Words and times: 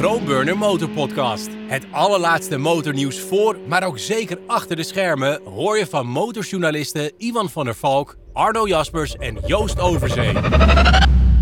Chromeburner 0.00 0.58
Motorpodcast. 0.58 1.48
Het 1.66 1.86
allerlaatste 1.90 2.56
motornieuws 2.56 3.20
voor, 3.20 3.58
maar 3.68 3.84
ook 3.84 3.98
zeker 3.98 4.38
achter 4.46 4.76
de 4.76 4.82
schermen... 4.82 5.40
hoor 5.44 5.78
je 5.78 5.86
van 5.86 6.06
motorjournalisten 6.06 7.12
Ivan 7.18 7.50
van 7.50 7.64
der 7.64 7.74
Valk, 7.74 8.16
Arno 8.32 8.68
Jaspers 8.68 9.16
en 9.16 9.38
Joost 9.46 9.80
Overzee. 9.80 10.32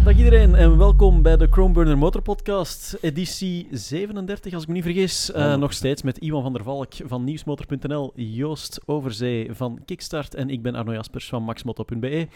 Dag 0.05 0.17
iedereen 0.17 0.55
en 0.55 0.79
welkom 0.79 1.23
bij 1.23 1.36
de 1.36 1.46
Chromeburner 1.50 1.99
Motor 1.99 2.23
Podcast, 2.23 2.99
editie 3.00 3.68
37 3.71 4.53
als 4.53 4.63
ik 4.63 4.68
me 4.68 4.75
niet 4.75 4.85
vergis. 4.85 5.31
Uh, 5.36 5.57
nog 5.57 5.72
steeds 5.72 6.03
met 6.03 6.18
Iwan 6.18 6.43
van 6.43 6.53
der 6.53 6.63
Valk 6.63 6.93
van 7.04 7.25
nieuwsmotor.nl, 7.25 8.13
Joost 8.14 8.81
Overzee 8.86 9.49
van 9.53 9.81
Kickstart 9.85 10.35
en 10.35 10.50
ik 10.50 10.63
ben 10.63 10.75
Arno 10.75 10.93
Jaspers 10.93 11.29
van 11.29 11.43
maxmoto.be. 11.43 12.29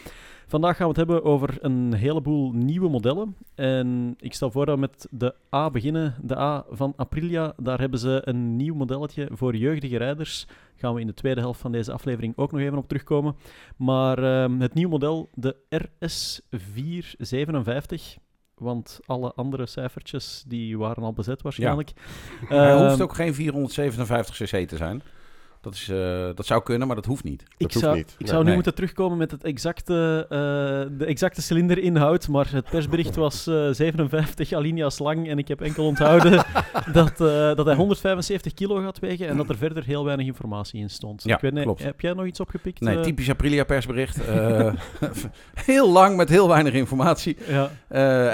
Vandaag 0.47 0.75
gaan 0.75 0.89
we 0.89 0.99
het 0.99 1.09
hebben 1.09 1.23
over 1.23 1.57
een 1.61 1.93
heleboel 1.93 2.51
nieuwe 2.51 2.89
modellen. 2.89 3.35
En 3.55 4.15
ik 4.19 4.33
stel 4.33 4.51
voor 4.51 4.65
dat 4.65 4.75
we 4.75 4.81
met 4.81 5.07
de 5.11 5.35
A 5.53 5.69
beginnen. 5.69 6.15
De 6.21 6.37
A 6.37 6.65
van 6.69 6.93
Aprilia, 6.95 7.53
daar 7.57 7.79
hebben 7.79 7.99
ze 7.99 8.21
een 8.23 8.55
nieuw 8.55 8.75
modelletje 8.75 9.29
voor 9.31 9.55
jeugdige 9.55 9.97
rijders. 9.97 10.47
Gaan 10.75 10.93
we 10.93 11.01
in 11.01 11.07
de 11.07 11.13
tweede 11.13 11.41
helft 11.41 11.59
van 11.59 11.71
deze 11.71 11.91
aflevering 11.91 12.37
ook 12.37 12.51
nog 12.51 12.61
even 12.61 12.77
op 12.77 12.87
terugkomen. 12.87 13.35
Maar 13.77 14.19
uh, 14.19 14.59
het 14.59 14.73
nieuwe 14.73 14.91
model, 14.91 15.29
de 15.33 15.55
RS457 15.75 18.21
want 18.55 18.99
alle 19.05 19.33
andere 19.33 19.65
cijfertjes 19.65 20.43
die 20.47 20.77
waren 20.77 21.03
al 21.03 21.13
bezet 21.13 21.41
waarschijnlijk. 21.41 21.91
Ja. 22.49 22.55
Hij 22.55 22.87
hoeft 22.87 23.01
ook 23.01 23.15
geen 23.15 23.33
457 23.33 24.35
cc 24.35 24.67
te 24.67 24.77
zijn. 24.77 25.01
Dat, 25.63 25.73
is, 25.73 25.89
uh, 25.89 26.29
dat 26.35 26.45
zou 26.45 26.63
kunnen, 26.63 26.87
maar 26.87 26.95
dat 26.95 27.05
hoeft 27.05 27.23
niet. 27.23 27.41
Ik 27.41 27.47
dat 27.57 27.71
zou, 27.71 27.85
hoeft 27.85 27.95
niet. 27.95 28.15
Ik 28.17 28.27
zou 28.27 28.43
nu 28.43 28.53
moeten 28.53 28.75
terugkomen 28.75 29.17
met 29.17 29.31
het 29.31 29.43
exacte, 29.43 30.23
uh, 30.23 30.97
de 30.97 31.05
exacte 31.05 31.41
cilinderinhoud, 31.41 32.27
maar 32.27 32.51
het 32.51 32.69
persbericht 32.69 33.15
was 33.15 33.47
uh, 33.47 33.69
57 33.71 34.53
alinea's 34.53 34.99
lang 34.99 35.29
en 35.29 35.37
ik 35.37 35.47
heb 35.47 35.61
enkel 35.61 35.85
onthouden 35.85 36.31
dat, 36.93 37.17
dat 37.57 37.65
hij 37.65 37.75
175 37.75 38.53
kilo 38.53 38.81
gaat 38.81 38.99
wegen 38.99 39.27
en 39.27 39.37
dat 39.37 39.49
er 39.49 39.57
verder 39.57 39.83
heel 39.83 40.05
weinig 40.05 40.25
informatie 40.25 40.79
in 40.79 40.89
stond. 40.89 41.23
Ja, 41.23 41.35
ik 41.35 41.41
weet, 41.41 41.63
klopt. 41.63 41.83
Heb 41.83 42.01
jij 42.01 42.13
nog 42.13 42.25
iets 42.25 42.39
opgepikt? 42.39 42.79
Nee, 42.79 42.99
typisch 42.99 43.29
Aprilia 43.29 43.63
persbericht. 43.63 44.19
heel 45.53 45.91
lang 45.91 46.17
met 46.17 46.29
heel 46.29 46.47
weinig 46.47 46.73
informatie. 46.73 47.37
Ja. 47.47 47.69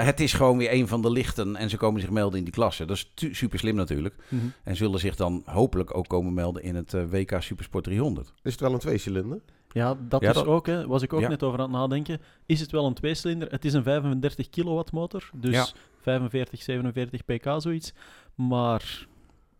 het 0.04 0.20
is 0.20 0.32
gewoon 0.32 0.58
weer 0.58 0.72
een 0.72 0.88
van 0.88 1.02
de 1.02 1.10
lichten 1.10 1.56
en 1.56 1.70
ze 1.70 1.76
komen 1.76 2.00
zich 2.00 2.10
melden 2.10 2.38
in 2.38 2.44
die 2.44 2.52
klasse. 2.52 2.84
Dat 2.84 2.96
is 2.96 3.10
super 3.30 3.58
slim 3.58 3.74
natuurlijk. 3.74 4.14
Mhm. 4.28 4.44
En 4.62 4.76
zullen 4.76 5.00
zich 5.00 5.16
dan 5.16 5.42
hopelijk 5.44 5.96
ook 5.96 6.08
komen 6.08 6.34
melden 6.34 6.62
in 6.62 6.74
het 6.74 6.92
WK 7.10 7.19
Supersport 7.28 7.84
300. 7.84 8.32
Is 8.42 8.52
het 8.52 8.60
wel 8.60 8.72
een 8.72 8.78
tweecilinder? 8.78 9.40
Ja, 9.72 9.96
dat 10.08 10.20
Ja, 10.20 10.28
is 10.28 10.34
dat- 10.34 10.46
ook, 10.46 10.66
hè, 10.66 10.86
was 10.86 11.02
ik 11.02 11.12
ook 11.12 11.20
Ja. 11.20 11.28
net 11.28 11.42
over 11.42 11.58
aan 11.58 11.64
het 11.70 11.80
nadenken. 11.80 12.20
Is 12.46 12.60
het 12.60 12.70
wel 12.70 12.86
een 12.86 12.94
tweecilinder? 12.94 13.50
Het 13.50 13.64
is 13.64 13.72
een 13.72 13.82
35 13.82 14.48
kilowatt 14.50 14.92
motor, 14.92 15.30
dus 15.34 15.54
Ja. 15.54 15.66
45, 16.00 16.62
47 16.62 17.24
pk 17.24 17.54
zoiets. 17.60 17.92
Maar 18.34 19.06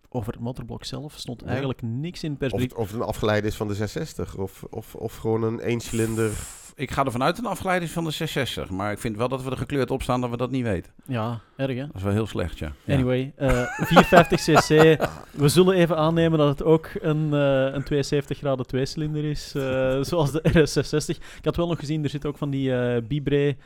over 0.09 0.33
het 0.33 0.43
motorblok 0.43 0.85
zelf 0.85 1.19
stond 1.19 1.41
Ja. 1.41 1.47
eigenlijk 1.47 1.83
niks 1.83 2.23
in 2.25 2.33
het 2.33 2.43
Of, 2.43 2.49
persbericht. 2.49 2.75
of 2.75 2.87
het 2.91 3.01
een 3.01 3.07
afgeleide 3.07 3.47
is 3.47 3.57
van 3.57 3.69
de 3.69 3.75
660? 3.75 4.37
Of, 4.37 4.65
of, 4.71 4.95
of 4.95 5.17
gewoon 5.17 5.43
een 5.43 5.61
eencilinder? 5.61 6.31
Ik 6.75 6.91
ga 6.91 7.05
ervan 7.05 7.23
uit 7.23 7.39
een 7.39 7.47
afgeleiding 7.47 7.91
van 7.91 8.05
de 8.05 8.11
660. 8.11 8.77
Maar 8.77 8.93
ik 8.93 8.99
vind 8.99 9.17
wel 9.17 9.29
dat 9.29 9.43
we 9.43 9.51
er 9.51 9.57
gekleurd 9.57 9.91
op 9.91 10.03
staan 10.03 10.21
dat 10.21 10.31
we 10.31 10.37
dat 10.37 10.51
niet 10.51 10.63
weten. 10.63 10.93
Ja, 11.07 11.41
erg 11.57 11.77
hè? 11.77 11.87
Dat 11.87 11.97
is 11.97 12.03
wel 12.03 12.13
heel 12.13 12.27
slecht, 12.27 12.59
ja. 12.59 12.73
Ja. 12.85 12.95
Anyway, 12.95 13.33
eh 13.37 13.63
450cc. 13.85 15.01
We 15.31 15.49
zullen 15.49 15.75
even 15.75 15.97
aannemen 15.97 16.39
dat 16.39 16.49
het 16.49 16.63
ook 16.63 16.91
een, 17.01 17.35
eh, 17.35 17.75
een 17.75 17.85
72 17.85 18.39
graden 18.39 18.67
tweecilinder 18.67 19.25
is, 19.25 19.55
eh, 19.55 19.63
zoals 20.01 20.33
de 20.33 20.41
RS660. 20.43 21.17
Ik 21.17 21.45
had 21.45 21.57
wel 21.57 21.69
nog 21.69 21.79
gezien, 21.79 22.03
er 22.05 22.11
zit 22.11 22.27
ook 22.27 22.39
van 22.39 22.51
die 22.51 23.03
Bibre, 23.03 23.57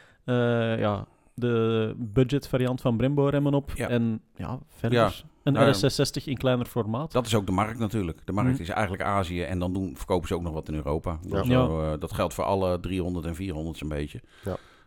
ja, 0.79 1.07
de 1.35 1.95
budget 1.97 2.49
variant 2.49 2.81
van 2.81 2.97
Brembo 2.97 3.27
remmen 3.27 3.55
op. 3.55 3.71
Ja. 3.75 3.89
En 3.89 4.21
ja, 4.37 4.59
verder 4.69 4.99
Ja. 4.99 5.11
een 5.43 5.53
Nou 5.53 5.67
ja. 5.67 5.73
RS660 5.73 6.25
in 6.25 6.37
kleiner 6.37 6.67
formaat. 6.67 7.13
Dat 7.13 7.27
is 7.27 7.35
ook 7.35 7.47
de 7.47 7.53
markt 7.53 7.79
natuurlijk. 7.79 8.21
De 8.25 8.33
markt 8.33 8.53
Mhm. 8.53 8.63
is 8.63 8.69
eigenlijk 8.69 9.03
Azië 9.03 9.43
en 9.43 9.59
dan 9.59 9.73
doen, 9.73 9.97
verkopen 9.97 10.29
ze 10.29 10.35
ook 10.35 10.43
nog 10.43 10.53
wat 10.53 10.69
in 10.69 10.75
Europa. 10.75 11.19
Dat, 11.29 11.47
zo, 11.47 11.81
eh, 11.83 12.01
dat 12.01 12.13
geldt 12.13 12.35
voor 12.35 12.45
alle 12.45 12.81
300 12.81 13.27
en 13.27 13.35
400 13.35 13.81
een 13.81 13.89
beetje. 13.89 14.21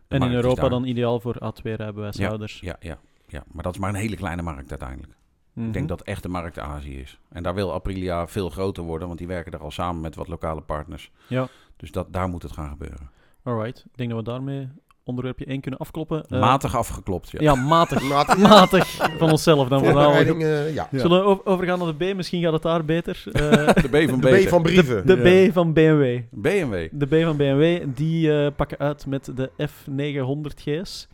En 0.08 0.22
in 0.22 0.32
Europa 0.32 0.68
dan 0.68 0.84
ideaal 0.84 1.20
voor 1.20 1.36
A2-rijbewijshouders. 1.44 2.60
Ja, 2.60 2.76
ja, 2.80 2.98
ja, 3.26 3.44
maar 3.52 3.62
dat 3.62 3.74
is 3.74 3.80
maar 3.80 3.88
een 3.90 3.94
hele 4.00 4.16
kleine 4.16 4.42
markt 4.42 4.70
uiteindelijk. 4.70 5.16
Ik 5.54 5.72
denk 5.72 5.88
dat 5.88 6.02
echt 6.02 6.22
de 6.22 6.28
markt 6.28 6.58
Azië 6.58 6.98
is. 7.00 7.18
En 7.28 7.42
daar 7.42 7.54
wil 7.54 7.72
Aprilia 7.72 8.26
veel 8.26 8.50
groter 8.50 8.82
worden, 8.82 9.06
want 9.06 9.18
die 9.18 9.26
werken 9.28 9.52
er 9.52 9.58
al 9.62 9.70
samen 9.70 10.00
met 10.00 10.14
wat 10.14 10.28
lokale 10.28 10.60
partners. 10.60 11.10
Ja. 11.28 11.48
Dus 11.76 11.92
dat, 11.92 12.12
daar 12.12 12.28
moet 12.28 12.42
het 12.42 12.52
gaan 12.52 12.68
gebeuren. 12.68 13.10
Alright, 13.42 13.78
ik 13.90 13.96
denk 13.96 14.10
dat 14.10 14.18
we 14.18 14.24
daarmee 14.24 14.68
onderwerpje 15.08 15.44
1 15.44 15.60
kunnen 15.60 15.80
afkloppen. 15.80 16.24
Eh, 16.28 16.40
Matig 16.40 16.76
afgeklopt, 16.76 17.30
ja. 17.30 17.38
Ja, 17.40 17.54
matig. 17.54 18.02
Matig. 18.08 18.36
matig 18.38 18.86
van 19.18 19.30
onszelf 19.30 19.68
dan. 19.68 19.84
Voorbereiding, 19.84 20.42
eh, 20.42 20.74
ja. 20.74 20.88
Zullen 20.92 21.24
we 21.28 21.46
overgaan 21.46 21.78
naar 21.78 21.94
de 21.98 22.12
B? 22.12 22.16
Misschien 22.16 22.42
gaat 22.42 22.52
het 22.52 22.62
daar 22.62 22.84
beter. 22.84 23.22
Eh, 23.32 23.40
De 23.74 23.88
B 23.90 24.08
van 24.10 24.20
De. 24.20 24.42
B 24.44 24.48
van 24.48 24.62
brieven. 24.62 25.06
de 25.06 25.16
Ja. 25.16 25.48
B 25.48 25.52
van 25.52 25.72
BMW. 25.72 26.18
BMW. 26.30 26.88
De 26.92 27.06
B 27.06 27.22
van 27.24 27.36
BMW, 27.36 27.84
die 27.94 28.32
eh, 28.42 28.46
pakken 28.56 28.78
uit 28.78 29.06
met 29.06 29.32
de 29.36 29.50
F900 29.68 30.54
GS. 30.62 31.08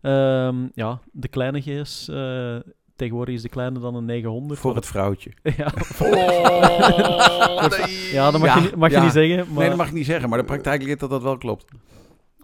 Ehm, 0.00 0.54
ja, 0.74 0.98
de 1.12 1.28
kleine 1.28 1.60
GS. 1.60 2.08
eh, 2.08 2.56
tegenwoordig 2.96 3.34
is 3.34 3.42
de 3.42 3.48
kleine 3.48 3.78
dan 3.80 3.94
een 3.94 4.04
900. 4.04 4.60
Voor 4.60 4.74
het 4.74 4.86
vrouwtje. 4.86 5.30
ja, 5.56 5.72
Oh, 6.00 7.68
nee. 7.68 8.10
ja, 8.12 8.30
dat 8.30 8.40
mag, 8.40 8.48
Ja, 8.48 8.54
je, 8.56 8.60
niet- 8.60 8.76
mag 8.76 8.90
je 8.90 9.00
niet 9.00 9.12
zeggen. 9.12 9.36
Maar 9.36 9.58
Nee, 9.58 9.68
dat 9.68 9.76
mag 9.76 9.86
ik 9.86 9.92
niet 9.92 10.06
zeggen, 10.06 10.28
maar 10.28 10.38
de 10.38 10.44
praktijk 10.44 10.82
leert 10.82 11.00
dat 11.00 11.10
dat 11.10 11.22
wel 11.22 11.38
klopt. 11.38 11.64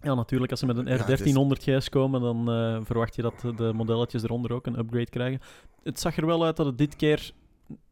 Ja, 0.03 0.15
natuurlijk, 0.15 0.51
als 0.51 0.61
ze 0.61 0.67
met 0.67 0.77
een 0.77 0.87
Ja, 0.87 0.97
het 0.97 1.09
is- 1.09 1.21
R1300 1.21 1.63
GS 1.63 1.89
komen, 1.89 2.21
dan 2.21 2.51
eh, 2.51 2.79
verwacht 2.83 3.15
je 3.15 3.23
dat 3.23 3.41
de 3.57 3.73
modelletjes 3.75 4.23
eronder 4.23 4.53
ook 4.53 4.67
een 4.67 4.79
upgrade 4.79 5.11
krijgen. 5.11 5.41
Het 5.83 6.01
zag 6.01 6.17
er 6.17 6.27
wel 6.27 6.45
uit 6.45 6.57
dat 6.57 6.67
het 6.67 6.79
dit 6.79 6.97
keer, 6.97 7.31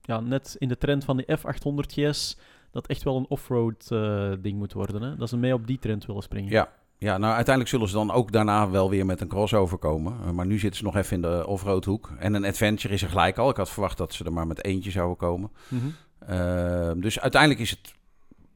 ja, 0.02 0.20
net 0.20 0.56
in 0.58 0.68
de 0.68 0.78
trend 0.78 1.04
van 1.04 1.16
die 1.16 1.26
F800 1.38 1.92
GS, 1.92 2.38
dat 2.70 2.86
echt 2.86 3.02
wel 3.02 3.16
een 3.16 3.26
offroad 3.28 3.86
eh, 3.90 4.32
ding 4.40 4.58
moet 4.58 4.72
worden. 4.72 5.02
Hè? 5.02 5.16
Dat 5.16 5.28
ze 5.28 5.36
mee 5.36 5.54
op 5.54 5.66
die 5.66 5.78
trend 5.78 6.06
willen 6.06 6.22
springen. 6.22 6.50
Ja. 6.50 6.68
Ja, 6.98 7.18
nou 7.18 7.34
uiteindelijk 7.34 7.68
zullen 7.68 7.88
ze 7.88 7.94
dan 7.94 8.10
ook 8.10 8.32
daarna 8.32 8.70
wel 8.70 8.90
weer 8.90 9.06
met 9.06 9.20
een 9.20 9.28
crossover 9.28 9.78
komen. 9.78 10.16
Uh, 10.24 10.30
maar 10.30 10.46
nu 10.46 10.58
zitten 10.58 10.78
ze 10.78 10.84
nog 10.84 10.96
even 10.96 11.14
in 11.16 11.22
de 11.22 11.46
offroad 11.46 11.84
hoek. 11.84 12.10
En 12.18 12.34
een 12.34 12.44
adventure 12.44 12.94
is 12.94 13.02
er 13.02 13.08
gelijk 13.08 13.38
al. 13.38 13.48
Ik 13.50 13.56
had 13.56 13.70
verwacht 13.70 13.98
dat 13.98 14.14
ze 14.14 14.24
er 14.24 14.32
maar 14.32 14.46
met 14.46 14.64
eentje 14.64 14.90
zouden 14.90 15.16
komen. 15.16 15.50
Mhm. 15.68 15.86
Uh, 16.30 16.90
dus 16.96 17.20
uiteindelijk 17.20 17.60
is 17.60 17.70
het 17.70 17.94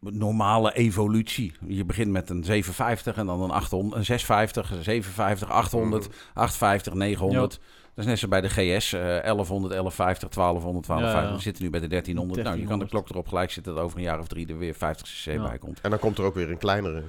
normale 0.00 0.72
evolutie. 0.72 1.52
Je 1.66 1.84
begint 1.84 2.10
met 2.10 2.30
een 2.30 2.44
750 2.44 3.16
en 3.16 3.26
dan 3.26 3.42
een, 3.42 3.50
800, 3.50 3.96
een 3.96 4.04
650, 4.04 4.70
een 4.70 4.84
750, 4.84 5.50
800, 5.50 6.08
850, 6.34 6.94
900. 6.94 7.60
Dat 7.94 8.04
is 8.04 8.04
net 8.04 8.18
zo 8.18 8.28
bij 8.28 8.40
de 8.40 8.48
GS, 8.48 8.92
uh, 8.92 9.00
1100, 9.00 9.72
1150, 9.72 10.28
1200, 10.28 10.86
1250. 10.86 11.22
Ja, 11.22 11.28
ja. 11.28 11.34
We 11.34 11.42
zitten 11.42 11.64
nu 11.64 11.70
bij 11.70 11.80
de 11.80 11.86
1300. 11.86 12.42
Nou, 12.42 12.56
je 12.60 12.66
kan 12.66 12.78
de 12.78 12.84
1300. 12.84 12.90
klok 12.90 13.08
erop 13.08 13.28
gelijk 13.28 13.50
zetten 13.50 13.74
dat 13.74 13.84
over 13.84 13.96
een 13.96 14.04
jaar 14.04 14.18
of 14.18 14.26
drie 14.26 14.48
er 14.48 14.58
weer 14.58 14.74
50 14.74 15.06
cc 15.06 15.32
Ja. 15.32 15.42
bij 15.42 15.58
komt. 15.58 15.80
En 15.80 15.90
dan 15.90 15.98
komt 15.98 16.18
er 16.18 16.24
ook 16.24 16.34
weer 16.34 16.50
een 16.50 16.58
kleinere. 16.58 17.02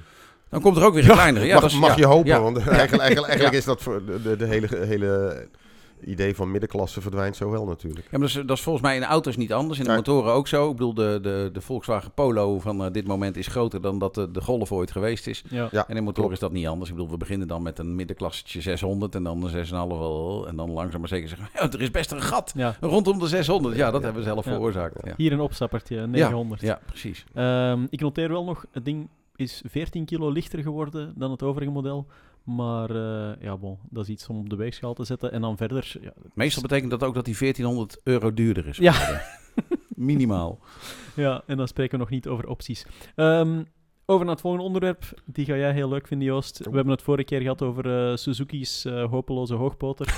Dan 0.48 0.60
komt 0.60 0.76
er 0.76 0.84
ook 0.84 0.94
weer 0.94 1.08
een 1.08 1.14
kleinere. 1.14 1.46
Ja, 1.46 1.52
mag 1.52 1.62
dat 1.62 1.70
is, 1.70 1.78
mag 1.78 1.90
ja, 1.90 1.96
je 1.96 2.06
hopen, 2.06 2.28
ja. 2.30 2.40
want 2.40 2.56
eigenlijk, 2.66 3.02
eigenlijk, 3.02 3.26
eigenlijk 3.26 3.56
is 3.56 3.64
dat 3.64 3.82
voor 3.82 4.04
de, 4.04 4.22
de, 4.22 4.36
de 4.36 4.46
hele, 4.46 4.68
hele 4.76 5.46
idee 6.04 6.34
van 6.34 6.50
middenklasse 6.50 7.00
verdwijnt 7.00 7.36
zo 7.36 7.50
wel 7.50 7.64
natuurlijk. 7.66 8.02
Ja, 8.10 8.18
maar 8.18 8.28
dat 8.28 8.28
is, 8.28 8.46
dat 8.46 8.56
is 8.56 8.62
volgens 8.62 8.84
mij 8.84 8.94
in 8.94 9.00
de 9.00 9.06
auto's 9.06 9.36
niet 9.36 9.52
anders. 9.52 9.78
In 9.78 9.84
de 9.84 9.90
Ja. 9.90 9.96
motoren 9.96 10.32
ook 10.32 10.48
zo. 10.48 10.66
Ik 10.70 10.76
bedoel, 10.76 10.94
de, 10.94 11.18
de, 11.22 11.50
de 11.52 11.60
Volkswagen 11.60 12.12
Polo 12.12 12.58
van 12.60 12.84
eh, 12.84 12.92
dit 12.92 13.06
moment 13.06 13.36
is 13.36 13.46
groter 13.46 13.80
dan 13.80 13.98
dat 13.98 14.14
de, 14.14 14.30
de 14.30 14.40
Golf 14.40 14.72
ooit 14.72 14.90
geweest 14.90 15.26
is. 15.26 15.44
Ja. 15.50 15.68
Ja, 15.70 15.88
En 15.88 15.96
in 15.96 16.02
motor 16.02 16.18
klopt. 16.18 16.32
is 16.32 16.38
dat 16.40 16.52
niet 16.52 16.66
anders. 16.66 16.90
Ik 16.90 16.96
bedoel, 16.96 17.10
we 17.10 17.16
beginnen 17.16 17.48
dan 17.48 17.62
met 17.62 17.78
een 17.78 17.94
middenklassetje 17.94 18.60
600 18.60 19.14
en 19.14 19.22
dan 19.22 19.42
een 19.42 19.66
6,5 19.66 19.70
wel. 19.72 20.44
En 20.48 20.56
dan 20.56 20.70
langzaam 20.70 21.00
maar 21.00 21.08
zeker 21.08 21.28
zeggen, 21.28 21.48
ja, 21.54 21.70
er 21.70 21.80
is 21.80 21.90
best 21.90 22.10
een 22.12 22.22
gat 22.22 22.52
Ja. 22.56 22.76
rondom 22.80 23.18
de 23.18 23.26
600. 23.26 23.76
Ja, 23.76 23.90
dat 23.90 24.02
hebben 24.02 24.22
we 24.22 24.28
zelf 24.28 24.44
Ja. 24.44 24.50
veroorzaakt. 24.52 24.96
Ja. 25.06 25.14
Hier 25.16 25.32
een 25.32 25.40
opstappertje, 25.40 25.96
een 25.96 26.10
900. 26.10 26.60
Ja, 26.60 26.80
precies. 26.86 27.24
Ehm, 27.34 27.86
ik 27.90 28.00
noteer 28.00 28.28
wel 28.28 28.44
nog, 28.44 28.64
het 28.72 28.84
ding 28.84 29.08
is 29.36 29.62
14 29.66 30.04
kilo 30.04 30.30
lichter 30.30 30.62
geworden 30.62 31.12
dan 31.16 31.30
het 31.30 31.42
overige 31.42 31.70
model. 31.70 32.06
Maar 32.44 32.90
eh, 32.90 33.42
ja, 33.42 33.56
bon, 33.56 33.78
dat 33.90 34.04
is 34.04 34.10
iets 34.10 34.28
om 34.28 34.38
op 34.38 34.50
de 34.50 34.56
weegschaal 34.56 34.94
te 34.94 35.04
zetten. 35.04 35.32
En 35.32 35.40
dan 35.40 35.56
verder... 35.56 35.96
Ja, 36.00 36.12
Meestal 36.34 36.62
betekent 36.62 36.90
dat 36.90 37.02
ook 37.02 37.14
dat 37.14 37.24
die 37.24 37.38
1400 37.38 38.00
euro 38.04 38.34
duurder 38.34 38.66
is. 38.66 38.76
Ja. 38.76 39.22
Minimaal. 39.88 40.58
ja, 41.16 41.42
en 41.46 41.56
dan 41.56 41.68
spreken 41.68 41.92
we 41.92 41.98
nog 41.98 42.10
niet 42.10 42.26
over 42.26 42.46
opties. 42.46 42.86
Ehm, 43.14 43.62
over 44.06 44.24
naar 44.24 44.34
het 44.34 44.42
volgende 44.42 44.66
onderwerp. 44.66 45.04
Die 45.24 45.44
ga 45.44 45.56
jij 45.56 45.72
heel 45.72 45.88
leuk 45.88 46.06
vinden, 46.06 46.26
Joost. 46.28 46.58
We 46.58 46.64
hebben 46.74 46.88
het 46.92 47.02
vorige 47.02 47.24
keer 47.24 47.40
gehad 47.40 47.62
over 47.62 48.08
eh, 48.10 48.16
Suzuki's 48.16 48.84
eh, 48.84 49.04
hopeloze 49.10 49.54
hoogpoter. 49.54 50.06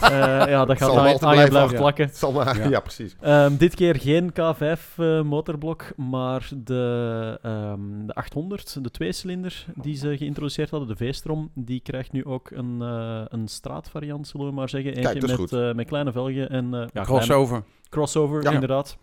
Eh, 0.00 0.10
ja, 0.48 0.64
dat 0.64 0.78
gaat 0.78 0.96
aan, 0.96 1.08
je 1.10 1.18
blijven, 1.18 1.48
blijven 1.48 1.70
ja. 1.72 1.78
plakken. 1.80 2.04
Het 2.06 2.16
zal 2.16 2.32
maar, 2.32 2.56
Ja. 2.58 2.68
ja. 2.68 2.80
precies. 2.80 3.16
Ehm, 3.20 3.56
dit 3.56 3.74
keer 3.74 3.96
geen 3.96 4.30
K5 4.32 4.80
eh, 4.96 5.22
motorblok, 5.22 5.84
maar 5.96 6.48
de, 6.56 7.38
ehm, 7.42 8.06
de 8.06 8.14
800, 8.14 8.84
de 8.84 8.90
tweecilinder 8.90 9.66
die 9.74 9.96
ze 9.96 10.16
geïntroduceerd 10.16 10.70
hadden, 10.70 10.88
de 10.88 10.96
V-strom, 10.96 11.50
die 11.54 11.80
krijgt 11.80 12.12
nu 12.12 12.24
ook 12.24 12.50
een, 12.50 12.82
eh, 12.82 13.20
een 13.28 13.48
straatvariant, 13.48 14.28
zullen 14.28 14.46
we 14.46 14.52
maar 14.52 14.68
zeggen. 14.68 14.90
Eentje 14.90 15.08
Kijk, 15.08 15.20
dat 15.20 15.30
is 15.30 15.36
met, 15.38 15.50
goed. 15.50 15.60
eh, 15.60 15.72
met 15.74 15.86
kleine 15.86 16.12
velgen 16.12 16.50
en 16.50 16.64
eh, 16.64 16.80
ja, 16.80 16.86
kleine- 16.86 17.04
Crossover. 17.12 17.62
crossover, 17.88 18.42
Ja. 18.42 18.50
inderdaad. 18.50 18.96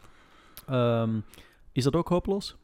Ehm, 0.68 1.10
is 1.72 1.84
dat 1.84 1.96
ook 1.96 2.08
hopeloos? 2.10 2.56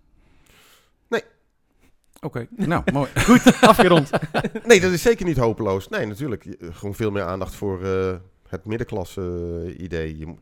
Oké, 2.21 2.47
nou, 2.49 2.83
mooi. 2.93 3.09
Afgerond. 3.61 4.09
Nee, 4.67 4.79
dat 4.81 4.91
is 4.91 5.01
zeker 5.01 5.25
niet 5.25 5.37
hopeloos. 5.37 5.87
Nee, 5.89 6.05
natuurlijk. 6.05 6.55
Gewoon 6.59 6.95
veel 6.95 7.11
meer 7.11 7.23
aandacht 7.23 7.55
voor 7.55 7.83
eh, 7.83 8.15
het 8.47 8.65
middenklasse 8.65 9.21
eh, 9.67 9.83
idee. 9.83 10.17
Je, 10.17 10.25
moet- 10.25 10.39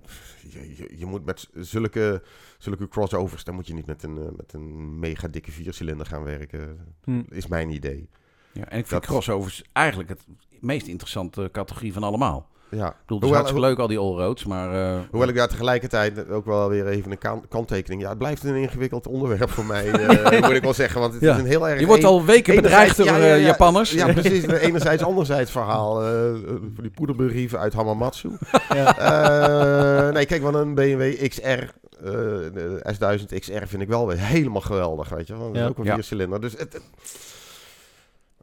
je, 0.49 0.93
je, 0.97 1.05
moet 1.05 1.25
met 1.25 1.49
zulke, 1.53 2.21
zulke 2.57 2.87
crossovers, 2.87 3.43
dan 3.43 3.55
moet 3.55 3.67
je 3.67 3.73
niet 3.73 3.85
met 3.85 4.03
een, 4.03 4.17
eh, 4.17 4.23
met 4.37 4.53
een 4.53 4.99
mega 4.99 5.27
dikke 5.27 5.51
viercilinder 5.51 6.05
gaan 6.05 6.23
werken. 6.23 6.77
Hm. 7.03 7.21
Is 7.29 7.47
mijn 7.47 7.69
idee. 7.69 8.09
Ja, 8.51 8.61
en 8.69 8.77
ik 8.79 8.87
vind 8.87 9.01
Dat- 9.01 9.09
crossovers 9.11 9.63
eigenlijk 9.73 10.09
het 10.09 10.25
meest 10.59 10.87
interessante 10.87 11.49
categorie 11.51 11.93
van 11.93 12.03
allemaal. 12.03 12.49
Ja. 12.71 12.87
Ik 12.87 12.93
bedoel, 13.01 13.01
het 13.05 13.09
is 13.09 13.17
Hoewel- 13.19 13.33
hartstikke 13.33 13.67
leuk 13.67 13.79
al 13.79 13.87
die 13.87 13.97
allroads, 13.97 14.45
maar... 14.45 14.73
eh, 14.93 14.99
Hoewel 15.11 15.29
ik 15.29 15.35
daar 15.35 15.47
tegelijkertijd 15.47 16.29
ook 16.29 16.45
wel 16.45 16.69
weer 16.69 16.87
even 16.87 17.11
een 17.11 17.17
kan- 17.17 17.43
kanttekening... 17.49 18.01
Ja, 18.01 18.09
het 18.09 18.17
blijft 18.17 18.43
een 18.43 18.55
ingewikkeld 18.55 19.07
onderwerp 19.07 19.49
voor 19.49 19.65
mij, 19.65 19.91
eh, 19.91 20.41
moet 20.47 20.55
ik 20.55 20.61
wel 20.63 20.73
zeggen. 20.73 20.99
Want 21.01 21.13
het 21.13 21.21
Ja. 21.21 21.33
is 21.33 21.39
een 21.39 21.45
heel 21.47 21.69
erg... 21.69 21.79
je 21.79 21.85
wordt 21.85 22.03
al 22.03 22.25
weken 22.25 22.55
bedreigd 22.55 22.97
door 22.97 23.05
ja, 23.05 23.15
eh, 23.17 23.21
ja, 23.29 23.35
ja. 23.35 23.45
Japanners. 23.45 23.91
Ja, 23.91 24.13
precies. 24.13 24.43
Een 24.43 24.53
Enerzijds, 24.55 25.03
anderzijds 25.03 25.51
verhaal. 25.51 25.93
voor 26.73 26.81
die 26.81 26.91
poederbrieven 26.91 27.59
uit 27.59 27.73
Hamamatsu. 27.73 28.29
Ja. 28.73 30.09
Nee, 30.11 30.25
kijk, 30.25 30.41
want 30.41 30.55
een 30.55 30.75
BMW 30.75 31.27
XR, 31.27 31.41
eh, 31.47 31.67
de 32.03 32.83
S1000 32.93 33.39
XR 33.39 33.51
vind 33.65 33.81
ik 33.81 33.87
wel 33.87 34.07
weer 34.07 34.17
helemaal 34.19 34.61
geweldig, 34.61 35.09
weet 35.09 35.27
je. 35.27 35.33
Want 35.35 35.45
dat 35.45 35.55
is 35.55 35.61
Ja. 35.61 35.67
ook 35.67 35.77
een 35.77 35.93
viercilinder. 35.93 36.41
Dus 36.41 36.53
het, 36.57 36.81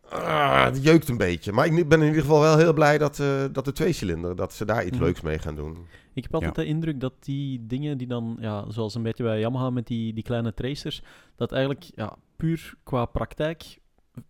ah, 0.08 0.64
het 0.64 0.82
jeukt 0.84 1.08
een 1.08 1.16
beetje. 1.16 1.52
Maar 1.52 1.66
ik 1.66 1.88
ben 1.88 2.00
in 2.00 2.06
ieder 2.06 2.20
geval 2.22 2.40
wel 2.40 2.58
heel 2.58 2.72
blij 2.72 2.98
dat, 2.98 3.18
eh, 3.18 3.44
dat 3.52 3.64
de 3.64 3.72
tweecilinder, 3.72 4.36
dat 4.36 4.52
ze 4.52 4.64
daar 4.64 4.84
iets 4.84 4.96
Mhm. 4.96 5.04
leuks 5.04 5.20
mee 5.20 5.38
gaan 5.38 5.54
doen. 5.54 5.76
Ik 6.14 6.22
heb 6.22 6.34
altijd 6.34 6.56
Ja. 6.56 6.62
de 6.62 6.68
indruk 6.68 7.00
dat 7.00 7.12
die 7.20 7.66
dingen 7.66 7.98
die 7.98 8.06
dan, 8.06 8.36
ja, 8.40 8.64
zoals 8.70 8.94
een 8.94 9.02
beetje 9.02 9.24
bij 9.24 9.40
Yamaha 9.40 9.70
met 9.70 9.86
die, 9.86 10.12
die 10.12 10.22
kleine 10.24 10.54
tracers, 10.54 11.02
dat 11.36 11.52
eigenlijk 11.52 11.84
ja, 11.94 12.16
puur 12.36 12.74
qua 12.82 13.04
praktijk 13.04 13.78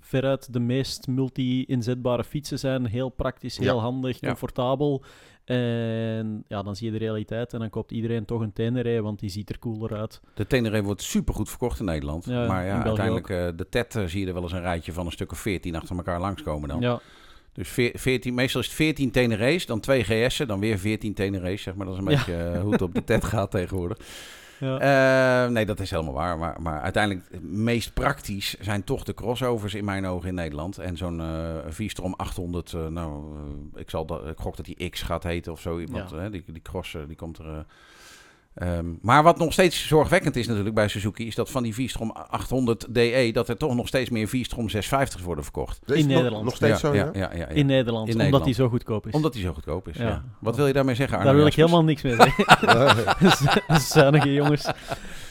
veruit 0.01 0.53
de 0.53 0.61
meest 0.61 1.07
multi-inzetbare 1.07 2.25
fietsen 2.25 2.59
zijn. 2.59 2.87
Heel 2.87 3.09
praktisch, 3.09 3.59
heel 3.59 3.75
Ja. 3.77 3.81
handig, 3.81 4.21
Ja. 4.21 4.29
comfortabel. 4.29 5.03
En 5.47 6.45
ja, 6.49 6.63
dan 6.63 6.77
zie 6.77 6.87
je 6.93 6.99
de 6.99 7.05
realiteit 7.05 7.53
en 7.53 7.59
dan 7.59 7.71
koopt 7.71 7.93
iedereen 7.93 8.25
toch 8.25 8.41
een 8.41 8.53
Tenere, 8.53 9.03
want 9.03 9.19
die 9.21 9.31
ziet 9.31 9.51
er 9.51 9.59
cooler 9.59 9.97
uit. 9.97 10.21
De 10.35 10.47
Tenere 10.47 10.83
wordt 10.83 11.03
supergoed 11.03 11.49
verkocht 11.49 11.79
in 11.79 11.85
Nederland. 11.85 12.25
Ja, 12.25 12.47
maar 12.47 12.65
ja, 12.67 12.83
uiteindelijk 12.85 13.29
eh, 13.29 13.47
de 13.57 13.69
TED 13.69 13.95
eh, 13.97 14.05
zie 14.05 14.21
je 14.21 14.27
er 14.27 14.33
wel 14.35 14.43
eens 14.43 14.53
een 14.53 14.61
rijtje 14.61 14.93
van 14.93 15.07
een 15.07 15.13
stuk 15.13 15.33
of 15.33 15.39
14 15.39 15.75
achter 15.77 15.97
elkaar 15.97 16.21
langskomen 16.21 16.69
dan. 16.69 16.81
Ja, 16.81 17.01
Dus 17.53 17.69
veer- 17.69 17.99
14, 17.99 18.35
meestal 18.35 18.61
is 18.61 18.67
het 18.67 18.77
14 18.77 19.11
Tenere's, 19.11 19.67
dan 19.67 19.81
2 19.81 20.03
GS'en, 20.05 20.47
dan 20.47 20.61
weer 20.61 20.79
14 20.79 21.15
Tenere's. 21.15 21.63
Zeg 21.63 21.75
maar. 21.75 21.87
Dat 21.87 21.95
is 21.95 22.01
een 22.01 22.07
beetje 22.07 22.35
eh, 22.37 22.61
hoe 22.61 22.73
het 22.73 22.83
op 22.83 22.95
de 22.95 23.05
TED 23.05 23.25
gaat 23.35 23.51
tegenwoordig. 23.51 23.99
Ja. 24.61 25.45
Eh, 25.45 25.51
nee, 25.51 25.67
dat 25.67 25.81
is 25.81 25.91
helemaal 25.91 26.13
waar. 26.13 26.39
Maar, 26.39 26.63
maar 26.63 26.81
uiteindelijk, 26.81 27.27
het 27.31 27.43
meest 27.43 27.93
praktisch 27.95 28.55
zijn 28.61 28.85
toch 28.85 29.05
de 29.05 29.15
crossovers 29.15 29.75
in 29.75 29.85
mijn 29.85 30.07
ogen 30.07 30.29
in 30.29 30.35
Nederland. 30.35 30.79
En 30.79 30.97
zo'n 30.97 31.21
eh 31.21 31.55
V-Strom 31.69 32.15
800, 32.17 32.73
eh, 32.73 32.87
nou, 32.87 33.25
eh, 33.75 33.81
ik, 33.81 33.91
zal 33.91 34.07
dat, 34.07 34.27
ik 34.27 34.39
gok 34.39 34.57
dat 34.57 34.65
die 34.67 34.89
X 34.91 35.03
gaat 35.03 35.23
heten 35.23 35.53
of 35.53 35.61
zo. 35.61 35.79
Iemand, 35.79 36.11
Ja. 36.11 36.17
hè, 36.17 36.31
die, 36.31 36.45
die 36.47 36.63
cross, 36.63 36.95
eh, 36.95 37.03
die 37.07 37.17
komt 37.17 37.39
er... 37.39 37.65
eh, 38.57 38.79
ehm, 38.79 38.87
maar 39.01 39.23
wat 39.23 39.39
nog 39.39 39.53
steeds 39.53 39.87
zorgwekkend 39.87 40.37
is 40.37 40.47
natuurlijk 40.47 40.75
bij 40.75 40.89
Suzuki... 40.89 41.27
is 41.27 41.35
dat 41.35 41.51
van 41.51 41.63
die 41.63 41.75
V-Strom 41.75 42.11
800 42.11 42.95
DE... 42.95 43.31
dat 43.33 43.49
er 43.49 43.57
toch 43.57 43.75
nog 43.75 43.87
steeds 43.89 44.11
meer 44.11 44.29
V-Strom 44.29 44.69
650's 44.69 45.23
worden 45.25 45.45
verkocht. 45.45 45.81
In 45.87 45.97
nog- 45.97 46.07
Nederland. 46.17 46.45
Nog 46.45 46.55
steeds 46.57 46.81
zo, 46.81 46.95
ja? 46.95 47.05
ja, 47.05 47.11
ja, 47.13 47.31
ja, 47.33 47.39
ja. 47.39 47.47
In 47.49 47.67
Nederland, 47.67 47.87
In 47.87 48.13
omdat 48.13 48.17
Nederland. 48.17 48.45
die 48.45 48.55
zo 48.55 48.69
goedkoop 48.69 49.07
is. 49.07 49.13
Omdat 49.13 49.33
die 49.33 49.43
zo 49.43 49.53
goedkoop 49.53 49.89
is. 49.89 49.97
Ja. 49.97 50.05
Ja. 50.07 50.23
Wat 50.41 50.57
wil 50.57 50.67
je 50.67 50.73
daarmee 50.73 50.95
zeggen, 50.95 51.17
Arno 51.19 51.29
Daar 51.31 51.39
wil 51.39 51.47
ik 51.47 51.55
helemaal 51.55 51.85
niks 51.85 52.03
mee 52.03 52.15
zeggen. 52.15 52.45
Zuinige 53.81 54.33
jongens. 54.33 54.65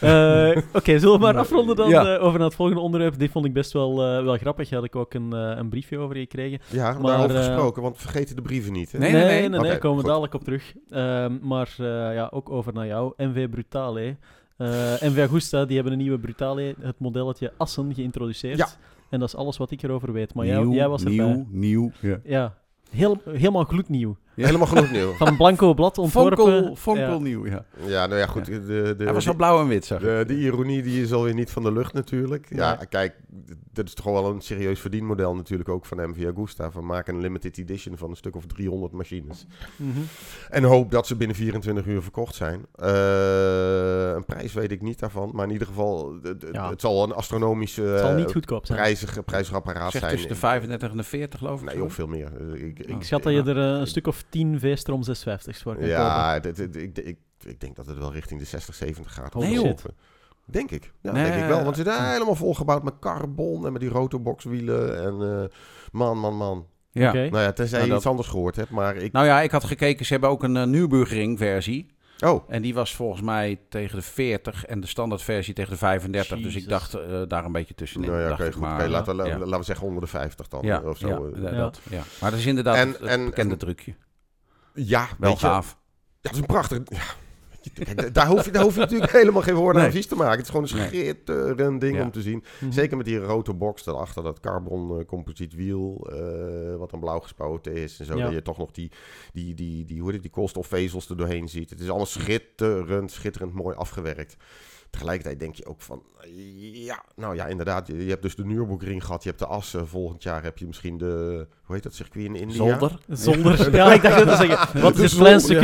Eh, 0.00 0.56
Oké, 0.72 0.98
zullen 0.98 1.14
we 1.14 1.18
maar 1.24 1.36
afronden 1.38 1.76
dan 1.76 1.88
Ja. 1.88 2.14
eh, 2.16 2.22
over 2.24 2.38
naar 2.38 2.46
het 2.48 2.56
volgende 2.56 2.80
onderwerp. 2.80 3.18
Dit 3.18 3.30
vond 3.30 3.44
ik 3.44 3.52
best 3.52 3.72
wel, 3.72 3.90
eh, 4.02 4.24
wel 4.24 4.36
grappig. 4.36 4.68
Daar 4.68 4.78
had 4.78 4.88
ik 4.88 4.96
ook 4.96 5.14
een, 5.14 5.32
eh, 5.32 5.52
een 5.56 5.68
briefje 5.68 5.98
over 5.98 6.16
gekregen. 6.16 6.58
Ja, 6.70 6.92
Maar, 6.92 7.02
daarover 7.02 7.36
gesproken, 7.36 7.82
want 7.82 7.96
vergeet 7.98 8.36
de 8.36 8.42
brieven 8.42 8.72
niet. 8.72 8.92
Hè? 8.92 8.98
Nee, 8.98 9.12
nee, 9.12 9.48
nee. 9.48 9.60
nee, 9.60 9.78
komen 9.78 10.02
we 10.02 10.08
dadelijk 10.08 10.34
op 10.34 10.44
terug. 10.44 10.74
Ehm, 10.90 11.32
maar 11.42 11.74
eh, 11.78 11.86
ja, 12.14 12.28
ook 12.32 12.50
over 12.50 12.72
naar 12.72 12.86
jou. 12.86 13.12
MV 13.16 13.48
Brutale. 13.48 14.16
Eh 14.56 15.00
MV 15.00 15.18
Agusta, 15.28 15.64
die 15.64 15.74
hebben 15.74 15.92
een 15.92 15.98
nieuwe 15.98 16.18
Brutale, 16.18 16.74
het 16.80 16.98
modelletje 16.98 17.52
Assen, 17.56 17.94
geïntroduceerd. 17.94 18.58
Ja. 18.58 18.68
En 19.10 19.18
dat 19.18 19.28
is 19.28 19.34
alles 19.34 19.56
wat 19.56 19.70
ik 19.70 19.82
erover 19.82 20.12
weet. 20.12 20.34
Maar 20.34 20.46
jij 20.46 20.88
was 20.88 21.04
erbij. 21.04 21.26
nieuw, 21.26 21.46
nieuw. 21.50 21.90
Ja. 22.00 22.20
Ja, 22.24 22.54
Heel, 22.90 23.20
helemaal 23.24 23.64
gloednieuw. 23.64 24.16
Helemaal 24.44 24.66
genoeg 24.66 24.90
nieuw. 24.90 25.12
Van 25.12 25.26
een 25.26 25.36
blanco 25.36 25.74
blad 25.74 25.98
ontworpen. 25.98 26.36
Fonkel, 26.36 26.76
Fonkel 26.76 27.02
Ja. 27.12 27.18
nieuw, 27.18 27.46
ja. 27.46 27.64
Ja, 27.86 28.06
nou 28.06 28.20
ja, 28.20 28.26
goed. 28.26 28.44
De, 28.44 28.60
de, 28.66 29.04
Hij 29.04 29.12
was 29.12 29.24
wel 29.24 29.32
de, 29.34 29.38
blauw 29.38 29.60
en 29.60 29.68
wit, 29.68 29.90
ik. 29.90 29.98
de, 30.00 30.24
de 30.26 30.38
ironie 30.38 30.82
die 30.82 31.02
is 31.02 31.12
alweer 31.12 31.34
niet 31.34 31.50
van 31.50 31.62
de 31.62 31.72
lucht 31.72 31.92
natuurlijk. 31.92 32.46
Ja, 32.50 32.76
Nee. 32.76 32.86
kijk, 32.86 33.14
dit 33.72 33.86
is 33.86 33.94
toch 33.94 34.04
wel 34.04 34.30
een 34.30 34.40
serieus 34.40 34.80
verdienmodel 34.80 35.34
natuurlijk 35.34 35.68
ook 35.68 35.86
van 35.86 36.10
MV 36.10 36.26
Agusta. 36.34 36.70
We 36.74 36.80
maken 36.80 37.14
een 37.14 37.20
limited 37.20 37.58
edition 37.58 37.96
van 37.96 38.10
een 38.10 38.16
stuk 38.16 38.36
of 38.36 38.46
300 38.46 38.92
machines. 38.92 39.46
Mhm. 39.76 39.90
En 40.50 40.62
hoop 40.64 40.90
dat 40.90 41.06
ze 41.06 41.16
binnen 41.16 41.36
24 41.36 41.86
uur 41.86 42.02
verkocht 42.02 42.34
zijn. 42.34 42.66
Eh, 42.74 44.12
een 44.14 44.24
prijs 44.24 44.52
weet 44.52 44.70
ik 44.70 44.82
niet 44.82 44.98
daarvan. 44.98 45.30
Maar 45.34 45.46
in 45.46 45.52
ieder 45.52 45.66
geval, 45.66 46.18
de- 46.22 46.36
de- 46.36 46.48
Ja. 46.52 46.70
het 46.70 46.80
zal 46.80 47.02
een 47.04 47.12
astronomische 47.12 47.82
Het 47.82 48.00
zal 48.00 48.14
niet 48.14 48.32
goedkoop 48.32 48.66
zijn. 48.66 48.78
prijzig, 48.78 49.24
prijzig 49.24 49.54
apparaat 49.54 49.90
Zeg 49.90 50.00
zijn. 50.00 50.12
tussen 50.12 50.30
de 50.30 50.36
35 50.36 50.90
en 50.90 50.96
de 50.96 51.02
40, 51.02 51.38
geloof 51.38 51.62
ik. 51.62 51.66
Nee, 51.72 51.84
of 51.84 51.92
veel 51.92 52.06
meer. 52.06 52.28
Ik, 52.54 52.78
ik, 52.78 52.86
Ik 52.86 53.02
schat 53.02 53.22
dat 53.22 53.32
je 53.32 53.42
er 53.42 53.56
eh, 53.74 53.80
een 53.80 53.86
stuk 53.86 54.06
of 54.06 54.24
10 54.28 54.60
V-Strom 54.60 55.02
650's 55.02 55.62
voor 55.62 55.72
kan 55.76 55.82
kopen. 55.82 55.86
Ja, 55.88 56.38
dit- 56.40 56.56
dit- 56.56 56.76
ik, 56.76 56.98
ik, 56.98 57.18
ik 57.44 57.60
denk 57.60 57.76
dat 57.76 57.86
het 57.86 57.98
wel 57.98 58.12
richting 58.12 58.40
de 58.40 58.46
60, 58.46 58.74
70 58.74 59.12
gaat. 59.14 59.34
Nee, 59.34 59.60
Of 59.62 59.66
joh. 59.82 59.90
Denk 60.44 60.70
ik. 60.70 60.92
Ja, 61.02 61.12
Nee, 61.12 61.24
denk 61.30 61.42
ik 61.42 61.48
wel. 61.48 61.64
Want 61.64 61.76
ze 61.76 61.82
zijn 61.82 62.12
helemaal 62.12 62.34
volgebouwd 62.34 62.82
met 62.82 62.98
carbon 63.00 63.66
en 63.66 63.72
met 63.72 63.80
die 63.80 63.90
rotorboxwielen. 63.90 65.02
En 65.04 65.40
eh, 65.42 65.44
man, 65.92 66.18
man, 66.18 66.36
man. 66.36 66.66
Ja. 66.90 67.08
Oké. 67.08 67.18
Nou 67.30 67.42
ja, 67.42 67.52
tenzij 67.52 67.72
Nou, 67.78 67.82
je 67.84 67.88
dat- 67.88 67.98
iets 67.98 68.06
anders 68.10 68.28
gehoord 68.28 68.56
hebt. 68.56 68.70
Maar 68.70 68.96
ik... 68.96 69.12
Nou 69.12 69.26
ja, 69.26 69.40
ik 69.40 69.50
had 69.50 69.64
gekeken, 69.64 70.06
ze 70.06 70.12
hebben 70.12 70.30
ook 70.30 70.42
een 70.42 70.56
uh, 70.56 70.62
Nürburgring 70.64 71.38
versie. 71.38 71.94
Oh, 72.24 72.44
En 72.48 72.62
die 72.62 72.74
was 72.74 72.94
volgens 72.94 73.22
mij 73.22 73.60
tegen 73.68 73.96
de 73.96 74.02
40 74.02 74.64
en 74.64 74.80
de 74.80 74.86
standaardversie 74.86 75.54
tegen 75.54 75.70
de 75.70 75.76
35. 75.76 76.40
Dus 76.40 76.54
ik 76.56 76.68
dacht 76.68 76.94
eh, 76.94 77.22
daar 77.28 77.44
een 77.44 77.52
beetje 77.52 77.74
tussenin. 77.74 78.08
nou 78.10 78.22
ja, 78.22 78.28
dacht 78.28 78.42
goed. 78.42 78.56
maar. 78.60 78.88
Laten, 78.88 79.16
we, 79.16 79.24
ja. 79.24 79.38
laten 79.38 79.58
we 79.58 79.64
zeggen 79.64 79.86
onder 79.86 80.02
de 80.02 80.08
50 80.08 80.48
dan. 80.48 80.60
Ja, 80.64 80.80
of 80.84 80.98
zo. 80.98 81.08
ja, 81.34 81.50
Ja. 81.50 81.56
dat, 81.56 81.80
ja. 81.90 82.02
Maar 82.20 82.30
dat 82.30 82.38
is 82.40 82.46
inderdaad 82.46 82.76
En- 82.76 82.88
het, 82.88 82.98
het 83.00 83.08
en- 83.08 83.24
bekende 83.24 83.52
en- 83.52 83.58
trucje. 83.58 83.94
Ja, 84.76 85.08
Wel 85.18 85.30
je, 85.30 85.36
gaaf. 85.36 85.68
Ja, 85.68 86.18
het 86.22 86.32
is 86.32 86.38
een 86.38 86.46
prachtig... 86.46 86.78
Ja. 86.84 87.02
Kijk, 87.74 88.14
daar, 88.14 88.26
hoef 88.26 88.44
je, 88.44 88.50
daar 88.50 88.62
hoef 88.62 88.74
je 88.74 88.80
natuurlijk 88.86 89.12
helemaal 89.12 89.42
geen 89.42 89.54
woorden 89.54 89.82
aan 89.82 89.88
Nee. 89.88 89.96
vies 89.96 90.06
te 90.06 90.14
maken. 90.14 90.32
Het 90.36 90.40
is 90.42 90.46
gewoon 90.48 90.62
een 90.62 90.68
schitterend 90.68 91.80
ding 91.80 91.96
Ja. 91.96 92.02
om 92.02 92.10
te 92.10 92.22
zien. 92.22 92.44
Mhm. 92.60 92.72
Zeker 92.72 92.96
met 92.96 93.06
die 93.06 93.18
rotorbox 93.18 93.84
daarachter, 93.84 94.22
dat 94.22 94.40
carbon 94.40 95.04
composiet 95.04 95.54
wiel, 95.54 96.08
eh, 96.10 96.76
wat 96.76 96.90
dan 96.90 97.00
blauw 97.00 97.18
gespoten 97.20 97.72
is 97.74 97.98
en 98.00 98.06
zo. 98.06 98.16
Ja. 98.16 98.24
Dat 98.24 98.32
je 98.32 98.42
toch 98.42 98.58
nog 98.58 98.70
die, 98.70 98.90
die, 99.32 99.54
die, 99.54 99.84
die, 99.84 99.96
hoe 99.96 100.04
heet 100.04 100.14
het, 100.14 100.22
die 100.22 100.30
koolstofvezels 100.30 101.08
er 101.08 101.16
doorheen 101.16 101.48
ziet. 101.48 101.70
Het 101.70 101.80
is 101.80 101.86
allemaal 101.88 102.06
schitterend, 102.06 103.10
schitterend 103.10 103.52
mooi 103.54 103.76
afgewerkt. 103.76 104.36
Tegelijkertijd 104.90 105.40
denk 105.40 105.54
je 105.54 105.66
ook 105.66 105.80
van, 105.80 106.02
ja, 106.72 107.02
nou 107.16 107.34
ja, 107.34 107.46
inderdaad. 107.46 107.86
Je, 107.86 108.04
je 108.04 108.10
hebt 108.10 108.22
dus 108.22 108.34
de 108.34 108.44
Nürburgring 108.44 109.04
gehad, 109.04 109.22
je 109.22 109.28
hebt 109.28 109.40
de 109.40 109.46
Assen. 109.46 109.88
Volgend 109.88 110.22
jaar 110.22 110.42
heb 110.42 110.58
je 110.58 110.66
misschien 110.66 110.98
de, 110.98 111.46
hoe 111.64 111.74
heet 111.74 111.82
dat 111.84 111.94
circuit 111.94 112.24
in 112.24 112.34
India? 112.34 112.56
Zolder. 112.56 112.98
Zonder. 113.08 113.54
Ja, 113.76 113.92
ik 113.92 114.02
dacht 114.02 114.18
te 114.28 114.46
zeggen. 114.46 114.80
Wat 114.82 114.98
is 114.98 115.10
het 115.10 115.20
kleinste 115.20 115.54
ja. 115.54 115.60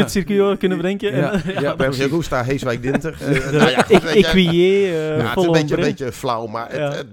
we 0.50 0.56
kunnen 0.56 0.76
bedenken? 0.78 1.16
Ja, 1.16 1.32
En, 1.44 1.60
ja, 1.62 1.76
Bij 1.76 1.90
Jerusta, 1.90 2.42
Heeswijk, 2.44 2.82
Dinter. 2.82 3.16
Eh, 3.22 3.50
nou 3.52 3.70
ja. 3.70 3.88
Equier, 3.88 4.94
eh 4.94 5.18
Ja, 5.18 5.28
het 5.28 5.38
is 5.38 5.44
een 5.44 5.52
beetje, 5.52 5.74
een 5.76 5.80
beetje 5.82 6.12
flauw, 6.12 6.46
maar 6.46 6.68
het, 6.68 6.76
Ja. 6.78 6.90
het, 6.92 7.06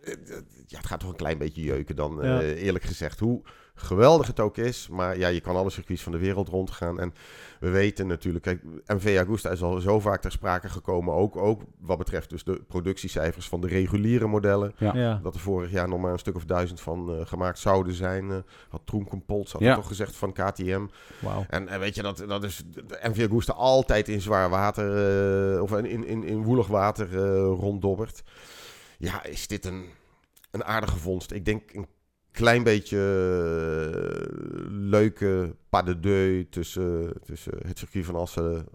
het- 0.00 0.28
het- 0.28 0.44
ja, 0.66 0.76
het 0.78 0.86
gaat 0.86 1.00
toch 1.00 1.10
een 1.10 1.16
klein 1.16 1.38
beetje 1.38 1.62
jeuken 1.62 1.96
dan, 1.96 2.18
Ja. 2.22 2.40
eh, 2.40 2.62
eerlijk 2.64 2.84
gezegd. 2.84 3.18
Hoe 3.18 3.42
geweldig 3.74 4.26
het 4.26 4.40
ook 4.40 4.56
is, 4.56 4.88
maar 4.90 5.18
ja, 5.18 5.28
je 5.28 5.40
kan 5.40 5.56
alle 5.56 5.70
circuits 5.70 6.02
van 6.02 6.12
de 6.12 6.18
wereld 6.18 6.48
rondgaan. 6.48 7.00
En 7.00 7.14
we 7.62 7.70
weten 7.70 8.06
natuurlijk, 8.06 8.44
kijk, 8.44 8.62
MV 8.86 9.18
Agusta 9.20 9.50
is 9.50 9.62
al 9.62 9.80
zo 9.80 10.00
vaak 10.00 10.20
ter 10.20 10.32
sprake 10.32 10.68
gekomen, 10.68 11.14
ook, 11.14 11.36
ook 11.36 11.62
wat 11.78 11.98
betreft 11.98 12.30
dus 12.30 12.44
de 12.44 12.62
productiecijfers 12.68 13.48
van 13.48 13.60
de 13.60 13.66
reguliere 13.66 14.26
modellen. 14.26 14.72
Ja. 14.78 14.94
Ja. 14.94 15.20
Dat 15.22 15.34
er 15.34 15.40
vorig 15.40 15.70
jaar 15.70 15.88
nog 15.88 16.00
maar 16.00 16.12
een 16.12 16.18
stuk 16.18 16.34
of 16.36 16.44
duizend 16.44 16.80
van 16.80 17.14
eh, 17.14 17.26
gemaakt 17.26 17.58
zouden 17.58 17.94
zijn. 17.94 18.30
eh 18.30 18.36
had 18.68 18.80
Troen 18.84 19.04
Compolz 19.08 19.52
had 19.52 19.60
Ja. 19.60 19.74
toch 19.74 19.86
gezegd 19.86 20.16
van 20.16 20.32
KTM. 20.32 20.86
Wauw. 21.20 21.44
En, 21.48 21.68
en 21.68 21.80
weet 21.80 21.94
je, 21.94 22.02
dat, 22.02 22.24
dat 22.28 22.44
is 22.44 22.62
de 22.74 22.98
MV 23.08 23.18
Augusta 23.18 23.52
altijd 23.52 24.08
in 24.08 24.20
zwaar 24.20 24.50
water, 24.50 25.54
eh, 25.54 25.62
of 25.62 25.72
in, 25.76 26.06
in, 26.06 26.24
in 26.24 26.42
woelig 26.42 26.66
water 26.66 27.08
eh, 27.18 27.32
ronddobbert. 27.58 28.22
Ja, 28.98 29.24
is 29.24 29.46
dit 29.46 29.64
een, 29.66 29.84
een 30.50 30.64
aardige 30.64 30.96
vondst. 30.98 31.32
Ik 31.32 31.44
denk 31.44 31.72
een 31.74 31.86
klein 32.30 32.62
beetje 32.62 32.98
eh, 32.98 34.41
leuke 34.96 35.54
pas 35.68 35.84
de 35.84 36.00
deux 36.00 36.46
tussen, 36.50 37.12
tussen 37.24 37.52
het 37.66 37.78
circuit 37.78 38.04
van 38.04 38.14
Assen, 38.16 38.66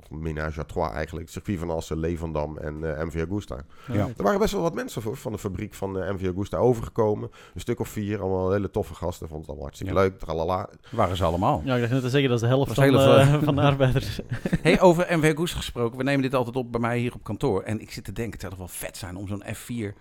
of 0.00 0.10
Ménage 0.10 0.60
à 0.60 0.64
Trois 0.64 0.92
eigenlijk, 0.92 1.24
het 1.24 1.34
circuit 1.34 1.58
van 1.58 1.70
Assen, 1.70 1.98
Levendam 1.98 2.58
en 2.58 2.96
eh, 2.98 3.04
MV 3.04 3.14
Augusta. 3.16 3.56
Ja. 3.92 4.08
Er 4.16 4.22
waren 4.22 4.38
best 4.38 4.52
wel 4.52 4.62
wat 4.62 4.74
mensen 4.74 5.02
voor, 5.02 5.16
van 5.16 5.32
de 5.32 5.38
fabriek 5.38 5.74
van 5.74 5.98
eh, 6.00 6.12
MV 6.14 6.24
Augusta 6.24 6.56
overgekomen. 6.56 7.30
Een 7.54 7.60
stuk 7.60 7.80
of 7.80 7.88
vier, 7.88 8.20
allemaal 8.20 8.52
hele 8.52 8.70
toffe 8.70 8.94
gasten. 8.94 9.28
Vond 9.28 9.40
het 9.40 9.48
allemaal 9.48 9.66
hartstikke 9.66 9.94
Ja. 9.94 10.00
leuk, 10.00 10.18
tralala. 10.18 10.68
Waren 10.90 11.16
ze 11.16 11.24
allemaal. 11.24 11.62
Ja, 11.64 11.74
ik 11.74 11.80
dacht 11.80 11.92
net 11.92 12.02
te 12.02 12.08
zeggen, 12.10 12.28
dat 12.30 12.38
is 12.42 12.48
de 12.48 12.54
helft 12.54 12.74
van, 12.74 12.84
hele 12.84 12.98
eh, 13.04 13.30
veel. 13.30 13.42
van 13.42 13.54
de 13.54 13.60
arbeiders. 13.62 14.20
Hey, 14.62 14.80
over 14.80 15.18
MV 15.18 15.34
Goes 15.34 15.52
gesproken. 15.52 15.98
We 15.98 16.04
nemen 16.04 16.22
dit 16.22 16.34
altijd 16.34 16.56
op 16.56 16.72
bij 16.72 16.80
mij 16.80 16.98
hier 16.98 17.14
op 17.14 17.22
kantoor. 17.24 17.62
En 17.62 17.80
ik 17.80 17.90
zit 17.90 18.04
te 18.04 18.12
denken, 18.12 18.32
het 18.32 18.40
zou 18.40 18.52
toch 18.52 18.60
wel 18.60 18.76
vet 18.88 18.96
zijn 18.96 19.16
om 19.16 19.28
zo'n 19.28 19.42
F4 19.44 19.96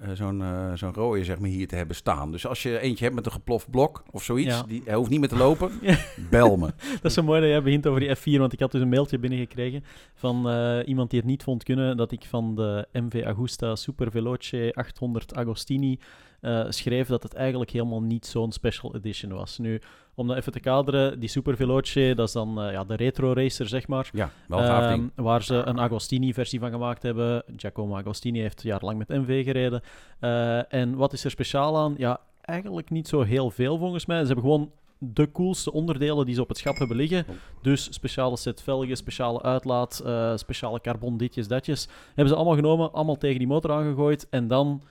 eh, 0.00 0.08
zo'n 0.12 0.42
eh, 0.42 0.72
zo'n 0.74 0.94
rode 0.94 1.24
zeg 1.24 1.38
maar, 1.38 1.48
hier 1.48 1.68
te 1.68 1.76
hebben 1.76 1.96
staan. 1.96 2.30
Dus 2.32 2.46
als 2.46 2.62
je 2.62 2.78
eentje 2.80 3.04
hebt 3.04 3.16
met 3.16 3.26
een 3.26 3.32
geploft 3.32 3.70
blok 3.70 4.02
of 4.10 4.22
zoiets, 4.22 4.54
Ja. 4.54 4.62
die, 4.62 4.82
hij 4.84 4.94
hoeft 4.94 5.10
niet 5.10 5.20
meer 5.20 5.28
te 5.28 5.36
lopen, 5.36 5.70
Ja. 5.82 5.96
bel 6.30 6.56
me. 6.56 6.66
Dat 6.94 7.04
is 7.04 7.14
zo 7.14 7.22
mooi 7.22 7.40
dat 7.40 7.48
jij 7.50 7.62
begint 7.62 7.86
over 7.86 8.00
die 8.00 8.16
F4, 8.16 8.38
want 8.40 8.52
ik 8.52 8.60
had 8.60 8.72
dus 8.72 8.80
een 8.80 8.88
mailtje 8.88 9.18
binnengekregen 9.18 9.84
van 10.14 10.48
eh, 10.48 10.78
iemand 10.88 11.10
die 11.10 11.18
het 11.18 11.28
niet 11.28 11.42
vond 11.42 11.62
kunnen 11.62 11.96
dat 11.96 12.12
ik 12.12 12.24
van 12.24 12.54
de 12.54 12.86
MV 12.92 13.22
Agusta 13.26 13.76
Super 13.76 14.10
Veloce 14.10 14.72
800 14.74 15.34
Agostini 15.34 15.98
eh, 16.40 16.64
schreef 16.68 17.08
dat 17.08 17.22
het 17.22 17.34
eigenlijk 17.34 17.70
helemaal 17.70 18.02
niet 18.02 18.26
zo'n 18.26 18.52
special 18.52 18.94
edition 18.94 19.32
was. 19.32 19.58
Nu, 19.58 19.80
om 20.14 20.26
dat 20.26 20.36
even 20.36 20.52
te 20.52 20.60
kaderen, 20.60 21.20
die 21.20 21.28
Super 21.28 21.56
Veloce, 21.56 22.12
dat 22.16 22.26
is 22.26 22.32
dan 22.32 22.62
eh, 22.62 22.72
ja, 22.72 22.84
de 22.84 22.94
retro 22.94 23.32
racer, 23.32 23.68
zeg 23.68 23.88
maar. 23.88 24.10
Ja, 24.12 24.30
wel 24.48 24.58
gaaf 24.58 24.92
ding. 24.92 25.10
Ehm, 25.14 25.24
waar 25.24 25.42
ze 25.42 25.54
een 25.54 25.80
Agostini-versie 25.80 26.60
van 26.60 26.70
gemaakt 26.70 27.02
hebben. 27.02 27.42
Giacomo 27.56 27.96
Agostini 27.96 28.40
heeft 28.40 28.62
jarenlang 28.62 28.98
met 28.98 29.08
MV 29.08 29.44
gereden. 29.44 29.82
Eh, 30.18 30.72
en 30.72 30.96
wat 30.96 31.12
is 31.12 31.24
er 31.24 31.30
speciaal 31.30 31.76
aan? 31.78 31.94
Ja, 31.98 32.20
eigenlijk 32.40 32.90
niet 32.90 33.08
zo 33.08 33.22
heel 33.22 33.50
veel 33.50 33.78
volgens 33.78 34.06
mij. 34.06 34.20
Ze 34.20 34.26
hebben 34.26 34.44
gewoon 34.44 34.70
de 34.98 35.32
coolste 35.32 35.72
onderdelen 35.72 36.26
die 36.26 36.34
ze 36.34 36.42
op 36.42 36.48
het 36.48 36.58
schap 36.58 36.76
hebben 36.76 36.96
liggen. 36.96 37.24
Dus 37.62 37.94
speciale 37.94 38.36
set 38.36 38.62
velgen, 38.62 38.96
speciale 38.96 39.42
uitlaat, 39.42 40.04
speciale 40.34 40.80
carbon 40.80 41.16
ditjes, 41.16 41.48
datjes. 41.48 41.88
Hebben 42.06 42.28
ze 42.28 42.34
allemaal 42.34 42.54
genomen, 42.54 42.92
allemaal 42.92 43.16
tegen 43.16 43.38
die 43.38 43.46
motor 43.46 43.72
aangegooid. 43.72 44.28
En 44.30 44.48
dan 44.48 44.82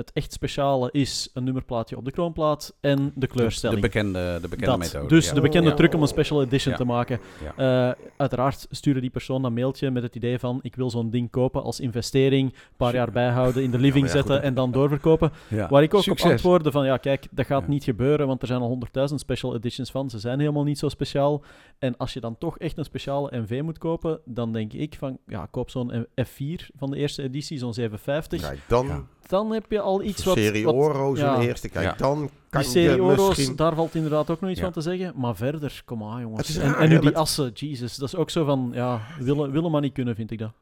het 0.00 0.12
echt 0.12 0.32
speciale 0.32 0.88
is 0.92 1.30
een 1.34 1.44
nummerplaatje 1.44 1.96
op 1.96 2.04
de 2.04 2.10
kroonplaat 2.10 2.74
en 2.80 3.12
de 3.14 3.26
kleurstelling. 3.26 3.80
De 3.80 3.86
bekende, 3.86 4.38
de 4.42 4.48
bekende 4.48 4.66
Dat. 4.70 4.78
methode. 4.78 5.08
Dus 5.08 5.28
ja. 5.28 5.34
de 5.34 5.40
bekende 5.40 5.68
Ja. 5.68 5.74
truc 5.74 5.94
om 5.94 6.02
een 6.02 6.08
special 6.08 6.42
edition 6.42 6.72
Ja. 6.72 6.78
te 6.78 6.84
maken. 6.84 7.18
Ja. 7.56 7.88
Eh, 7.88 8.04
uiteraard 8.16 8.66
stuurde 8.70 9.00
die 9.00 9.10
persoon 9.10 9.42
dat 9.42 9.52
mailtje 9.52 9.90
met 9.90 10.02
het 10.02 10.14
idee 10.16 10.38
van 10.38 10.58
ik 10.62 10.74
wil 10.76 10.90
zo'n 10.90 11.10
ding 11.10 11.30
kopen 11.30 11.62
als 11.62 11.80
investering, 11.80 12.48
een 12.52 12.56
paar 12.76 12.94
jaar 12.94 13.10
bijhouden, 13.10 13.62
in 13.62 13.70
de 13.70 13.78
living 13.78 14.08
zetten 14.16 14.34
goed. 14.34 14.44
en 14.44 14.54
dan 14.54 14.70
doorverkopen. 14.70 15.30
Ja. 15.48 15.68
Waar 15.68 15.82
ik 15.82 15.94
ook 15.94 16.02
Succes. 16.02 16.24
op 16.26 16.32
antwoordde 16.32 16.70
van 16.70 16.84
ja 16.84 16.96
kijk, 16.96 17.26
dat 17.30 17.46
gaat 17.46 17.62
Ja. 17.62 17.68
niet 17.68 17.84
gebeuren, 17.84 18.26
want 18.26 18.40
er 18.40 18.46
zijn 18.46 18.60
al 18.60 18.68
honderdduizend 18.68 19.20
special 19.20 19.54
editions 19.54 19.90
van. 19.90 20.10
Ze 20.10 20.18
zijn 20.18 20.38
helemaal 20.40 20.64
niet 20.64 20.78
zo 20.78 20.88
speciaal. 20.88 21.42
En 21.78 21.96
als 21.96 22.12
je 22.12 22.20
dan 22.20 22.38
toch 22.38 22.58
echt 22.58 22.78
een 22.78 22.84
speciale 22.84 23.38
MV 23.38 23.60
moet 23.64 23.78
kopen, 23.78 24.20
dan 24.24 24.52
denk 24.52 24.72
ik 24.72 24.94
van 24.98 25.18
ja, 25.26 25.46
koop 25.50 25.70
zo'n 25.70 26.06
F4 26.20 26.66
van 26.78 26.90
de 26.90 26.96
eerste 26.96 27.22
editie, 27.22 27.58
zo'n 27.58 27.74
750. 27.74 28.40
Kijk, 28.40 28.60
dan 28.68 28.86
Ja. 28.86 29.02
Dan 29.30 29.50
heb 29.52 29.64
je 29.70 29.80
al 29.80 30.02
iets 30.02 30.24
wat... 30.24 30.36
serie 30.36 30.64
wat 30.64 30.74
Oro 30.74 31.14
zo'n 31.14 31.26
ja. 31.26 31.40
eerste. 31.40 31.68
Kijk, 31.68 31.84
Ja. 31.84 31.94
dan 31.96 32.30
kan 32.50 32.60
die 32.60 32.70
serie 32.70 32.94
je 32.96 33.02
Oro's, 33.02 33.28
misschien... 33.36 33.56
daar 33.56 33.74
valt 33.74 33.94
inderdaad 33.94 34.30
ook 34.30 34.40
nog 34.40 34.50
iets 34.50 34.58
Ja. 34.58 34.64
van 34.64 34.74
te 34.74 34.80
zeggen. 34.80 35.12
Maar 35.16 35.36
verder, 35.36 35.82
kom 35.84 36.04
aan 36.04 36.20
jongens. 36.20 36.56
En, 36.56 36.88
nu 36.88 36.88
die 36.88 37.02
met- 37.04 37.14
assen, 37.14 37.50
Jesus. 37.54 37.96
Dat 37.96 38.08
is 38.08 38.16
ook 38.16 38.30
zo 38.30 38.44
van, 38.44 38.70
ja, 38.74 39.00
willen, 39.18 39.50
willen 39.50 39.70
maar 39.70 39.80
niet 39.80 39.92
kunnen, 39.92 40.14
vind 40.14 40.30
ik 40.30 40.38
dat. 40.38 40.52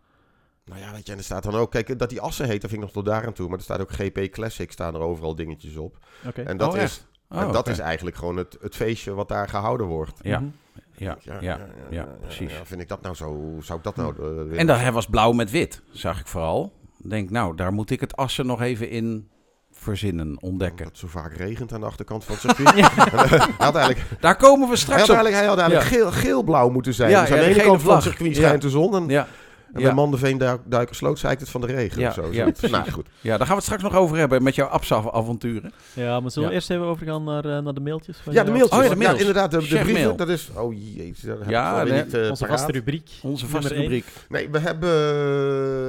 Nou 0.65 0.81
ja, 0.81 0.93
weet 0.93 1.07
je, 1.07 1.13
en 1.13 1.19
er 1.19 1.25
staat 1.25 1.43
dan 1.43 1.55
ook... 1.55 1.71
Kijk, 1.71 1.99
dat 1.99 2.09
die 2.11 2.21
assen 2.21 2.47
heet, 2.47 2.61
dat 2.61 2.71
vind 2.71 2.83
ik 2.83 2.87
nog 2.87 3.05
tot 3.05 3.05
daar 3.13 3.27
aan 3.27 3.33
toe. 3.33 3.49
Maar 3.49 3.59
er 3.59 3.65
staat 3.65 3.81
ook 3.81 3.91
GP 3.93 4.31
Classic, 4.31 4.73
staan 4.73 4.95
er 4.95 5.01
overal 5.01 5.35
dingetjes 5.35 5.77
op. 5.77 5.99
Oké. 6.27 6.43
En 6.43 6.57
dat, 6.57 6.69
Oh, 6.71 6.77
is, 6.77 6.83
echt? 6.83 7.07
en 7.29 7.47
Oh, 7.47 7.53
dat 7.53 7.69
is 7.69 7.79
eigenlijk 7.79 8.17
gewoon 8.17 8.37
het, 8.37 8.57
het 8.61 8.75
feestje 8.77 9.15
wat 9.15 9.29
daar 9.29 9.49
gehouden 9.49 9.87
wordt. 9.87 10.19
Ja, 10.23 10.39
Mhm. 10.41 10.51
ja, 10.97 11.17
ja, 11.41 11.59
ja, 11.91 12.09
precies. 12.21 12.53
ja, 12.53 12.65
vind 12.65 12.81
ik 12.81 12.89
dat 12.89 13.03
nou 13.03 13.15
zo... 13.15 13.57
Zou 13.61 13.79
ik 13.79 13.85
dat 13.85 13.97
nou... 13.97 14.15
eh? 14.51 14.59
En 14.61 14.67
dat, 14.67 14.79
hij 14.79 14.93
was 14.93 15.07
blauw 15.07 15.33
met 15.33 15.51
wit, 15.51 15.83
zag 15.91 16.21
ik 16.21 16.27
vooral. 16.27 16.73
Denk, 16.99 17.31
nou, 17.31 17.57
daar 17.57 17.73
moet 17.73 17.91
ik 17.91 18.01
het 18.01 18.17
assen 18.17 18.47
nog 18.47 18.61
even 18.63 18.91
in 18.91 19.29
verzinnen, 19.73 20.37
ontdekken. 20.43 20.85
Dat 20.85 20.97
zo 20.99 21.07
vaak 21.07 21.33
regent 21.37 21.73
aan 21.73 21.81
de 21.81 21.87
achterkant 21.87 22.25
van 22.25 22.35
het 22.39 22.43
circuit. 22.57 22.75
hij 22.75 23.49
had 23.59 23.75
eigenlijk, 23.77 24.21
Daar 24.21 24.37
komen 24.37 24.61
we 24.61 24.67
hij 24.67 24.77
straks 24.77 25.01
had 25.01 25.09
op. 25.11 25.15
eigenlijk, 25.15 25.37
hij 25.37 25.47
had 25.47 25.59
eigenlijk 25.59 25.91
geel, 25.91 26.11
geel-blauw 26.13 26.69
moeten 26.69 26.95
zijn. 26.95 27.11
Ja, 27.11 27.21
dus 27.21 27.31
aan 27.31 27.39
de 27.39 27.45
ene 27.45 27.63
kant 27.63 27.83
van 27.83 27.95
het 27.95 28.03
circuit 28.03 28.35
Ja. 28.37 28.43
schijnt 28.43 28.63
de 28.63 28.71
zon. 28.71 28.95
En, 28.95 29.09
Ja, 29.09 29.27
en 29.73 29.81
ja. 29.81 29.87
bij 29.87 29.95
Mandeveen 29.95 30.39
Duiker 30.65 30.95
Sloot 30.95 31.19
zeikt 31.19 31.41
het 31.41 31.51
van 31.51 31.61
de 31.61 31.67
regen 31.67 32.01
Ja, 32.01 32.09
of 32.09 32.15
zo. 32.15 32.29
ja, 32.33 32.45
nou 32.71 32.91
goed. 32.91 33.07
ja, 33.21 33.29
daar 33.37 33.39
gaan 33.39 33.49
we 33.49 33.55
het 33.55 33.63
straks 33.63 33.83
nog 33.83 33.95
over 33.95 34.17
hebben 34.17 34.43
met 34.43 34.55
jouw 34.55 34.67
Absa-avonturen. 34.67 35.73
Ja, 35.95 36.21
maar 36.21 36.31
zullen 36.31 36.49
we 36.49 36.55
Ja. 36.55 36.61
eerst 36.61 36.71
even 36.71 36.85
overgaan 36.85 37.25
naar, 37.25 37.45
eh, 37.45 37.59
naar 37.59 37.75
de 37.75 37.81
mailtjes? 37.81 38.17
van 38.19 38.33
Ja, 38.33 38.45
de 38.45 38.51
mailtjes. 38.51 38.79
Oh 38.79 38.85
ja, 38.85 38.91
de 38.91 38.97
mails. 38.97 39.19
inderdaad, 39.19 39.51
de, 39.51 39.57
de 39.59 39.63
Chef 39.65 39.83
brieven, 39.83 40.03
mail. 40.05 40.17
dat 40.17 40.29
is... 40.29 40.51
Oh 40.57 40.75
jezus, 40.95 41.23
heb 41.23 41.49
Ja, 41.49 41.83
ik 41.83 41.89
nee, 41.89 42.05
niet 42.05 42.15
eh, 42.15 42.29
Onze 42.31 42.43
paraat. 42.45 42.59
vaste 42.59 42.73
rubriek. 42.73 43.11
Onze 43.23 43.47
vaste 43.47 43.75
rubriek. 43.75 44.05
Nee, 44.29 44.49
we 44.51 44.59
hebben 44.59 44.89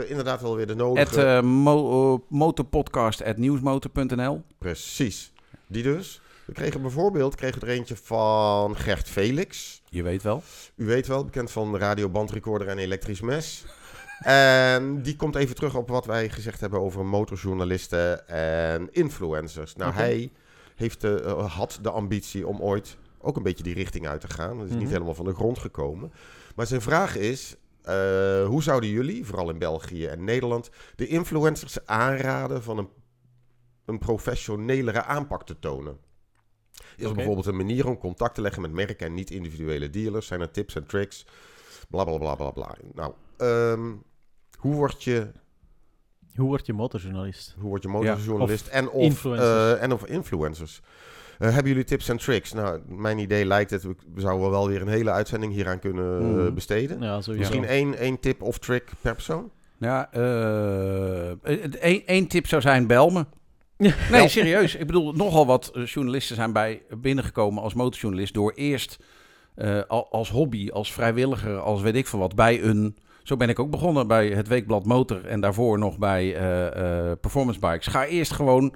eh, 0.03 0.09
inderdaad 0.09 0.41
wel 0.41 0.55
weer 0.55 0.67
de 0.67 0.75
nodige... 0.75 1.19
Het 1.19 1.25
eh, 1.37 1.41
mo 1.41 2.13
eh, 2.13 2.19
motorpodcast 2.37 3.23
at 3.23 3.37
nieuwsmotor.nl. 3.37 4.41
Precies. 4.57 5.31
Die 5.67 5.83
dus. 5.83 6.21
We 6.45 6.53
kregen 6.55 6.81
bijvoorbeeld 6.81 7.35
kregen 7.35 7.61
er 7.61 7.67
eentje 7.67 7.95
van 8.03 8.75
Gert 8.77 9.09
Felix. 9.09 9.78
Je 9.89 10.03
weet 10.03 10.23
wel. 10.23 10.43
U 10.75 10.85
weet 10.85 11.07
wel, 11.07 11.23
bekend 11.25 11.51
van 11.51 11.77
radio, 11.77 12.09
bandrecorder 12.09 12.67
en 12.67 12.77
elektrisch 12.77 13.21
mes. 13.21 13.63
En 14.19 15.01
die 15.01 15.15
komt 15.15 15.35
even 15.35 15.55
terug 15.55 15.75
op 15.75 15.89
wat 15.89 16.05
wij 16.05 16.29
gezegd 16.29 16.59
hebben 16.59 16.79
over 16.79 17.05
motorjournalisten 17.05 18.27
en 18.27 18.87
influencers. 18.91 19.75
Nou, 19.75 19.93
hij 19.93 20.31
heeft 20.75 21.01
de, 21.01 21.21
eh, 21.23 21.55
had 21.55 21.79
de 21.81 21.89
ambitie 21.89 22.47
om 22.47 22.61
ooit 22.61 22.97
ook 23.21 23.37
een 23.37 23.43
beetje 23.43 23.63
die 23.63 23.73
richting 23.73 24.07
uit 24.07 24.21
te 24.21 24.29
gaan. 24.29 24.57
Dat 24.57 24.65
is 24.67 24.71
niet 24.73 24.81
Mhm. 24.83 24.91
helemaal 24.91 25.13
van 25.13 25.25
de 25.25 25.33
grond 25.33 25.59
gekomen. 25.59 26.11
Maar 26.55 26.67
zijn 26.67 26.81
vraag 26.81 27.15
is, 27.15 27.55
eh, 27.81 27.93
hoe 28.45 28.63
zouden 28.63 28.89
jullie, 28.89 29.25
vooral 29.25 29.49
in 29.49 29.57
België 29.59 30.05
en 30.05 30.23
Nederland, 30.23 30.69
de 30.95 31.07
influencers 31.07 31.85
aanraden 31.85 32.63
van 32.63 32.77
een, 32.77 32.89
een 33.85 33.99
professionelere 33.99 35.03
aanpak 35.03 35.45
te 35.45 35.59
tonen? 35.59 35.97
Is 36.99 37.05
er 37.09 37.15
bijvoorbeeld 37.15 37.45
een 37.45 37.55
manier 37.55 37.87
om 37.87 37.97
contact 37.97 38.35
te 38.35 38.41
leggen 38.41 38.61
met 38.61 38.71
merken 38.71 39.05
en 39.07 39.13
niet 39.13 39.31
individuele 39.31 39.89
dealers? 39.89 40.27
Zijn 40.27 40.41
er 40.41 40.51
tips 40.51 40.75
en 40.75 40.85
tricks? 40.85 41.25
Bla 41.89 42.03
bla 42.03 42.17
bla 42.17 42.35
bla 42.35 42.51
bla. 42.51 42.75
Nou, 42.93 43.13
ehm, 43.37 43.91
hoe 44.57 44.75
word 44.75 45.03
je, 45.03 45.27
Hoe 46.35 46.47
word 46.47 46.65
je 46.65 46.73
motorjournalist? 46.73 47.55
hoe 47.59 47.69
word 47.69 47.83
je 47.83 47.89
motorjournalist 47.89 48.67
en, 48.67 48.89
of, 48.89 49.03
influencers. 49.03 49.49
eh, 49.77 49.83
en 49.83 49.91
of 49.93 50.05
influencers? 50.05 50.81
Eh, 51.39 51.49
hebben 51.53 51.67
jullie 51.71 51.83
tips 51.83 52.09
en 52.09 52.17
tricks? 52.17 52.53
Nou, 52.53 52.81
mijn 52.87 53.17
idee 53.17 53.45
lijkt 53.45 53.71
het, 53.71 53.83
we 53.83 53.95
zouden 54.15 54.49
wel 54.49 54.67
weer 54.67 54.81
een 54.81 54.87
hele 54.87 55.11
uitzending 55.11 55.53
hieraan 55.53 55.79
kunnen 55.79 56.19
eh, 56.21 56.25
Mhm. 56.27 56.53
besteden. 56.53 57.01
Ja. 57.01 57.21
Misschien 57.27 57.65
één, 57.65 57.95
één 57.97 58.19
tip 58.19 58.41
of 58.41 58.57
trick 58.57 58.91
per 59.01 59.13
persoon? 59.13 59.51
Ja, 59.77 60.11
één 61.79 62.05
één 62.05 62.27
tip 62.27 62.47
zou 62.47 62.61
zijn, 62.61 62.87
bel 62.87 63.09
me. 63.09 63.25
Nee, 64.11 64.27
serieus. 64.27 64.75
Ik 64.75 64.85
bedoel, 64.87 65.13
nogal 65.13 65.45
wat 65.45 65.71
eh, 65.73 65.85
journalisten 65.85 66.35
zijn 66.35 66.53
bij 66.53 66.81
binnengekomen 66.97 67.63
als 67.63 67.73
motorjournalist 67.73 68.33
door 68.33 68.51
eerst 68.55 68.97
eh, 69.55 69.81
al- 69.87 70.11
als 70.11 70.29
hobby, 70.29 70.69
als 70.69 70.93
vrijwilliger, 70.93 71.59
als 71.59 71.81
weet 71.81 71.95
ik 71.95 72.07
veel 72.07 72.19
wat, 72.19 72.35
bij 72.35 72.63
een... 72.63 72.97
Zo 73.23 73.37
ben 73.37 73.49
ik 73.49 73.59
ook 73.59 73.69
begonnen 73.69 74.07
bij 74.07 74.27
het 74.29 74.47
Weekblad 74.47 74.85
Motor 74.85 75.25
en 75.25 75.41
daarvoor 75.41 75.79
nog 75.79 75.97
bij 75.97 76.35
eh, 76.35 77.11
Performance 77.21 77.59
Bikes. 77.59 77.87
Ga 77.87 78.05
eerst 78.05 78.31
gewoon 78.31 78.75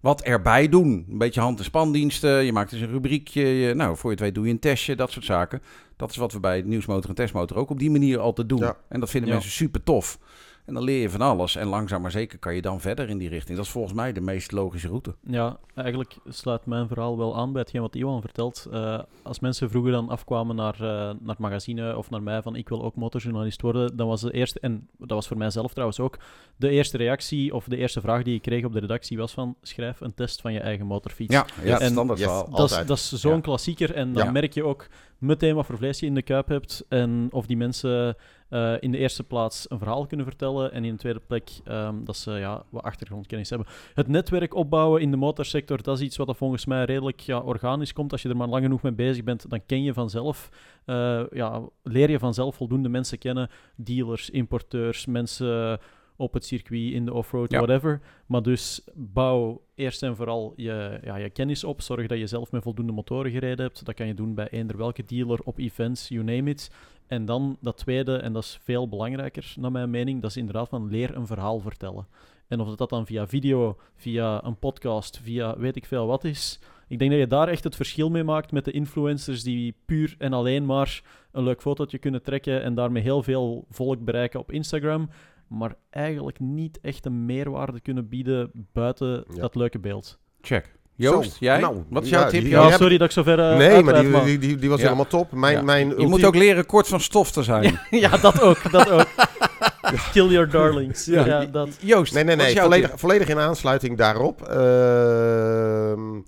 wat 0.00 0.22
erbij 0.22 0.68
doen. 0.68 1.06
Een 1.10 1.18
beetje 1.18 1.40
hand- 1.40 1.58
en 1.58 1.64
spandiensten. 1.64 2.44
Je 2.44 2.52
maakt 2.52 2.72
eens 2.72 2.80
een 2.82 2.90
rubriekje. 2.90 3.42
Je, 3.42 3.74
nou, 3.74 3.96
voor 3.96 4.10
je 4.10 4.16
het 4.16 4.24
weet 4.24 4.34
doe 4.34 4.44
je 4.46 4.50
een 4.52 4.58
testje, 4.58 4.96
dat 4.96 5.10
soort 5.10 5.24
zaken. 5.24 5.62
Dat 5.96 6.10
is 6.10 6.16
wat 6.16 6.32
we 6.32 6.40
bij 6.40 6.62
Nieuwsmotor 6.62 7.08
en 7.08 7.14
Testmotor 7.14 7.56
ook 7.56 7.70
op 7.70 7.78
die 7.78 7.90
manier 7.90 8.18
altijd 8.18 8.48
doen. 8.48 8.58
Ja. 8.58 8.76
En 8.88 9.00
dat 9.00 9.10
vinden 9.10 9.28
Ja. 9.28 9.34
mensen 9.34 9.52
super 9.52 9.82
tof. 9.82 10.18
En 10.64 10.74
dan 10.74 10.82
leer 10.82 11.00
je 11.00 11.10
van 11.10 11.20
alles. 11.20 11.56
En 11.56 11.66
langzaam 11.66 12.02
maar 12.02 12.10
zeker 12.10 12.38
kan 12.38 12.54
je 12.54 12.62
dan 12.62 12.80
verder 12.80 13.08
in 13.08 13.18
die 13.18 13.28
richting. 13.28 13.56
Dat 13.56 13.66
is 13.66 13.72
volgens 13.72 13.94
mij 13.94 14.12
de 14.12 14.20
meest 14.20 14.52
logische 14.52 14.88
route. 14.88 15.14
Ja, 15.26 15.58
eigenlijk 15.74 16.16
sluit 16.28 16.66
mijn 16.66 16.88
verhaal 16.88 17.18
wel 17.18 17.36
aan 17.36 17.52
bij 17.52 17.60
hetgeen 17.60 17.80
wat 17.80 17.94
Iwan 17.94 18.20
vertelt. 18.20 18.66
Eh, 18.72 18.98
als 19.22 19.40
mensen 19.40 19.70
vroeger 19.70 19.92
dan 19.92 20.08
afkwamen 20.08 20.56
naar, 20.56 20.74
eh, 20.74 20.80
naar 20.80 21.16
het 21.26 21.38
magazine 21.38 21.96
of 21.96 22.10
naar 22.10 22.22
mij 22.22 22.42
van 22.42 22.56
ik 22.56 22.68
wil 22.68 22.82
ook 22.84 22.94
motorjournalist 22.96 23.60
worden, 23.60 23.96
dan 23.96 24.08
was 24.08 24.20
de 24.20 24.32
eerste, 24.32 24.60
en 24.60 24.88
dat 24.98 25.10
was 25.10 25.26
voor 25.28 25.36
mijzelf 25.36 25.70
trouwens 25.72 26.00
ook, 26.00 26.18
de 26.56 26.68
eerste 26.68 26.96
reactie 26.96 27.54
of 27.54 27.64
de 27.64 27.76
eerste 27.76 28.00
vraag 28.00 28.22
die 28.22 28.34
ik 28.34 28.42
kreeg 28.42 28.64
op 28.64 28.72
de 28.72 28.80
redactie 28.80 29.18
was 29.18 29.32
van 29.32 29.56
schrijf 29.62 30.00
een 30.00 30.14
test 30.14 30.40
van 30.40 30.52
je 30.52 30.60
eigen 30.60 30.86
motorfiets. 30.86 31.34
Ja, 31.34 31.46
ja 31.64 31.80
En- 31.80 31.90
standaard 31.90 32.18
Yes. 32.18 32.28
verhaal. 32.28 32.50
Dat 32.50 32.70
is, 32.70 32.76
dat 32.86 32.96
is 32.96 33.12
zo'n 33.12 33.34
Ja. 33.34 33.40
klassieker. 33.40 33.94
En 33.94 34.12
dan 34.12 34.24
Ja. 34.24 34.30
merk 34.30 34.52
je 34.54 34.64
ook 34.64 34.86
meteen 35.18 35.54
wat 35.54 35.66
voor 35.66 35.76
vlees 35.76 36.00
je 36.00 36.06
in 36.06 36.14
de 36.14 36.22
kuip 36.22 36.48
hebt. 36.48 36.84
En 36.88 37.28
of 37.30 37.46
die 37.46 37.56
mensen 37.56 38.16
eh, 38.54 38.74
in 38.80 38.90
de 38.90 38.98
eerste 38.98 39.22
plaats 39.22 39.66
een 39.68 39.78
verhaal 39.78 40.06
kunnen 40.06 40.26
vertellen. 40.26 40.72
En 40.72 40.84
in 40.84 40.92
de 40.92 40.98
tweede 40.98 41.20
plek 41.26 41.50
ehm, 41.64 42.04
dat 42.04 42.16
ze 42.16 42.30
ja, 42.30 42.62
wat 42.68 42.82
achtergrondkennis 42.82 43.50
hebben. 43.50 43.68
Het 43.94 44.08
netwerk 44.08 44.54
opbouwen 44.54 45.00
in 45.00 45.10
de 45.10 45.16
motorsector, 45.16 45.82
dat 45.82 45.96
is 45.98 46.04
iets 46.04 46.16
wat 46.16 46.36
volgens 46.36 46.66
mij 46.66 46.84
redelijk 46.84 47.20
ja, 47.20 47.38
organisch 47.38 47.92
komt. 47.92 48.12
Als 48.12 48.22
je 48.22 48.28
er 48.28 48.36
maar 48.36 48.48
lang 48.48 48.62
genoeg 48.62 48.82
mee 48.82 48.92
bezig 48.92 49.24
bent, 49.24 49.50
dan 49.50 49.66
ken 49.66 49.82
je 49.82 49.92
vanzelf. 49.92 50.48
eh, 50.84 51.22
ja, 51.30 51.62
leer 51.82 52.10
je 52.10 52.18
vanzelf 52.18 52.56
voldoende 52.56 52.88
mensen 52.88 53.18
kennen. 53.18 53.50
Dealers, 53.76 54.30
importeurs, 54.30 55.06
mensen 55.06 55.78
op 56.16 56.32
het 56.32 56.44
circuit, 56.44 56.92
in 56.92 57.04
de 57.04 57.12
offroad, 57.14 57.50
Ja. 57.50 57.58
whatever. 57.58 58.00
Maar 58.26 58.42
dus 58.42 58.80
bouw 58.94 59.62
eerst 59.74 60.02
en 60.02 60.16
vooral 60.16 60.52
je, 60.56 60.98
ja, 61.02 61.16
je 61.16 61.30
kennis 61.30 61.64
op. 61.64 61.82
Zorg 61.82 62.06
dat 62.06 62.18
je 62.18 62.26
zelf 62.26 62.52
met 62.52 62.62
voldoende 62.62 62.92
motoren 62.92 63.30
gereden 63.30 63.64
hebt. 63.64 63.84
Dat 63.84 63.94
kan 63.94 64.06
je 64.06 64.14
doen 64.14 64.34
bij 64.34 64.48
eender 64.48 64.76
welke 64.76 65.04
dealer, 65.04 65.40
op 65.44 65.58
events, 65.58 66.08
you 66.08 66.24
name 66.24 66.50
it. 66.50 66.70
En 67.06 67.24
dan 67.24 67.56
dat 67.60 67.76
tweede, 67.76 68.16
en 68.16 68.32
dat 68.32 68.42
is 68.42 68.58
veel 68.62 68.88
belangrijker 68.88 69.54
naar 69.58 69.72
mijn 69.72 69.90
mening, 69.90 70.20
dat 70.22 70.30
is 70.30 70.36
inderdaad 70.36 70.68
van 70.68 70.88
leer 70.90 71.16
een 71.16 71.26
verhaal 71.26 71.60
vertellen. 71.60 72.06
En 72.48 72.60
of 72.60 72.76
dat 72.76 72.88
dan 72.88 73.06
via 73.06 73.26
video, 73.26 73.76
via 73.96 74.44
een 74.44 74.58
podcast, 74.58 75.20
via 75.22 75.58
weet 75.58 75.76
ik 75.76 75.84
veel 75.86 76.06
wat 76.06 76.24
is. 76.24 76.60
Ik 76.88 76.98
denk 76.98 77.10
dat 77.10 77.20
je 77.20 77.26
daar 77.26 77.48
echt 77.48 77.64
het 77.64 77.76
verschil 77.76 78.10
mee 78.10 78.24
maakt 78.24 78.52
met 78.52 78.64
de 78.64 78.70
influencers 78.70 79.42
die 79.42 79.74
puur 79.84 80.14
en 80.18 80.32
alleen 80.32 80.66
maar 80.66 81.02
een 81.32 81.44
leuk 81.44 81.60
fotootje 81.60 81.98
kunnen 81.98 82.22
trekken 82.22 82.62
en 82.62 82.74
daarmee 82.74 83.02
heel 83.02 83.22
veel 83.22 83.64
volk 83.70 84.04
bereiken 84.04 84.40
op 84.40 84.52
Instagram. 84.52 85.08
Maar 85.48 85.74
eigenlijk 85.90 86.40
niet 86.40 86.78
echt 86.80 87.06
een 87.06 87.24
meerwaarde 87.26 87.80
kunnen 87.80 88.08
bieden 88.08 88.50
buiten 88.72 89.24
Ja. 89.34 89.40
dat 89.40 89.54
leuke 89.54 89.78
beeld. 89.78 90.18
Check. 90.40 90.72
Joost, 90.96 91.30
Zo, 91.30 91.36
jij? 91.40 91.60
nou, 91.60 91.82
Wat 91.88 92.02
is 92.02 92.08
ja, 92.10 92.20
jouw 92.20 92.28
tip? 92.28 92.42
Ja, 92.42 92.62
hebt- 92.66 92.76
sorry 92.76 92.98
dat 92.98 93.06
ik 93.06 93.12
zo 93.12 93.22
ver 93.22 93.38
eh, 93.50 93.56
nee, 93.56 93.82
maar 93.82 94.02
die, 94.02 94.24
die, 94.24 94.38
die, 94.38 94.56
die 94.56 94.68
was 94.68 94.78
Ja. 94.78 94.84
helemaal 94.84 95.06
top. 95.06 95.32
Mijn, 95.32 95.54
Ja. 95.56 95.62
mijn 95.62 95.86
Je 95.86 95.92
ultiem- 95.92 96.08
moet 96.08 96.24
ook 96.24 96.34
leren 96.34 96.66
kort 96.66 96.88
van 96.88 97.00
stof 97.00 97.30
te 97.32 97.42
zijn. 97.42 97.78
ja, 97.90 98.16
dat 98.16 98.40
ook, 98.40 98.70
dat 98.72 98.90
ook. 98.90 99.06
Kill 100.12 100.26
your 100.28 100.50
darlings. 100.50 101.04
Ja. 101.04 101.26
Ja, 101.26 101.44
dat. 101.44 101.68
Joost, 101.80 102.14
Nee, 102.14 102.24
nee, 102.24 102.36
wat 102.36 102.44
is 102.46 102.52
nee. 102.52 102.54
jouw 102.60 102.64
Volledig, 102.68 102.90
tip? 102.90 102.98
volledig 102.98 103.28
in 103.28 103.38
aansluiting 103.38 103.96
daarop. 103.96 104.42
Ehm, 104.42 106.20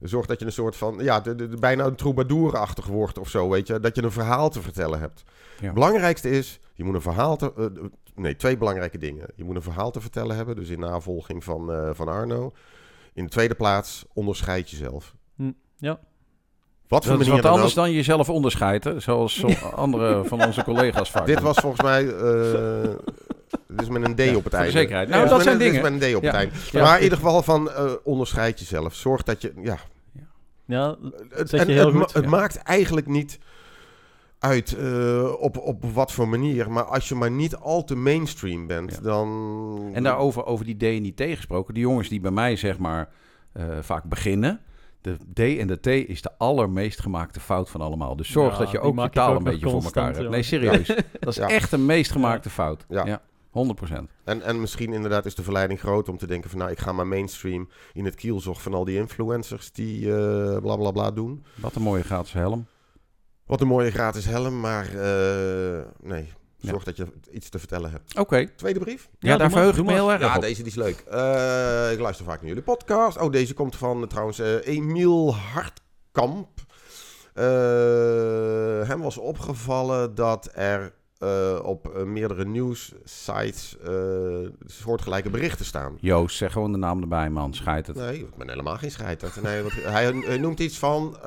zorg 0.00 0.26
dat 0.26 0.40
je 0.40 0.46
een 0.46 0.52
soort 0.52 0.76
van, 0.76 0.96
ja, 1.00 1.20
de, 1.20 1.34
de, 1.34 1.48
de- 1.48 1.56
bijna 1.56 1.84
een 1.84 1.94
troubadourachtig 1.94 2.86
wordt 2.86 3.18
of 3.18 3.28
zo, 3.28 3.48
weet 3.48 3.66
je. 3.66 3.80
Dat 3.80 3.96
je 3.96 4.02
een 4.02 4.10
verhaal 4.12 4.50
te 4.50 4.62
vertellen 4.62 5.00
hebt. 5.00 5.24
Ja. 5.58 5.64
Het 5.64 5.74
belangrijkste 5.74 6.30
is, 6.30 6.60
je 6.74 6.84
moet 6.84 6.94
een 6.94 7.00
verhaal 7.02 7.36
te... 7.36 7.52
eh, 7.56 7.64
nee, 8.14 8.36
twee 8.36 8.56
belangrijke 8.56 8.98
dingen. 8.98 9.26
Je 9.36 9.44
moet 9.44 9.56
een 9.56 9.62
verhaal 9.62 9.90
te 9.90 10.00
vertellen 10.00 10.36
hebben, 10.36 10.56
dus 10.56 10.68
in 10.68 10.80
navolging 10.80 11.44
van, 11.44 11.72
eh, 11.72 11.90
van 11.92 12.08
Arno. 12.08 12.52
In 13.14 13.24
de 13.24 13.30
tweede 13.30 13.54
plaats, 13.54 14.04
onderscheid 14.12 14.70
jezelf. 14.70 15.14
Hm, 15.36 15.50
ja. 15.76 15.98
Wat 16.88 17.04
voor 17.04 17.12
Dat 17.12 17.20
is 17.20 17.26
manier 17.26 17.32
wat 17.32 17.42
dan 17.42 17.52
anders 17.52 17.78
ook. 17.78 17.84
dan 17.84 17.92
jezelf 17.94 18.28
onderscheiden, 18.30 19.02
zoals 19.02 19.34
zo 19.38 19.46
andere 19.74 20.24
van 20.24 20.44
onze 20.44 20.64
collega's 20.64 21.10
vaak. 21.10 21.26
Dit 21.26 21.40
was 21.40 21.56
volgens 21.56 21.82
mij... 21.82 22.08
eh 22.08 22.90
dit 23.68 23.82
is 23.82 23.88
met 23.88 24.04
een 24.04 24.14
D 24.14 24.20
Ja, 24.20 24.36
op 24.36 24.44
het 24.44 24.52
einde. 24.52 24.70
zekerheid. 24.70 25.08
Nou, 25.08 25.20
dit 25.20 25.30
dat 25.30 25.38
is 25.38 25.44
zijn 25.44 25.56
een- 25.56 25.62
dingen. 25.62 25.82
Dit 25.82 25.92
is 25.92 25.98
met 25.98 26.02
een 26.08 26.12
D 26.12 26.16
op 26.16 26.22
Ja. 26.22 26.28
het 26.28 26.36
einde. 26.36 26.54
Ja. 26.72 26.82
Maar 26.82 26.96
in 26.96 27.02
ieder 27.02 27.18
geval 27.18 27.42
van 27.42 27.70
eh, 27.70 27.92
onderscheid 28.04 28.58
jezelf. 28.58 28.94
Zorg 28.94 29.22
dat 29.22 29.42
je... 29.42 29.52
Ja, 29.62 29.76
Ja, 30.66 30.96
Het, 31.30 31.52
en 31.52 31.66
je 31.66 31.72
heel 31.72 31.84
het, 31.86 31.94
ma- 31.94 32.00
goed. 32.02 32.12
het 32.12 32.26
maakt 32.26 32.56
eigenlijk 32.56 33.06
niet 33.06 33.38
uit 34.44 34.72
eh, 34.76 35.32
op, 35.38 35.58
op 35.58 35.84
wat 35.84 36.12
voor 36.12 36.28
manier. 36.28 36.70
Maar 36.70 36.84
als 36.84 37.08
je 37.08 37.14
maar 37.14 37.30
niet 37.30 37.56
al 37.56 37.84
te 37.84 37.94
mainstream 37.96 38.66
bent, 38.66 38.90
Ja. 38.94 39.00
dan... 39.00 39.90
En 39.92 40.02
daarover 40.02 40.46
over 40.46 40.64
die 40.64 40.76
D 40.76 40.82
en 40.82 41.02
die 41.02 41.14
T 41.14 41.36
gesproken. 41.36 41.74
De 41.74 41.80
jongens 41.80 42.08
die 42.08 42.20
bij 42.20 42.30
mij 42.30 42.56
zeg 42.56 42.78
maar 42.78 43.08
eh, 43.52 43.64
vaak 43.80 44.04
beginnen. 44.04 44.60
De 45.00 45.16
D 45.34 45.38
en 45.58 45.66
de 45.66 45.80
T 45.80 45.86
is 45.86 46.22
de 46.22 46.30
allermeest 46.38 47.00
gemaakte 47.00 47.40
fout 47.40 47.70
van 47.70 47.80
allemaal. 47.80 48.16
Dus 48.16 48.30
zorg 48.30 48.52
Ja, 48.52 48.58
dat 48.58 48.70
je 48.70 48.78
die 48.80 48.86
ook 48.86 49.00
je 49.02 49.10
taal 49.10 49.30
ook 49.32 49.38
een 49.38 49.44
beetje 49.44 49.70
voor 49.70 49.82
elkaar 49.82 50.14
hebt. 50.16 50.30
Nee, 50.30 50.42
serieus. 50.42 50.86
Dat 51.20 51.28
is 51.28 51.36
Ja. 51.36 51.48
echt 51.48 51.70
de 51.70 51.78
meest 51.78 52.10
gemaakte 52.12 52.50
fout. 52.50 52.84
Ja. 52.88 53.06
Ja. 53.06 53.20
100%. 53.90 53.92
En, 54.24 54.42
en 54.42 54.60
misschien 54.60 54.92
inderdaad 54.92 55.26
is 55.26 55.34
de 55.34 55.42
verleiding 55.42 55.80
groot 55.80 56.08
om 56.08 56.18
te 56.18 56.26
denken 56.26 56.50
van... 56.50 56.58
nou, 56.58 56.70
ik 56.70 56.78
ga 56.78 56.92
maar 56.92 57.06
mainstream 57.06 57.68
in 57.92 58.04
het 58.04 58.14
kielzog 58.14 58.62
van 58.62 58.74
al 58.74 58.84
die 58.84 58.96
influencers 58.96 59.72
die 59.72 60.14
eh 60.16 60.58
bla 60.60 60.76
bla 60.76 60.90
bla 60.90 61.10
doen. 61.10 61.44
Wat 61.54 61.74
een 61.74 61.82
mooie 61.82 62.02
gratis 62.02 62.32
helm. 62.32 62.66
Wat 63.46 63.60
een 63.60 63.66
mooie 63.66 63.90
gratis 63.90 64.24
helm, 64.24 64.60
maar 64.60 64.84
eh, 64.86 65.84
nee, 66.02 66.32
zorg 66.60 66.84
dat 66.84 66.96
je 66.96 67.06
iets 67.32 67.48
te 67.48 67.58
vertellen 67.58 67.90
hebt. 67.90 68.18
Oké. 68.18 68.46
Tweede 68.56 68.78
brief? 68.80 69.08
Ja, 69.18 69.36
daar 69.36 69.50
verheug 69.50 69.76
ik 69.78 69.84
me 69.84 69.92
heel 69.92 70.12
erg 70.12 70.20
Ja, 70.20 70.34
op. 70.34 70.40
deze 70.42 70.62
die 70.62 70.70
is 70.70 70.78
leuk. 70.78 70.98
Eh, 71.10 71.92
ik 71.92 71.98
luister 71.98 72.24
vaak 72.24 72.38
naar 72.38 72.48
jullie 72.48 72.62
podcast. 72.62 73.20
Oh, 73.20 73.32
deze 73.32 73.54
komt 73.54 73.76
van 73.76 74.06
trouwens 74.08 74.38
eh, 74.38 74.66
Emiel 74.66 75.34
Hartkamp. 75.36 76.48
Eh, 77.34 77.44
hem 78.88 79.00
was 79.00 79.18
opgevallen 79.18 80.14
dat 80.14 80.50
er 80.54 80.92
eh, 81.24 81.64
op 81.64 81.88
eh, 81.88 82.02
meerdere 82.02 82.44
nieuwssites 82.44 83.76
eh 83.84 83.92
soortgelijke 84.66 85.30
berichten 85.30 85.64
staan. 85.64 85.96
Joost, 86.00 86.36
zeg 86.36 86.52
gewoon 86.52 86.72
de 86.72 86.78
naam 86.78 87.00
erbij, 87.00 87.30
man. 87.30 87.54
Schijt 87.54 87.86
het. 87.86 87.96
Nee, 87.96 88.18
ik 88.18 88.36
ben 88.36 88.48
helemaal 88.48 88.76
geen 88.76 88.90
scheiter. 88.90 89.32
Nee, 89.42 89.62
wat, 89.62 89.72
hij, 89.72 90.12
hij 90.12 90.38
noemt 90.38 90.60
iets 90.60 90.78
van, 90.78 91.22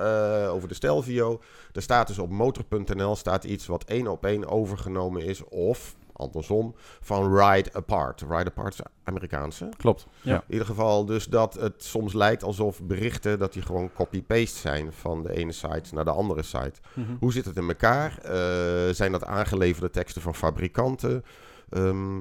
over 0.49 0.67
de 0.67 0.73
Stelvio. 0.73 1.41
Er 1.73 1.81
staat 1.81 2.07
dus 2.07 2.19
op 2.19 2.29
motor.nl 2.29 3.15
staat 3.15 3.43
iets 3.43 3.65
wat 3.65 3.83
één 3.83 4.07
op 4.07 4.25
één 4.25 4.47
overgenomen 4.47 5.21
is. 5.21 5.43
Of, 5.43 5.95
andersom, 6.17 6.75
van 7.01 7.37
Ride 7.37 7.69
Apart. 7.73 8.21
Ride 8.21 8.45
Apart 8.45 8.73
is 8.73 8.79
Amerikaanse. 9.03 9.69
Klopt. 9.77 10.07
Ja. 10.21 10.35
In 10.35 10.41
ieder 10.51 10.65
geval 10.67 11.05
dus 11.05 11.25
dat 11.25 11.53
het 11.53 11.83
soms 11.83 12.13
lijkt 12.13 12.43
alsof 12.43 12.81
berichten... 12.83 13.39
dat 13.39 13.53
die 13.53 13.61
gewoon 13.61 13.93
copy-paste 13.93 14.59
zijn 14.59 14.93
van 14.93 15.23
de 15.23 15.33
ene 15.33 15.51
site 15.51 15.93
naar 15.93 16.05
de 16.05 16.11
andere 16.11 16.43
site. 16.43 16.79
Mhm. 16.93 17.15
Hoe 17.19 17.31
zit 17.33 17.45
het 17.45 17.57
in 17.57 17.67
elkaar? 17.67 18.17
Eh, 18.17 18.93
zijn 18.93 19.11
dat 19.11 19.25
aangeleverde 19.25 19.89
teksten 19.89 20.21
van 20.21 20.35
fabrikanten? 20.35 21.23
Ehm, 21.69 22.17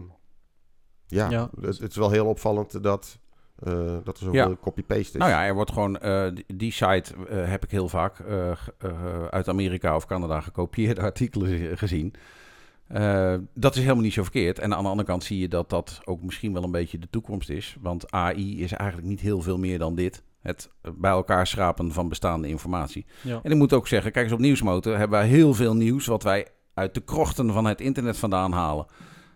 ja, 1.06 1.30
Ja. 1.30 1.50
Het, 1.60 1.78
het 1.78 1.90
is 1.90 1.96
wel 1.96 2.10
heel 2.10 2.26
opvallend 2.26 2.82
dat, 2.82 3.18
eh, 3.58 3.96
dat 4.04 4.16
er 4.18 4.24
zoveel 4.24 4.48
Ja. 4.48 4.56
copy-paste 4.60 5.12
is. 5.12 5.18
Nou 5.18 5.30
ja, 5.30 5.44
er 5.46 5.54
wordt 5.54 5.72
gewoon, 5.72 5.98
eh, 5.98 6.26
die, 6.34 6.44
die 6.56 6.72
site 6.72 7.14
heb 7.30 7.64
ik 7.64 7.70
heel 7.70 7.88
vaak 7.88 8.18
eh, 8.18 8.50
eh, 8.50 9.24
uit 9.30 9.48
Amerika 9.48 9.96
of 9.96 10.06
Canada 10.06 10.40
gekopieerde 10.40 11.00
artikelen 11.10 11.78
gezien. 11.78 12.14
Eh, 12.88 13.34
dat 13.54 13.74
is 13.74 13.82
helemaal 13.82 14.02
niet 14.02 14.12
zo 14.12 14.22
verkeerd. 14.22 14.58
En 14.58 14.74
aan 14.74 14.82
de 14.82 14.88
andere 14.88 15.08
kant 15.08 15.24
zie 15.24 15.38
je 15.38 15.48
dat 15.48 15.70
dat 15.70 16.00
ook 16.04 16.22
misschien 16.22 16.52
wel 16.52 16.62
een 16.62 16.70
beetje 16.70 16.98
de 16.98 17.10
toekomst 17.10 17.48
is. 17.48 17.76
Want 17.80 18.10
AI 18.10 18.62
is 18.62 18.72
eigenlijk 18.72 19.08
niet 19.08 19.20
heel 19.20 19.40
veel 19.40 19.58
meer 19.58 19.78
dan 19.78 19.94
dit. 19.94 20.22
Het 20.40 20.70
bij 20.94 21.10
elkaar 21.10 21.46
schrapen 21.46 21.92
van 21.92 22.08
bestaande 22.08 22.48
informatie. 22.48 23.06
Ja. 23.22 23.40
En 23.42 23.50
ik 23.50 23.56
moet 23.56 23.72
ook 23.72 23.88
zeggen, 23.88 24.12
kijk 24.12 24.24
eens 24.24 24.34
op 24.34 24.40
Nieuwsmotor 24.40 24.98
hebben 24.98 25.18
wij 25.18 25.28
heel 25.28 25.54
veel 25.54 25.74
nieuws 25.74 26.06
wat 26.06 26.22
wij 26.22 26.46
uit 26.74 26.94
de 26.94 27.00
krochten 27.00 27.52
van 27.52 27.64
het 27.64 27.80
internet 27.80 28.16
vandaan 28.16 28.52
halen. 28.52 28.86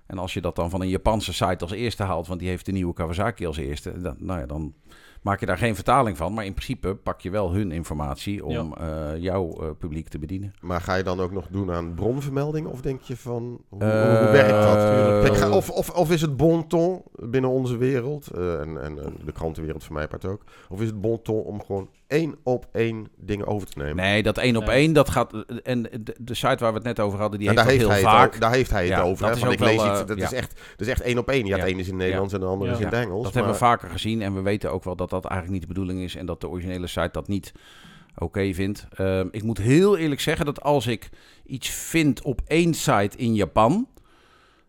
En 0.06 0.18
als 0.18 0.34
je 0.34 0.40
dat 0.40 0.56
dan 0.56 0.70
van 0.70 0.80
een 0.80 0.88
Japanse 0.88 1.32
site 1.32 1.58
als 1.58 1.70
eerste 1.70 2.02
haalt, 2.02 2.26
want 2.26 2.40
die 2.40 2.48
heeft 2.48 2.66
de 2.66 2.72
nieuwe 2.72 2.92
Kawasaki 2.92 3.46
als 3.46 3.56
eerste, 3.56 4.00
dan, 4.00 4.16
nou 4.18 4.40
ja, 4.40 4.46
dan 4.46 4.74
maak 5.22 5.40
je 5.40 5.46
daar 5.46 5.59
geen 5.59 5.74
vertaling 5.74 6.16
van. 6.16 6.35
Maar 6.35 6.44
in 6.44 6.52
principe 6.54 6.94
pak 6.94 7.20
je 7.20 7.30
wel 7.30 7.52
hun 7.52 7.72
informatie 7.72 8.44
om 8.44 8.74
eh, 8.74 9.16
jouw 9.16 9.48
eh, 9.61 9.68
publiek 9.78 10.09
te 10.09 10.18
bedienen. 10.18 10.52
Maar 10.61 10.80
ga 10.80 10.94
je 10.94 11.02
dan 11.02 11.20
ook 11.20 11.33
nog 11.33 11.46
doen 11.50 11.72
aan 11.72 11.94
bronvermelding? 11.94 12.66
Of 12.66 12.80
denk 12.80 13.00
je 13.00 13.16
van, 13.16 13.61
hoe, 13.68 13.83
hoe 13.85 14.28
werkt 14.33 14.62
dat? 14.62 14.76
eh, 14.76 15.20
Kijk, 15.22 15.37
ga- 15.37 15.50
of, 15.56 15.70
of, 15.70 15.90
of 15.90 16.11
is 16.11 16.20
het 16.20 16.37
bon 16.37 16.66
ton 16.66 17.02
binnen 17.12 17.50
onze 17.50 17.76
wereld, 17.76 18.30
eh, 18.30 18.61
en, 18.61 18.83
en, 18.83 19.04
en 19.04 19.14
de 19.24 19.33
krantenwereld 19.33 19.85
voor 19.85 19.94
mij 19.94 20.09
part 20.09 20.24
ook, 20.24 20.44
of 20.68 20.80
is 20.80 20.87
het 20.87 21.00
bon 21.00 21.22
ton 21.22 21.42
om 21.42 21.62
gewoon 21.64 21.88
één 22.11 22.37
op 22.42 22.66
één 22.73 23.09
dingen 23.16 23.46
over 23.46 23.68
te 23.68 23.79
nemen? 23.79 23.96
Nee, 23.96 24.23
dat 24.23 24.38
één 24.38 24.57
op 24.57 24.64
Nee. 24.64 24.75
één, 24.77 24.92
dat 24.92 25.11
gaat. 25.11 25.44
En 25.62 25.83
de, 25.83 26.14
de 26.20 26.35
site 26.35 26.57
waar 26.59 26.70
we 26.70 26.79
het 26.79 26.83
net 26.87 27.01
over 27.01 27.18
hadden, 27.18 27.38
die 27.38 27.49
en 27.49 27.55
heeft 27.55 27.66
daar 27.68 27.77
heeft, 27.79 27.87
heel 27.88 28.03
hij 28.05 28.12
het, 28.12 28.20
vaak. 28.31 28.35
o- 28.35 28.38
daar 28.38 28.53
heeft 28.53 28.70
hij 28.70 28.81
het 28.81 28.88
Ja, 28.90 29.03
over. 29.03 29.27
dat 29.29 29.40
hè, 29.40 29.46
is 29.46 29.53
ik 29.53 29.61
lees 29.61 29.75
iets, 29.75 30.01
eh, 30.01 30.07
dat, 30.07 30.18
ja. 30.18 30.25
is 30.25 30.33
echt, 30.33 30.61
dat 30.77 30.87
is 30.87 30.88
echt 30.88 31.01
één 31.01 31.18
op 31.18 31.29
één. 31.29 31.46
Ja, 31.46 31.57
Ja. 31.57 31.62
het 31.62 31.70
ene 31.70 31.81
is 31.81 31.87
in 31.87 31.92
het 31.94 32.03
Nederlands 32.03 32.33
en 32.35 32.40
de 32.40 32.46
andere 32.46 32.70
Ja. 32.70 32.77
is 32.77 32.83
in 32.83 32.88
het 32.88 32.94
Engels. 32.94 33.25
Dat 33.25 33.35
hebben 33.35 33.53
we 33.53 33.59
vaker 33.59 33.90
gezien 33.90 34.23
en 34.23 34.35
we 34.35 34.40
weten 34.40 34.73
ook 34.73 34.85
wel 34.85 34.96
dat 34.96 35.11
dat 35.11 35.25
eigenlijk 35.25 35.53
niet 35.53 35.62
de 35.68 35.75
bedoeling 35.75 36.01
is 36.01 36.16
en 36.16 36.27
dat 36.27 36.40
de 36.40 36.49
originele 36.49 36.87
site 36.87 37.09
dat 37.12 37.29
niet 37.29 37.53
oké 38.18 38.53
vindt. 38.55 38.87
Ehm, 38.94 39.27
ik 39.31 39.42
moet 39.42 39.59
heel 39.59 39.96
eerlijk 39.96 40.20
zeggen 40.20 40.46
dat 40.46 40.62
als 40.62 40.87
ik 40.87 41.09
iets 41.44 41.68
vind 41.68 42.23
op 42.23 42.40
één 42.46 42.75
site 42.75 43.16
in 43.16 43.35
Japan, 43.35 43.88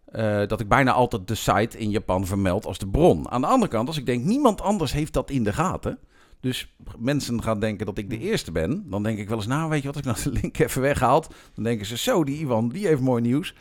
eh, 0.06 0.48
dat 0.48 0.60
ik 0.60 0.68
bijna 0.68 0.92
altijd 0.92 1.28
de 1.28 1.36
site 1.36 1.78
in 1.78 1.90
Japan 1.90 2.26
vermeld 2.26 2.66
als 2.66 2.78
de 2.78 2.88
bron. 2.88 3.30
Aan 3.30 3.42
de 3.42 3.48
andere 3.48 3.72
kant, 3.72 3.88
als 3.88 3.98
ik 3.98 4.06
denk 4.06 4.24
niemand 4.26 4.62
anders 4.62 4.94
heeft 4.94 5.14
dat 5.14 5.30
in 5.30 5.44
de 5.44 5.54
gaten. 5.54 6.00
Dus 6.42 6.74
mensen 7.00 7.44
gaan 7.44 7.60
denken 7.60 7.86
dat 7.86 7.98
ik 7.98 8.10
de 8.10 8.20
eerste 8.20 8.52
ben. 8.52 8.84
Dan 8.90 9.04
denk 9.04 9.18
ik 9.18 9.28
wel 9.28 9.38
eens, 9.38 9.48
nou 9.48 9.70
weet 9.70 9.82
je 9.82 9.92
wat, 9.92 9.96
als 9.96 10.06
ik 10.06 10.24
nou 10.24 10.36
de 10.36 10.42
link 10.42 10.58
even 10.68 10.82
weghaalt. 10.82 11.36
Dan 11.56 11.64
denken 11.64 11.86
ze, 11.86 11.98
zo 11.98 12.24
die 12.24 12.40
Ivan, 12.40 12.70
die 12.70 12.88
heeft 12.88 13.02
mooi 13.02 13.22
nieuws. 13.22 13.54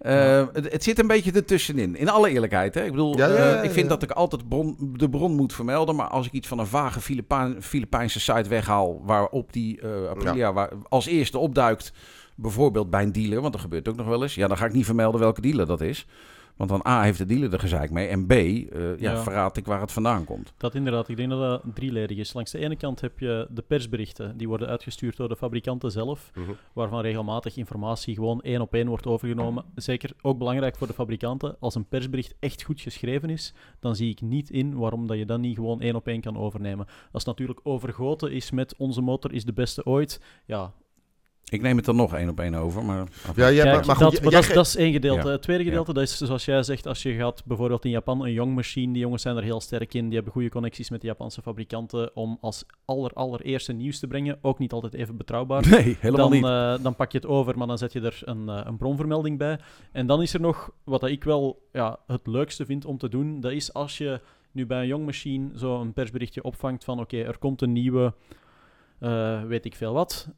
Eh, 0.00 0.46
het, 0.52 0.72
het 0.72 0.84
zit 0.84 0.98
een 0.98 1.06
beetje 1.06 1.32
ertussenin. 1.32 1.96
In 1.96 2.08
alle 2.08 2.30
eerlijkheid. 2.30 2.74
Hè? 2.74 2.84
Ik 2.84 2.90
bedoel, 2.90 3.16
Ja, 3.16 3.26
ja, 3.26 3.34
ja, 3.34 3.56
eh, 3.56 3.64
ik 3.64 3.70
vind 3.70 3.88
dat 3.88 4.02
ik 4.02 4.10
altijd 4.10 4.48
bron, 4.48 4.76
de 4.96 5.10
bron 5.10 5.34
moet 5.34 5.52
vermelden. 5.52 5.96
Maar 5.96 6.08
als 6.08 6.26
ik 6.26 6.32
iets 6.32 6.48
van 6.48 6.58
een 6.58 6.66
vage 6.66 7.00
Filipijn, 7.00 7.62
Filipijnse 7.62 8.20
site 8.20 8.48
weghaal... 8.48 9.00
waarop 9.04 9.52
die 9.52 9.80
eh, 9.80 10.08
Aprilia 10.08 10.52
waar, 10.52 10.70
als 10.88 11.06
eerste 11.06 11.38
opduikt... 11.38 11.92
bijvoorbeeld 12.34 12.90
bij 12.90 13.02
een 13.02 13.12
dealer, 13.12 13.40
want 13.40 13.52
dat 13.52 13.62
gebeurt 13.62 13.88
ook 13.88 13.96
nog 13.96 14.06
wel 14.06 14.22
eens... 14.22 14.34
ja, 14.34 14.48
dan 14.48 14.56
ga 14.56 14.66
ik 14.66 14.72
niet 14.72 14.84
vermelden 14.84 15.20
welke 15.20 15.40
dealer 15.40 15.66
dat 15.66 15.80
is. 15.80 16.06
Want 16.60 16.72
dan 16.72 16.86
A, 16.92 17.02
heeft 17.02 17.18
de 17.18 17.26
dealer 17.26 17.52
er 17.52 17.60
gezeik 17.60 17.90
mee... 17.90 18.06
en 18.06 18.26
B, 18.26 18.30
eh, 18.30 18.38
ja, 18.50 18.94
Ja. 18.98 19.22
verraad 19.22 19.56
ik 19.56 19.66
waar 19.66 19.80
het 19.80 19.92
vandaan 19.92 20.24
komt. 20.24 20.52
Dat 20.56 20.74
inderdaad, 20.74 21.08
ik 21.08 21.16
denk 21.16 21.30
dat 21.30 21.40
dat 21.40 21.62
drieledig 21.74 22.16
is. 22.18 22.32
Langs 22.32 22.50
de 22.50 22.58
ene 22.58 22.76
kant 22.76 23.00
heb 23.00 23.18
je 23.18 23.46
de 23.50 23.62
persberichten, 23.62 24.36
die 24.36 24.48
worden 24.48 24.68
uitgestuurd 24.68 25.16
door 25.16 25.28
de 25.28 25.36
fabrikanten 25.36 25.90
zelf, 25.90 26.30
Mhm. 26.34 26.50
waarvan 26.72 27.00
regelmatig 27.00 27.56
informatie 27.56 28.14
gewoon 28.14 28.40
één 28.42 28.60
op 28.60 28.74
één 28.74 28.88
wordt 28.88 29.06
overgenomen. 29.06 29.64
Zeker 29.74 30.10
ook 30.22 30.38
belangrijk 30.38 30.76
voor 30.76 30.86
de 30.86 30.92
fabrikanten, 30.92 31.56
als 31.60 31.74
een 31.74 31.88
persbericht 31.88 32.34
echt 32.40 32.62
goed 32.62 32.80
geschreven 32.80 33.30
is, 33.30 33.54
dan 33.78 33.96
zie 33.96 34.10
ik 34.10 34.20
niet 34.20 34.50
in 34.50 34.76
waarom 34.76 35.06
dat 35.06 35.18
je 35.18 35.24
dat 35.26 35.40
niet 35.40 35.54
gewoon 35.56 35.80
één 35.80 35.94
op 35.94 36.06
één 36.06 36.20
kan 36.20 36.36
overnemen. 36.36 36.86
Als 36.86 37.24
het 37.24 37.26
natuurlijk 37.26 37.60
overgoten 37.62 38.32
is 38.32 38.50
met 38.50 38.74
onze 38.76 39.00
motor 39.00 39.32
is 39.32 39.44
de 39.44 39.52
beste 39.52 39.84
ooit, 39.84 40.20
ja, 40.46 40.72
Ik 41.50 41.62
neem 41.62 41.76
het 41.76 41.86
er 41.86 41.94
nog 41.94 42.14
één 42.14 42.28
op 42.28 42.40
één 42.40 42.54
over, 42.54 42.84
maar... 42.84 43.08
Ja, 43.36 43.46
ja, 43.46 43.62
Kijk, 43.62 43.76
maar, 43.76 43.86
maar 43.86 43.96
goed, 43.96 44.12
dat, 44.12 44.22
maar 44.22 44.32
dat, 44.32 44.42
is, 44.42 44.52
dat 44.52 44.66
is 44.66 44.76
één 44.76 44.92
gedeelte. 44.92 45.26
Ja. 45.26 45.32
Het 45.32 45.42
tweede 45.42 45.64
gedeelte, 45.64 45.92
dat 45.92 46.02
is 46.02 46.16
zoals 46.16 46.44
jij 46.44 46.62
zegt, 46.62 46.86
als 46.86 47.02
je 47.02 47.14
gaat 47.14 47.44
bijvoorbeeld 47.44 47.84
in 47.84 47.90
Japan 47.90 48.24
een 48.24 48.32
Young 48.32 48.54
Machine, 48.54 48.92
die 48.92 49.02
jongens 49.02 49.22
zijn 49.22 49.36
er 49.36 49.42
heel 49.42 49.60
sterk 49.60 49.94
in, 49.94 50.04
die 50.04 50.14
hebben 50.14 50.32
goede 50.32 50.48
connecties 50.48 50.90
met 50.90 51.00
de 51.00 51.06
Japanse 51.06 51.42
fabrikanten 51.42 52.16
om 52.16 52.38
als 52.40 52.64
aller, 52.84 53.10
allereerste 53.12 53.72
nieuws 53.72 53.98
te 53.98 54.06
brengen, 54.06 54.38
ook 54.42 54.58
niet 54.58 54.72
altijd 54.72 54.94
even 54.94 55.16
betrouwbaar. 55.16 55.68
Nee, 55.68 55.96
helemaal 56.00 56.28
dan, 56.28 56.36
niet. 56.36 56.78
eh, 56.78 56.84
dan 56.84 56.96
pak 56.96 57.12
je 57.12 57.18
het 57.18 57.26
over, 57.26 57.58
maar 57.58 57.66
dan 57.66 57.78
zet 57.78 57.92
je 57.92 58.00
er 58.00 58.20
een, 58.24 58.48
eh, 58.48 58.60
een 58.64 58.76
bronvermelding 58.76 59.38
bij. 59.38 59.58
En 59.92 60.06
dan 60.06 60.22
is 60.22 60.34
er 60.34 60.40
nog, 60.40 60.70
wat 60.84 61.00
dat 61.00 61.10
ik 61.10 61.24
wel 61.24 61.68
ja, 61.72 61.98
het 62.06 62.26
leukste 62.26 62.64
vind 62.64 62.84
om 62.84 62.98
te 62.98 63.08
doen, 63.08 63.40
dat 63.40 63.52
is 63.52 63.72
als 63.72 63.98
je 63.98 64.20
nu 64.52 64.66
bij 64.66 64.80
een 64.80 64.86
Young 64.86 65.04
Machine 65.04 65.58
zo 65.58 65.80
een 65.80 65.92
persberichtje 65.92 66.42
opvangt 66.42 66.84
van 66.84 67.00
oké, 67.00 67.16
er 67.22 67.38
komt 67.38 67.62
een 67.62 67.72
nieuwe, 67.72 68.14
eh, 68.98 69.42
weet 69.42 69.64
ik 69.64 69.74
veel 69.74 69.92
wat. 69.92 70.28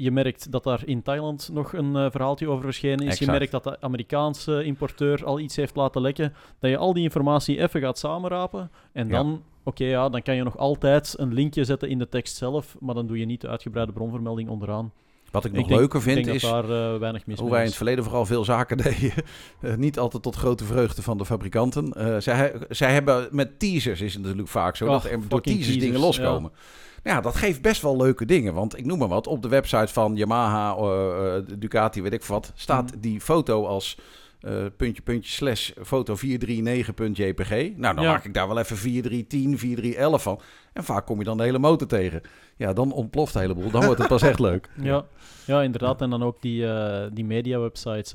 Je 0.00 0.10
merkt 0.10 0.52
dat 0.52 0.64
daar 0.64 0.82
in 0.84 1.02
Thailand 1.02 1.48
nog 1.52 1.72
een 1.72 1.96
eh, 1.96 2.10
verhaaltje 2.10 2.48
over 2.48 2.64
verschenen 2.64 3.06
is. 3.06 3.18
Je 3.18 3.26
merkt 3.26 3.50
dat 3.50 3.64
de 3.64 3.80
Amerikaanse 3.80 4.64
importeur 4.64 5.24
al 5.24 5.40
iets 5.40 5.56
heeft 5.56 5.76
laten 5.76 6.00
lekken. 6.00 6.34
Dat 6.58 6.70
je 6.70 6.76
al 6.76 6.92
die 6.92 7.02
informatie 7.02 7.58
even 7.60 7.80
gaat 7.80 7.98
samenrapen. 7.98 8.70
En 8.92 9.08
Ja. 9.08 9.16
dan, 9.16 9.42
oké, 9.62 9.84
ja, 9.84 10.08
dan 10.08 10.22
kan 10.22 10.36
je 10.36 10.42
nog 10.42 10.58
altijd 10.58 11.14
een 11.18 11.34
linkje 11.34 11.64
zetten 11.64 11.88
in 11.88 11.98
de 11.98 12.08
tekst 12.08 12.36
zelf. 12.36 12.76
Maar 12.80 12.94
dan 12.94 13.06
doe 13.06 13.18
je 13.18 13.24
niet 13.24 13.40
de 13.40 13.48
uitgebreide 13.48 13.92
bronvermelding 13.92 14.48
onderaan. 14.48 14.92
Wat 15.30 15.44
ik 15.44 15.52
nog 15.52 15.60
ik 15.60 15.68
denk, 15.68 15.80
leuker 15.80 16.02
vind 16.02 16.26
is... 16.26 16.42
daar 16.42 16.64
eh, 16.64 16.98
weinig 16.98 17.26
mis 17.26 17.38
Hoe 17.38 17.50
wij 17.50 17.60
in 17.60 17.66
het 17.66 17.76
verleden 17.76 18.04
vooral 18.04 18.26
veel 18.26 18.44
zaken 18.44 18.76
deden. 18.84 19.12
Eh, 19.60 19.74
niet 19.74 19.98
altijd 19.98 20.22
tot 20.22 20.36
grote 20.36 20.64
vreugde 20.64 21.02
van 21.02 21.18
de 21.18 21.24
fabrikanten. 21.24 22.22
Zij, 22.22 22.52
zij 22.68 22.92
hebben 22.92 23.28
met 23.30 23.58
teasers 23.58 24.00
is 24.00 24.12
het 24.12 24.22
natuurlijk 24.22 24.48
vaak 24.48 24.76
zo. 24.76 24.86
Dat 24.86 25.04
er 25.04 25.10
door 25.10 25.20
fucking 25.20 25.56
teasers, 25.56 25.78
dingen 25.78 26.00
teasers, 26.00 26.18
loskomen. 26.18 26.50
Ja. 26.54 26.58
Dat 27.02 27.34
geeft 27.36 27.62
best 27.62 27.82
wel 27.82 27.96
leuke 27.96 28.24
dingen. 28.24 28.54
Want 28.54 28.78
ik 28.78 28.84
noem 28.84 28.98
maar 28.98 29.08
wat. 29.08 29.26
Op 29.26 29.42
de 29.42 29.48
website 29.48 29.92
van 29.92 30.16
Yamaha, 30.16 30.76
eh, 30.76 31.36
eh, 31.36 31.42
Ducati, 31.58 32.02
weet 32.02 32.12
ik 32.12 32.24
wat. 32.24 32.52
Staat 32.54 32.90
Mhm. 32.90 33.00
die 33.00 33.20
foto 33.20 33.66
als 33.66 33.98
eh, 34.40 34.52
puntje, 34.76 35.02
puntje, 35.02 35.32
slash 35.32 35.70
foto 35.82 36.14
439.jpg. 36.16 37.50
Nou, 37.76 37.94
dan 37.94 38.04
Ja. 38.04 38.10
maak 38.10 38.24
ik 38.24 38.34
daar 38.34 38.48
wel 38.48 38.58
even 38.58 38.76
4310, 38.76 39.58
4311 39.58 40.22
van. 40.22 40.40
En 40.72 40.84
vaak 40.84 41.06
kom 41.06 41.18
je 41.18 41.24
dan 41.24 41.36
de 41.36 41.42
hele 41.42 41.58
motor 41.58 41.88
tegen. 41.88 42.20
Ja, 42.56 42.72
dan 42.72 42.92
ontploft 42.92 43.32
de 43.32 43.38
hele 43.38 43.54
boel. 43.54 43.70
Dan 43.70 43.84
wordt 43.84 43.98
het 43.98 44.08
pas 44.08 44.22
echt 44.22 44.38
leuk. 44.38 44.68
Ja, 44.82 45.04
ja, 45.46 45.62
inderdaad. 45.62 46.00
En 46.00 46.10
dan 46.10 46.22
ook 46.22 46.42
die, 46.42 46.66
eh, 46.72 47.06
die 47.12 47.24
media-websites. 47.24 48.14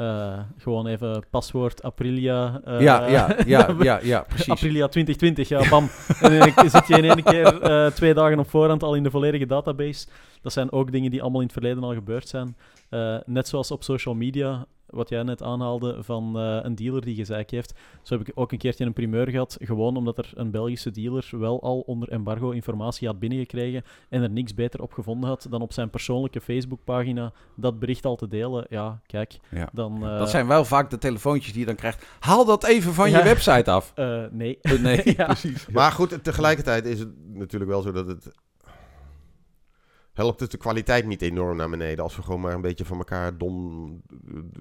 Eh, 0.00 0.38
gewoon 0.58 0.86
even 0.86 1.24
paswoord 1.30 1.82
Aprilia. 1.82 2.60
eh, 2.64 2.80
ja, 2.80 3.06
ja, 3.08 3.36
ja, 3.46 3.74
ja, 3.82 4.00
ja, 4.02 4.20
precies. 4.20 4.48
Aprilia 4.48 4.88
2020, 4.88 5.48
ja, 5.48 5.68
bam. 5.68 5.88
en 6.20 6.38
dan 6.54 6.70
zit 6.70 6.86
je 6.86 6.96
in 6.96 7.04
één 7.04 7.22
keer 7.22 7.62
eh, 7.62 7.86
twee 7.86 8.14
dagen 8.14 8.38
op 8.38 8.50
voorhand 8.50 8.82
al 8.82 8.94
in 8.94 9.02
de 9.02 9.10
volledige 9.10 9.46
database. 9.46 10.06
Dat 10.42 10.52
zijn 10.52 10.72
ook 10.72 10.92
dingen 10.92 11.10
die 11.10 11.22
allemaal 11.22 11.40
in 11.40 11.46
het 11.46 11.56
verleden 11.56 11.82
al 11.82 11.94
gebeurd 11.94 12.28
zijn. 12.28 12.56
Net 13.26 13.48
zoals 13.48 13.70
op 13.70 13.82
social 13.82 14.14
media, 14.14 14.66
wat 14.90 15.08
jij 15.08 15.22
net 15.22 15.42
aanhaalde 15.42 15.96
van 16.02 16.38
eh, 16.38 16.58
een 16.62 16.74
dealer 16.74 17.04
die 17.04 17.14
gezeik 17.14 17.50
heeft. 17.50 17.74
Zo 18.02 18.18
heb 18.18 18.28
ik 18.28 18.32
ook 18.38 18.52
een 18.52 18.58
keertje 18.58 18.84
een 18.84 18.92
primeur 18.92 19.28
gehad, 19.30 19.56
gewoon 19.60 19.96
omdat 19.96 20.18
er 20.18 20.30
een 20.34 20.50
Belgische 20.50 20.90
dealer 20.90 21.28
wel 21.30 21.62
al 21.62 21.80
onder 21.80 22.08
embargo 22.08 22.50
informatie 22.50 23.06
had 23.08 23.18
binnengekregen 23.18 23.82
en 24.08 24.22
er 24.22 24.30
niks 24.30 24.54
beter 24.54 24.82
op 24.82 24.92
gevonden 24.92 25.28
had 25.28 25.46
dan 25.50 25.62
op 25.62 25.72
zijn 25.72 25.90
persoonlijke 25.90 26.40
Facebookpagina 26.40 27.32
dat 27.56 27.78
bericht 27.78 28.04
al 28.04 28.16
te 28.16 28.28
delen. 28.28 28.66
Ja, 28.68 29.00
kijk, 29.06 29.38
Ja. 29.50 29.68
dan... 29.72 30.04
eh, 30.06 30.18
Dat 30.18 30.30
zijn 30.30 30.46
wel 30.46 30.64
vaak 30.64 30.90
de 30.90 30.98
telefoontjes 30.98 31.50
die 31.52 31.60
je 31.60 31.66
dan 31.66 31.74
krijgt. 31.76 32.06
Haal 32.20 32.44
dat 32.44 32.64
even 32.64 32.94
van 32.94 33.10
Ja. 33.10 33.18
je 33.18 33.24
website 33.24 33.70
af. 33.70 33.92
eh, 33.94 34.22
nee. 34.30 34.58
Nee, 34.80 35.02
Ja. 35.16 35.24
precies. 35.24 35.66
Maar 35.66 35.92
goed, 35.92 36.24
tegelijkertijd 36.24 36.86
is 36.86 36.98
het 36.98 37.08
natuurlijk 37.26 37.70
wel 37.70 37.82
zo 37.82 37.92
dat 37.92 38.06
het... 38.06 38.30
Helpt 40.20 40.40
het 40.40 40.50
de 40.50 40.56
kwaliteit 40.56 41.06
niet 41.06 41.22
enorm 41.22 41.56
naar 41.56 41.70
beneden 41.70 42.04
als 42.04 42.16
we 42.16 42.22
gewoon 42.22 42.40
maar 42.40 42.54
een 42.54 42.60
beetje 42.60 42.84
van 42.84 42.98
elkaar 42.98 43.38
dom, 43.38 44.02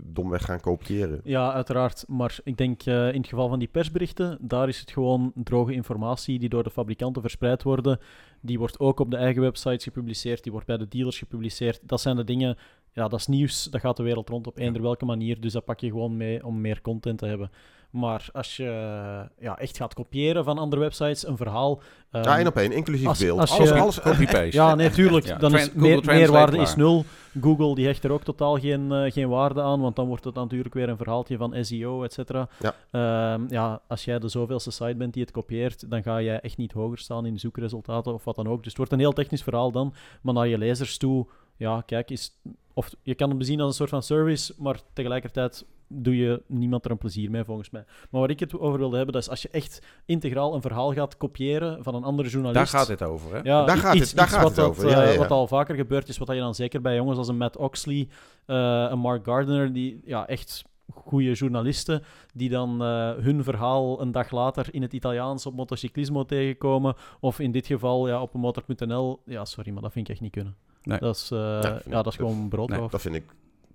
domweg 0.06 0.46
gaan 0.46 0.60
kopiëren. 0.60 1.22
Ja, 1.24 1.54
uiteraard. 1.54 2.04
Maar 2.08 2.40
ik 2.44 2.58
denk 2.58 2.82
eh, 2.84 3.08
in 3.14 3.20
het 3.20 3.28
geval 3.28 3.50
van 3.50 3.60
die 3.60 3.68
persberichten, 3.68 4.38
daar 4.42 4.68
is 4.68 4.80
het 4.80 4.92
gewoon 4.92 5.32
droge 5.36 5.74
informatie 5.74 6.40
die 6.40 6.50
door 6.50 6.64
de 6.64 6.70
fabrikanten 6.70 7.22
verspreid 7.22 7.64
worden. 7.64 8.00
Die 8.42 8.60
wordt 8.60 8.80
ook 8.80 9.00
op 9.00 9.12
de 9.12 9.18
eigen 9.18 9.42
websites 9.42 9.84
gepubliceerd, 9.84 10.44
die 10.44 10.52
wordt 10.52 10.68
bij 10.68 10.78
de 10.78 10.88
dealers 10.88 11.18
gepubliceerd. 11.18 11.80
Dat 11.84 12.02
zijn 12.02 12.16
de 12.16 12.24
dingen, 12.24 12.58
ja, 12.92 13.08
dat 13.08 13.20
is 13.20 13.28
nieuws, 13.28 13.64
dat 13.64 13.82
gaat 13.82 13.98
de 13.98 14.04
wereld 14.04 14.30
rond 14.30 14.48
op 14.48 14.58
eender 14.58 14.82
welke 14.82 15.06
manier. 15.06 15.42
Dus 15.42 15.54
dat 15.54 15.66
pak 15.66 15.80
je 15.80 15.90
gewoon 15.90 16.18
mee 16.18 16.46
om 16.46 16.62
meer 16.62 16.82
content 16.82 17.18
te 17.18 17.26
hebben. 17.26 17.52
Maar 17.90 18.28
als 18.34 18.56
je 18.56 18.64
eh, 18.64 19.44
ja, 19.46 19.58
echt 19.60 19.78
gaat 19.78 19.94
kopiëren 19.94 20.44
van 20.44 20.58
andere 20.58 20.82
websites, 20.82 21.28
een 21.28 21.38
verhaal... 21.38 21.82
ehm, 22.12 22.24
ja, 22.24 22.38
één 22.38 22.48
op 22.48 22.56
één, 22.58 22.72
inclusief 22.72 23.08
als- 23.08 23.20
beeld. 23.20 23.40
als 23.40 23.52
alles, 23.52 23.70
je- 23.70 23.80
alles, 23.80 24.02
Copy-paste. 24.02 24.50
Ja, 24.62 24.76
nee, 24.76 24.90
tuurlijk. 24.90 25.26
Ja, 25.26 25.38
Dan 25.38 25.56
is 25.56 25.74
meer, 25.74 26.02
meerwaarde 26.06 26.58
is 26.58 26.76
nul. 26.76 27.06
Google 27.42 27.76
die 27.76 27.86
hecht 27.86 28.04
er 28.04 28.12
ook 28.12 28.24
totaal 28.24 28.58
geen, 28.60 28.92
eh, 28.92 29.12
geen 29.12 29.30
waarde 29.30 29.62
aan, 29.62 29.82
want 29.82 29.96
dan 29.96 30.08
wordt 30.08 30.24
het 30.24 30.36
natuurlijk 30.36 30.74
weer 30.74 30.90
een 30.90 30.98
verhaaltje 30.98 31.38
van 31.38 31.56
SEO, 31.62 32.04
et 32.04 32.14
cetera. 32.14 32.48
Ja. 32.60 32.74
Ehm, 32.92 33.42
ja, 33.54 33.82
als 33.88 34.06
jij 34.06 34.20
de 34.20 34.28
zoveelste 34.30 34.72
site 34.72 34.96
bent 34.96 35.14
die 35.14 35.22
het 35.24 35.32
kopieert, 35.32 35.90
dan 35.90 36.04
ga 36.04 36.22
jij 36.22 36.40
echt 36.40 36.58
niet 36.58 36.72
hoger 36.72 36.98
staan 36.98 37.26
in 37.26 37.34
de 37.34 37.40
zoekresultaten 37.40 38.14
of 38.14 38.24
wat 38.24 38.36
dan 38.36 38.48
ook. 38.48 38.58
Dus 38.58 38.68
het 38.68 38.78
wordt 38.78 38.92
een 38.92 39.00
heel 39.00 39.12
technisch 39.14 39.44
verhaal 39.44 39.72
dan, 39.72 39.94
maar 40.22 40.34
naar 40.34 40.48
je 40.48 40.58
lezers 40.58 40.98
toe, 40.98 41.28
ja, 41.60 41.82
kijk, 41.86 42.12
is, 42.12 42.32
of 42.74 42.90
je 43.04 43.16
kan 43.16 43.30
het 43.30 43.38
bezien 43.38 43.60
als 43.60 43.70
een 43.70 43.76
soort 43.76 43.90
van 43.90 44.04
service, 44.04 44.54
maar 44.58 44.80
tegelijkertijd 44.94 45.66
doe 45.88 46.18
je 46.18 46.42
niemand 46.48 46.86
er 46.86 46.92
een 46.92 46.98
plezier 46.98 47.32
mee, 47.32 47.44
volgens 47.44 47.70
mij. 47.70 47.84
Maar 48.10 48.22
waar 48.22 48.30
ik 48.30 48.40
het 48.40 48.60
over 48.60 48.80
wilde 48.80 48.96
hebben, 48.96 49.14
dat 49.14 49.24
is 49.24 49.30
als 49.30 49.42
je 49.42 49.50
echt 49.52 49.82
integraal 50.06 50.54
een 50.56 50.62
verhaal 50.62 50.94
gaat 50.94 51.18
kopiëren 51.18 51.84
van 51.84 51.96
een 51.96 52.04
andere 52.04 52.30
journalist... 52.30 52.72
Daar 52.72 52.80
gaat 52.82 52.88
het 52.88 53.04
over, 53.04 53.32
hè? 53.36 53.40
Ja, 53.44 53.66
Daar 53.66 53.78
i- 53.78 53.80
gaat 53.80 53.96
iets, 53.96 54.08
het- 54.08 54.16
daar 54.18 54.26
iets 54.26 54.36
gaat 54.36 54.44
wat, 54.44 54.56
het 54.56 54.60
dat, 54.66 54.70
over, 54.70 54.90
ja, 54.90 55.02
eh, 55.02 55.06
ja, 55.08 55.12
ja. 55.14 55.18
wat 55.18 55.32
al 55.32 55.48
vaker 55.48 55.76
gebeurd 55.76 56.10
is, 56.10 56.18
wat 56.18 56.28
dat 56.28 56.36
je 56.36 56.42
dan 56.42 56.56
zeker 56.56 56.82
bij 56.82 56.96
jongens 56.96 57.18
als 57.18 57.28
een 57.28 57.38
Matt 57.38 57.58
Oxley, 57.58 58.08
eh, 58.46 58.88
een 58.90 59.00
Mark 59.00 59.26
Gardner, 59.26 59.74
die 59.74 60.02
ja, 60.06 60.28
echt 60.28 60.64
goede 60.94 61.32
journalisten, 61.34 62.04
die 62.34 62.50
dan 62.50 62.82
eh, 62.84 63.12
hun 63.14 63.44
verhaal 63.44 64.02
een 64.02 64.12
dag 64.12 64.32
later 64.32 64.68
in 64.74 64.82
het 64.82 64.94
Italiaans 64.94 65.46
op 65.46 65.54
Motociclismo 65.54 66.26
tegenkomen, 66.26 66.96
of 67.20 67.40
in 67.40 67.52
dit 67.52 67.66
geval 67.68 68.08
ja, 68.08 68.22
op 68.22 68.34
een 68.34 68.40
motor.nl. 68.40 69.22
Ja, 69.26 69.46
sorry, 69.46 69.72
maar 69.72 69.82
dat 69.82 69.92
vind 69.92 70.06
ik 70.08 70.12
echt 70.14 70.22
niet 70.22 70.32
kunnen. 70.32 70.56
Nee. 70.84 71.00
Dat 71.00 71.16
is, 71.16 71.32
eh, 71.32 71.40
ja, 71.86 72.02
dat 72.04 72.08
is 72.08 72.16
gewoon 72.16 72.50
broodroof. 72.50 72.92
Dat 72.92 73.02
vind 73.02 73.16
ik, 73.16 73.24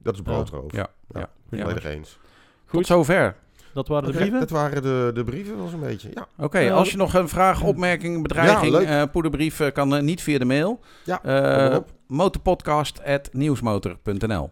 dat 0.02 0.14
is 0.14 0.20
broodroof. 0.22 0.72
Ja, 0.72 0.86
Ja, 1.08 1.28
ja. 1.50 1.62
volledig 1.64 1.84
eens. 1.84 2.18
Tot 2.70 2.86
zover. 2.86 3.36
Dat 3.74 3.88
waren 3.88 4.12
de 4.12 4.16
brieven. 4.18 4.40
Dat 4.40 4.50
waren 4.50 4.82
de, 4.82 5.10
de 5.14 5.24
brieven 5.24 5.56
wel 5.56 5.68
zo'n 5.68 5.80
beetje, 5.80 6.10
ja. 6.14 6.26
Oké, 6.38 6.72
als 6.72 6.90
je 6.90 6.96
nog 6.96 7.14
een 7.14 7.28
vraag, 7.28 7.62
opmerking, 7.62 8.22
bedreiging, 8.22 8.72
Ja, 8.72 8.78
leuk. 8.78 8.88
eh, 8.88 9.02
poederbrief 9.12 9.72
kan 9.72 9.94
eh, 9.96 10.02
niet 10.02 10.22
via 10.22 10.38
de 10.38 10.44
mail. 10.44 10.80
Ja, 11.04 11.22
Eh, 11.22 11.78
motorpodcast.nieuwsmotor.nl 12.06 14.50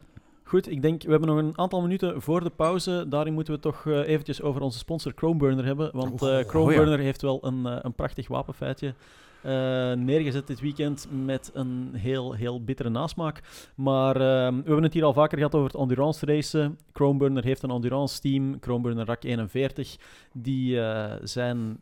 Goed, 0.53 0.71
ik 0.71 0.83
denk, 0.83 1.03
we 1.03 1.11
hebben 1.11 1.29
nog 1.29 1.39
een 1.39 1.59
aantal 1.59 1.81
minuten 1.83 2.23
voor 2.23 2.45
de 2.45 2.51
pauze. 2.51 3.07
Daarin 3.09 3.33
moeten 3.33 3.55
we 3.55 3.61
toch 3.61 3.87
eh, 3.87 4.09
eventjes 4.09 4.43
over 4.43 4.61
onze 4.61 4.79
sponsor 4.79 5.13
Chromeburner 5.17 5.65
hebben. 5.65 5.91
Want 5.93 6.23
Oh, 6.23 6.39
eh 6.39 6.49
Chromeburner 6.49 6.99
heeft 6.99 7.23
wel 7.23 7.47
een, 7.47 7.67
eh, 7.67 7.77
een 7.81 7.93
prachtig 7.93 8.29
wapenfeitje 8.29 8.95
neergezet 9.97 10.47
dit 10.47 10.61
weekend 10.61 11.09
met 11.25 11.51
een 11.55 11.91
heel, 11.95 12.33
heel 12.33 12.65
bittere 12.65 12.89
nasmaak. 12.89 13.41
Maar 13.75 14.15
we 14.15 14.23
hebben 14.65 14.83
het 14.83 14.93
hier 14.93 15.05
al 15.05 15.13
vaker 15.13 15.37
gehad 15.37 15.55
over 15.55 15.67
het 15.67 15.77
endurance 15.77 16.27
racen. 16.27 16.79
Chromeburner 16.93 17.45
heeft 17.45 17.63
een 17.63 17.71
endurance 17.71 18.21
team, 18.21 18.57
Chromeburner 18.61 19.07
RAK 19.07 19.25
41. 19.25 19.97
Die 20.33 20.81
zijn 21.23 21.81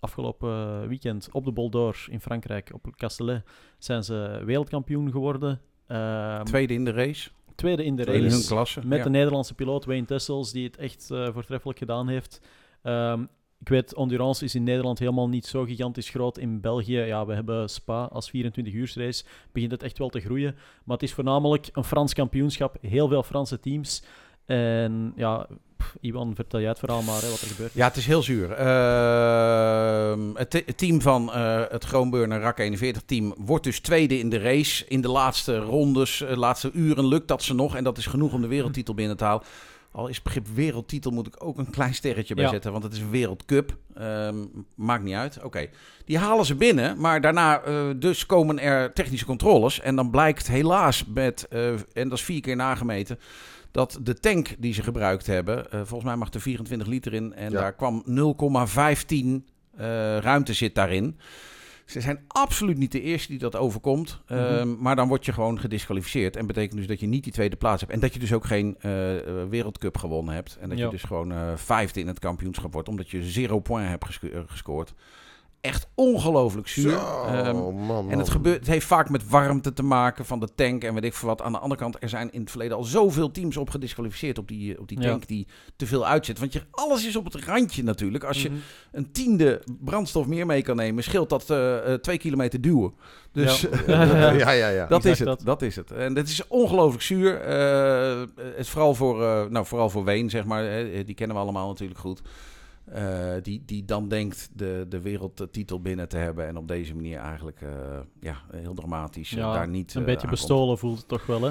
afgelopen 0.00 0.88
weekend 0.88 1.28
op 1.32 1.44
de 1.44 1.52
Bol 1.52 1.70
d'Or 1.70 2.06
in 2.10 2.20
Frankrijk, 2.20 2.70
op 2.72 2.96
Castellet, 2.96 3.42
zijn 3.78 4.04
ze 4.04 4.42
wereldkampioen 4.44 5.10
geworden. 5.10 5.60
Ehm, 5.86 6.44
Tweede 6.44 6.74
in 6.74 6.84
de 6.84 6.92
race. 6.92 7.30
Tweede 7.58 7.84
in 7.84 7.96
de 7.96 8.04
race. 8.04 8.46
klasse. 8.46 8.80
Met 8.86 8.98
ja. 8.98 9.04
de 9.04 9.10
Nederlandse 9.10 9.54
piloot 9.54 9.84
Wayne 9.84 10.06
Tessels, 10.06 10.52
die 10.52 10.64
het 10.64 10.76
echt 10.76 11.10
eh, 11.10 11.28
voortreffelijk 11.32 11.78
gedaan 11.78 12.08
heeft. 12.08 12.40
Ehm, 12.82 13.22
ik 13.60 13.68
weet, 13.68 13.94
endurance 13.94 14.44
is 14.44 14.54
in 14.54 14.62
Nederland 14.62 14.98
helemaal 14.98 15.28
niet 15.28 15.46
zo 15.46 15.64
gigantisch 15.64 16.10
groot. 16.10 16.38
In 16.38 16.60
België, 16.60 16.98
ja, 16.98 17.26
we 17.26 17.34
hebben 17.34 17.68
Spa 17.68 18.04
als 18.04 18.30
24-uursrace. 18.30 19.24
Begint 19.52 19.70
het 19.70 19.82
echt 19.82 19.98
wel 19.98 20.08
te 20.08 20.20
groeien. 20.20 20.54
Maar 20.84 20.96
het 20.96 21.02
is 21.02 21.14
voornamelijk 21.14 21.68
een 21.72 21.84
Frans 21.84 22.14
kampioenschap. 22.14 22.76
Heel 22.80 23.08
veel 23.08 23.22
Franse 23.22 23.60
teams. 23.60 24.02
En 24.46 25.12
ja, 25.16 25.48
Iwan, 26.00 26.34
vertel 26.34 26.60
jij 26.60 26.68
het 26.68 26.78
verhaal 26.78 27.02
maar, 27.02 27.20
hè, 27.22 27.30
wat 27.30 27.40
er 27.40 27.46
gebeurt. 27.46 27.72
Ja, 27.72 27.86
het 27.86 27.96
is 27.96 28.06
heel 28.06 28.22
zuur. 28.22 28.52
Ehm, 28.52 30.20
het, 30.34 30.50
te- 30.50 30.62
het 30.66 30.78
team 30.78 31.00
van 31.00 31.32
eh, 31.32 31.62
het 31.68 31.84
Groenburner 31.84 32.40
RAK 32.40 32.58
41 32.58 33.02
team 33.06 33.34
wordt 33.38 33.64
dus 33.64 33.80
tweede 33.80 34.18
in 34.18 34.28
de 34.28 34.38
race. 34.38 34.84
In 34.88 35.00
de 35.00 35.08
laatste 35.08 35.58
rondes, 35.58 36.20
eh, 36.22 36.36
laatste 36.36 36.70
uren 36.72 37.06
lukt 37.06 37.28
dat 37.28 37.42
ze 37.42 37.54
nog. 37.54 37.76
En 37.76 37.84
dat 37.84 37.98
is 37.98 38.06
genoeg 38.06 38.32
om 38.32 38.40
de 38.40 38.46
wereldtitel 38.46 38.94
binnen 38.94 39.16
te 39.16 39.24
halen. 39.24 39.42
Al 39.92 40.08
is 40.08 40.14
het 40.14 40.24
begrip 40.24 40.46
wereldtitel 40.54 41.10
moet 41.10 41.26
ik 41.26 41.44
ook 41.44 41.58
een 41.58 41.70
klein 41.70 41.94
sterretje 41.94 42.34
bij 42.34 42.44
Ja. 42.44 42.50
zetten. 42.50 42.72
Want 42.72 42.84
het 42.84 42.92
is 42.92 42.98
een 43.00 43.10
wereldcup. 43.10 43.76
Ehm, 43.94 44.36
maakt 44.74 45.02
niet 45.02 45.14
uit. 45.14 45.38
Oké. 45.42 45.66
Die 46.04 46.18
halen 46.18 46.44
ze 46.44 46.54
binnen. 46.54 47.00
Maar 47.00 47.20
daarna 47.20 47.60
eh, 47.60 47.74
dus 47.96 48.26
komen 48.26 48.58
er 48.58 48.92
technische 48.92 49.26
controles. 49.26 49.80
En 49.80 49.96
dan 49.96 50.10
blijkt 50.10 50.48
helaas 50.48 51.04
met, 51.14 51.48
en 51.92 52.08
dat 52.08 52.12
is 52.18 52.24
vier 52.24 52.40
keer 52.40 52.56
nagemeten 52.56 53.18
dat 53.78 53.98
de 54.02 54.14
tank 54.14 54.54
die 54.58 54.72
ze 54.74 54.82
gebruikt 54.82 55.26
hebben, 55.26 55.64
eh, 55.70 55.78
volgens 55.78 56.04
mij 56.04 56.16
mag 56.16 56.32
er 56.32 56.40
24 56.40 56.88
liter 56.88 57.14
in 57.14 57.34
en 57.34 57.50
Ja. 57.50 57.60
daar 57.60 57.74
kwam 57.74 58.02
0,15 58.04 59.44
eh, 59.76 59.84
ruimte 60.18 60.52
zit 60.52 60.74
daarin. 60.74 61.18
Ze 61.86 62.00
zijn 62.00 62.24
absoluut 62.28 62.78
niet 62.78 62.92
de 62.92 63.00
eerste 63.00 63.28
die 63.28 63.38
dat 63.38 63.56
overkomt, 63.56 64.20
Mhm. 64.28 64.38
Ehm, 64.38 64.76
maar 64.82 64.96
dan 64.96 65.08
word 65.08 65.24
je 65.24 65.32
gewoon 65.32 65.60
gedisqualificeerd 65.60 66.36
en 66.36 66.46
betekent 66.46 66.76
dus 66.78 66.86
dat 66.86 67.00
je 67.00 67.06
niet 67.06 67.24
die 67.24 67.32
tweede 67.32 67.56
plaats 67.56 67.80
hebt 67.80 67.92
en 67.92 68.00
dat 68.00 68.12
je 68.14 68.18
dus 68.18 68.32
ook 68.32 68.44
geen 68.44 68.76
eh, 68.80 68.90
wereldcup 69.48 69.96
gewonnen 69.96 70.34
hebt 70.34 70.56
en 70.60 70.68
dat 70.68 70.78
Ja. 70.78 70.84
je 70.84 70.90
dus 70.90 71.02
gewoon 71.02 71.58
vijfde 71.58 72.00
in 72.00 72.06
het 72.06 72.18
kampioenschap 72.18 72.72
wordt 72.72 72.88
omdat 72.88 73.10
je 73.10 73.22
zero 73.22 73.58
point 73.60 73.88
hebt 73.88 74.04
gesco- 74.04 74.44
gescoord. 74.46 74.94
Echt 75.60 75.88
ongelooflijk 75.94 76.68
zuur. 76.68 76.90
Zo, 76.90 77.24
Ehm, 77.26 77.56
man, 77.56 77.74
man. 77.74 78.10
en 78.10 78.18
het, 78.18 78.30
gebeurt, 78.30 78.58
het 78.58 78.66
heeft 78.66 78.86
vaak 78.86 79.10
met 79.10 79.28
warmte 79.28 79.72
te 79.72 79.82
maken 79.82 80.24
van 80.24 80.40
de 80.40 80.48
tank 80.54 80.84
en 80.84 80.94
weet 80.94 81.04
ik 81.04 81.14
veel 81.14 81.28
wat. 81.28 81.42
Aan 81.42 81.52
de 81.52 81.58
andere 81.58 81.80
kant, 81.80 81.96
er 82.02 82.08
zijn 82.08 82.32
in 82.32 82.40
het 82.40 82.50
verleden 82.50 82.76
al 82.76 82.84
zoveel 82.84 83.30
teams 83.30 83.56
op 83.56 83.70
gedisqualificeerd 83.70 84.38
op 84.38 84.48
die, 84.48 84.78
op 84.80 84.88
die 84.88 85.00
Ja. 85.00 85.08
tank 85.08 85.26
die 85.26 85.46
te 85.76 85.86
veel 85.86 86.06
uitzet. 86.06 86.38
Want 86.38 86.52
je, 86.52 86.62
alles 86.70 87.06
is 87.06 87.16
op 87.16 87.24
het 87.24 87.44
randje 87.44 87.82
natuurlijk. 87.82 88.24
Als 88.24 88.42
je 88.42 88.48
Mhm. 88.48 88.58
een 88.92 89.12
tiende 89.12 89.62
brandstof 89.80 90.26
meer 90.26 90.46
mee 90.46 90.62
kan 90.62 90.76
nemen, 90.76 91.02
scheelt 91.04 91.28
dat 91.30 91.50
eh, 91.50 91.92
eh, 91.92 92.00
twee 92.00 92.18
kilometer 92.18 92.60
duwen. 92.60 92.92
Dus 93.32 93.66
Ja. 93.86 94.02
ja, 94.32 94.50
ja, 94.50 94.68
ja. 94.68 94.86
dat 94.86 95.04
is 95.04 95.18
het. 95.18 95.28
dat. 95.28 95.40
Dat. 95.44 95.62
is 95.62 95.76
het. 95.76 95.90
En 95.90 96.14
dit 96.14 96.28
is 96.28 96.46
ongelooflijk 96.46 97.02
zuur. 97.02 97.40
Eh, 97.40 98.20
het 98.36 98.56
is 98.58 98.68
vooral 98.70 98.94
voor, 98.94 99.22
eh, 99.22 99.44
nou, 99.46 99.66
vooral 99.66 99.90
voor 99.90 100.04
Ween, 100.04 100.30
zeg 100.30 100.44
maar. 100.44 100.62
hè, 100.64 101.04
die 101.04 101.14
kennen 101.14 101.36
we 101.36 101.42
allemaal 101.42 101.68
natuurlijk 101.68 102.00
goed. 102.00 102.20
Eh, 102.92 103.42
die, 103.42 103.62
die 103.66 103.84
dan 103.84 104.08
denkt 104.08 104.50
de, 104.52 104.86
de 104.88 105.00
wereldtitel 105.00 105.80
binnen 105.80 106.08
te 106.08 106.16
hebben. 106.16 106.46
En 106.46 106.56
op 106.56 106.68
deze 106.68 106.94
manier 106.94 107.18
eigenlijk 107.18 107.60
eh, 107.60 107.68
ja, 108.20 108.36
heel 108.52 108.74
dramatisch 108.74 109.30
eh, 109.32 109.38
Ja, 109.38 109.52
daar 109.52 109.68
niet 109.68 109.94
Een 109.94 110.00
beetje 110.00 110.12
aankomt. 110.12 110.30
bestolen 110.30 110.78
voelt 110.78 110.98
het 110.98 111.08
toch 111.08 111.26
wel, 111.26 111.42
hè? 111.42 111.50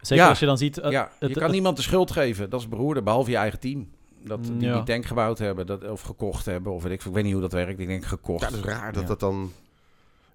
Zeker 0.00 0.24
Ja. 0.24 0.28
als 0.30 0.38
je 0.38 0.46
dan 0.46 0.58
ziet... 0.58 0.76
Ja, 0.76 0.90
je 0.90 0.98
het- 1.26 1.32
kan 1.32 1.42
het- 1.42 1.52
niemand 1.52 1.76
de 1.76 1.82
schuld 1.82 2.10
geven. 2.10 2.50
Dat 2.50 2.60
is 2.60 2.68
beroerde, 2.68 3.02
behalve 3.02 3.30
je 3.30 3.36
eigen 3.36 3.60
team. 3.60 3.88
Dat, 4.24 4.44
die, 4.44 4.60
Ja. 4.60 4.74
die 4.74 4.82
tank 4.82 5.04
gebouwd 5.06 5.38
hebben 5.38 5.66
dat, 5.66 5.88
of 5.90 6.00
gekocht 6.00 6.44
hebben. 6.46 6.72
Of 6.72 6.82
weet 6.82 6.92
ik, 6.92 7.04
ik 7.04 7.12
weet 7.12 7.24
niet 7.24 7.32
hoe 7.32 7.42
dat 7.42 7.52
werkt. 7.52 7.80
Ik 7.80 7.86
denk 7.86 8.04
gekocht. 8.04 8.40
Ja, 8.42 8.48
dat 8.50 8.58
is 8.58 8.64
raar 8.64 8.92
dat 8.92 9.02
Ja. 9.02 9.08
dat 9.08 9.20
dan... 9.20 9.52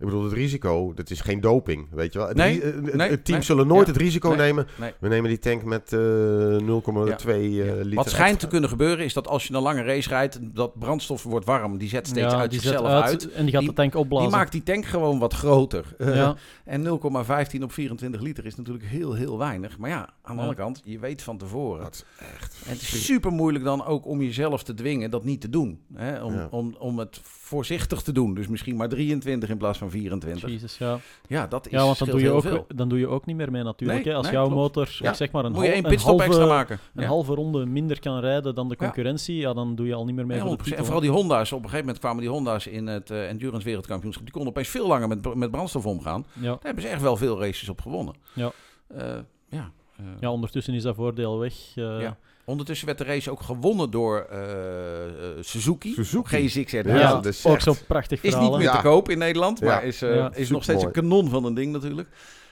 Ik 0.01 0.07
bedoel, 0.07 0.23
het 0.23 0.33
risico, 0.33 0.93
dat 0.95 1.09
is 1.09 1.21
geen 1.21 1.41
doping, 1.41 1.87
weet 1.91 2.13
je 2.13 2.19
wel. 2.19 2.27
Het, 2.27 2.37
Nee, 2.37 2.59
ri- 2.59 2.65
het- 2.65 2.93
nee, 2.95 3.09
het 3.09 3.25
team 3.25 3.37
nee. 3.37 3.45
zullen 3.47 3.67
nooit 3.67 3.85
Ja. 3.87 3.93
het 3.93 4.01
risico 4.01 4.27
Nee, 4.29 4.37
nemen. 4.37 4.67
nee. 4.79 4.91
We 4.99 5.07
nemen 5.07 5.29
die 5.29 5.39
tank 5.39 5.63
met 5.63 5.93
eh 5.93 5.99
0,2 5.99 7.53
Ja. 7.53 7.63
eh, 7.65 7.73
liter 7.75 7.95
Wat 7.95 8.09
schijnt 8.09 8.39
te 8.39 8.47
kunnen 8.47 8.69
gebeuren 8.69 9.05
is 9.05 9.13
dat 9.13 9.27
als 9.27 9.47
je 9.47 9.53
een 9.53 9.61
lange 9.61 9.83
race 9.83 10.09
rijdt, 10.09 10.39
dat 10.41 10.79
brandstof 10.79 11.23
wordt 11.23 11.45
warm. 11.45 11.77
Die 11.77 11.89
zet 11.89 12.07
steeds 12.07 12.33
ja, 12.33 12.39
uit 12.39 12.53
zichzelf 12.53 12.85
uit, 12.87 13.03
uit. 13.03 13.31
En 13.31 13.43
die 13.43 13.51
gaat 13.51 13.59
Die- 13.61 13.69
de 13.69 13.75
tank 13.75 13.95
opblazen. 13.95 14.27
Die 14.29 14.37
maakt 14.37 14.51
die 14.51 14.63
tank 14.63 14.85
gewoon 14.85 15.19
wat 15.19 15.33
groter. 15.33 15.85
Eh. 15.97 16.29
En 16.65 16.83
0,15 16.83 17.63
op 17.63 17.71
24 17.71 18.21
liter 18.21 18.45
is 18.45 18.55
natuurlijk 18.55 18.85
heel, 18.85 19.13
heel 19.13 19.37
weinig. 19.37 19.77
Maar 19.77 19.89
ja, 19.89 20.09
aan 20.31 20.37
de 20.37 20.41
Ja. 20.43 20.47
andere 20.49 20.67
kant, 20.67 20.81
je 20.85 20.99
weet 20.99 21.21
van 21.21 21.37
tevoren. 21.37 21.83
Dat 21.83 21.93
is 21.93 22.25
echt... 22.35 22.61
En 22.65 22.71
het 22.71 22.81
is 22.81 23.05
super 23.05 23.31
moeilijk 23.31 23.63
dan 23.65 23.85
ook 23.85 24.05
om 24.05 24.21
jezelf 24.21 24.63
te 24.63 24.73
dwingen 24.73 25.09
dat 25.11 25.23
niet 25.23 25.41
te 25.41 25.49
doen. 25.49 25.79
Hè? 25.93 26.23
Om, 26.23 26.33
Ja. 26.33 26.47
om, 26.51 26.75
om 26.79 26.99
het 26.99 27.19
voorzichtig 27.23 28.01
te 28.01 28.11
doen. 28.11 28.33
Dus 28.33 28.47
misschien 28.47 28.75
maar 28.75 28.89
23 28.89 29.49
in 29.49 29.57
plaats 29.57 29.77
van 29.77 29.89
24. 29.89 30.49
Jezus, 30.49 30.77
ja. 30.77 30.99
Ja, 31.27 31.47
dat 31.47 31.65
is 31.65 31.71
Ja, 31.71 31.85
want 31.85 31.97
dan 31.99 32.09
doe, 32.09 32.19
je 32.21 32.29
ook, 32.31 32.41
veel. 32.41 32.65
dan 32.75 32.89
doe 32.89 32.99
je 32.99 33.07
ook 33.07 33.25
niet 33.25 33.35
meer 33.35 33.51
mee 33.51 33.63
natuurlijk. 33.63 33.99
Nee, 34.03 34.09
hè. 34.13 34.17
Als 34.17 34.25
nee, 34.27 34.35
jouw 34.35 34.45
klopt. 34.47 34.61
motor, 34.61 34.97
Ja. 34.99 35.13
zeg 35.13 35.31
maar, 35.31 35.45
een, 35.45 35.51
Moet 35.51 35.59
je 35.61 35.65
hal- 35.67 35.75
één 35.75 35.83
een, 35.83 35.89
pitstop 35.89 36.09
halve, 36.19 36.23
extra 36.25 36.45
maken. 36.45 36.79
een 36.95 37.01
Ja. 37.01 37.07
halve 37.07 37.33
ronde 37.33 37.65
minder 37.65 37.99
kan 37.99 38.19
rijden 38.19 38.55
dan 38.55 38.69
de 38.69 38.75
concurrentie, 38.75 39.35
ja. 39.35 39.53
dan 39.53 39.75
doe 39.75 39.87
je 39.87 39.93
al 39.93 40.05
niet 40.05 40.15
meer 40.15 40.25
mee 40.25 40.37
Ja, 40.37 40.43
voor 40.43 40.51
de 40.57 40.57
100%. 40.57 40.63
titel. 40.63 40.77
En 40.79 40.85
vooral 40.85 41.01
die 41.01 41.11
Honda's. 41.11 41.51
Op 41.51 41.57
een 41.57 41.63
gegeven 41.63 41.85
moment 41.85 41.99
kwamen 41.99 42.21
die 42.21 42.29
Honda's 42.29 42.67
in 42.67 42.87
het 42.87 43.09
eh, 43.09 43.29
Endurance 43.29 43.65
Wereldkampioenschap. 43.65 44.23
Die 44.23 44.33
konden 44.33 44.51
opeens 44.51 44.67
veel 44.67 44.87
langer 44.87 45.07
met, 45.07 45.35
met 45.35 45.51
brandstof 45.51 45.85
omgaan. 45.85 46.25
ja. 46.33 46.41
Daar 46.47 46.57
hebben 46.61 46.83
ze 46.83 46.89
echt 46.89 47.01
wel 47.01 47.17
veel 47.17 47.39
races 47.39 47.69
op 47.69 47.81
gewonnen. 47.81 48.15
Ja. 48.33 48.51
Eh, 48.87 49.05
ja. 49.49 49.71
Eh, 50.01 50.07
ja, 50.19 50.31
ondertussen 50.31 50.73
is 50.73 50.83
dat 50.83 50.95
voordeel 50.95 51.39
weg. 51.39 51.53
eh. 51.75 52.01
Ja. 52.01 52.17
Ondertussen 52.45 52.85
werd 52.87 52.97
de 52.97 53.03
race 53.03 53.31
ook 53.31 53.41
gewonnen 53.41 53.89
door 53.91 54.19
eh, 54.29 55.05
eh, 55.05 55.11
Suzuki. 55.39 55.93
Suzuki. 55.93 56.49
G6R. 56.65 56.87
Ja, 56.87 56.95
Ja, 56.99 57.11
dat 57.13 57.25
is 57.25 57.45
ook 57.45 57.53
echt- 57.53 57.63
zo'n 57.63 57.75
prachtig 57.87 58.21
Is 58.23 58.29
verhaal. 58.29 58.41
niet 58.49 58.51
hè. 58.51 58.57
meer 58.57 58.67
Ja. 58.73 58.75
te 58.81 58.87
koop 58.87 59.09
in 59.09 59.17
Nederland, 59.17 59.59
Ja. 59.59 59.65
maar 59.65 59.83
is, 59.83 60.01
eh, 60.01 60.15
Ja, 60.15 60.33
is 60.33 60.49
nog 60.49 60.63
steeds 60.63 60.83
een 60.83 60.91
kanon 60.91 61.29
van 61.29 61.45
een 61.45 61.53
ding 61.53 61.71
natuurlijk. 61.71 62.09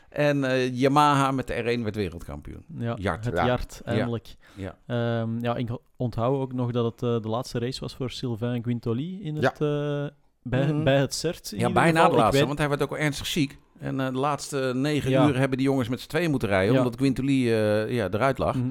En 0.09 0.43
eh, 0.43 0.73
Yamaha 0.75 1.31
met 1.31 1.47
de 1.47 1.53
R1 1.53 1.83
werd 1.83 1.95
wereldkampioen. 1.95 2.65
Ja, 2.77 2.95
Yard. 2.99 3.25
het 3.25 3.81
eindelijk. 3.85 4.35
Ja. 4.55 4.75
Ehm, 4.87 5.39
ja, 5.43 5.55
ik 5.55 5.69
onthoud 5.97 6.39
ook 6.39 6.53
nog 6.53 6.71
dat 6.71 6.85
het 6.85 7.03
eh, 7.03 7.21
de 7.21 7.29
laatste 7.29 7.59
race 7.59 7.79
was 7.79 7.95
voor 7.95 8.09
Sylvain 8.11 8.63
Guintoli 8.63 9.23
in 9.23 9.35
het, 9.35 9.61
eh, 9.61 10.05
bij, 10.43 10.65
Mhm. 10.73 10.83
bij 10.83 10.97
het 10.99 11.13
CERT. 11.13 11.51
in 11.51 11.59
Ja, 11.59 11.71
bijna 11.71 11.99
geval. 11.99 12.09
de 12.09 12.17
laatste, 12.17 12.37
weet- 12.37 12.47
want 12.47 12.59
hij 12.59 12.69
werd 12.69 12.81
ook 12.81 12.89
wel 12.89 12.99
ernstig 12.99 13.25
ziek. 13.27 13.57
En 13.79 13.99
eh, 13.99 14.05
de 14.07 14.13
laatste 14.17 14.71
negen 14.75 15.09
Ja. 15.09 15.27
uur 15.27 15.37
hebben 15.37 15.57
die 15.57 15.67
jongens 15.67 15.89
met 15.89 15.99
z'n 15.99 16.07
tweeën 16.07 16.29
moeten 16.31 16.49
rijden, 16.49 16.73
Ja. 16.73 16.77
omdat 16.79 16.95
Quintoli 16.95 17.51
eh, 17.53 17.89
ja, 17.91 18.07
eruit 18.11 18.37
lag. 18.37 18.55
Mhm. 18.55 18.67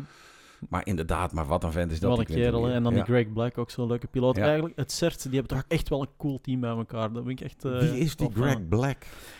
Maar 0.68 0.87
inderdaad, 0.87 1.33
maar 1.33 1.47
wat 1.47 1.64
een 1.64 1.73
vent 1.73 1.92
is 1.92 2.01
dat. 2.01 2.11
Wat 2.11 2.18
een 2.18 2.25
kerel. 2.35 2.68
En 2.68 2.83
dan 2.83 2.92
Ja. 2.94 2.99
die 3.05 3.14
Greg 3.14 3.33
Black, 3.33 3.59
ook 3.59 3.71
zo'n 3.71 3.87
leuke 3.87 4.07
piloot. 4.07 4.37
Ja. 4.37 4.42
Eigenlijk, 4.42 4.77
het 4.77 4.92
CERT, 4.92 5.23
die 5.23 5.38
hebben 5.40 5.57
toch 5.57 5.64
echt 5.68 5.88
wel 5.88 6.01
een 6.01 6.09
cool 6.18 6.40
team 6.42 6.61
bij 6.61 6.71
elkaar. 6.71 7.12
Dat 7.12 7.25
vind 7.27 7.40
ik 7.40 7.47
echt... 7.47 7.64
eh, 7.64 7.79
Wie 7.79 7.99
is 7.99 8.16
die 8.16 8.29
van. 8.33 8.42
Greg 8.42 8.68
Black? 8.68 8.97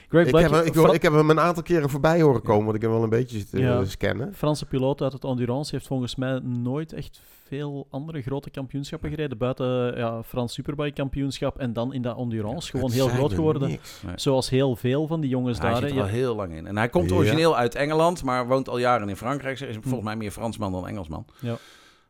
Greg 0.09 0.25
Ik 0.25 0.31
Black, 0.31 0.51
heb, 0.51 0.65
ik, 0.65 0.73
Fra- 0.73 0.81
hoor- 0.83 0.95
ik 0.95 1.03
heb 1.03 1.13
hem 1.13 1.31
een 1.31 1.41
aantal 1.41 1.63
keren 1.63 1.91
voorbij 1.91 2.21
horen 2.23 2.43
komen, 2.43 2.65
want 2.65 2.77
ik 2.77 2.81
heb 2.83 2.91
hem 2.91 3.01
wel 3.01 3.09
een 3.11 3.19
beetje 3.19 3.39
zitten 3.39 3.61
Ja. 3.61 3.85
scannen. 3.85 4.35
Franse 4.35 4.67
piloot 4.67 5.03
uit 5.03 5.13
het 5.13 5.25
endurance 5.25 5.75
heeft 5.75 5.87
volgens 5.87 6.17
mij 6.17 6.39
nooit 6.43 6.93
echt 6.93 7.21
veel 7.49 7.87
andere 7.91 8.23
grote 8.23 8.51
kampioenschappen 8.51 9.11
gereden. 9.11 9.39
Buiten 9.39 9.97
ja, 9.97 10.23
Frans 10.23 10.53
Superbike 10.53 10.93
kampioenschap 10.93 11.59
en 11.59 11.73
dan 11.73 11.93
in 11.93 12.03
dat 12.03 12.19
endurance. 12.19 12.71
Gewoon 12.71 12.91
heel 12.91 13.09
groot 13.09 13.33
geworden. 13.33 13.69
niks. 13.69 14.03
Zoals 14.15 14.51
heel 14.51 14.77
veel 14.77 15.07
van 15.07 15.21
die 15.21 15.31
jongens 15.31 15.59
Hij 15.59 15.71
daar. 15.71 15.81
zit 15.81 15.91
hè. 15.91 15.97
er 15.97 16.03
al 16.03 16.09
heel 16.09 16.35
lang 16.35 16.53
in. 16.53 16.67
En 16.67 16.77
hij 16.77 16.89
komt 16.89 17.13
origineel 17.13 17.57
uit 17.57 17.75
Engeland, 17.75 18.23
maar 18.23 18.47
woont 18.47 18.69
al 18.69 18.79
jaren 18.79 19.09
in 19.09 19.17
Frankrijk. 19.17 19.61
Is 19.61 19.77
volgens 19.81 20.05
mij 20.05 20.17
meer 20.17 20.31
Fransman 20.31 20.73
dan 20.73 20.89
Engelsman. 20.89 21.27
Ja. 21.41 21.57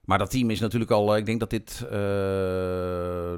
Maar 0.09 0.18
dat 0.18 0.31
team 0.31 0.51
is 0.51 0.61
natuurlijk 0.61 0.90
al, 0.90 1.12
eh, 1.12 1.18
ik 1.18 1.27
denk 1.27 1.40
dat 1.40 1.51
dit 1.51 1.81
eh, 1.85 1.90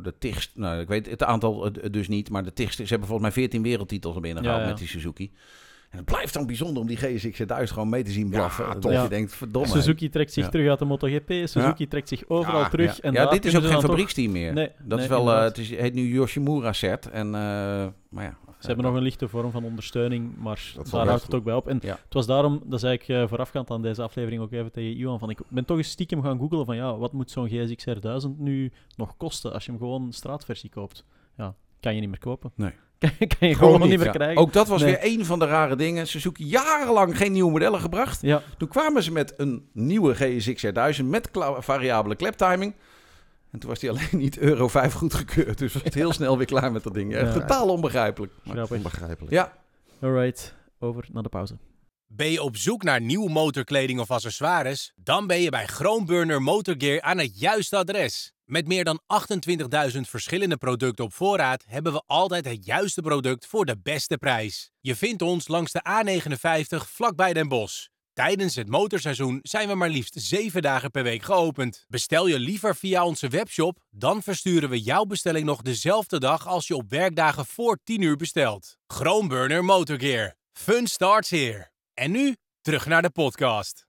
de 0.03 0.15
tigst, 0.19 0.51
nou 0.55 0.81
ik 0.81 0.89
weet 0.89 1.11
het 1.11 1.23
aantal 1.23 1.67
eh, 1.67 1.91
dus 1.91 2.09
niet, 2.09 2.31
maar 2.31 2.45
de 2.45 2.53
tigst, 2.53 2.77
ze 2.77 2.85
hebben 2.85 3.09
volgens 3.09 3.29
mij 3.29 3.33
14 3.43 3.63
wereldtitels 3.63 4.15
er 4.15 4.21
binnen 4.21 4.43
Ja, 4.43 4.49
gehaald 4.49 4.65
ja. 4.65 4.71
met 4.71 4.81
die 4.81 4.89
Suzuki. 4.89 5.33
En 5.91 5.97
het 5.97 6.05
blijft 6.05 6.35
dan 6.35 6.47
bijzonder 6.47 6.83
om 6.83 6.89
die 6.89 6.97
GSX 6.97 7.39
1000 7.39 7.71
gewoon 7.71 7.89
mee 7.89 8.03
te 8.03 8.11
zien 8.11 8.31
blaffen. 8.31 8.65
Ja, 8.67 8.73
dat 8.73 8.83
tof. 8.83 9.03
je 9.03 9.09
denkt, 9.09 9.35
verdomme. 9.35 9.69
Suzuki 9.69 10.09
trekt 10.09 10.33
zich 10.33 10.45
Ja. 10.45 10.51
terug 10.51 10.69
uit 10.69 10.79
de 10.79 10.85
MotoGP. 10.85 11.31
Suzuki 11.45 11.89
trekt 11.89 12.09
zich 12.09 12.23
overal 12.29 12.61
Ja, 12.61 12.69
terug. 12.69 12.97
ja, 12.97 13.03
En 13.03 13.13
ja 13.13 13.27
dit 13.27 13.45
is 13.45 13.57
ook 13.57 13.63
geen 13.63 13.73
toch- 13.73 13.81
fabrieksteam 13.85 14.33
meer. 14.33 14.53
Nee, 14.53 14.69
dat 14.79 14.97
nee, 14.99 14.99
is 14.99 15.07
wel, 15.07 15.33
eh, 15.33 15.43
het 15.43 15.59
is, 15.59 15.71
heet 15.71 15.95
nu 15.95 16.13
Yoshimura 16.13 16.73
set. 16.73 17.11
En, 17.11 17.27
eh, 17.27 17.33
maar 18.09 18.25
ja. 18.25 18.37
Ze 18.59 18.67
hebben 18.67 18.85
nog 18.85 18.95
een 18.95 19.03
lichte 19.03 19.29
vorm 19.29 19.51
van 19.51 19.65
ondersteuning, 19.65 20.37
maar 20.37 20.73
Dat 20.75 20.91
daar 20.91 21.07
houdt 21.07 21.23
het 21.23 21.35
ook 21.35 21.45
bij 21.45 21.55
op. 21.55 21.69
En 21.69 21.79
Ja. 21.83 21.99
het 22.05 22.15
was 22.15 22.27
daarom, 22.27 22.63
dat 22.67 22.81
zei 22.81 22.93
ik 22.95 23.09
eh, 23.09 23.29
voorafgaand 23.29 23.71
aan 23.71 23.83
deze 23.83 24.03
aflevering 24.03 24.43
ook 24.43 24.53
even 24.53 24.73
tegen 24.73 24.97
Iwan, 24.97 25.19
van 25.19 25.31
ik 25.31 25.39
ben 25.49 25.65
toch 25.65 25.77
eens 25.77 25.91
stiekem 25.91 26.23
gaan 26.23 26.39
googlen 26.39 26.65
van 26.65 26.77
ja, 26.77 26.97
wat 26.97 27.13
moet 27.13 27.31
zo'n 27.31 27.49
GSX-R 27.49 28.01
1000 28.01 28.39
nu 28.39 28.73
nog 28.97 29.17
kosten 29.17 29.53
als 29.53 29.65
je 29.65 29.71
hem 29.71 29.81
gewoon 29.81 30.13
straatversie 30.13 30.71
koopt? 30.71 31.05
Ja, 31.37 31.55
kan 31.81 31.95
je 31.95 32.01
niet 32.01 32.09
meer 32.11 32.19
kopen. 32.19 32.53
Nee. 32.55 32.73
Kan, 33.01 33.11
je- 33.19 33.27
kan 33.27 33.49
je 33.49 33.55
gewoon, 33.55 33.81
niet, 33.81 33.89
niet 33.89 33.99
meer 33.99 34.07
Ja, 34.07 34.13
krijgen. 34.13 34.37
ook 34.43 34.53
dat 34.53 34.69
was 34.69 34.83
Nee. 34.83 34.91
weer 34.91 35.19
een 35.19 35.25
van 35.25 35.39
de 35.39 35.47
rare 35.47 35.77
dingen. 35.77 36.07
Suzuki 36.07 36.45
jarenlang 36.45 37.17
geen 37.17 37.33
nieuwe 37.33 37.51
modellen 37.51 37.81
gebracht. 37.81 38.23
Ja, 38.23 38.43
Toen 38.59 38.69
kwamen 38.69 39.03
ze 39.03 39.13
met 39.13 39.35
een 39.37 39.69
nieuwe 39.73 40.15
GSX 40.15 40.65
R1000 40.67 41.05
met 41.05 41.29
variabele 41.59 42.17
kleptiming. 42.17 42.75
En 43.51 43.59
toen 43.59 43.69
was 43.71 43.79
die 43.79 43.91
alleen 43.91 44.09
niet 44.11 44.39
Euro 44.39 44.69
5 44.69 44.93
goedgekeurd. 44.93 45.59
Dus 45.59 45.73
was 45.73 45.83
het 45.83 45.95
heel 45.95 46.13
snel 46.21 46.37
weer 46.37 46.47
klaar 46.47 46.73
met 46.73 46.83
dat 46.83 46.95
ding. 46.95 47.13
Ja, 47.13 47.19
Ja. 47.21 47.33
Totaal 47.33 47.69
onbegrijpelijk. 47.69 48.33
Onbegrijpelijk. 48.71 49.33
ja, 49.33 49.53
Alright, 50.01 50.55
over 50.79 51.05
naar 51.13 51.23
de 51.23 51.29
pauze. 51.29 51.57
Ben 52.07 52.31
je 52.31 52.43
op 52.43 52.57
zoek 52.57 52.83
naar 52.83 53.01
nieuwe 53.01 53.31
motorkleding 53.31 54.01
of 54.01 54.11
accessoires? 54.11 54.93
Dan 54.97 55.27
ben 55.27 55.41
je 55.41 55.51
bij 55.51 55.67
Groenburner 55.67 56.43
Motorgear 56.43 57.01
aan 57.01 57.19
het 57.19 57.39
juiste 57.41 57.77
adres. 57.77 58.33
Met 58.51 58.67
meer 58.67 58.85
dan 58.85 59.01
28.000 59.93 60.01
verschillende 60.01 60.57
producten 60.57 61.05
op 61.05 61.15
voorraad 61.15 61.65
hebben 61.67 61.93
we 61.93 62.03
altijd 62.07 62.45
het 62.45 62.65
juiste 62.65 63.01
product 63.01 63.47
voor 63.47 63.65
de 63.65 63.77
beste 63.83 64.17
prijs. 64.17 64.71
Je 64.81 64.97
vindt 64.97 65.23
ons 65.23 65.49
langs 65.49 65.73
de 65.73 65.81
A59 65.89 66.87
vlakbij 66.87 67.33
Den 67.33 67.49
Bosch. 67.49 67.87
Tijdens 68.13 68.55
het 68.55 68.69
motorseizoen 68.69 69.39
zijn 69.43 69.69
we 69.69 69.75
maar 69.75 69.89
liefst 69.89 70.15
7 70.19 70.63
dagen 70.63 70.91
per 70.91 71.03
week 71.03 71.23
geopend. 71.23 71.85
Bestel 71.89 72.27
je 72.27 72.39
liever 72.39 72.77
via 72.77 73.05
onze 73.05 73.29
webshop, 73.29 73.79
dan 73.91 74.23
versturen 74.23 74.69
we 74.69 74.81
jouw 74.81 75.05
bestelling 75.05 75.47
nog 75.47 75.63
dezelfde 75.63 76.19
dag 76.19 76.47
als 76.47 76.67
je 76.67 76.77
op 76.77 76.91
werkdagen 76.91 77.47
voor 77.47 77.79
10 77.85 78.03
uur 78.03 78.17
bestelt. 78.17 78.77
Groenburner 78.87 79.65
Motorgear. 79.65 80.35
Fun 80.53 80.87
starts 80.87 81.31
here. 81.31 81.71
En 81.95 82.11
nu 82.11 82.37
terug 82.61 82.87
naar 82.87 83.03
de 83.03 83.11
podcast. 83.11 83.87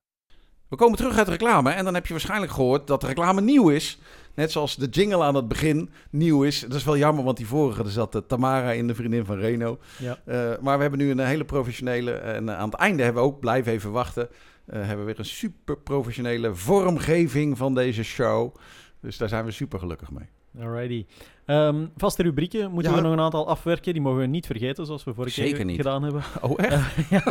we 0.70 0.76
komen 0.76 0.98
terug 0.98 1.18
uit 1.18 1.28
reclame. 1.28 1.72
En 1.72 1.84
dan 1.84 1.94
heb 1.94 2.06
je 2.06 2.14
waarschijnlijk 2.14 2.52
gehoord 2.52 2.88
dat 2.88 3.02
de 3.02 3.08
reclame 3.08 3.42
nieuw 3.42 3.70
is. 3.70 3.98
Net 4.36 4.52
zoals 4.52 4.76
de 4.76 4.88
jingle 4.88 5.24
aan 5.24 5.36
het 5.36 5.48
begin 5.48 5.90
nieuw 6.10 6.44
is. 6.44 6.60
Dat 6.60 6.74
is 6.74 6.84
wel 6.84 6.98
jammer, 6.98 7.24
want 7.24 7.38
die 7.38 7.48
vorige, 7.48 7.84
er 7.84 7.90
zat 7.90 8.16
eh, 8.16 8.22
Tamara 8.28 8.72
in, 8.72 8.88
de 8.88 8.96
vriendin 8.96 9.26
van 9.26 9.38
Reno. 9.38 9.78
Ja. 10.00 10.18
Eh, 10.26 10.52
maar 10.62 10.76
we 10.76 10.82
hebben 10.82 11.00
nu 11.00 11.12
een 11.12 11.20
hele 11.20 11.46
professionele. 11.46 12.12
En 12.12 12.50
eh, 12.50 12.58
aan 12.58 12.70
het 12.70 12.80
einde 12.80 13.04
hebben 13.04 13.22
we 13.24 13.28
ook, 13.30 13.40
blijf 13.40 13.66
even 13.68 13.92
wachten. 13.92 14.30
eh, 14.66 14.80
hebben 14.80 14.98
we 14.98 15.04
weer 15.06 15.20
een 15.20 15.26
super 15.26 15.78
professionele 15.78 16.56
vormgeving 16.56 17.58
van 17.58 17.74
deze 17.74 18.04
show. 18.04 18.56
Dus 19.02 19.18
daar 19.18 19.30
zijn 19.30 19.46
we 19.46 19.52
super 19.52 19.80
gelukkig 19.80 20.12
mee. 20.12 20.26
Alrighty. 20.64 21.06
Ehm, 21.46 21.86
vaste 21.98 22.24
rubrieken 22.24 22.72
moeten 22.72 22.92
Ja. 22.92 22.98
we 22.98 23.04
nog 23.04 23.12
een 23.14 23.20
aantal 23.20 23.48
afwerken. 23.48 23.94
Die 23.94 24.02
mogen 24.02 24.20
we 24.20 24.26
niet 24.26 24.46
vergeten, 24.46 24.86
zoals 24.86 25.04
we 25.04 25.14
vorige 25.14 25.34
Zeker 25.42 25.56
keer 25.56 25.66
niet. 25.66 25.76
gedaan 25.76 26.04
hebben. 26.04 26.24
Oh, 26.42 26.54
echt? 26.58 26.96
ja. 27.10 27.24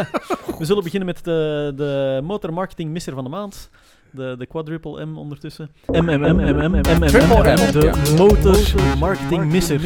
We 0.58 0.64
zullen 0.64 0.82
beginnen 0.82 1.06
met 1.08 1.24
de, 1.24 1.72
de 1.76 2.20
motormarketing 2.24 2.90
misser 2.90 3.14
van 3.14 3.24
de 3.24 3.30
maand. 3.30 3.70
De, 4.12 4.34
de 4.38 4.46
quadruple 4.46 5.06
M 5.06 5.16
ondertussen. 5.18 5.70
MMM, 5.86 6.20
MMM, 6.20 6.70
MMM, 6.70 7.00
de 7.72 7.80
ja. 7.82 8.16
motor 8.16 8.56
marketing 8.98 9.44
misser. 9.52 9.80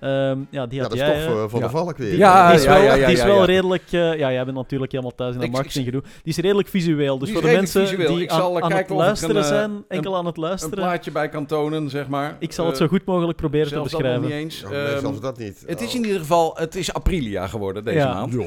Ehm, 0.00 0.38
ja, 0.50 0.66
die 0.66 0.76
Ja, 0.76 0.82
had 0.82 0.90
dat 0.90 0.92
is 0.92 0.98
jij, 0.98 1.24
toch 1.26 1.34
eh, 1.36 1.42
eh, 1.42 1.48
van 1.50 1.60
ja. 1.60 1.66
de 1.66 1.72
valk 1.72 1.96
weer. 1.96 2.16
Ja, 2.16 2.46
die 2.48 2.56
is 2.58 2.64
ja, 2.64 2.72
wel, 2.74 2.82
ja, 2.82 2.94
ja, 2.94 3.06
is 3.06 3.18
ja, 3.18 3.26
wel 3.26 3.38
ja. 3.38 3.44
redelijk... 3.44 3.82
eh, 3.90 4.18
ja, 4.18 4.32
jij 4.32 4.44
bent 4.44 4.56
natuurlijk 4.56 4.90
helemaal 4.92 5.14
thuis 5.14 5.34
in 5.34 5.40
dat 5.40 5.50
marketinggedoe. 5.50 6.00
Die 6.02 6.10
is 6.24 6.36
redelijk 6.36 6.68
visueel. 6.68 7.18
Dus 7.18 7.28
is 7.28 7.34
voor 7.34 7.42
de 7.42 7.52
mensen 7.52 7.96
die 7.96 8.32
aan, 8.32 8.56
eh, 8.56 8.62
aan 8.62 8.72
het 8.72 8.88
luisteren 8.88 9.36
een, 9.36 9.42
eh, 9.42 9.48
zijn, 9.48 9.84
enkel 9.88 10.12
een- 10.12 10.18
aan 10.18 10.26
het 10.26 10.36
Een 10.36 10.42
luisteren... 10.42 10.74
plaatje 10.78 11.10
bij 11.10 11.28
kan 11.28 11.46
tonen, 11.46 11.90
zeg 11.90 12.08
maar. 12.08 12.36
Ik 12.38 12.52
zal 12.52 12.64
het 12.66 12.74
Eh, 12.74 12.80
zo 12.80 12.86
goed 12.88 13.04
mogelijk 13.04 13.36
proberen 13.38 13.66
te 13.68 13.74
zelfs 13.74 13.90
dat 13.90 14.00
beschrijven. 14.00 14.28
niet 14.28 14.36
eens. 14.38 14.64
Oh, 14.64 14.72
Ehm, 14.74 15.00
zelfs 15.00 15.20
dat 15.20 15.38
niet. 15.38 15.64
het 15.66 15.80
is 15.80 15.88
Oh. 15.88 15.94
in 15.94 16.04
ieder 16.04 16.18
geval, 16.20 16.56
het 16.56 16.74
is 16.74 16.92
Aprilia 16.92 17.46
geworden 17.46 17.84
deze 17.84 17.98
Ja. 17.98 18.14
maand. 18.14 18.34
Eh, 18.34 18.40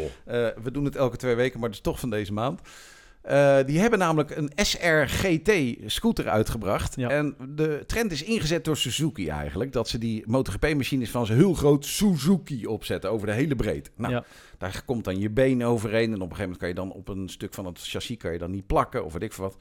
we 0.64 0.72
doen 0.72 0.86
het 0.86 0.96
elke 0.96 1.18
twee 1.18 1.36
weken, 1.36 1.60
maar 1.60 1.68
het 1.70 1.78
is 1.78 1.84
toch 1.84 2.00
van 2.00 2.10
deze 2.10 2.34
maand. 2.34 2.62
Eh, 3.28 3.58
die 3.66 3.80
hebben 3.80 4.00
namelijk 4.00 4.36
een 4.36 4.52
SR-GT 4.56 5.52
scooter 5.86 6.30
uitgebracht. 6.30 6.96
Ja. 6.96 7.10
En 7.10 7.36
de 7.56 7.84
trend 7.86 8.12
is 8.12 8.24
ingezet 8.24 8.66
door 8.66 8.78
Suzuki 8.78 9.28
eigenlijk. 9.30 9.72
Dat 9.72 9.88
ze 9.88 9.98
die 9.98 10.24
MotoGP-machines 10.28 11.10
van 11.10 11.26
ze 11.26 11.34
heel 11.34 11.54
groot 11.54 11.86
Suzuki 11.86 12.68
opzetten 12.68 13.12
over 13.12 13.28
de 13.28 13.34
hele 13.34 13.56
breedte. 13.56 13.90
Nou, 13.96 14.14
Ja. 14.14 14.24
daar 14.58 14.82
komt 14.86 15.04
dan 15.04 15.20
je 15.20 15.30
been 15.30 15.66
overheen. 15.66 16.14
En 16.14 16.22
op 16.22 16.30
een 16.30 16.36
gegeven 16.36 16.42
moment 16.42 16.58
kan 16.60 16.68
je 16.68 16.74
dan 16.76 16.92
op 16.92 17.08
een 17.08 17.30
stuk 17.30 17.54
van 17.54 17.66
het 17.66 17.80
chassis 17.82 18.18
kan 18.18 18.32
je 18.32 18.38
dan 18.38 18.52
niet 18.52 18.68
plakken 18.68 19.06
of 19.06 19.14
weet 19.14 19.24
ik 19.24 19.34
veel 19.34 19.44
wat. 19.44 19.58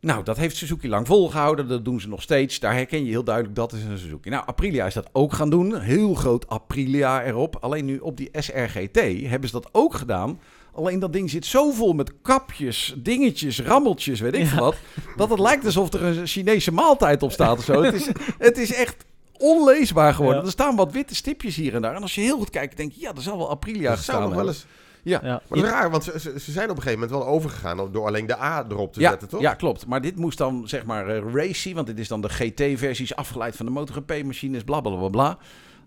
Nou, 0.00 0.24
dat 0.24 0.36
heeft 0.36 0.56
Suzuki 0.56 0.88
lang 0.88 1.06
volgehouden. 1.06 1.68
Dat 1.68 1.84
doen 1.84 2.00
ze 2.00 2.08
nog 2.08 2.22
steeds. 2.22 2.60
Daar 2.60 2.74
herken 2.74 3.04
je 3.04 3.10
heel 3.10 3.24
duidelijk 3.24 3.54
dat 3.54 3.72
is 3.72 3.84
een 3.84 3.98
Suzuki. 3.98 4.28
Nou, 4.30 4.46
Aprilia 4.46 4.86
is 4.86 4.94
dat 4.94 5.08
ook 5.12 5.32
gaan 5.32 5.50
doen. 5.50 5.80
Heel 5.80 6.14
groot 6.14 6.48
Aprilia 6.48 7.24
erop. 7.24 7.56
Alleen 7.60 7.84
nu 7.84 7.98
op 7.98 8.16
die 8.16 8.28
SRGT 8.32 9.00
hebben 9.28 9.48
ze 9.48 9.54
dat 9.60 9.68
ook 9.72 9.94
gedaan. 9.94 10.40
Alleen 10.74 10.98
dat 10.98 11.12
ding 11.12 11.30
zit 11.30 11.46
zo 11.46 11.70
vol 11.70 11.92
met 11.92 12.12
kapjes, 12.22 12.94
dingetjes, 12.96 13.60
rammeltjes, 13.60 14.20
weet 14.20 14.34
ik 14.34 14.50
Ja. 14.50 14.58
wat. 14.58 14.76
Dat 15.16 15.30
het 15.30 15.38
lijkt 15.38 15.64
alsof 15.64 15.92
er 15.92 16.02
een 16.02 16.26
Chinese 16.26 16.72
maaltijd 16.72 17.22
op 17.22 17.32
staat 17.32 17.58
of 17.58 17.64
zo. 17.64 17.82
Het 17.82 17.94
is, 17.94 18.08
het 18.38 18.58
is 18.58 18.74
echt 18.74 19.04
onleesbaar 19.38 20.14
geworden. 20.14 20.40
Ja. 20.40 20.46
Er 20.46 20.52
staan 20.52 20.76
wat 20.76 20.92
witte 20.92 21.14
stipjes 21.14 21.56
hier 21.56 21.74
en 21.74 21.82
daar. 21.82 21.94
En 21.94 22.02
als 22.02 22.14
je 22.14 22.20
heel 22.20 22.36
goed 22.38 22.50
kijkt, 22.50 22.76
denk 22.76 22.92
je, 22.92 23.00
ja, 23.00 23.12
er 23.14 23.22
zal 23.22 23.38
wel 23.38 23.50
Aprilia 23.50 23.80
Dat 23.80 23.98
zou 23.98 23.98
gestaan 23.98 24.22
nog 24.22 24.34
wel 24.34 24.46
eens... 24.46 24.66
Ja. 25.02 25.20
Ja. 25.22 25.28
Maar 25.48 25.58
dat 25.58 25.66
is 25.66 25.72
raar, 25.74 25.90
want 25.90 26.04
ze, 26.04 26.18
ze, 26.18 26.52
zijn 26.52 26.70
op 26.70 26.76
een 26.76 26.82
gegeven 26.82 27.00
moment 27.00 27.18
wel 27.18 27.26
overgegaan 27.34 27.88
door 27.92 28.06
alleen 28.06 28.26
de 28.26 28.40
A 28.40 28.64
erop 28.68 28.92
te 28.92 29.00
Ja, 29.00 29.10
zetten, 29.10 29.28
toch? 29.28 29.40
ja, 29.40 29.54
klopt. 29.54 29.86
Maar 29.86 30.00
dit 30.00 30.16
moest 30.16 30.38
dan 30.38 30.68
zeg 30.68 30.84
maar 30.84 31.08
eh, 31.08 31.22
racy, 31.34 31.74
want 31.74 31.86
dit 31.86 31.98
is 31.98 32.08
dan 32.08 32.20
de 32.20 32.28
GT-versies 32.28 33.16
afgeleid 33.16 33.56
van 33.56 33.66
de 33.66 33.72
MotoGP-machines, 33.72 34.64
bla 34.64 34.80
bla 34.80 34.96
bla 34.96 35.08
bla. 35.08 35.38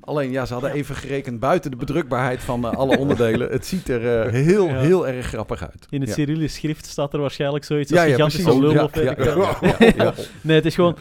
Alleen 0.08 0.32
ja, 0.32 0.46
ze 0.46 0.54
hadden 0.54 0.72
even 0.72 0.96
gerekend 0.96 1.40
buiten 1.40 1.72
de 1.72 1.78
bedrukbaarheid 1.78 2.40
van 2.44 2.66
eh, 2.66 2.72
alle 2.74 2.98
onderdelen. 2.98 3.50
Het 3.52 3.66
ziet 3.66 3.90
er 3.90 4.22
eh, 4.22 4.32
heel, 4.32 4.68
Ja. 4.68 4.80
heel 4.80 5.08
erg 5.08 5.26
grappig 5.26 5.62
uit. 5.62 5.86
In 5.90 6.00
het 6.00 6.10
ja. 6.10 6.16
Cyrillisch 6.16 6.54
schrift 6.54 6.86
staat 6.86 7.14
er 7.14 7.20
waarschijnlijk 7.20 7.66
zoiets 7.66 7.92
als 7.92 8.02
ja, 8.02 8.06
gigantische 8.08 8.60
lul 8.60 8.72
Ja, 8.72 8.84
of 8.84 8.94
weet 8.96 9.04
ja, 9.04 9.12
ik 9.12 9.24
ja, 9.24 9.36
wat. 9.36 9.58
ja, 9.62 9.76
ja, 9.80 9.94
ja. 9.96 10.14
Nee, 10.42 10.56
het 10.56 10.66
is 10.66 10.76
gewoon... 10.76 10.96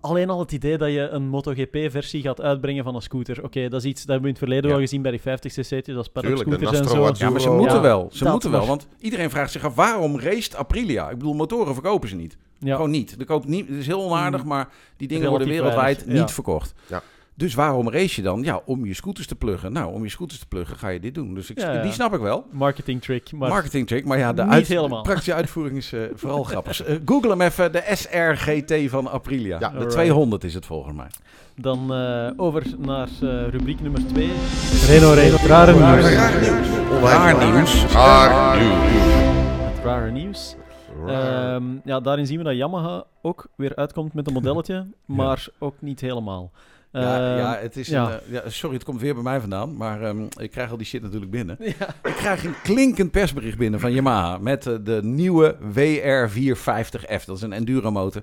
Alleen 0.00 0.30
al 0.30 0.38
het 0.38 0.52
idee 0.52 0.78
dat 0.78 0.88
je 0.92 1.08
een 1.08 1.28
MotoGP-versie 1.28 2.22
gaat 2.22 2.40
uitbrengen 2.40 2.84
van 2.84 2.94
een 2.94 3.02
scooter. 3.02 3.44
Oké, 3.44 3.68
dat 3.68 3.80
is 3.80 3.86
iets 3.90 4.00
dat 4.00 4.08
hebben 4.10 4.20
we 4.20 4.26
in 4.28 4.34
het 4.34 4.38
verleden 4.38 4.64
Ja. 4.64 4.70
wel 4.76 4.84
gezien 4.84 5.02
bij 5.02 5.10
die 5.10 5.20
50 5.20 5.52
cc'tjes, 5.52 5.96
als 5.96 6.08
paddock 6.08 6.36
Tuurlijk, 6.36 6.60
de 6.60 6.66
scooters 6.66 6.78
en 6.92 6.96
zo. 7.18 7.24
Ja, 7.24 7.30
maar 7.30 7.40
ze 7.40 7.48
Ja, 7.48 7.54
moeten 7.54 7.82
wel. 7.82 8.08
Ze 8.12 8.24
moeten 8.24 8.50
wel, 8.50 8.66
want 8.66 8.86
iedereen 9.00 9.30
vraagt 9.30 9.52
zich 9.52 9.64
af 9.64 9.74
waarom 9.74 10.20
race 10.20 10.56
Aprilia? 10.56 11.10
Ik 11.10 11.18
bedoel, 11.18 11.34
motoren 11.34 11.74
verkopen 11.74 12.08
ze 12.08 12.16
niet. 12.16 12.36
Ja. 12.58 12.74
Gewoon 12.74 12.90
niet. 12.90 13.16
Er 13.18 13.24
koopt 13.24 13.46
niet. 13.46 13.68
Het 13.68 13.76
is 13.76 13.86
heel 13.86 14.02
onaardig, 14.04 14.42
Mm. 14.42 14.48
maar 14.48 14.68
die 14.96 15.08
dingen 15.08 15.30
worden 15.30 15.48
wereldwijd 15.48 15.96
weinig, 15.96 16.14
ja. 16.16 16.20
niet 16.22 16.32
verkocht. 16.32 16.74
Ja. 16.86 17.02
Dus 17.38 17.54
waarom 17.54 17.90
race 17.90 18.16
je 18.16 18.22
dan? 18.22 18.42
Ja, 18.42 18.60
om 18.64 18.86
je 18.86 18.94
scooters 18.94 19.26
te 19.26 19.34
pluggen. 19.34 19.72
Nou, 19.72 19.92
om 19.92 20.02
je 20.02 20.08
scooters 20.10 20.38
te 20.40 20.46
pluggen 20.46 20.76
ga 20.76 20.88
je 20.88 21.00
dit 21.00 21.14
doen. 21.14 21.34
Dus 21.34 21.50
ik, 21.50 21.58
Ja, 21.60 21.72
ja. 21.72 21.82
die 21.82 21.92
snap 21.92 22.14
ik 22.14 22.20
wel. 22.20 22.46
Marketing 22.50 23.02
trick. 23.02 23.32
Maar 23.32 23.48
Marketing 23.48 23.86
trick, 23.86 24.04
maar 24.04 24.18
ja, 24.18 24.32
de 24.32 24.42
niet 24.42 24.52
uit- 24.52 24.66
helemaal. 24.68 25.02
praktische 25.02 25.34
uitvoering 25.34 25.76
is 25.76 25.92
eh, 25.92 26.00
vooral 26.14 26.42
grappig. 26.52 26.82
Eh, 26.84 26.96
Google 27.04 27.30
hem 27.30 27.40
even, 27.40 27.72
de 27.72 27.82
SRGT 27.94 28.90
van 28.90 29.10
Aprilia. 29.10 29.52
Ja. 29.60 29.68
de 29.68 29.74
Alright. 29.74 29.90
200 29.90 30.44
is 30.44 30.54
het 30.54 30.66
volgens 30.66 30.94
mij. 30.96 31.06
dan 31.54 31.94
eh, 31.94 32.30
over 32.36 32.62
naar 32.78 33.08
eh, 33.22 33.48
rubriek 33.48 33.80
nummer 33.80 34.06
2. 34.06 34.30
Reno, 34.86 35.12
Reno, 35.12 35.36
rare 35.46 35.72
nieuws. 35.72 36.12
Raar 36.14 36.40
nieuws. 36.40 36.72
Raar 37.02 37.52
nieuws. 37.52 37.92
Raar 37.92 38.58
nieuws. 38.60 38.74
Het 39.74 39.84
rare 39.84 40.10
nieuws. 40.10 40.56
Ehm, 41.06 41.64
ja, 41.84 42.00
daarin 42.00 42.26
zien 42.26 42.38
we 42.38 42.44
dat 42.44 42.54
Yamaha 42.56 43.04
ook 43.22 43.46
weer 43.56 43.76
uitkomt 43.76 44.14
met 44.14 44.26
een 44.26 44.32
modelletje, 44.32 44.86
maar 45.04 45.46
ook 45.58 45.74
niet 45.80 46.00
helemaal. 46.00 46.50
Ja, 46.92 47.30
Ehm, 47.30 47.38
ja, 47.38 47.58
het 47.60 47.76
is 47.76 47.88
ja. 47.88 48.04
Een, 48.12 48.20
eh, 48.20 48.32
ja, 48.32 48.50
sorry, 48.50 48.74
het 48.74 48.84
komt 48.84 49.00
weer 49.00 49.14
bij 49.14 49.22
mij 49.22 49.40
vandaan. 49.40 49.76
Maar 49.76 50.02
ehm, 50.02 50.22
ik 50.36 50.50
krijg 50.50 50.70
al 50.70 50.76
die 50.76 50.86
shit 50.86 51.02
natuurlijk 51.02 51.30
binnen. 51.30 51.56
ja. 51.78 51.94
Ik 52.02 52.14
krijg 52.14 52.44
een 52.44 52.54
klinkend 52.62 53.10
persbericht 53.10 53.58
binnen 53.58 53.80
van 53.80 53.92
Yamaha 53.92 54.38
met 54.38 54.66
eh, 54.66 54.74
de 54.82 55.00
nieuwe 55.02 55.56
WR450F. 55.56 57.24
Dat 57.24 57.36
is 57.36 57.42
een 57.42 57.52
enduro 57.52 57.90
motor. 57.90 58.22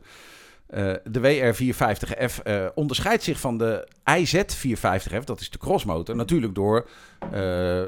Eh, 0.67 0.93
de 1.03 1.19
WR450F 1.19 2.43
eh, 2.43 2.65
onderscheidt 2.75 3.23
zich 3.23 3.39
van 3.39 3.57
de 3.57 3.87
IZ450F, 4.11 5.23
dat 5.23 5.39
is 5.39 5.49
de 5.49 5.57
crossmotor, 5.57 6.15
natuurlijk 6.15 6.55
door 6.55 6.87
eh, 7.31 7.81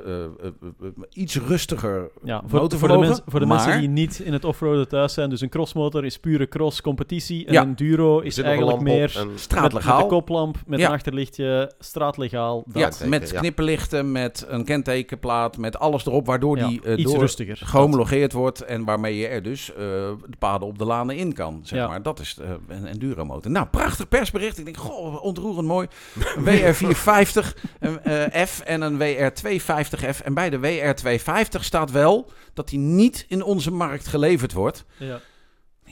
iets 1.11 1.35
rustiger 1.35 2.09
Ja, 2.23 2.41
voor, 2.47 2.71
voor 2.71 2.87
de, 2.87 2.97
mensen, 2.97 3.23
voor 3.27 3.39
de 3.39 3.45
maar- 3.45 3.57
mensen 3.65 3.79
die 3.79 3.89
niet 3.89 4.19
in 4.19 4.33
het 4.33 4.45
offroaden 4.45 4.87
thuis 4.87 5.13
zijn, 5.13 5.29
dus 5.29 5.41
een 5.41 5.49
crossmotor 5.49 6.05
is 6.05 6.19
pure 6.19 6.47
cross-competitie. 6.47 7.45
En 7.45 7.53
Ja. 7.53 7.61
een 7.61 7.67
enduro 7.67 8.19
Er 8.19 8.25
is 8.25 8.37
eigenlijk 8.37 8.81
meer 8.81 9.13
en- 9.15 9.21
met, 9.23 9.31
met 9.31 9.39
straatlegaal. 9.41 10.01
een 10.01 10.07
koplamp, 10.07 10.57
met 10.65 10.79
Ja. 10.79 10.85
een 10.87 10.91
achterlichtje, 10.93 11.71
straatlegaal. 11.79 12.63
Dat. 12.67 12.97
ja, 13.01 13.07
met 13.07 13.33
knipperlichten, 13.33 14.11
met 14.11 14.45
een 14.47 14.63
kentekenplaat, 14.65 15.57
met 15.57 15.79
alles 15.79 16.05
erop, 16.05 16.25
waardoor 16.25 16.57
Ja, 16.57 16.67
die 16.67 16.81
eh, 16.83 16.97
iets 16.97 17.11
door 17.11 17.19
rustiger. 17.21 17.57
gehomologeerd 17.63 18.33
wordt 18.33 18.61
en 18.61 18.83
waarmee 18.85 19.17
je 19.17 19.27
er 19.27 19.43
dus 19.43 19.71
eh, 19.73 19.77
de 19.77 20.37
paden 20.39 20.67
op 20.67 20.77
de 20.77 20.85
lanen 20.85 21.15
in 21.15 21.33
kan. 21.33 21.59
Zeg 21.63 21.79
Ja. 21.79 21.87
maar. 21.87 22.01
Dat 22.01 22.19
is 22.19 22.37
een 22.67 22.85
enduro 22.85 23.25
motor. 23.25 23.51
Nou, 23.51 23.67
prachtig 23.67 24.07
persbericht. 24.07 24.57
Ik 24.57 24.65
denk, 24.65 24.77
goh, 24.77 25.23
ontroerend 25.23 25.67
mooi. 25.67 25.87
Een 26.35 26.43
WR450 26.43 27.53
een, 27.79 28.03
eh, 28.03 28.45
F 28.45 28.59
en 28.59 28.81
een 28.81 28.97
WR250F. 28.97 30.21
En 30.21 30.33
bij 30.33 30.49
de 30.49 30.59
WR250 30.59 31.63
staat 31.63 31.91
wel 31.91 32.31
dat 32.53 32.69
die 32.69 32.79
niet 32.79 33.25
in 33.27 33.43
onze 33.43 33.71
markt 33.71 34.07
geleverd 34.07 34.53
wordt. 34.53 34.85
Ja. 34.97 35.19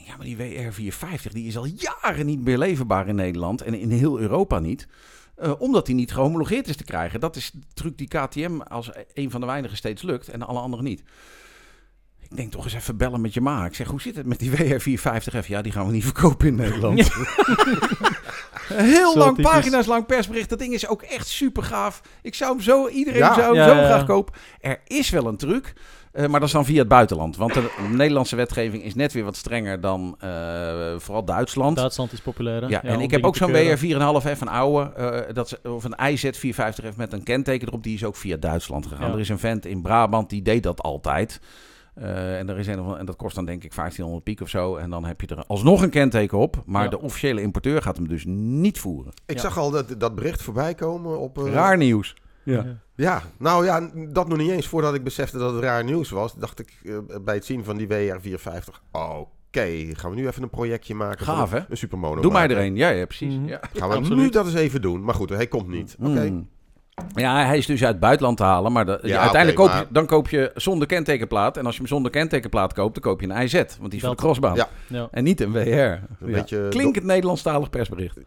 Ja, 0.06 0.16
maar 0.18 0.26
die 0.26 0.38
WR450 0.38 1.32
die 1.32 1.48
is 1.48 1.58
al 1.58 1.66
jaren 1.66 2.26
niet 2.26 2.44
meer 2.44 2.58
leverbaar 2.58 3.08
in 3.08 3.16
Nederland 3.16 3.62
en 3.62 3.74
in 3.74 3.90
heel 3.90 4.20
Europa 4.20 4.60
niet. 4.60 4.88
Eh, 5.36 5.54
omdat 5.58 5.86
die 5.86 5.96
niet 5.96 6.14
gehomologeerd 6.14 6.68
is 6.68 6.76
te 6.76 6.84
krijgen. 6.84 7.20
Dat 7.20 7.36
is 7.36 7.52
de 7.52 7.60
truc 7.74 7.98
die 7.98 8.08
KTM 8.08 8.60
als 8.60 8.90
een 9.14 9.32
van 9.32 9.42
de 9.42 9.48
weinigen 9.48 9.78
steeds 9.78 10.02
lukt 10.02 10.30
en 10.30 10.42
alle 10.42 10.60
anderen 10.60 10.86
niet. 10.86 11.04
Ik 12.30 12.36
denk 12.38 12.52
toch 12.52 12.64
eens 12.64 12.74
even 12.74 12.98
bellen 12.98 13.22
met 13.22 13.34
je 13.34 13.42
ma. 13.42 13.66
Ik 13.66 13.76
zeg, 13.76 13.88
hoe 13.88 14.02
zit 14.02 14.16
het 14.16 14.26
met 14.26 14.40
die 14.40 14.52
WR450F? 14.52 15.48
Ja, 15.48 15.62
die 15.62 15.72
gaan 15.72 15.86
we 15.86 15.92
niet 15.92 16.04
verkopen 16.04 16.48
in 16.48 16.56
Nederland. 16.56 17.00
Heel 18.74 19.12
Zo 19.12 19.18
lang, 19.20 19.36
typisch. 19.36 19.52
pagina's 19.52 19.86
lang 19.86 20.06
persbericht. 20.06 20.50
Dat 20.50 20.60
ding 20.60 20.74
is 20.74 20.88
ook 20.88 21.02
echt 21.02 21.28
super 21.28 21.64
gaaf. 21.64 22.02
Ik 22.22 22.36
zou 22.36 22.52
hem 22.52 22.62
zo, 22.62 22.88
iedereen 22.88 23.20
Ja. 23.20 23.34
zou 23.34 23.46
hem 23.46 23.56
Ja, 23.56 23.68
zo 23.68 23.74
graag 23.86 24.06
kopen. 24.06 24.34
Er 24.60 24.80
is 24.88 25.10
wel 25.10 25.28
een 25.28 25.38
truc. 25.38 25.74
eh, 26.12 26.22
maar 26.28 26.40
dat 26.40 26.48
is 26.50 26.54
dan 26.56 26.66
via 26.66 26.80
het 26.80 26.88
buitenland. 26.88 27.38
Want 27.38 27.54
de 27.54 27.70
Nederlandse 27.92 28.36
wetgeving 28.36 28.84
is 28.84 28.96
net 28.96 29.14
weer 29.14 29.24
wat 29.24 29.36
strenger 29.36 29.82
dan 29.82 30.16
eh, 30.20 30.30
vooral 30.98 31.26
Duitsland. 31.26 31.76
Duitsland 31.76 32.12
is 32.12 32.20
populair. 32.22 32.62
hè? 32.62 32.68
Ja, 32.68 32.84
en 32.84 33.00
ik 33.02 33.12
heb 33.12 33.24
ook 33.26 33.36
zo'n 33.36 33.52
keuren. 33.52 33.78
WR4,5F, 33.78 34.40
een 34.42 34.48
oude, 34.48 34.92
eh, 34.94 35.34
dat 35.34 35.46
is, 35.46 35.70
of 35.72 35.84
een 35.84 35.96
IZ450F 36.18 36.96
met 36.96 37.14
een 37.14 37.24
kenteken 37.24 37.68
erop. 37.68 37.84
Die 37.84 37.96
is 37.96 38.04
ook 38.04 38.16
via 38.16 38.38
Duitsland 38.38 38.86
gegaan. 38.88 39.12
Er 39.14 39.20
is 39.20 39.30
een 39.30 39.40
vent 39.40 39.66
in 39.66 39.82
Brabant, 39.82 40.30
die 40.30 40.42
deed 40.42 40.64
dat 40.64 40.82
altijd. 40.82 41.40
Eh, 41.96 42.40
en, 42.40 42.50
er 42.50 42.58
is 42.58 42.68
een, 42.68 42.96
en 42.98 43.06
dat 43.06 43.16
kost 43.16 43.36
dan 43.36 43.46
denk 43.46 43.64
ik 43.64 43.76
1500 43.76 44.24
piek 44.24 44.42
of 44.42 44.50
zo. 44.50 44.76
En 44.76 44.90
dan 44.90 45.06
heb 45.06 45.22
je 45.22 45.28
er 45.28 45.44
alsnog 45.48 45.82
een 45.82 45.90
kenteken 45.90 46.38
op. 46.38 46.64
Maar 46.66 46.84
Ja. 46.84 46.90
de 46.90 47.00
officiële 47.02 47.42
importeur 47.42 47.82
gaat 47.82 47.96
hem 47.98 48.08
dus 48.08 48.24
niet 48.28 48.80
voeren. 48.80 49.14
Ik 49.26 49.36
Ja. 49.36 49.42
zag 49.42 49.58
al 49.58 49.72
dat, 49.72 49.96
dat 49.98 50.16
bericht 50.16 50.42
voorbij 50.42 50.74
komen 50.74 51.20
op... 51.20 51.38
eh, 51.38 51.52
Raar 51.54 51.78
nieuws. 51.78 52.16
Ja. 52.44 52.66
Ja, 52.96 53.22
nou 53.40 53.66
ja, 53.66 53.90
dat 54.10 54.28
nog 54.28 54.38
niet 54.38 54.52
eens. 54.52 54.68
Voordat 54.68 54.94
ik 54.96 55.04
besefte 55.04 55.38
dat 55.38 55.54
het 55.54 55.64
raar 55.64 55.84
nieuws 55.84 56.10
was, 56.10 56.34
dacht 56.36 56.60
ik 56.60 56.80
eh, 56.84 56.98
bij 57.22 57.36
het 57.36 57.46
zien 57.46 57.64
van 57.64 57.78
die 57.78 57.88
WR450... 57.88 58.82
Oké, 58.92 59.68
gaan 59.94 60.10
we 60.10 60.16
nu 60.16 60.28
even 60.28 60.44
een 60.44 60.50
projectje 60.50 60.96
maken. 60.96 61.26
Gaaf, 61.26 61.52
hè? 61.52 61.60
Een 61.70 61.78
supermono 61.78 62.22
Doe 62.22 62.32
mij 62.32 62.48
er 62.50 62.58
een. 62.58 62.76
Ja, 62.76 62.90
ja 62.90 63.06
precies. 63.06 63.34
Mhm. 63.36 63.48
Ja. 63.48 63.60
Gaan 63.74 63.90
we 63.90 63.96
Absoluut. 63.96 64.18
nu 64.24 64.30
dat 64.30 64.46
eens 64.46 64.54
even 64.56 64.82
doen. 64.82 65.04
Maar 65.04 65.14
goed, 65.16 65.30
hij 65.30 65.48
komt 65.48 65.68
niet. 65.68 65.96
Oké. 66.00 66.30
Mm. 66.30 66.50
Ja, 67.16 67.46
hij 67.46 67.58
is 67.58 67.66
dus 67.66 67.82
uit 67.84 67.92
het 67.92 68.00
buitenland 68.00 68.38
te 68.38 68.44
halen. 68.44 68.72
Maar 68.72 68.86
de- 68.86 69.00
Ja, 69.04 69.20
uiteindelijk 69.20 69.56
koop 69.62 69.68
je, 69.70 69.74
maar- 69.76 69.86
dan 69.90 70.06
koop 70.06 70.30
je 70.30 70.52
zonder 70.56 70.88
kentekenplaat. 70.88 71.58
En 71.58 71.66
als 71.66 71.74
je 71.76 71.80
hem 71.82 71.90
zonder 71.90 72.12
kentekenplaat 72.12 72.74
koopt, 72.74 72.94
dan 72.94 73.04
koop 73.04 73.22
je 73.22 73.30
een 73.30 73.42
IZ. 73.44 73.54
Want 73.54 73.92
die 73.92 74.00
is 74.00 74.00
voor 74.06 74.10
de 74.16 74.22
crossbaan. 74.22 74.56
Ja. 74.56 74.68
Ja. 74.88 75.08
En 75.12 75.24
niet 75.24 75.42
een 75.42 75.52
WR. 75.52 75.60
Een 75.60 75.68
Ja. 75.70 76.00
beetje 76.20 76.68
Klinkend 76.70 77.06
Nederlandstalig 77.06 77.70
persbericht. 77.70 78.20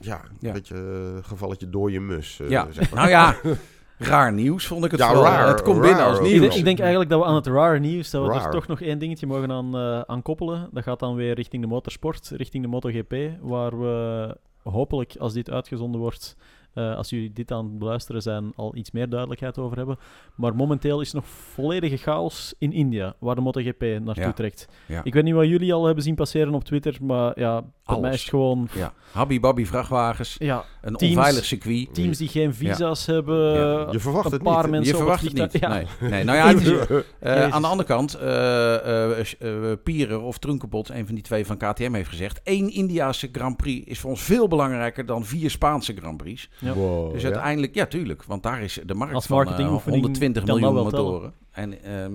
Ja, 0.00 0.20
een 0.24 0.36
Ja. 0.40 0.52
beetje 0.52 0.74
eh, 0.74 1.28
gevalletje 1.28 1.70
dode 1.70 1.98
mus. 2.00 2.40
eh, 2.40 2.48
Ja, 2.48 2.66
zeg 2.70 2.90
maar. 2.90 2.98
nou 2.98 3.10
ja, 3.10 3.36
raar 4.10 4.32
nieuws 4.32 4.66
vond 4.66 4.84
ik 4.84 4.90
het 4.90 5.00
Ja, 5.00 5.06
vooral. 5.08 5.24
raar, 5.24 5.48
het 5.48 5.62
komt 5.62 5.80
binnen 5.80 6.04
als. 6.04 6.16
Ik, 6.18 6.22
nieuws. 6.24 6.40
denk- 6.40 6.52
ik 6.52 6.64
denk 6.64 6.78
eigenlijk 6.78 7.10
dat 7.10 7.20
we 7.20 7.26
aan 7.26 7.34
het 7.34 7.46
rare 7.46 7.78
nieuws, 7.78 8.10
dat 8.10 8.22
we 8.26 8.28
er 8.32 8.40
Raar. 8.40 8.50
toch 8.50 8.66
nog 8.66 8.80
één 8.80 8.98
dingetje 8.98 9.26
mogen 9.26 9.50
aan, 9.52 9.76
eh, 9.76 10.00
aan 10.00 10.22
koppelen. 10.22 10.68
Dat 10.72 10.82
gaat 10.82 10.98
dan 10.98 11.14
weer 11.14 11.34
richting 11.34 11.62
de 11.62 11.68
motorsport, 11.68 12.30
richting 12.34 12.62
de 12.62 12.68
MotoGP, 12.68 13.14
waar 13.40 13.80
we 13.80 14.36
hopelijk, 14.62 15.14
als 15.18 15.32
dit 15.32 15.50
uitgezonden 15.50 16.00
wordt, 16.00 16.36
eh, 16.76 16.96
als 16.96 17.10
jullie 17.10 17.32
dit 17.32 17.50
aan 17.50 17.64
het 17.64 17.78
beluisteren 17.78 18.22
zijn, 18.22 18.52
al 18.56 18.76
iets 18.76 18.90
meer 18.90 19.08
duidelijkheid 19.08 19.58
over 19.58 19.76
hebben. 19.76 19.96
Maar 20.34 20.54
momenteel 20.54 21.00
is 21.00 21.12
nog 21.12 21.26
volledige 21.26 21.96
chaos 21.96 22.54
in 22.58 22.72
India, 22.72 23.14
waar 23.18 23.34
de 23.34 23.40
MotoGP 23.40 23.80
naartoe 23.80 24.24
Ja. 24.24 24.32
trekt. 24.32 24.68
Ja. 24.86 25.00
Ik 25.04 25.14
weet 25.14 25.24
niet 25.24 25.34
wat 25.34 25.46
jullie 25.46 25.74
al 25.74 25.84
hebben 25.84 26.04
zien 26.04 26.14
passeren 26.14 26.54
op 26.54 26.64
Twitter, 26.64 26.96
maar 27.00 27.40
ja, 27.40 27.64
bij 27.84 28.00
mij 28.00 28.12
is 28.12 28.20
het 28.20 28.28
gewoon... 28.30 28.68
Ja, 28.74 28.92
Habby 29.12 29.40
Babby 29.40 29.64
vrachtwagens. 29.64 30.34
Ja, 30.38 30.64
een 30.86 30.96
teams- 30.96 31.16
onveilig 31.16 31.44
circuit. 31.44 31.94
Teams 31.94 32.18
die 32.18 32.28
geen 32.28 32.54
visa's 32.54 33.06
hebben. 33.06 33.52
Ja. 33.52 33.88
Je 33.90 34.00
verwacht 34.00 34.26
een 34.26 34.32
het 34.32 34.42
paar 34.42 34.62
niet. 34.62 34.70
mensen 34.70 34.92
Je 34.92 34.96
verwacht 34.98 35.22
het 35.22 35.32
niet. 35.32 35.60
Ja. 35.60 35.68
Nee. 35.68 35.86
nee. 36.00 36.24
Nou 36.24 36.38
ja, 36.38 36.48
het 36.48 36.60
is, 36.60 36.68
eh, 37.18 37.52
aan 37.52 37.62
de 37.62 37.68
andere 37.68 37.88
kant, 37.88 38.14
eh 38.14 38.74
eh, 38.86 39.18
eh, 39.38 39.78
Pieren 39.82 40.22
of 40.22 40.38
Trunkenbot, 40.38 40.88
een 40.88 41.06
van 41.06 41.14
die 41.14 41.24
twee 41.24 41.46
van 41.46 41.56
KTM, 41.56 41.92
heeft 41.92 42.08
gezegd: 42.08 42.40
één 42.42 42.72
Indiase 42.72 43.28
Grand 43.32 43.56
Prix 43.56 43.86
is 43.86 43.98
voor 43.98 44.10
ons 44.10 44.22
veel 44.22 44.48
belangrijker 44.48 45.06
dan 45.06 45.24
vier 45.24 45.50
Spaanse 45.50 45.94
Grand 45.96 46.16
Prix. 46.16 46.48
Ja. 46.58 46.72
Wow, 46.72 47.12
Dus 47.12 47.24
uiteindelijk, 47.24 47.74
ja, 47.74 47.86
tuurlijk, 47.86 48.24
want 48.24 48.42
daar 48.42 48.62
is 48.62 48.78
de 48.86 48.94
markt 48.94 49.14
Als 49.14 49.26
van 49.26 49.38
eh, 49.38 49.44
marketingoefening 49.44 50.02
120 50.02 50.44
kan 50.44 50.60
dat 50.60 50.70
miljoen 50.70 50.84
motoren. 50.84 51.32
En, 51.50 51.82
ehm, 51.84 52.12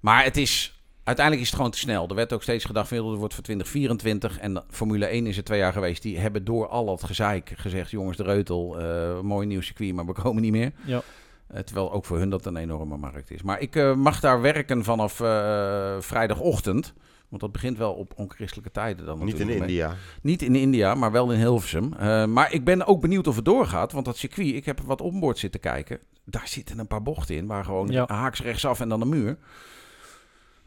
maar 0.00 0.24
het 0.24 0.36
is. 0.36 0.75
Uiteindelijk 1.06 1.44
is 1.44 1.50
het 1.50 1.56
gewoon 1.56 1.72
te 1.72 1.78
snel. 1.78 2.08
Er 2.08 2.14
werd 2.14 2.32
ook 2.32 2.42
steeds 2.42 2.64
gedacht, 2.64 2.88
van, 2.88 2.96
het 2.96 3.18
wordt 3.18 3.34
voor 3.34 3.42
2024. 3.42 4.38
En 4.38 4.64
Formule 4.70 5.06
1 5.06 5.26
is 5.26 5.36
er 5.36 5.44
twee 5.44 5.58
jaar 5.58 5.72
geweest. 5.72 6.02
Die 6.02 6.18
hebben 6.18 6.44
door 6.44 6.68
al 6.68 6.84
dat 6.84 7.04
gezeik 7.04 7.52
gezegd... 7.56 7.90
jongens, 7.90 8.16
de 8.16 8.22
Reutel, 8.22 8.80
eh, 8.80 9.20
mooi 9.20 9.46
nieuw 9.46 9.60
circuit, 9.60 9.94
maar 9.94 10.06
we 10.06 10.12
komen 10.12 10.42
niet 10.42 10.52
meer. 10.52 10.72
Ja. 10.84 11.02
Eh, 11.46 11.60
terwijl 11.60 11.92
ook 11.92 12.04
voor 12.04 12.18
hun 12.18 12.30
dat 12.30 12.46
een 12.46 12.56
enorme 12.56 12.96
markt 12.96 13.30
is. 13.30 13.42
Maar 13.42 13.60
ik 13.60 13.76
eh, 13.76 13.94
mag 13.94 14.20
daar 14.20 14.40
werken 14.40 14.84
vanaf 14.84 15.20
eh, 15.20 15.96
vrijdagochtend. 15.98 16.92
Want 17.28 17.42
dat 17.42 17.52
begint 17.52 17.78
wel 17.78 17.92
op 17.92 18.12
onchristelijke 18.16 18.70
tijden 18.70 19.06
dan 19.06 19.24
Niet 19.24 19.40
in 19.40 19.46
mee. 19.46 19.56
India. 19.56 19.94
Niet 20.22 20.42
in 20.42 20.54
India, 20.56 20.94
maar 20.94 21.12
wel 21.12 21.30
in 21.32 21.38
Hilversum. 21.38 21.92
Eh, 21.98 22.24
maar 22.24 22.52
ik 22.52 22.64
ben 22.64 22.86
ook 22.86 23.00
benieuwd 23.00 23.26
of 23.26 23.36
het 23.36 23.44
doorgaat. 23.44 23.92
Want 23.92 24.04
dat 24.04 24.16
circuit, 24.16 24.54
ik 24.54 24.64
heb 24.64 24.80
wat 24.80 25.00
onboard 25.00 25.38
zitten 25.38 25.60
kijken. 25.60 25.98
Daar 26.24 26.48
zitten 26.48 26.78
een 26.78 26.86
paar 26.86 27.02
bochten 27.02 27.36
in. 27.36 27.46
Waar 27.46 27.64
gewoon 27.64 27.88
Ja. 27.88 28.04
haaks 28.06 28.42
rechtsaf 28.42 28.80
en 28.80 28.88
dan 28.88 29.00
een 29.00 29.08
muur. 29.08 29.36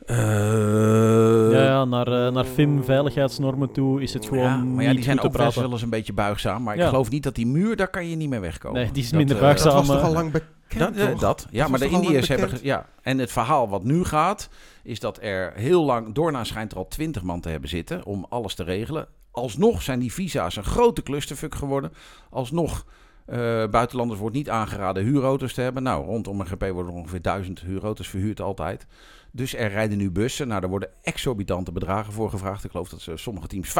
Eh, 0.05 1.51
Ja, 1.51 1.63
ja, 1.63 1.85
naar, 1.85 2.07
eh, 2.07 2.31
naar 2.33 2.45
FIM 2.45 2.83
veiligheidsnormen 2.83 3.71
toe 3.71 4.01
is 4.01 4.13
het 4.13 4.25
gewoon. 4.25 4.43
ja, 4.43 4.55
maar 4.57 4.83
ja, 4.83 4.87
niet 4.87 4.95
die 4.95 5.05
zijn 5.05 5.19
ook 5.21 5.31
best 5.37 5.55
wel 5.55 5.71
eens 5.71 5.81
een 5.81 5.89
beetje 5.89 6.13
buigzaam. 6.13 6.63
Maar 6.63 6.73
ik 6.75 6.81
Ja. 6.81 6.87
geloof 6.87 7.09
niet 7.09 7.23
dat 7.23 7.35
die 7.35 7.47
muur, 7.47 7.75
daar 7.75 7.87
kan 7.89 8.07
je 8.09 8.15
niet 8.15 8.29
meer 8.29 8.41
wegkomen. 8.41 8.81
Nee, 8.81 8.91
die 8.91 9.03
is 9.03 9.09
Dat, 9.09 9.17
minder 9.17 9.35
eh, 9.35 9.41
buigzaam. 9.41 9.75
Dat 9.75 9.85
was 9.85 9.95
toch 9.95 10.05
al 10.05 10.13
lang 10.13 10.31
bekend, 10.31 10.97
dat, 10.97 11.09
toch? 11.09 11.19
dat. 11.19 11.47
Ja, 11.51 11.61
Dat 11.61 11.69
maar 11.69 11.79
de 11.79 11.89
Indiërs 11.89 12.27
hebben... 12.27 12.49
Ja, 12.61 12.85
en 13.01 13.17
het 13.17 13.31
verhaal 13.31 13.69
wat 13.69 13.83
nu 13.83 14.03
gaat, 14.03 14.49
is 14.83 14.99
dat 14.99 15.19
er 15.21 15.53
heel 15.55 15.85
lang... 15.85 16.13
Doorna 16.13 16.43
schijnt 16.43 16.71
er 16.71 16.77
al 16.77 16.87
twintig 16.87 17.23
man 17.23 17.41
te 17.41 17.49
hebben 17.49 17.69
zitten 17.69 18.05
om 18.05 18.25
alles 18.29 18.55
te 18.55 18.63
regelen. 18.63 19.07
Alsnog 19.31 19.81
zijn 19.81 19.99
die 19.99 20.13
visa's 20.13 20.55
een 20.55 20.63
grote 20.63 21.03
clusterfuck 21.03 21.55
geworden. 21.55 21.91
Alsnog, 22.29 22.85
eh, 23.25 23.37
buitenlanders 23.71 24.19
wordt 24.19 24.35
niet 24.35 24.49
aangeraden 24.49 25.03
huurauto's 25.03 25.53
te 25.53 25.61
hebben. 25.61 25.83
Nou, 25.83 26.05
rondom 26.05 26.39
een 26.39 26.47
GP 26.47 26.69
worden 26.71 26.91
er 26.93 26.97
ongeveer 26.99 27.21
duizend 27.21 27.59
huurauto's 27.59 28.07
verhuurd 28.07 28.41
altijd. 28.41 28.87
Dus 29.31 29.55
er 29.55 29.69
rijden 29.69 29.97
nu 29.97 30.11
bussen. 30.11 30.47
Nou, 30.47 30.59
daar 30.61 30.69
worden 30.69 30.89
exorbitante 31.01 31.71
bedragen 31.71 32.13
voor 32.13 32.29
gevraagd. 32.29 32.63
Ik 32.63 32.71
geloof 32.71 32.89
dat 32.89 33.01
ze 33.01 33.17
sommige 33.17 33.47
teams 33.47 33.73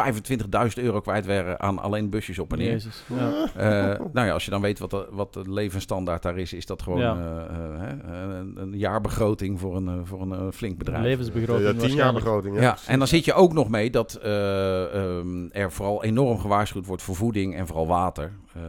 25.000 0.78 0.82
euro 0.84 1.00
kwijt 1.00 1.26
waren 1.26 1.60
aan 1.60 1.78
alleen 1.78 2.10
busjes 2.10 2.38
op 2.38 2.52
en 2.52 2.58
neer. 2.58 2.70
Jezus. 2.70 3.04
Ja. 3.06 3.46
Eh, 3.56 4.00
nou 4.12 4.26
ja, 4.26 4.32
als 4.32 4.44
je 4.44 4.50
dan 4.50 4.60
weet 4.60 4.78
wat 4.78 4.90
de, 4.90 5.08
wat 5.10 5.32
de 5.32 5.52
levensstandaard 5.52 6.22
daar 6.22 6.38
is, 6.38 6.52
is 6.52 6.66
dat 6.66 6.82
gewoon 6.82 6.98
Ja. 6.98 7.16
eh, 7.16 7.56
eh, 7.56 7.80
hè, 7.80 8.38
een, 8.38 8.56
een 8.60 8.78
jaarbegroting 8.78 9.60
voor 9.60 9.76
een, 9.76 10.06
voor 10.06 10.20
een 10.20 10.52
flink 10.52 10.78
bedrijf. 10.78 11.02
Levensbegroting. 11.02 11.80
Ja, 11.80 11.86
tien 11.86 11.96
jaar 11.96 12.12
begroting. 12.12 12.60
Ja, 12.60 12.76
en 12.86 12.98
dan 12.98 13.08
zit 13.08 13.24
je 13.24 13.32
ook 13.32 13.52
nog 13.52 13.68
mee 13.68 13.90
dat 13.90 14.14
eh, 14.14 14.94
ehm, 14.94 15.46
er 15.50 15.72
vooral 15.72 16.04
enorm 16.04 16.38
gewaarschuwd 16.38 16.86
wordt 16.86 17.02
voor 17.02 17.16
voeding 17.16 17.54
en 17.56 17.66
vooral 17.66 17.86
water. 17.86 18.32
Eh, 18.54 18.62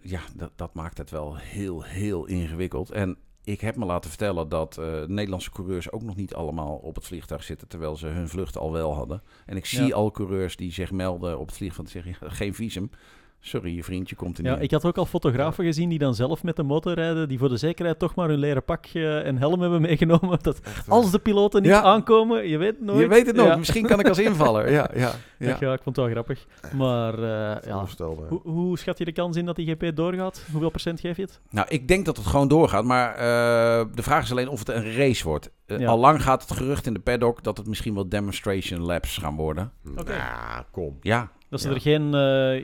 ja, 0.00 0.20
dat, 0.36 0.50
dat 0.56 0.74
maakt 0.74 0.98
het 0.98 1.10
wel 1.10 1.36
heel, 1.36 1.82
heel 1.82 2.26
ingewikkeld. 2.26 2.90
En 2.90 3.16
ik 3.44 3.60
heb 3.60 3.76
me 3.76 3.84
laten 3.84 4.10
vertellen 4.10 4.48
dat 4.48 4.78
eh, 4.78 5.02
Nederlandse 5.06 5.50
coureurs 5.50 5.92
ook 5.92 6.02
nog 6.02 6.16
niet 6.16 6.34
allemaal 6.34 6.74
op 6.76 6.94
het 6.94 7.06
vliegtuig 7.06 7.42
zitten, 7.44 7.68
terwijl 7.68 7.96
ze 7.96 8.06
hun 8.06 8.28
vlucht 8.28 8.58
al 8.58 8.72
wel 8.72 8.94
hadden. 8.94 9.22
En 9.46 9.56
ik 9.56 9.66
zie 9.66 9.86
Ja. 9.86 9.94
al 9.94 10.10
coureurs 10.10 10.56
die 10.56 10.72
zich 10.72 10.90
melden 10.90 11.38
op 11.38 11.46
het 11.46 11.56
vliegveld 11.56 11.86
en 11.86 11.92
zeggen, 12.02 12.16
ja, 12.20 12.34
geen 12.34 12.54
visum. 12.54 12.90
Sorry, 13.46 13.74
je 13.76 13.84
vriendje 13.84 14.16
komt 14.16 14.38
er 14.38 14.44
Ja, 14.44 14.54
niet. 14.54 14.62
ik 14.62 14.70
had 14.70 14.84
ook 14.84 14.98
al 14.98 15.06
fotografen 15.06 15.64
gezien 15.64 15.88
die 15.88 15.98
dan 15.98 16.14
zelf 16.14 16.42
met 16.42 16.56
de 16.56 16.62
motor 16.62 16.92
rijden, 16.94 17.28
die 17.28 17.38
voor 17.38 17.48
de 17.48 17.56
zekerheid 17.56 17.98
toch 17.98 18.14
maar 18.14 18.28
hun 18.28 18.38
leren 18.38 18.64
pak 18.64 18.86
eh, 18.92 19.26
en 19.26 19.36
helm 19.38 19.60
hebben 19.60 19.80
meegenomen. 19.80 20.38
Dat 20.42 20.60
als 20.88 21.10
de 21.10 21.18
piloten 21.18 21.62
niet 21.62 21.70
Ja. 21.70 21.82
aankomen, 21.82 22.48
je 22.48 22.58
weet 22.58 22.74
het 22.74 22.80
nooit. 22.84 23.00
Je 23.00 23.08
weet 23.08 23.26
het 23.26 23.36
nooit. 23.36 23.48
Ja. 23.48 23.56
Misschien 23.56 23.86
kan 23.86 24.00
ik 24.00 24.08
als 24.08 24.18
invaller. 24.28 24.70
Ja, 24.70 24.90
ja, 24.94 25.12
Ja. 25.38 25.56
ja. 25.60 25.72
ik 25.72 25.82
vond 25.82 25.96
het 25.96 26.04
wel 26.04 26.08
grappig. 26.08 26.46
Maar 26.76 27.14
eh, 27.14 27.68
ja, 27.68 27.86
hoe, 28.28 28.40
hoe 28.42 28.78
schat 28.78 28.98
je 28.98 29.04
de 29.04 29.12
kans 29.12 29.36
in 29.36 29.44
dat 29.46 29.56
die 29.56 29.70
GP 29.70 29.96
doorgaat? 29.96 30.44
Hoeveel 30.50 30.70
procent 30.70 31.00
geef 31.00 31.16
je 31.16 31.22
het? 31.22 31.40
Nou, 31.50 31.66
ik 31.70 31.88
denk 31.88 32.04
dat 32.04 32.16
het 32.16 32.26
gewoon 32.26 32.48
doorgaat. 32.48 32.84
Maar 32.84 33.10
eh, 33.14 33.86
de 33.94 34.02
vraag 34.02 34.22
is 34.22 34.30
alleen 34.30 34.48
of 34.48 34.58
het 34.58 34.68
een 34.68 34.94
race 34.94 35.24
wordt. 35.24 35.50
Ja. 35.66 35.86
Al 35.88 35.98
lang 35.98 36.22
gaat 36.22 36.42
het 36.48 36.52
gerucht 36.58 36.86
in 36.86 36.94
de 36.94 37.00
paddock 37.00 37.42
dat 37.42 37.56
het 37.56 37.66
misschien 37.66 37.94
wel 37.94 38.08
demonstration 38.08 38.80
laps 38.80 39.16
gaan 39.16 39.36
worden. 39.36 39.72
Oké. 39.96 40.16
Nou, 40.16 40.64
kom. 40.70 40.96
Ja, 41.00 41.30
Dat 41.54 41.62
ze 41.62 41.68
Ja. 41.68 41.74
er 41.74 41.80
geen, 41.80 42.14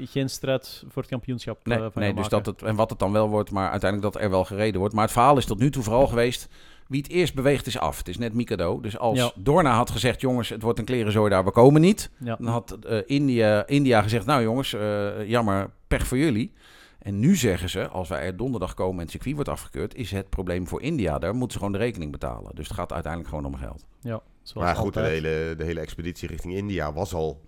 eh, 0.00 0.08
geen 0.10 0.30
strijd 0.30 0.84
voor 0.88 1.02
het 1.02 1.10
kampioenschap 1.10 1.66
nee, 1.66 1.78
eh, 1.78 1.86
van 1.92 2.02
nee 2.02 2.14
dus 2.14 2.22
maken. 2.22 2.42
dat 2.42 2.46
het, 2.46 2.62
en 2.62 2.74
wat 2.76 2.90
het 2.90 2.98
dan 2.98 3.12
wel 3.12 3.28
wordt, 3.28 3.50
maar 3.50 3.70
uiteindelijk 3.70 4.12
dat 4.12 4.22
er 4.22 4.30
wel 4.30 4.44
gereden 4.44 4.80
wordt. 4.80 4.94
Maar 4.94 5.04
het 5.04 5.12
verhaal 5.12 5.36
is 5.36 5.44
tot 5.44 5.58
nu 5.58 5.70
toe 5.70 5.82
vooral 5.82 6.06
geweest, 6.06 6.48
wie 6.88 7.02
het 7.02 7.10
eerst 7.10 7.34
beweegt 7.34 7.66
is 7.66 7.78
af. 7.78 7.98
Het 7.98 8.08
is 8.08 8.18
net 8.18 8.34
Mikado. 8.34 8.80
Dus 8.80 8.98
als 8.98 9.18
Ja. 9.18 9.32
Dorna 9.36 9.74
had 9.74 9.90
gezegd, 9.90 10.20
jongens, 10.20 10.48
het 10.48 10.62
wordt 10.62 10.78
een 10.78 10.84
klerenzooi 10.84 11.30
daar, 11.30 11.44
we 11.44 11.50
komen 11.50 11.80
niet. 11.80 12.10
Ja. 12.18 12.36
Dan 12.36 12.46
had 12.46 12.72
eh, 12.72 12.98
India, 13.06 13.66
India 13.66 14.02
gezegd, 14.02 14.26
nou 14.26 14.42
jongens, 14.42 14.74
eh, 14.74 15.28
jammer, 15.28 15.70
pech 15.88 16.06
voor 16.06 16.18
jullie. 16.18 16.52
En 16.98 17.18
nu 17.18 17.36
zeggen 17.36 17.68
ze, 17.68 17.88
als 17.88 18.08
wij 18.08 18.20
er 18.20 18.36
donderdag 18.36 18.74
komen 18.74 18.94
en 18.96 19.02
het 19.02 19.10
circuit 19.10 19.34
wordt 19.34 19.50
afgekeurd, 19.50 19.94
is 19.94 20.10
het 20.10 20.28
probleem 20.28 20.66
voor 20.68 20.82
India. 20.82 21.18
Daar 21.18 21.32
moeten 21.32 21.52
ze 21.52 21.58
gewoon 21.58 21.72
de 21.72 21.78
rekening 21.84 22.12
betalen. 22.12 22.54
Dus 22.54 22.68
het 22.68 22.76
gaat 22.76 22.92
uiteindelijk 22.92 23.34
gewoon 23.34 23.52
om 23.52 23.56
geld. 23.56 23.84
Ja, 24.00 24.20
zoals 24.42 24.66
Maar 24.66 24.76
goed, 24.76 24.94
de 24.94 25.00
hele, 25.00 25.54
de 25.56 25.64
hele 25.64 25.80
expeditie 25.80 26.28
richting 26.28 26.54
India 26.54 26.92
was 26.92 27.14
al 27.14 27.40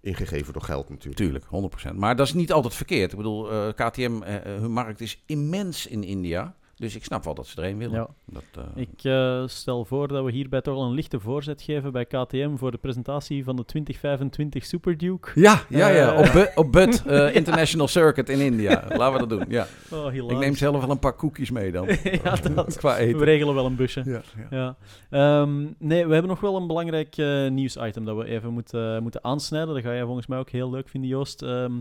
ingegeven 0.00 0.52
door 0.52 0.62
geld 0.62 0.88
natuurlijk. 0.88 1.16
Tuurlijk, 1.16 1.44
100%. 1.92 1.94
Maar 1.94 2.16
dat 2.16 2.26
is 2.26 2.32
niet 2.32 2.52
altijd 2.52 2.74
verkeerd. 2.74 3.10
Ik 3.10 3.16
bedoel, 3.16 3.50
eh, 3.50 3.68
KTM, 3.68 4.22
eh, 4.22 4.36
eh, 4.36 4.42
hun 4.60 4.72
markt 4.72 5.00
is 5.00 5.22
immens 5.26 5.86
in 5.86 6.04
India. 6.04 6.54
Dus 6.80 6.94
ik 6.96 7.04
snap 7.04 7.24
wel 7.24 7.34
dat 7.34 7.46
ze 7.46 7.56
erheen 7.60 7.78
willen. 7.78 7.94
Ja. 7.94 8.06
Dat, 8.24 8.42
eh, 8.54 8.82
Ik 8.82 8.88
eh, 9.04 9.42
stel 9.46 9.84
voor 9.84 10.08
dat 10.08 10.24
we 10.24 10.30
hierbij 10.30 10.60
toch 10.60 10.74
al 10.74 10.82
een 10.84 10.94
lichte 10.94 11.20
voorzet 11.20 11.62
geven 11.62 11.92
bij 11.92 12.04
KTM 12.04 12.56
voor 12.56 12.70
de 12.70 12.76
presentatie 12.78 13.44
van 13.44 13.56
de 13.56 13.64
2025 13.64 14.64
Super 14.64 14.98
Duke. 14.98 15.30
Ja, 15.34 15.62
ja, 15.68 15.88
ja. 15.88 16.12
Eh. 16.12 16.18
Op, 16.18 16.32
Bu- 16.32 16.50
op 16.62 16.72
BUT 16.72 17.02
eh, 17.06 17.34
International 17.34 17.88
Circuit 17.88 18.28
in 18.28 18.38
India. 18.40 18.84
Laten 18.96 19.12
we 19.12 19.26
dat 19.26 19.38
doen. 19.38 19.44
Ja. 19.48 19.66
Oh, 19.92 20.14
Ik 20.14 20.38
neem 20.38 20.54
zelf 20.56 20.80
wel 20.80 20.90
een 20.90 20.98
paar 20.98 21.16
koekjes 21.16 21.50
mee 21.50 21.72
dan. 21.72 21.86
ja, 22.24 22.34
dat. 22.54 22.76
Qua 22.76 22.94
We 22.96 23.00
eten. 23.00 23.24
regelen 23.24 23.54
wel 23.54 23.66
een 23.66 23.76
busje. 23.76 24.02
Ja, 24.04 24.22
ja. 24.50 24.76
Ehm, 25.10 25.60
nee, 25.78 26.06
we 26.06 26.12
hebben 26.12 26.30
nog 26.30 26.40
wel 26.40 26.56
een 26.56 26.66
belangrijk 26.66 27.16
nieuwsitem 27.50 28.04
dat 28.04 28.16
we 28.16 28.24
even 28.24 28.52
moeten, 28.52 29.02
moeten 29.02 29.24
aansnijden. 29.24 29.74
Dat 29.74 29.82
ga 29.82 29.94
jij 29.94 30.04
volgens 30.04 30.26
mij 30.26 30.38
ook 30.38 30.50
heel 30.50 30.70
leuk 30.70 30.88
vinden, 30.88 31.10
Joost. 31.10 31.42
Ehm, 31.42 31.72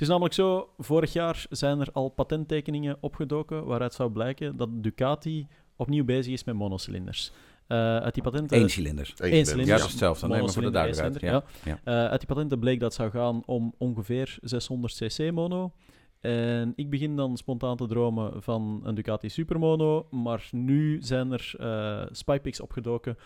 het 0.00 0.08
is 0.08 0.14
namelijk 0.14 0.34
zo, 0.34 0.70
vorig 0.78 1.12
jaar 1.12 1.46
zijn 1.50 1.80
er 1.80 1.88
al 1.92 2.08
patenttekeningen 2.08 2.96
opgedoken 3.00 3.64
waaruit 3.64 3.94
zou 3.94 4.10
blijken 4.10 4.56
dat 4.56 4.68
Ducati 4.72 5.46
opnieuw 5.76 6.04
bezig 6.04 6.32
is 6.32 6.44
met 6.44 6.54
monocilinders. 6.54 7.32
Eh, 7.66 7.96
uit 7.96 8.14
die 8.14 8.22
patenten... 8.22 8.60
Eén 8.60 8.70
cilinders. 8.70 9.10
Eén 9.10 9.16
cilinder. 9.16 9.46
cilinder. 9.46 9.74
Ja, 9.74 9.76
dat 9.76 9.86
is 9.86 9.92
hetzelfde. 9.92 10.28
Nee, 10.28 10.40
maar 10.40 10.50
voor 10.50 10.62
de 10.62 10.70
duidelijkheid. 10.70 11.22
één 11.22 11.42
Ja. 11.64 11.80
Eh, 11.84 12.10
uit 12.10 12.18
die 12.18 12.28
patenten 12.28 12.58
bleek 12.58 12.80
dat 12.80 12.96
het 12.96 13.00
zou 13.00 13.10
gaan 13.10 13.42
om 13.46 13.74
ongeveer 13.78 14.38
600 14.42 14.94
cc 14.94 15.32
mono. 15.32 15.72
En 16.20 16.72
ik 16.76 16.90
begin 16.90 17.16
dan 17.16 17.36
spontaan 17.36 17.76
te 17.76 17.86
dromen 17.86 18.42
van 18.42 18.80
een 18.84 18.94
Ducati 18.94 19.28
Supermono. 19.28 20.06
Maar 20.10 20.48
nu 20.50 21.02
zijn 21.02 21.32
er 21.32 21.54
eh 21.58 22.06
spypicks 22.10 22.60
opgedoken 22.60 23.16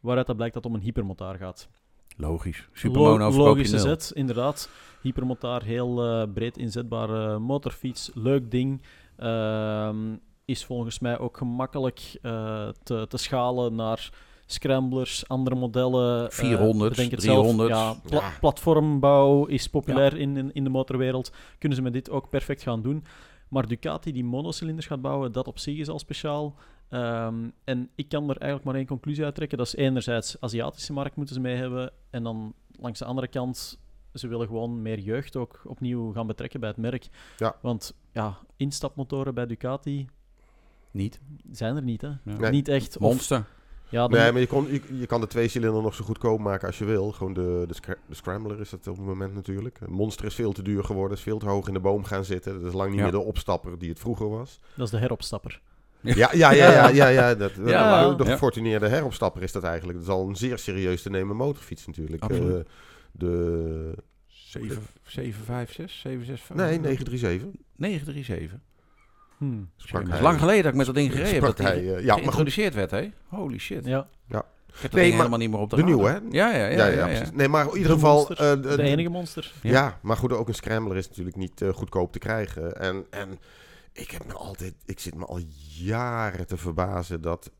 waaruit 0.00 0.26
dat 0.26 0.36
blijkt 0.36 0.54
dat 0.54 0.64
het 0.64 0.72
om 0.72 0.78
een 0.78 0.84
hypermotaar 0.84 1.36
gaat. 1.36 1.68
Logisch. 2.16 2.68
Supermono 2.72 3.10
Lo- 3.18 3.30
verkoop 3.30 3.38
je 3.38 3.42
Logische 3.48 3.78
zet, 3.78 4.10
inderdaad. 4.14 4.68
Hypermotaar, 5.02 5.62
heel 5.62 6.04
eh, 6.04 6.22
breed 6.34 6.56
inzetbare 6.58 7.38
motorfiets. 7.38 8.10
Leuk 8.14 8.50
ding. 8.50 8.82
Ehm, 9.16 9.96
is 10.44 10.64
volgens 10.64 10.98
mij 10.98 11.18
ook 11.18 11.36
gemakkelijk 11.36 12.18
eh, 12.22 12.68
te, 12.82 13.06
te 13.08 13.16
schalen 13.16 13.74
naar 13.74 14.10
scramblers, 14.46 15.28
andere 15.28 15.56
modellen. 15.56 16.24
eh, 16.24 16.30
400, 16.30 16.90
bedenk 16.90 17.10
het 17.10 17.20
300. 17.20 17.74
Zelf. 17.74 17.94
Ja, 17.94 18.00
pla- 18.08 18.18
Ja. 18.20 18.32
Platformbouw 18.40 19.44
is 19.46 19.68
populair 19.68 20.16
in, 20.16 20.36
in, 20.36 20.50
in 20.52 20.64
de 20.64 20.70
motorwereld. 20.70 21.32
Kunnen 21.58 21.76
ze 21.78 21.84
met 21.84 21.92
dit 21.92 22.10
ook 22.10 22.28
perfect 22.28 22.62
gaan 22.62 22.82
doen. 22.82 23.04
Maar 23.48 23.66
Ducati 23.66 24.12
die 24.12 24.24
monocilinders 24.24 24.86
gaat 24.86 25.00
bouwen, 25.00 25.32
dat 25.32 25.46
op 25.46 25.58
zich 25.58 25.78
is 25.78 25.88
al 25.88 25.98
speciaal. 25.98 26.54
Ehm, 26.88 27.48
en 27.64 27.90
ik 27.94 28.08
kan 28.08 28.22
er 28.22 28.36
eigenlijk 28.36 28.64
maar 28.64 28.74
één 28.74 28.86
conclusie 28.86 29.24
uit 29.24 29.34
trekken. 29.34 29.58
Dat 29.58 29.66
is 29.66 29.74
enerzijds 29.76 30.36
Aziatische 30.40 30.92
markt 30.92 31.16
moeten 31.16 31.34
ze 31.34 31.40
mee 31.40 31.56
hebben. 31.56 31.92
En 32.10 32.22
dan 32.22 32.54
langs 32.80 32.98
de 32.98 33.04
andere 33.04 33.28
kant, 33.28 33.78
ze 34.14 34.28
willen 34.28 34.46
gewoon 34.46 34.82
meer 34.82 34.98
jeugd 34.98 35.36
ook 35.36 35.60
opnieuw 35.64 36.12
gaan 36.12 36.26
betrekken 36.26 36.60
bij 36.60 36.68
het 36.68 36.78
merk. 36.78 37.08
Ja. 37.36 37.56
Want 37.62 37.94
ja, 38.12 38.36
instapmotoren 38.56 39.34
bij 39.34 39.46
Ducati 39.46 40.06
Niet. 40.90 41.20
zijn 41.50 41.76
er 41.76 41.82
niet. 41.82 42.00
Hè? 42.00 42.08
Ja. 42.08 42.18
Nee. 42.38 42.50
Niet 42.50 42.68
echt. 42.68 42.96
Of, 42.96 43.02
Monster. 43.02 43.44
ja, 43.88 44.08
de- 44.08 44.16
Nee, 44.16 44.32
maar 44.32 44.40
je, 44.40 44.46
kon, 44.46 44.66
je, 44.72 44.82
je 44.98 45.06
kan 45.06 45.20
de 45.20 45.26
twee-cilinder 45.26 45.82
nog 45.82 45.94
zo 45.94 46.04
goedkoop 46.04 46.40
maken 46.40 46.66
als 46.66 46.78
je 46.78 46.84
wil. 46.84 47.12
Gewoon 47.12 47.32
de, 47.32 47.64
de, 47.68 47.74
scra- 47.74 47.96
de 48.08 48.14
Scrambler 48.14 48.60
is 48.60 48.70
het 48.70 48.86
op 48.86 48.96
het 48.96 49.06
moment 49.06 49.34
natuurlijk. 49.34 49.80
Een 49.80 49.92
Monster 49.92 50.24
is 50.24 50.34
veel 50.34 50.52
te 50.52 50.62
duur 50.62 50.84
geworden, 50.84 51.16
is 51.16 51.22
veel 51.22 51.38
te 51.38 51.46
hoog 51.46 51.68
in 51.68 51.74
de 51.74 51.80
boom 51.80 52.04
gaan 52.04 52.24
zitten. 52.24 52.54
Dat 52.54 52.64
is 52.68 52.72
lang 52.72 52.88
niet 52.88 52.98
Ja. 52.98 53.02
meer 53.04 53.12
de 53.12 53.18
opstapper 53.20 53.78
die 53.78 53.88
het 53.88 53.98
vroeger 54.00 54.28
was. 54.28 54.60
dat 54.76 54.84
is 54.86 54.90
de 54.92 54.98
heropstapper. 54.98 55.60
Ja, 56.04 56.30
ja, 56.32 56.52
ja, 56.52 56.70
ja, 56.72 56.88
ja, 56.88 57.08
ja, 57.08 57.34
dat, 57.34 57.52
Ja. 57.66 58.08
de, 58.08 58.16
de 58.16 58.24
Ja. 58.24 58.30
gefortuneerde 58.30 58.88
heropstapper 58.88 59.42
is 59.42 59.52
dat 59.52 59.62
eigenlijk. 59.64 59.98
Dat 59.98 60.06
is 60.06 60.12
al 60.14 60.28
een 60.28 60.36
zeer 60.36 60.58
serieus 60.58 61.02
te 61.02 61.10
nemen 61.10 61.36
motorfiets 61.36 61.86
natuurlijk. 61.86 62.22
Eh, 62.24 62.38
de 63.12 63.94
7, 64.26 64.78
7, 65.02 65.44
5, 65.44 65.72
6, 65.72 66.00
7, 66.00 66.24
6, 66.26 66.40
5. 66.40 66.58
Nee, 66.60 66.80
937. 66.80 67.48
9, 67.76 68.06
3, 68.06 68.24
7. 68.24 68.62
Hmm. 69.38 69.70
Sprak 69.76 70.06
hij. 70.06 70.16
is 70.16 70.22
lang 70.22 70.38
geleden 70.38 70.62
dat 70.62 70.70
ik 70.72 70.76
met 70.76 70.86
dat 70.86 70.94
ding 70.94 71.10
gereden 71.12 71.32
heb. 71.32 71.42
Dat 71.42 71.58
hij, 71.58 71.76
eh, 71.76 71.84
ja, 71.84 71.92
maar 71.94 72.04
goed. 72.06 72.16
geïntroduceerd 72.16 72.74
werd, 72.74 72.90
hè? 72.90 73.10
Holy 73.28 73.58
shit. 73.58 73.84
Ja, 73.86 74.06
Ik 74.28 74.80
heb 74.80 74.92
Nee, 74.92 75.02
maar 75.08 75.16
helemaal 75.16 75.38
niet 75.38 75.50
meer 75.50 75.58
op 75.60 75.70
de 75.70 75.76
de 75.76 75.82
radar. 75.82 75.96
nieuwe, 75.96 76.10
hè? 76.10 76.18
Ja, 76.30 76.50
ja, 76.56 76.66
ja. 76.66 76.86
Ja, 76.86 76.86
ja, 76.86 77.06
ja. 77.08 77.22
Nee, 77.32 77.48
maar 77.48 77.66
in 77.70 77.76
ieder 77.76 77.92
geval... 77.92 78.28
eh, 78.30 78.36
de- 78.50 78.60
de 78.60 78.82
enige 78.82 79.08
monster. 79.08 79.52
Ja. 79.62 79.70
Ja. 79.70 79.98
maar 80.02 80.16
goed, 80.16 80.32
ook 80.32 80.48
een 80.48 80.54
scrambler 80.54 80.96
is 80.96 81.08
natuurlijk 81.08 81.36
niet 81.36 81.62
goedkoop 81.72 82.12
te 82.12 82.18
krijgen. 82.18 82.80
En, 82.80 83.04
en 83.10 83.38
ik 83.94 84.10
heb 84.10 84.26
me 84.26 84.32
altijd, 84.32 84.74
ik 84.84 85.00
zit 85.00 85.14
me 85.14 85.24
al 85.24 85.40
jaren 85.78 86.46
te 86.46 86.56
verbazen 86.56 87.20
dat 87.20 87.50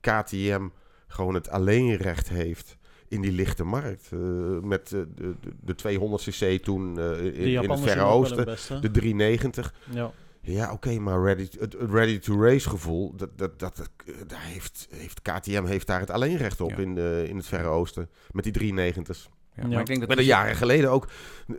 KTM 0.00 0.68
gewoon 1.06 1.34
het 1.34 1.48
alleenrecht 1.48 2.28
heeft 2.28 2.76
in 3.08 3.20
die 3.20 3.32
lichte 3.32 3.64
markt. 3.64 4.08
Eh, 4.12 4.18
met 4.62 4.92
eh, 4.92 5.00
de, 5.14 5.34
de, 5.40 5.74
de 5.74 5.98
200cc 6.58 6.62
toen 6.62 6.98
eh, 6.98 7.24
in, 7.24 7.34
in 7.62 7.70
het 7.70 7.80
Verre 7.80 8.02
Oosten. 8.02 8.44
best. 8.44 8.68
De 8.68 8.90
390. 8.90 9.74
Ja. 9.90 10.12
Ja, 10.40 10.72
oké, 10.72 10.98
maar 10.98 11.22
ready, 11.22 11.48
het 11.58 11.74
ready-to-race 11.74 12.68
gevoel, 12.68 13.16
dat, 13.16 13.38
dat, 13.38 13.58
dat, 13.58 13.76
dat- 13.76 13.90
daar 14.26 14.42
heeft, 14.44 14.88
heeft 14.90 15.22
KTM 15.22 15.64
heeft 15.64 15.86
daar 15.86 16.00
het 16.00 16.10
alleenrecht 16.10 16.60
op 16.60 16.70
Ja. 16.70 16.76
in, 16.76 16.94
de, 16.94 17.24
in 17.28 17.36
het 17.36 17.46
Verre 17.46 17.68
Oosten. 17.68 18.10
Met 18.30 18.44
die 18.44 18.72
390's. 18.74 19.28
Ja, 19.58 19.64
maar 19.64 19.72
Ja. 19.72 19.80
ik 19.80 19.86
denk 19.86 19.98
dat 19.98 20.08
Maar 20.08 20.16
de 20.16 20.22
die- 20.22 20.30
jaren 20.32 20.56
geleden 20.56 20.90
ook. 20.90 21.08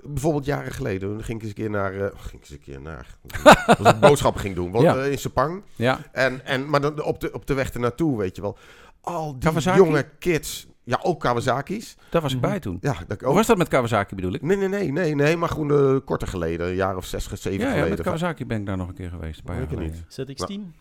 Bijvoorbeeld 0.04 0.46
jaren 0.46 0.72
geleden. 0.72 1.10
Dan 1.10 1.24
ging 1.24 1.38
ik 1.38 1.44
eens 1.44 1.50
een 1.58 1.64
keer 1.64 1.70
naar. 1.70 1.94
eh, 1.94 2.00
ging 2.00 2.34
ik 2.34 2.40
eens 2.40 2.50
een 2.50 2.60
keer 2.60 2.82
naar. 2.82 3.18
als 3.78 3.90
ik 3.94 4.00
boodschappen 4.00 4.42
ging 4.42 4.56
doen. 4.56 4.72
Want, 4.72 4.84
Ja. 4.84 4.96
eh, 4.98 5.12
in 5.12 5.18
Sepang. 5.18 5.64
Ja, 5.76 6.00
En, 6.12 6.46
en, 6.46 6.70
maar 6.70 6.82
dan 6.82 7.04
op 7.04 7.20
de, 7.20 7.34
op 7.34 7.46
de 7.48 7.54
weg 7.54 7.70
ernaartoe, 7.72 8.18
weet 8.18 8.36
je 8.36 8.42
wel. 8.42 8.58
Al 9.02 9.32
die 9.32 9.40
Kawasaki? 9.50 9.78
jonge 9.78 10.06
kids. 10.20 10.68
Ja, 10.84 11.00
ook 11.04 11.20
Kawasaki's. 11.20 11.96
daar 12.10 12.22
was 12.22 12.34
ik 12.34 12.40
Mhm. 12.40 12.50
bij 12.50 12.60
toen. 12.60 12.78
Ja, 12.82 12.96
dat 13.08 13.20
Hoe 13.20 13.30
ook. 13.30 13.36
was 13.36 13.48
dat 13.48 13.58
met 13.58 13.68
Kawasaki 13.68 14.16
bedoel 14.16 14.34
ik? 14.34 14.42
Nee, 14.42 14.58
nee, 14.58 14.68
nee, 14.68 14.92
nee, 14.92 15.16
nee. 15.16 15.38
Maar 15.38 15.50
gewoon 15.50 15.72
eh, 15.96 16.06
korter 16.06 16.28
geleden. 16.28 16.68
Een 16.68 16.76
jaar 16.76 16.96
of 16.96 17.06
zes, 17.06 17.28
zeven 17.28 17.52
Ja, 17.60 17.66
ja, 17.66 17.70
geleden. 17.72 17.90
met 17.90 18.02
Kawasaki 18.02 18.46
ben 18.46 18.60
ik 18.60 18.66
daar 18.66 18.78
nog 18.78 18.88
een 18.88 18.94
keer 18.94 19.10
geweest. 19.10 19.38
Een 19.40 19.44
paar 19.46 19.56
jaar 19.56 19.64
ik 19.64 19.70
geleden. 19.70 20.06
ZX10 20.08 20.74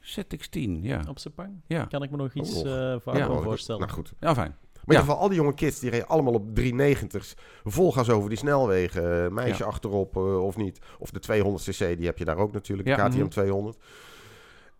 ZX10, 0.00 0.82
ja. 0.82 1.00
op 1.08 1.18
Sepang. 1.18 1.50
Ja, 1.66 1.84
Kan 1.84 2.02
ik 2.02 2.10
me 2.10 2.16
nog 2.16 2.32
iets 2.34 2.54
Oh, 2.62 2.92
eh 2.92 3.00
vaker 3.00 3.20
Ja. 3.20 3.28
Oh, 3.28 3.42
voorstellen. 3.42 3.80
Nou 3.80 3.92
goed. 3.92 4.12
ja 4.20 4.34
fijn. 4.34 4.56
Maar 4.86 4.96
in 4.96 5.00
ieder 5.02 5.14
geval, 5.14 5.18
al 5.18 5.28
die 5.28 5.38
jonge 5.38 5.54
kids 5.54 5.78
die 5.80 5.90
reden 5.90 6.08
allemaal 6.08 6.32
op 6.34 6.54
390's. 6.60 7.34
Volgas 7.64 8.10
over 8.10 8.28
die 8.28 8.38
snelwegen. 8.38 9.24
eh, 9.24 9.30
meisje 9.30 9.62
Ja. 9.62 9.68
achterop 9.68 10.16
eh, 10.16 10.42
of 10.44 10.56
niet. 10.56 10.78
Of 10.98 11.10
de 11.10 11.20
200cc, 11.20 11.96
die 11.96 12.06
heb 12.06 12.18
je 12.18 12.24
daar 12.24 12.36
ook 12.36 12.52
natuurlijk. 12.52 12.88
KTM 12.88 13.18
Mhm. 13.18 13.28
200. 13.28 13.76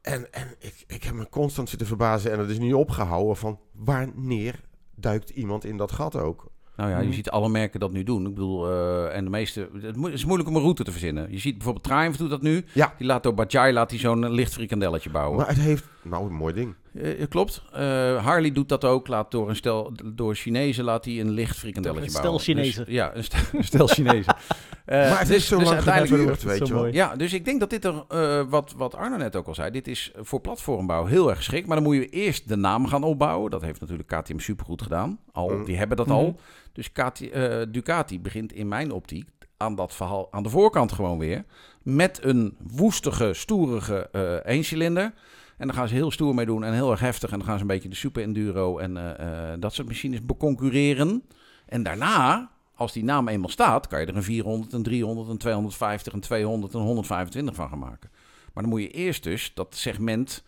En, 0.03 0.33
en 0.33 0.55
ik, 0.59 0.85
ik 0.87 1.05
heb 1.05 1.15
me 1.15 1.29
constant 1.29 1.69
zitten 1.69 1.87
verbazen. 1.87 2.33
En 2.33 2.39
het 2.39 2.51
is 2.51 2.59
nu 2.59 2.73
opgehouden 2.73 3.37
van 3.37 3.59
wanneer 3.75 4.61
duikt 4.95 5.31
iemand 5.31 5.65
in 5.65 5.77
dat 5.77 5.93
gat 5.93 6.17
ook? 6.17 6.47
Nou 6.77 6.91
ja, 6.91 6.99
je 6.99 7.05
Mhm. 7.07 7.15
ziet 7.15 7.31
alle 7.31 7.49
merken 7.49 7.81
dat 7.81 7.93
nu 7.93 8.03
doen. 8.03 8.27
Ik 8.27 8.35
bedoel, 8.35 8.71
eh, 8.71 9.17
en 9.17 9.25
de 9.25 9.31
meeste... 9.31 9.69
Het 9.83 9.97
is 10.13 10.25
moeilijk 10.25 10.49
om 10.49 10.57
een 10.57 10.63
route 10.63 10.85
te 10.85 10.91
verzinnen. 10.91 11.31
Je 11.33 11.39
ziet 11.39 11.55
bijvoorbeeld 11.55 11.85
Triumph 11.85 12.17
doet 12.19 12.31
dat 12.31 12.43
nu. 12.43 12.65
Ja. 12.73 12.95
Die 12.99 13.07
laat 13.07 13.23
door 13.23 13.35
Bajaj 13.35 13.73
laat 13.73 13.91
die 13.91 13.99
zo'n 13.99 14.31
licht 14.31 14.53
frikandelletje 14.53 15.11
bouwen. 15.11 15.37
Maar 15.39 15.49
het 15.49 15.59
heeft... 15.59 15.85
Nou, 16.03 16.27
een 16.27 16.35
mooi 16.35 16.55
ding. 16.55 16.75
Eh, 17.03 17.27
klopt. 17.29 17.63
Eh, 17.73 18.25
Harley 18.25 18.53
doet 18.53 18.69
dat 18.69 18.85
ook. 18.85 19.07
Laat 19.09 19.31
door 19.31 19.49
een 19.49 19.57
stel 19.57 19.93
door 20.05 20.35
Chinezen 20.35 20.85
laat 20.85 21.05
hij 21.05 21.21
een 21.21 21.31
licht 21.31 21.57
frikandelletje 21.57 22.05
Een 22.05 22.11
stel 22.11 22.23
bouwen. 22.23 22.43
Chinezen. 22.43 22.85
Dus, 22.85 22.95
ja, 22.95 23.17
een 23.17 23.25
stel, 23.25 23.41
een 23.59 23.65
stel 23.65 23.87
Chinezen. 23.87 24.37
Eh, 24.87 24.99
maar 24.99 25.09
het 25.09 25.19
dus- 25.19 25.29
heeft 25.29 25.47
zo 25.47 25.59
dus 25.59 25.65
lang 25.65 25.77
uiteindelijk 25.77 26.37
is 26.37 26.45
weet 26.45 26.59
zo 26.59 26.65
je 26.67 26.75
wel. 26.75 26.87
Ja, 26.87 27.17
dus 27.17 27.33
ik 27.33 27.45
denk 27.45 27.61
dat 27.61 27.71
dit 27.71 27.85
er, 27.85 28.05
eh, 28.09 28.43
wat, 28.49 28.75
wat 28.77 28.95
Arno 28.95 29.17
net 29.17 29.37
ook 29.37 29.47
al 29.47 29.55
zei, 29.55 29.71
dit 29.71 29.89
is 29.89 30.13
voor 30.17 30.41
platformbouw 30.41 31.05
heel 31.05 31.29
erg 31.29 31.39
geschikt. 31.39 31.67
Maar 31.67 31.77
dan 31.77 31.85
moet 31.85 31.95
je 31.95 32.09
eerst 32.09 32.49
de 32.49 32.57
naam 32.57 32.87
gaan 32.87 33.03
opbouwen. 33.03 33.51
Dat 33.51 33.63
heeft 33.63 33.81
natuurlijk 33.81 34.09
KTM 34.09 34.39
supergoed 34.39 34.83
gedaan. 34.83 35.19
Al, 35.33 35.49
Mm. 35.49 35.65
Die 35.65 35.77
hebben 35.77 35.97
dat 35.97 36.11
al. 36.11 36.41
Dus 36.73 36.93
KT, 36.93 37.31
eh, 37.31 37.63
Ducati 37.69 38.21
begint 38.21 38.53
in 38.53 38.69
mijn 38.69 38.93
optiek 38.93 39.29
aan 39.57 39.75
dat 39.75 39.95
verhaal 39.95 40.29
aan 40.31 40.43
de 40.43 40.49
voorkant 40.49 40.93
gewoon 40.93 41.19
weer. 41.19 41.45
Met 41.83 42.19
een 42.23 42.57
woestige, 42.59 43.35
stoerige 43.35 44.09
eh 44.13 44.55
eencilinder. 44.55 45.13
En 45.57 45.67
daar 45.67 45.77
gaan 45.77 45.89
ze 45.89 45.95
heel 45.95 46.11
stoer 46.11 46.35
mee 46.35 46.47
doen 46.47 46.65
en 46.65 46.73
heel 46.73 46.91
erg 46.91 47.01
heftig. 47.01 47.31
En 47.31 47.39
dan 47.39 47.47
gaan 47.47 47.57
ze 47.57 47.63
een 47.63 47.69
beetje 47.69 47.89
de 47.89 47.95
super 47.95 48.23
enduro 48.23 48.79
en 48.79 48.97
eh, 48.97 49.53
eh, 49.53 49.61
dat 49.61 49.75
soort 49.75 49.89
machines 49.89 50.25
beconcurreren. 50.25 51.23
En 51.67 51.83
daarna, 51.83 52.51
als 52.75 52.93
die 52.93 53.05
naam 53.05 53.29
eenmaal 53.29 53.49
staat, 53.49 53.87
kan 53.87 54.01
je 54.01 54.07
er 54.07 54.17
een 54.17 54.23
400, 54.23 54.73
een 54.73 54.83
300, 54.83 55.29
een 55.29 55.39
250, 55.39 56.13
een 56.13 56.21
200, 56.21 56.75
een 56.75 56.81
125 56.81 57.55
van 57.55 57.69
gaan 57.69 57.79
maken. 57.79 58.11
Maar 58.53 58.63
dan 58.63 58.73
moet 58.73 58.83
je 58.83 58.91
eerst 58.91 59.23
dus 59.23 59.55
dat 59.55 59.75
segment 59.75 60.45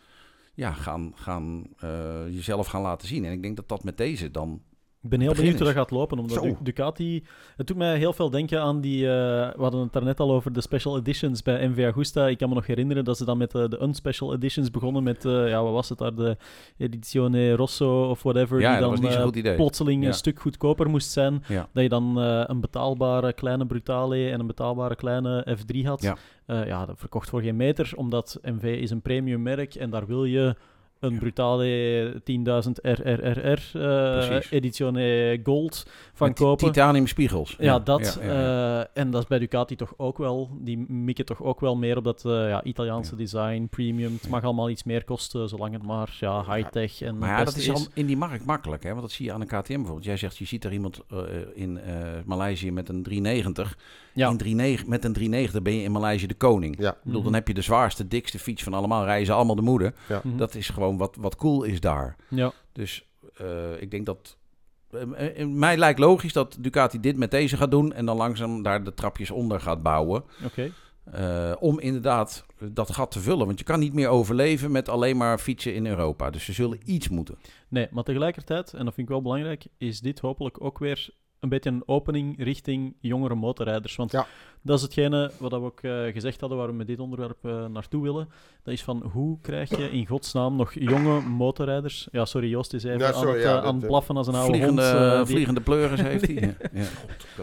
ja, 0.55 0.73
gaan, 0.73 1.13
gaan, 1.15 1.67
eh, 1.79 2.29
jezelf 2.31 2.67
gaan 2.67 2.83
laten 2.83 3.09
zien. 3.09 3.25
En 3.25 3.33
ik 3.33 3.43
denk 3.43 3.57
dat 3.57 3.69
dat 3.69 3.85
met 3.85 3.97
deze 3.97 4.31
dan... 4.31 4.63
Ik 5.09 5.15
ben 5.19 5.23
heel 5.23 5.33
Begin 5.35 5.45
benieuwd 5.45 5.65
hoe 5.65 5.75
dat 5.75 5.83
gaat 5.85 5.99
lopen, 5.99 6.19
omdat 6.19 6.43
Zo. 6.45 6.57
Ducati... 6.63 7.25
Het 7.57 7.67
doet 7.67 7.77
mij 7.77 7.99
heel 7.99 8.13
veel 8.13 8.31
denken 8.31 8.61
aan 8.61 8.81
die... 8.81 9.05
eh, 9.05 9.11
we 9.57 9.63
hadden 9.63 9.81
het 9.81 9.93
daarnet 9.93 10.21
al 10.21 10.33
over 10.33 10.53
de 10.53 10.61
special 10.61 10.99
editions 10.99 11.43
bij 11.43 11.69
MV 11.69 11.87
Agusta. 11.91 12.27
Ik 12.27 12.39
kan 12.39 12.49
me 12.49 12.55
nog 12.55 12.67
herinneren 12.67 13.05
dat 13.05 13.17
ze 13.17 13.25
dan 13.25 13.39
met 13.39 13.55
eh, 13.55 13.69
de 13.69 13.83
unspecial 13.83 14.35
editions 14.35 14.71
begonnen 14.71 15.03
met... 15.03 15.25
eh, 15.25 15.49
ja, 15.49 15.63
wat 15.63 15.73
was 15.73 15.89
het 15.89 15.99
daar? 15.99 16.15
De 16.15 16.37
Edizione 16.79 17.57
Rosso 17.57 18.09
of 18.11 18.23
whatever. 18.23 18.61
Ja, 18.61 18.73
die 18.81 19.03
dat 19.03 19.45
dan 19.45 19.55
plotseling 19.57 20.03
Ja. 20.03 20.09
een 20.09 20.15
stuk 20.15 20.41
goedkoper 20.41 20.91
moest 20.91 21.11
zijn. 21.11 21.45
Ja. 21.49 21.69
Dat 21.73 21.83
je 21.83 21.89
dan 21.89 22.17
een 22.17 22.61
betaalbare 22.61 23.33
kleine 23.33 23.67
Brutale 23.67 24.31
en 24.31 24.41
een 24.41 24.47
betaalbare 24.47 24.97
kleine 24.97 25.57
F3 25.59 25.83
had. 25.85 26.03
Ja. 26.03 26.17
Ja, 26.65 26.87
dat 26.87 26.99
verkocht 26.99 27.29
voor 27.29 27.43
geen 27.43 27.57
meter, 27.57 27.93
omdat 27.97 28.39
MV 28.43 28.63
is 28.81 28.91
een 28.91 29.03
premium 29.03 29.43
merk 29.43 29.75
en 29.75 29.91
daar 29.91 30.07
wil 30.07 30.25
je 30.25 30.55
een. 31.01 31.19
Brutale 31.19 32.13
10.000 32.13 32.71
RRRR. 32.83 34.47
Edizione 34.51 35.41
Gold 35.43 35.87
van 36.13 36.29
Met 36.29 36.39
kopen. 36.39 36.67
Titanium 36.67 37.07
spiegels. 37.07 37.57
Ja, 37.59 37.79
dat. 37.79 38.19
ja, 38.23 38.27
ja. 38.27 38.81
eh, 38.81 39.03
en 39.03 39.11
dat 39.11 39.23
is 39.23 39.29
bij 39.29 39.39
Ducati 39.39 39.77
toch 39.77 39.95
ook 39.97 40.19
wel. 40.19 40.51
Die 40.61 40.79
mikken 40.89 41.25
toch 41.25 41.43
ook 41.43 41.61
wel 41.61 41.77
meer 41.77 41.97
op 41.97 42.05
dat 42.05 42.21
ja, 42.25 42.65
Italiaanse 42.65 43.17
design, 43.17 43.67
premium. 43.71 44.13
Het 44.13 44.29
mag 44.29 44.45
allemaal 44.45 44.71
iets 44.71 44.85
meer 44.85 45.05
kosten, 45.05 45.49
zolang 45.49 45.73
het 45.73 45.83
maar 45.83 46.17
ja, 46.21 46.55
high-tech 46.55 47.03
en 47.03 47.19
Maar 47.19 47.29
ja, 47.39 47.45
dat 47.45 47.57
is 47.57 47.89
in 47.95 48.07
die 48.07 48.17
markt 48.17 48.45
makkelijk, 48.45 48.83
hè? 48.83 48.89
want 48.89 49.01
dat 49.01 49.11
zie 49.11 49.25
je 49.25 49.33
aan 49.33 49.41
een 49.41 49.47
KTM 49.47 49.75
bijvoorbeeld. 49.75 50.05
Jij 50.05 50.17
zegt, 50.17 50.37
je 50.37 50.45
ziet 50.45 50.65
er 50.65 50.73
iemand 50.73 51.01
eh, 51.09 51.19
in 51.55 51.79
Maleisië 52.25 52.73
met 52.73 52.89
een 52.89 53.03
390. 53.03 53.77
Ja. 54.19 54.29
In 54.29 54.37
39, 54.37 54.87
met 54.87 55.05
een 55.05 55.13
390 55.13 55.63
ben 55.63 55.75
je 55.75 55.83
in 55.83 55.93
Maleisië 55.93 56.27
de 56.27 56.35
koning. 56.35 56.77
Ja. 56.79 56.91
Ik 56.91 56.97
bedoel, 57.05 57.21
dan 57.21 57.31
Mhm. 57.31 57.39
heb 57.39 57.49
je 57.49 57.55
de 57.55 57.63
zwaarste, 57.63 58.09
dikste 58.09 58.39
fiets 58.39 58.63
van 58.63 58.75
allemaal. 58.75 59.25
Ze 59.25 59.33
allemaal 59.33 59.55
de 59.57 59.63
moeder. 59.63 59.95
Mhm. 60.09 60.37
Dat 60.37 60.55
is 60.55 60.69
gewoon 60.69 60.97
wat, 60.97 61.17
wat 61.21 61.37
cool 61.37 61.63
is 61.63 61.81
daar. 61.81 62.17
Ja. 62.29 62.53
Dus 62.73 63.07
eh, 63.37 63.81
ik 63.83 63.91
denk 63.91 64.07
dat... 64.07 64.37
eh, 64.91 65.41
eh, 65.41 65.49
mij 65.49 65.77
lijkt 65.77 65.99
logisch 65.99 66.33
dat 66.33 66.57
Ducati 66.61 67.01
dit 67.01 67.17
met 67.17 67.31
deze 67.31 67.57
gaat 67.57 67.71
doen... 67.71 67.93
en 67.93 68.07
dan 68.07 68.17
langzaam 68.17 68.63
daar 68.63 68.85
de 68.85 68.95
trapjes 68.95 69.31
onder 69.31 69.61
gaat 69.61 69.83
bouwen. 69.83 70.25
Oké. 70.45 70.71
eh, 71.13 71.53
om 71.59 71.81
inderdaad 71.81 72.45
dat 72.73 72.93
gat 72.93 73.11
te 73.11 73.21
vullen. 73.21 73.47
Want 73.47 73.59
je 73.59 73.65
kan 73.65 73.81
niet 73.81 73.93
meer 73.95 74.09
overleven 74.09 74.71
met 74.71 74.89
alleen 74.89 75.17
maar 75.17 75.39
fietsen 75.39 75.75
in 75.75 75.87
Europa. 75.87 76.31
Dus 76.31 76.45
ze 76.45 76.53
zullen 76.53 76.79
iets 76.85 77.09
moeten. 77.09 77.39
Nee, 77.69 77.89
maar 77.91 78.05
tegelijkertijd, 78.05 78.73
en 78.73 78.85
dat 78.85 78.95
vind 78.95 79.07
ik 79.07 79.13
wel 79.13 79.23
belangrijk, 79.23 79.67
is 79.79 80.01
dit 80.01 80.19
hopelijk 80.21 80.65
ook 80.65 80.79
weer 80.79 81.11
een 81.41 81.49
beetje 81.49 81.71
een 81.71 81.83
opening 81.87 82.45
richting 82.45 82.95
jongere 83.01 83.35
motorrijders. 83.35 83.97
Want 83.97 84.13
Ja. 84.13 84.27
dat 84.63 84.77
is 84.77 84.83
hetgene 84.83 85.31
wat 85.39 85.51
we 85.51 85.57
ook 85.61 85.81
eh, 85.81 86.03
gezegd 86.13 86.41
hadden, 86.41 86.59
waar 86.59 86.67
we 86.67 86.73
met 86.73 86.87
dit 86.87 86.99
onderwerp 87.01 87.45
eh, 87.45 87.67
naartoe 87.67 88.03
willen. 88.03 88.29
Dat 88.63 88.75
is 88.75 88.83
van, 88.85 89.03
hoe 89.13 89.39
krijg 89.41 89.77
je 89.77 89.91
in 89.91 90.07
godsnaam 90.07 90.57
nog 90.57 90.73
jonge 90.75 91.21
motorrijders... 91.21 92.09
Ja, 92.13 92.25
sorry, 92.25 92.49
Joost 92.49 92.75
is 92.75 92.85
even 92.85 92.99
Ja, 92.99 93.13
sorry, 93.13 93.29
aan 93.29 93.35
het 93.35 93.43
ja, 93.43 93.49
eh, 93.49 93.55
dat, 93.55 93.65
aan 93.65 93.75
het 93.75 93.83
eh, 93.83 93.89
blaffen 93.89 94.17
als 94.17 94.27
een 94.27 94.35
oude 94.35 94.49
Vliegende, 94.53 94.83
hond. 94.83 94.95
eh, 94.95 95.17
die- 95.17 95.27
vliegende 95.27 95.61
pleuris 95.61 96.01
heeft 96.03 96.27
hij. 96.29 96.35
Ja. 96.35 96.55
Ja. 96.81 96.87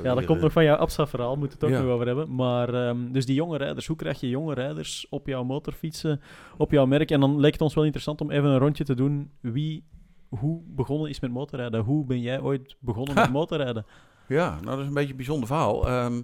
Ja, 0.03 0.13
dat 0.15 0.25
komt 0.25 0.41
nog 0.41 0.51
van 0.51 0.63
jouw 0.63 0.75
Absa-verhaal, 0.75 1.35
moeten 1.35 1.59
we 1.59 1.65
het 1.65 1.73
ook 1.75 1.79
Ja. 1.81 1.85
nog 1.85 1.93
over 1.95 2.07
hebben. 2.07 2.35
Maar, 2.35 2.73
ehm, 2.73 3.11
dus 3.11 3.25
die 3.25 3.35
jonge 3.35 3.57
rijders, 3.57 3.87
hoe 3.87 3.95
krijg 3.95 4.19
je 4.19 4.29
jonge 4.29 4.53
rijders 4.53 5.07
op 5.09 5.27
jouw 5.27 5.43
motorfietsen, 5.43 6.21
op 6.57 6.71
jouw 6.71 6.85
merk? 6.85 7.11
En 7.11 7.19
dan 7.19 7.39
leek 7.39 7.51
het 7.53 7.61
ons 7.61 7.73
wel 7.73 7.83
interessant 7.83 8.21
om 8.21 8.31
even 8.31 8.49
een 8.49 8.57
rondje 8.57 8.83
te 8.83 8.95
doen. 8.95 9.31
Wie, 9.41 9.83
hoe 10.29 10.61
begonnen 10.65 11.09
is 11.09 11.19
met 11.19 11.31
motorrijden? 11.31 11.83
Hoe 11.83 12.05
ben 12.05 12.21
jij 12.21 12.41
ooit 12.41 12.75
begonnen 12.79 13.15
met 13.15 13.31
motorrijden? 13.31 13.85
Ja, 14.27 14.49
nou 14.49 14.65
dat 14.65 14.79
is 14.79 14.87
een 14.87 14.93
beetje 14.93 15.09
een 15.11 15.15
bijzonder 15.15 15.47
verhaal. 15.47 15.87
Ehm, 15.87 16.21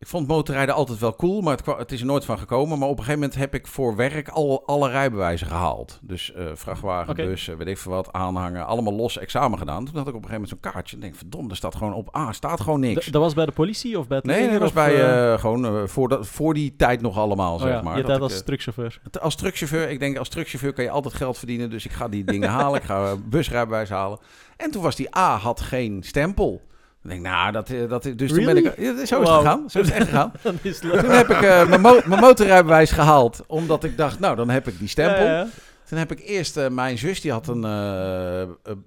ik 0.00 0.06
vond 0.06 0.26
motorrijden 0.28 0.74
altijd 0.74 0.98
wel 0.98 1.16
cool, 1.16 1.40
maar 1.40 1.56
het, 1.56 1.66
het 1.66 1.92
is 1.92 2.00
er 2.00 2.06
nooit 2.06 2.24
van 2.24 2.38
gekomen. 2.38 2.78
Maar 2.78 2.88
op 2.88 2.98
een 2.98 3.04
gegeven 3.04 3.20
moment 3.20 3.38
heb 3.38 3.54
ik 3.54 3.66
voor 3.66 3.96
werk 3.96 4.28
al, 4.28 4.62
alle 4.66 4.88
rijbewijzen 4.88 5.46
gehaald. 5.46 5.98
Dus 6.02 6.32
eh, 6.32 6.44
vrachtwagen, 6.54 7.14
bus, 7.16 7.48
eh, 7.48 7.56
weet 7.56 7.66
ik 7.66 7.78
veel 7.78 7.92
wat, 7.92 8.12
aanhangen. 8.12 8.66
Allemaal 8.66 8.92
los 8.92 9.18
examen 9.18 9.58
gedaan. 9.58 9.84
Toen 9.84 9.96
had 9.96 10.08
ik 10.08 10.14
op 10.14 10.22
een 10.22 10.28
gegeven 10.28 10.32
moment 10.48 10.48
zo'n 10.62 10.72
kaartje. 10.72 10.96
En 10.96 11.02
denk, 11.02 11.14
verdomd, 11.14 11.50
er 11.50 11.56
staat 11.56 11.74
gewoon 11.74 11.94
op 11.94 12.16
A, 12.16 12.32
staat 12.32 12.60
gewoon 12.60 12.80
niks. 12.80 13.06
D- 13.06 13.12
dat 13.12 13.22
was 13.22 13.34
bij 13.34 13.46
de 13.46 13.52
politie 13.52 13.98
of 13.98 14.06
bij 14.06 14.16
het 14.16 14.26
Nee, 14.26 14.50
dat 14.50 14.60
was 14.60 14.72
bij 14.72 14.94
eh, 14.94 15.32
eh, 15.32 15.40
gewoon 15.40 15.88
voor, 15.88 16.08
dat, 16.08 16.26
voor 16.26 16.54
die 16.54 16.74
tijd 16.76 17.00
nog 17.00 17.16
allemaal, 17.16 17.54
oh 17.54 17.60
zeg 17.60 17.70
ja, 17.70 17.82
maar. 17.82 17.96
je 17.96 18.02
Dat 18.02 18.10
tijd 18.10 18.20
als 18.22 18.42
truckchauffeur. 18.42 19.00
als 19.20 19.34
truckchauffeur, 19.34 19.90
ik 19.90 19.98
denk 19.98 20.16
als 20.18 20.28
truckchauffeur 20.28 20.72
kan 20.72 20.84
je 20.84 20.90
altijd 20.90 21.14
geld 21.14 21.38
verdienen. 21.38 21.70
Dus 21.70 21.84
ik 21.84 21.92
ga 21.92 22.08
die 22.08 22.24
dingen 22.24 22.48
halen. 22.48 22.80
Ik 22.80 22.86
ga 22.86 23.16
busrijbewijs 23.16 23.88
halen. 23.88 24.18
En 24.56 24.70
toen 24.70 24.82
was 24.82 24.96
die 24.96 25.16
A 25.16 25.36
had 25.36 25.60
geen 25.60 26.02
stempel. 26.02 26.66
Ik 27.08 27.14
denk, 27.22 27.34
nou, 27.34 27.52
dat, 27.52 27.70
eh, 27.70 27.88
dat, 27.88 28.02
dus 28.16 28.32
toen 28.32 28.44
ben 28.44 28.56
ik... 28.56 28.64
Ja, 28.78 29.06
zo 29.06 29.20
is 29.20 29.28
het 29.28 29.28
gegaan. 29.28 29.70
Zo 29.70 29.78
is 29.78 29.86
het 29.86 29.94
echt 29.96 30.08
gegaan. 30.10 30.32
Toen 30.42 31.10
heb 31.10 31.28
ik 31.28 31.40
eh, 31.42 31.68
mijn, 31.68 31.80
mo- 31.80 32.00
mijn 32.04 32.20
motorrijbewijs 32.20 32.90
gehaald. 32.90 33.44
Omdat 33.46 33.84
ik 33.84 33.96
dacht, 33.96 34.18
nou, 34.20 34.36
dan 34.36 34.48
heb 34.50 34.68
ik 34.68 34.78
die 34.78 34.88
stempel. 34.88 35.24
Ja, 35.24 35.32
ja. 35.38 35.46
Toen 35.88 35.98
heb 35.98 36.10
ik 36.12 36.20
eerst 36.24 36.56
eh, 36.56 36.68
mijn 36.68 36.98
zus, 36.98 37.20
die 37.20 37.32
had 37.32 37.46
een 37.48 37.62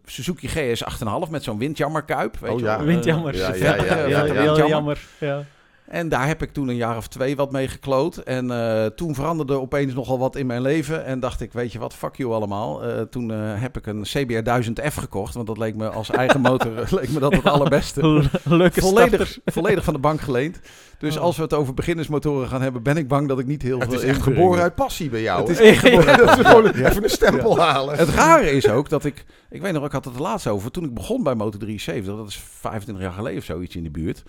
Suzuki 0.05 0.47
GS 0.47 0.83
8,5 1.25 1.29
met 1.29 1.43
zo'n 1.43 1.57
windjammerkuip. 1.57 2.37
Weet 2.39 2.51
Oh, 2.51 2.59
je 2.59 2.65
ja. 2.65 2.77
wel. 2.77 2.85
Windjammer. 2.85 3.35
Ja, 3.35 3.53
ja, 3.53 3.75
ja, 3.75 3.75
ja, 3.75 3.93
heel, 3.95 4.07
ja, 4.07 4.23
heel 4.23 4.33
windjammer. 4.33 4.67
jammer. 4.67 4.99
Ja. 5.19 5.43
En 5.91 6.09
daar 6.09 6.27
heb 6.27 6.41
ik 6.41 6.53
toen 6.53 6.67
een 6.67 6.75
jaar 6.75 6.97
of 6.97 7.07
twee 7.07 7.35
wat 7.35 7.51
mee 7.51 7.67
gekloot. 7.67 8.17
En 8.17 8.51
eh, 8.51 8.85
toen 8.85 9.15
veranderde 9.15 9.59
opeens 9.59 9.93
nogal 9.93 10.19
wat 10.19 10.35
in 10.35 10.45
mijn 10.45 10.61
leven. 10.61 11.05
En 11.05 11.19
dacht 11.19 11.41
ik, 11.41 11.53
weet 11.53 11.71
je 11.71 11.79
wat, 11.79 11.93
fuck 11.93 12.15
you 12.15 12.31
allemaal. 12.33 12.83
Eh, 12.83 13.01
toen 13.01 13.31
eh, 13.31 13.37
heb 13.61 13.77
ik 13.77 13.87
een 13.87 14.01
CBR 14.01 14.41
1000F 14.43 14.93
gekocht. 14.93 15.33
Want 15.33 15.47
dat 15.47 15.57
leek 15.57 15.75
me 15.75 15.89
als 15.89 16.09
eigen 16.09 16.41
motor 16.41 16.71
leek 16.99 17.09
me 17.09 17.19
dat 17.19 17.33
het 17.33 17.45
allerbeste. 17.45 18.01
Leuke 18.43 18.81
Volledig, 18.81 19.27
starter. 19.27 19.53
volledig 19.53 19.83
van 19.83 19.93
de 19.93 19.99
bank 19.99 20.21
geleend. 20.21 20.59
Dus 20.99 21.15
Oh. 21.17 21.21
als 21.23 21.35
we 21.37 21.41
het 21.43 21.53
over 21.53 21.73
beginnersmotoren 21.73 22.47
gaan 22.47 22.61
hebben, 22.61 22.83
ben 22.83 22.97
ik 22.97 23.07
bang 23.07 23.27
dat 23.27 23.39
ik 23.39 23.45
niet 23.47 23.61
heel 23.61 23.79
Het 23.79 23.89
veel 23.89 23.97
is 23.99 24.03
echt 24.05 24.15
inbreng. 24.17 24.37
geboren 24.37 24.61
uit 24.61 24.75
passie 24.75 25.09
bij 25.09 25.21
jou. 25.21 25.39
Het 25.41 25.49
is 25.49 25.59
echt 25.59 25.79
geboren 25.87 26.17
Dat 26.17 26.37
is 26.39 26.45
gewoon 26.45 26.67
even 26.67 27.03
een 27.03 27.09
stempel 27.09 27.59
halen. 27.59 27.97
Het 27.97 28.09
rare 28.09 28.51
is 28.51 28.69
ook 28.69 28.89
dat 28.89 29.05
ik... 29.05 29.25
Ik 29.49 29.61
weet 29.61 29.73
nog, 29.73 29.85
ik 29.85 29.91
had 29.91 30.05
het 30.05 30.15
er 30.15 30.21
laatst 30.21 30.47
over. 30.47 30.71
Toen 30.71 30.83
ik 30.83 30.93
begon 30.93 31.23
bij 31.23 31.35
Motor 31.35 31.59
73, 31.59 32.15
dat 32.15 32.27
is 32.27 32.39
25 32.59 33.03
jaar 33.03 33.13
geleden 33.13 33.37
of 33.39 33.43
zoiets 33.45 33.75
in 33.75 33.83
de 33.83 33.91
buurt. 33.91 34.23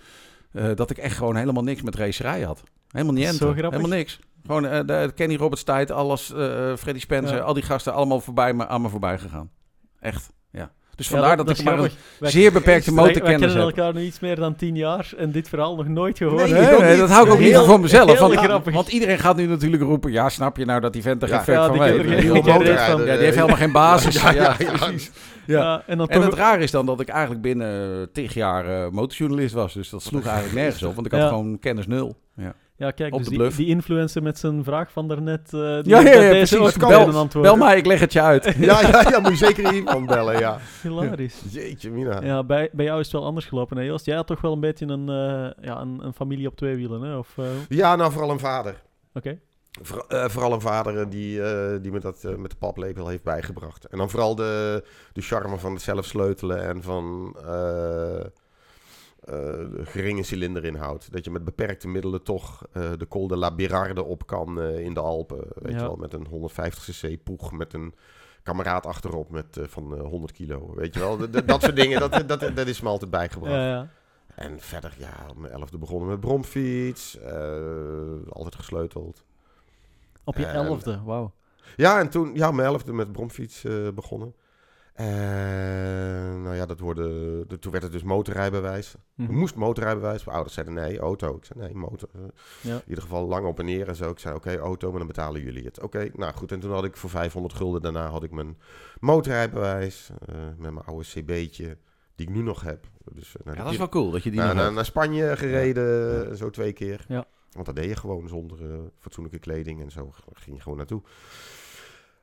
Eh, 0.53 0.75
dat 0.75 0.89
ik 0.89 0.97
echt 0.97 1.17
gewoon 1.17 1.35
helemaal 1.35 1.63
niks 1.63 1.81
met 1.81 1.95
racerij 1.95 2.41
had. 2.41 2.63
Helemaal 2.87 3.13
niet 3.13 3.25
enten. 3.25 3.37
grappig. 3.53 3.61
Helemaal 3.79 3.97
niks. 3.97 4.19
Gewoon 4.45 4.65
eh, 4.65 4.79
de 4.85 5.11
Kenny 5.15 5.35
Roberts 5.35 5.63
tijd, 5.63 5.91
alles, 5.91 6.33
eh 6.33 6.75
Freddy 6.75 6.99
Spencer, 6.99 7.35
Ja. 7.35 7.41
al 7.41 7.53
die 7.53 7.63
gasten 7.63 7.93
allemaal 7.93 8.19
voorbij, 8.21 8.53
me, 8.53 8.67
aan 8.67 8.81
me 8.81 8.89
voorbij 8.89 9.17
gegaan. 9.17 9.49
Echt, 9.99 10.29
Dus 10.95 11.07
Ja, 11.07 11.11
vandaar 11.15 11.37
dat, 11.37 11.49
ik 11.49 11.63
maar 11.63 11.79
een. 11.79 11.89
Wij- 12.19 12.31
zeer 12.31 12.51
beperkte 12.51 12.85
wij- 12.93 13.03
Wij 13.03 13.05
motorkennis 13.13 13.39
kennen 13.53 13.67
heb. 13.67 13.77
elkaar 13.77 13.93
nu 13.93 14.01
iets 14.01 14.19
meer 14.19 14.35
dan 14.35 14.55
tien 14.55 14.75
jaar 14.75 15.11
en 15.17 15.31
dit 15.31 15.49
verhaal 15.49 15.75
nog 15.75 15.87
nooit 15.87 16.17
gehoord. 16.17 16.49
Nee, 16.49 16.89
niet. 16.91 16.99
dat 16.99 17.09
hou 17.09 17.25
ik 17.25 17.31
ook 17.31 17.37
Heel- 17.37 17.47
liever 17.47 17.65
voor 17.65 17.79
mezelf. 17.79 18.11
heel 18.11 18.27
Want, 18.29 18.39
grappig. 18.39 18.73
want 18.73 18.87
iedereen 18.89 19.19
gaat 19.19 19.35
nu 19.35 19.45
natuurlijk 19.47 19.83
roepen... 19.83 20.11
Ja, 20.11 20.29
snap 20.29 20.57
je 20.57 20.65
nou 20.65 20.79
dat 20.81 20.93
die 20.93 21.01
vent 21.01 21.21
er 21.21 21.27
geen 21.27 21.43
fuck 21.43 21.55
Ja, 21.55 21.63
van 21.65 21.71
die 21.71 21.81
weet? 21.81 21.97
er 21.99 22.21
Die 22.21 22.31
motor- 22.33 22.77
van. 22.77 23.01
Die 23.01 23.09
heeft 23.11 23.35
helemaal 23.35 23.57
geen 23.57 23.71
basis. 23.71 24.21
Ja, 24.21 24.31
ja, 24.31 24.55
ja. 24.59 24.71
precies. 24.77 25.11
Ja. 25.45 25.83
En 25.87 25.97
dan 25.97 26.07
En 26.09 26.21
het 26.21 26.33
raar 26.33 26.59
is 26.61 26.71
dan 26.71 26.85
dat 26.85 26.99
ik 26.99 27.07
eigenlijk 27.09 27.41
binnen 27.41 28.09
tig 28.13 28.33
jaar 28.33 28.65
eh, 28.83 28.89
motorjournalist 28.91 29.53
was. 29.53 29.73
Dus 29.73 29.89
dat 29.89 30.01
sloeg 30.03 30.25
eigenlijk 30.25 30.55
nergens 30.55 30.83
op. 30.83 30.95
Want 30.95 31.05
ik 31.07 31.11
had 31.13 31.27
gewoon 31.27 31.59
kennis 31.59 31.87
nul. 31.87 32.15
Ja. 32.35 32.53
Ja, 32.75 32.91
kijk, 32.91 33.17
dus 33.17 33.27
die, 33.27 33.55
die 33.55 33.67
influencer 33.67 34.23
met 34.23 34.37
zijn 34.37 34.63
vraag 34.63 34.91
van 34.91 35.07
daarnet, 35.07 35.53
eh 35.53 35.59
die 35.81 35.95
Ja, 35.95 35.99
ja, 35.99 36.11
ja, 36.11 36.31
deze 36.31 36.57
precies. 36.57 36.83
antwoord. 36.83 37.31
Bel 37.45 37.55
mij, 37.55 37.77
ik 37.77 37.85
leg 37.85 37.99
het 37.99 38.13
je 38.13 38.21
uit. 38.21 38.43
Ja, 38.59 38.81
ja, 38.81 39.09
ja, 39.09 39.19
moet 39.19 39.29
je 39.39 39.45
zeker 39.45 39.73
iemand 39.73 40.05
bellen, 40.07 40.39
ja. 40.39 40.57
Hilarisch. 40.81 41.41
Jeetje, 41.49 41.91
Mina. 41.91 42.21
Ja, 42.23 42.43
bij, 42.43 42.69
bij 42.71 42.85
jou 42.85 42.99
is 42.99 43.05
het 43.05 43.15
wel 43.15 43.25
anders 43.25 43.45
gelopen, 43.45 43.77
hè 43.77 43.83
Joost? 43.83 44.05
Jij 44.05 44.15
had 44.15 44.27
toch 44.27 44.41
wel 44.41 44.53
een 44.53 44.59
beetje 44.59 44.85
een, 44.85 45.09
eh, 45.09 45.65
ja, 45.65 45.81
een, 45.81 45.99
een 46.05 46.13
familie 46.13 46.47
op 46.47 46.55
twee 46.55 46.75
wielen, 46.75 47.01
hè? 47.01 47.17
Of, 47.17 47.37
eh, 47.37 47.43
Oké. 47.45 47.65
Ja, 47.69 47.95
nou 47.95 48.11
vooral 48.11 48.29
een 48.31 48.39
vader. 48.39 48.81
Voor- 49.81 50.05
eh, 50.07 50.29
vooral 50.29 50.53
een 50.53 50.61
vader 50.61 51.09
die, 51.09 51.41
die 51.81 51.91
me 51.91 51.99
dat 51.99 52.23
met 52.37 52.51
de 52.51 52.57
paplepel 52.59 53.07
heeft 53.07 53.23
bijgebracht. 53.23 53.85
En 53.85 53.97
dan 53.97 54.09
vooral 54.09 54.35
de, 54.35 54.83
de 55.13 55.21
charme 55.21 55.57
van 55.57 55.73
het 55.73 55.81
zelf 55.81 56.05
sleutelen 56.05 56.63
en 56.63 56.83
van 56.83 57.35
geringe 59.83 60.23
cilinderinhoud. 60.23 61.11
Dat 61.11 61.25
je 61.25 61.31
met 61.31 61.43
beperkte 61.45 61.87
middelen 61.87 62.23
toch 62.23 62.65
eh, 62.71 62.91
de 62.97 63.07
Col 63.07 63.27
de 63.27 63.37
la 63.37 63.55
Birarde 63.55 64.03
op 64.03 64.27
kan 64.27 64.61
eh, 64.61 64.79
in 64.79 64.93
de 64.93 64.99
Alpen. 64.99 65.37
Weet 65.55 65.73
Ja. 65.73 65.77
je 65.79 65.83
wel, 65.83 65.95
met 65.95 66.13
een 66.13 66.27
150cc 66.27 67.23
poeg 67.23 67.51
met 67.51 67.73
een 67.73 67.93
kameraad 68.43 68.85
achterop 68.85 69.29
met, 69.29 69.57
eh, 69.57 69.63
van 69.67 69.95
eh, 69.97 70.01
100 70.01 70.31
kilo. 70.33 70.73
Weet 70.75 70.93
je 70.93 70.99
wel, 70.99 71.17
dat 71.45 71.61
soort 71.61 71.75
dingen, 71.75 71.99
dat, 71.99 72.27
dat, 72.27 72.39
dat 72.55 72.67
is 72.67 72.81
me 72.81 72.89
altijd 72.89 73.11
bijgebracht. 73.11 73.53
Ja, 73.55 73.67
ja. 73.69 73.89
En 74.35 74.59
verder, 74.59 74.93
ja, 74.97 75.13
om 75.35 75.41
mijn 75.41 75.53
elfde 75.53 75.77
begonnen 75.77 76.09
met 76.09 76.19
bromfiets. 76.19 77.19
eh, 77.19 77.61
altijd 78.29 78.55
gesleuteld. 78.55 79.23
Op 80.23 80.37
je 80.37 80.45
En- 80.45 80.65
elfde, 80.65 81.01
wauw. 81.05 81.31
Ja, 81.75 81.99
en 81.99 82.09
toen, 82.09 82.31
ja, 82.35 82.51
mijn 82.51 82.67
elfde 82.67 82.93
met 82.93 83.11
bromfiets 83.11 83.63
eh, 83.63 83.87
begonnen. 83.95 84.33
Nou 86.43 86.55
ja, 86.55 86.65
dat 86.65 86.79
worden, 86.79 87.09
de- 87.47 87.59
toen 87.59 87.71
werd 87.71 87.83
het 87.83 87.91
dus 87.91 88.03
motorrijbewijs. 88.03 88.95
Ik 89.17 89.29
moest 89.29 89.55
motorrijbewijs. 89.55 90.23
Mijn 90.23 90.35
ouders 90.35 90.53
zeiden 90.55 90.73
nee, 90.75 90.99
auto. 90.99 91.35
Ik 91.35 91.45
zei 91.45 91.59
nee, 91.59 91.75
motor. 91.75 92.09
Eh, 92.13 92.21
Ja. 92.61 92.75
In 92.75 92.81
ieder 92.87 93.03
geval 93.03 93.27
lang 93.27 93.45
op 93.45 93.59
en 93.59 93.65
neer 93.65 93.87
en 93.87 93.95
zo. 93.95 94.09
Ik 94.09 94.19
zei 94.19 94.35
oké, 94.35 94.57
auto, 94.57 94.89
maar 94.89 94.97
dan 94.97 95.07
betalen 95.07 95.41
jullie 95.41 95.65
het. 95.65 95.81
Oké, 95.81 96.09
nou 96.13 96.33
goed. 96.33 96.51
En 96.51 96.59
toen 96.59 96.71
had 96.71 96.83
ik 96.85 96.97
voor 96.97 97.09
500 97.09 97.53
gulden 97.53 97.81
daarna 97.81 98.07
had 98.09 98.23
ik 98.23 98.31
mijn 98.31 98.57
motorrijbewijs. 98.99 100.09
eh, 100.25 100.35
met 100.57 100.71
mijn 100.73 100.85
oude 100.85 101.03
CB'tje, 101.05 101.77
die 102.15 102.27
ik 102.27 102.33
nu 102.33 102.41
nog 102.41 102.61
heb. 102.61 102.85
Dus, 103.13 103.35
eh, 103.37 103.45
naar 103.45 103.55
Ja, 103.55 103.63
dat 103.63 103.71
is 103.71 103.77
wel 103.77 103.89
cool 103.89 104.11
dat 104.11 104.23
je 104.23 104.29
die 104.29 104.39
naar, 104.39 104.47
nog 104.55 104.63
naar, 104.63 104.73
naar 104.73 104.85
Spanje 104.85 105.37
gereden, 105.37 106.37
zo 106.37 106.49
twee 106.49 106.73
keer. 106.73 107.05
Ja. 107.07 107.25
Want 107.51 107.65
dat 107.65 107.75
deed 107.75 107.89
je 107.89 107.95
gewoon 107.95 108.27
zonder 108.27 108.57
fatsoenlijke 108.99 109.39
kleding 109.39 109.81
en 109.81 109.91
zo. 109.91 110.13
ging 110.33 110.55
je 110.55 110.61
gewoon 110.61 110.77
naartoe. 110.77 111.01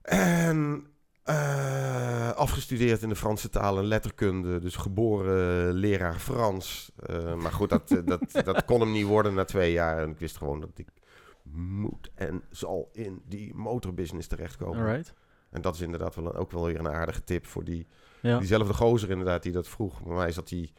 En 0.03 0.87
eh, 1.23 2.31
afgestudeerd 2.31 3.03
in 3.03 3.09
de 3.09 3.17
Franse 3.17 3.49
taal 3.49 3.79
en 3.79 3.85
letterkunde. 3.85 4.59
Dus 4.59 4.77
geboren 4.77 5.73
leraar 5.73 6.19
Frans. 6.19 6.91
Eh, 7.07 7.35
maar 7.35 7.53
goed, 7.53 7.69
dat, 7.69 7.91
eh, 7.91 7.99
dat, 8.05 8.21
dat 8.45 8.65
kon 8.65 8.81
hem 8.81 8.93
niet 8.93 9.07
worden 9.07 9.35
na 9.35 9.45
twee 9.45 9.73
jaar. 9.73 10.03
En 10.03 10.11
ik 10.11 10.19
wist 10.19 10.37
gewoon 10.37 10.61
dat 10.61 10.71
ik 10.75 10.89
moet 11.53 12.11
en 12.15 12.43
zal 12.51 12.89
in 12.93 13.23
die 13.27 13.55
motorbusiness 13.55 14.29
terechtkomen. 14.29 14.79
Alright. 14.79 15.15
En 15.51 15.61
dat 15.61 15.75
is 15.75 15.81
inderdaad 15.81 16.15
wel 16.15 16.35
ook 16.35 16.51
wel 16.51 16.65
weer 16.65 16.79
een 16.79 16.89
aardige 16.89 17.25
tip 17.25 17.47
voor 17.47 17.65
die, 17.65 17.87
Ja. 18.23 18.39
diezelfde 18.39 18.75
gozer 18.75 19.11
inderdaad 19.11 19.43
die 19.43 19.53
dat 19.53 19.69
vroeg. 19.69 20.03
Bij 20.03 20.15
mij 20.15 20.33
zat, 20.33 20.49
die, 20.49 20.73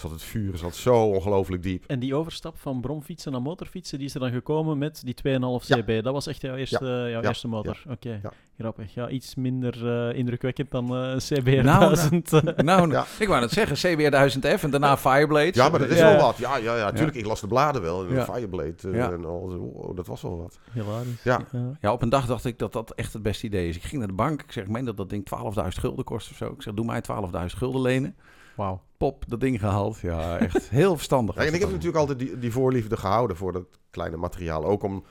zat 0.00 0.10
het 0.10 0.22
vuur 0.22 0.56
zat 0.58 0.74
zo 0.74 1.02
ongelooflijk 1.04 1.62
diep. 1.62 1.84
En 1.86 1.98
die 1.98 2.14
overstap 2.14 2.58
van 2.58 2.80
bromfietsen 2.80 3.32
naar 3.32 3.42
motorfietsen, 3.42 3.98
die 3.98 4.06
is 4.06 4.14
er 4.14 4.20
dan 4.20 4.30
gekomen 4.30 4.78
met 4.78 5.02
die 5.04 5.14
2,5 5.14 5.66
Ja. 5.66 5.76
CB. 5.76 6.02
Dat 6.04 6.12
was 6.12 6.26
echt 6.26 6.40
jouw 6.40 6.54
eerste, 6.56 6.84
jouw 6.84 7.22
Ja. 7.22 7.28
eerste 7.28 7.48
motor. 7.48 7.82
Oké, 7.90 8.20
Ja. 8.22 8.32
grappig. 8.58 8.94
Ja, 8.94 9.08
iets 9.08 9.34
minder 9.34 9.88
eh, 10.08 10.18
indrukwekkend 10.18 10.70
dan 10.70 10.96
eh, 10.96 11.10
een 11.10 11.18
CBR 11.18 11.62
Nou, 11.64 11.94
1000. 11.94 12.32
eh. 12.32 12.42
Nou, 12.64 12.90
Ja. 12.90 13.04
ik 13.18 13.28
wou 13.28 13.40
net 13.40 13.50
zeggen, 13.50 13.76
CBR 13.76 14.10
1000F 14.10 14.62
en 14.62 14.70
daarna 14.70 14.96
Fireblade. 14.96 15.50
Ja, 15.54 15.68
maar 15.68 15.78
dat 15.78 15.88
is 15.88 15.98
Ja. 15.98 16.12
wel 16.12 16.20
wat. 16.20 16.36
Ja, 16.38 16.56
ja, 16.56 16.76
ja, 16.76 16.92
tuurlijk. 16.92 17.16
Ik 17.16 17.26
las 17.26 17.40
de 17.40 17.46
bladen 17.46 17.82
wel. 17.82 18.06
En. 18.06 18.24
Fireblade 18.24 18.74
eh, 18.84 18.94
Ja. 18.94 19.12
en 19.12 19.24
al. 19.24 19.48
zo. 19.50 19.58
Oh, 19.58 19.96
dat 19.96 20.06
was 20.06 20.22
wel 20.22 20.36
wat. 20.38 20.58
Hilarisch. 20.72 21.22
Ja. 21.22 21.40
Ja, 21.80 21.92
op 21.92 22.02
een 22.02 22.08
dag 22.08 22.26
dacht 22.26 22.44
ik 22.44 22.58
dat 22.58 22.72
dat 22.72 22.90
echt 22.94 23.12
het 23.12 23.22
beste 23.22 23.46
idee 23.46 23.68
is. 23.68 23.76
Ik 23.76 23.82
ging 23.82 23.98
naar 23.98 24.08
de 24.08 24.14
bank. 24.14 24.42
Ik 24.42 24.52
zeg, 24.52 24.64
ik 24.64 24.70
meen 24.70 24.84
dat 24.84 24.96
dat 24.96 25.10
ding 25.10 25.24
12.000 25.24 25.78
gulden 25.80 26.04
kost 26.04 26.30
of 26.30 26.36
zo. 26.36 26.46
Ik 26.52 26.62
zeg, 26.62 26.74
doe 26.74 26.84
mij 26.84 27.00
12.000 27.00 27.58
gulden 27.58 27.80
lenen. 27.80 28.16
Wauw. 28.56 28.80
Pop, 28.96 29.24
dat 29.28 29.40
ding 29.40 29.60
gehaald. 29.60 29.98
Ja, 29.98 30.38
echt 30.38 30.68
heel 30.68 30.96
verstandig. 30.96 31.34
Ja, 31.34 31.44
en 31.44 31.54
ik 31.54 31.60
heb 31.60 31.70
natuurlijk 31.70 31.96
altijd 31.96 32.18
die, 32.18 32.38
die 32.38 32.52
voorliefde 32.52 32.96
gehouden 32.96 33.36
voor 33.36 33.52
dat 33.52 33.66
kleine 33.90 34.16
materiaal. 34.16 34.64
Ook 34.64 34.82
om 34.82 35.04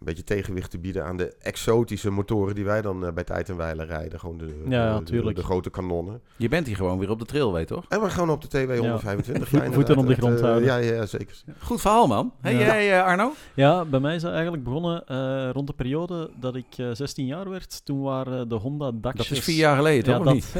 een 0.00 0.06
beetje 0.06 0.24
tegenwicht 0.24 0.70
te 0.70 0.78
bieden 0.78 1.04
aan 1.04 1.16
de 1.16 1.34
exotische 1.42 2.10
motoren 2.10 2.54
die 2.54 2.64
wij 2.64 2.82
dan 2.82 3.06
eh, 3.06 3.12
bij 3.12 3.24
tijd 3.24 3.48
en 3.48 3.56
wijle 3.56 3.84
rijden. 3.84 4.20
Gewoon 4.20 4.38
de, 4.38 4.64
Ja, 4.68 5.00
grote 5.34 5.70
kanonnen. 5.70 6.20
Je 6.36 6.48
bent 6.48 6.66
hier 6.66 6.76
gewoon 6.76 6.98
weer 6.98 7.10
op 7.10 7.18
de 7.18 7.24
trail, 7.24 7.52
weet 7.52 7.68
je 7.68 7.74
toch? 7.74 7.84
En 7.88 8.00
we 8.00 8.10
gaan 8.10 8.30
op 8.30 8.40
de 8.40 8.48
TW 8.48 8.76
125. 8.78 9.48
Voet- 9.48 9.60
ja, 9.62 9.72
voeten 9.72 9.96
op 9.96 10.06
de 10.06 10.14
grond 10.14 10.32
Het, 10.32 10.42
eh, 10.42 10.46
houden. 10.48 10.68
Ja, 10.68 10.76
ja, 10.76 10.92
ja, 10.94 11.06
zeker. 11.06 11.42
Goed 11.58 11.80
verhaal, 11.80 12.06
man. 12.06 12.32
Hey, 12.40 12.52
Ja. 12.52 12.58
jij, 12.58 12.98
eh, 12.98 13.04
Arno? 13.04 13.32
Ja, 13.54 13.84
bij 13.84 14.00
mij 14.00 14.14
is 14.14 14.22
dat 14.22 14.32
eigenlijk 14.32 14.64
begonnen 14.64 15.06
eh, 15.06 15.50
rond 15.52 15.66
de 15.66 15.72
periode 15.72 16.30
dat 16.40 16.54
ik 16.54 16.66
eh, 16.76 16.86
16 16.92 17.26
jaar 17.26 17.50
werd. 17.50 17.84
Toen 17.84 18.00
waren 18.02 18.48
de 18.48 18.54
Honda 18.54 18.90
Daxjes... 18.94 19.28
Dat 19.28 19.36
is 19.38 19.44
vier 19.44 19.56
jaar 19.56 19.76
geleden, 19.76 20.10
Ja, 20.12 20.16
toch? 20.16 20.24
dat 20.24 20.34
niet? 20.34 20.54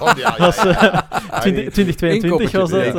Oh, 0.00 0.12
ja, 0.16 0.34
ja, 0.36 0.36
was 0.38 0.62
ja. 0.62 1.08
eh, 1.10 1.40
20 1.40 1.72
2022 1.72 2.52
was 2.52 2.70
dat. 2.70 2.80
Nee, 2.80 2.92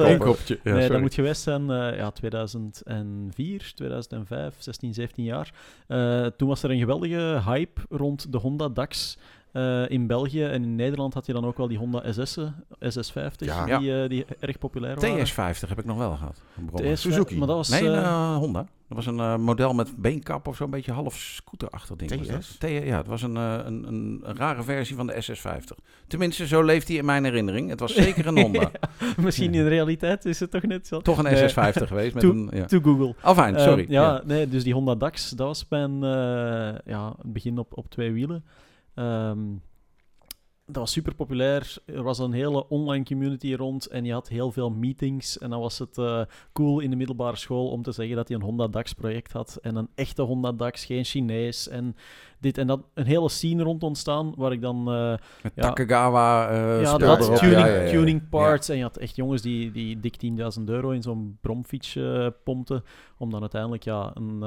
sorry. 0.63 0.87
dat 0.87 0.99
moet 1.01 1.13
geweest 1.13 1.41
zijn 1.41 1.61
uh, 1.69 1.97
ja, 1.97 2.11
2004, 2.11 3.71
2005, 3.75 4.53
16, 4.57 4.93
17 4.93 5.23
jaar. 5.23 5.48
Uh, 5.87 6.25
toen 6.25 6.47
was 6.47 6.63
er 6.63 6.71
een 6.71 6.79
geweldige 6.79 7.41
hype 7.45 7.81
rond 7.89 8.31
de 8.31 8.37
Honda 8.37 8.69
Dax 8.69 9.17
uh, 9.53 9.89
in 9.89 10.07
België. 10.07 10.43
En 10.43 10.63
in 10.63 10.75
Nederland 10.75 11.13
had 11.13 11.25
je 11.25 11.33
dan 11.33 11.45
ook 11.45 11.57
wel 11.57 11.67
die 11.67 11.77
Honda 11.77 12.11
SS'en, 12.11 12.53
SS50, 12.79 13.35
Ja. 13.37 13.79
die, 13.79 13.89
uh, 13.89 14.09
die 14.09 14.25
erg 14.39 14.57
populair 14.57 14.95
waren. 14.95 15.27
TS50 15.27 15.69
heb 15.69 15.79
ik 15.79 15.85
nog 15.85 15.97
wel 15.97 16.15
gehad. 16.15 16.41
TS, 16.75 17.01
Suzuki. 17.01 17.37
Maar 17.37 17.47
dat 17.47 17.55
was, 17.55 17.69
Nee, 17.69 17.83
uh, 17.83 17.87
een 17.87 18.01
uh, 18.01 18.35
Honda. 18.35 18.65
Dat 18.89 18.97
was 18.97 19.05
een 19.05 19.17
uh, 19.17 19.37
model 19.37 19.73
met 19.73 19.97
beenkap 19.97 20.47
of 20.47 20.55
zo, 20.55 20.63
een 20.63 20.69
beetje 20.69 20.91
half 20.91 21.15
scooterachtig 21.15 21.95
ding. 21.95 22.11
TS? 22.11 22.31
Was 22.31 22.55
dat. 22.59 22.69
ja, 22.69 22.97
het 22.97 23.07
was 23.07 23.21
een, 23.21 23.35
uh, 23.35 23.57
een, 23.65 23.87
een, 23.87 24.21
een, 24.23 24.35
rare 24.35 24.63
versie 24.63 24.95
van 24.95 25.07
de 25.07 25.13
SS50. 25.13 25.83
Tenminste, 26.07 26.47
zo 26.47 26.63
leeft 26.63 26.87
hij 26.87 26.97
in 26.97 27.05
mijn 27.05 27.23
herinnering. 27.23 27.69
Het 27.69 27.79
was 27.79 27.93
zeker 27.93 28.27
een 28.27 28.39
Honda. 28.43 28.59
ja, 28.59 29.07
misschien 29.17 29.53
in 29.53 29.63
de 29.63 29.67
realiteit 29.67 30.25
is 30.25 30.39
het 30.39 30.51
toch 30.51 30.63
net 30.63 30.87
zo. 30.87 31.01
Toch 31.01 31.17
een 31.17 31.23
nee. 31.23 31.49
SS50 31.49 31.87
geweest. 31.87 32.13
Met 32.13 32.23
to, 32.23 32.29
een, 32.29 32.49
ja. 32.53 32.65
to 32.65 32.79
Google. 32.79 33.15
Afijn, 33.21 33.59
sorry. 33.59 33.85
ja, 33.89 34.01
ja, 34.01 34.21
nee, 34.25 34.47
dus 34.47 34.63
die 34.63 34.73
Honda 34.73 34.95
Dax, 34.95 35.29
dat 35.29 35.47
was 35.47 35.65
mijn 35.69 36.01
ja, 36.85 37.15
begin 37.21 37.57
op, 37.57 37.77
op 37.77 37.89
twee 37.89 38.11
wielen. 38.11 38.43
Um, 38.95 39.61
dat 40.69 40.75
was 40.75 40.91
super 40.91 41.15
populair. 41.15 41.75
Er 41.85 42.03
was 42.03 42.19
een 42.19 42.31
hele 42.31 42.67
online 42.67 43.03
community 43.03 43.53
rond 43.53 43.87
en 43.87 44.05
je 44.05 44.13
had 44.13 44.27
heel 44.27 44.51
veel 44.51 44.69
meetings. 44.69 45.37
En 45.37 45.49
dan 45.49 45.59
was 45.59 45.79
het 45.79 45.97
uh, 45.97 46.21
cool 46.53 46.79
in 46.79 46.89
de 46.89 46.95
middelbare 46.95 47.35
school 47.35 47.69
om 47.69 47.81
te 47.81 47.91
zeggen 47.91 48.15
dat 48.15 48.27
hij 48.27 48.37
een 48.37 48.43
Honda 48.43 48.67
DAX 48.67 48.93
project 48.93 49.31
had. 49.31 49.57
En 49.61 49.75
een 49.75 49.89
echte 49.95 50.21
Honda 50.21 50.51
DAX, 50.51 50.85
geen 50.85 51.03
Chinees. 51.03 51.67
En 51.67 51.95
dit 52.39 52.57
en 52.57 52.67
dat. 52.67 52.79
Een 52.93 53.05
hele 53.05 53.29
scene 53.29 53.63
rond 53.63 53.83
ontstaan, 53.83 54.33
waar 54.37 54.51
ik 54.51 54.61
dan... 54.61 54.83
Met 55.43 55.51
Ja. 55.55 55.61
Takagawa 55.61 56.49
eh 56.49 56.81
ja, 56.81 56.97
dat, 56.97 57.19
erop. 57.19 57.37
tuning, 57.37 57.59
Ja, 57.59 57.65
ja, 57.65 57.81
ja. 57.81 57.89
tuning 57.89 58.29
parts. 58.29 58.69
En 58.69 58.77
je 58.77 58.81
had 58.81 58.97
echt 58.97 59.15
jongens 59.15 59.41
die, 59.41 59.71
die 59.71 59.99
dik 59.99 60.15
10.000 60.59 60.63
euro 60.65 60.89
in 60.89 61.01
zo'n 61.01 61.37
bromfiets 61.41 61.95
eh, 61.95 62.27
pompten, 62.43 62.83
om 63.17 63.31
dan 63.31 63.41
uiteindelijk 63.41 63.83
ja, 63.83 64.11
een, 64.13 64.41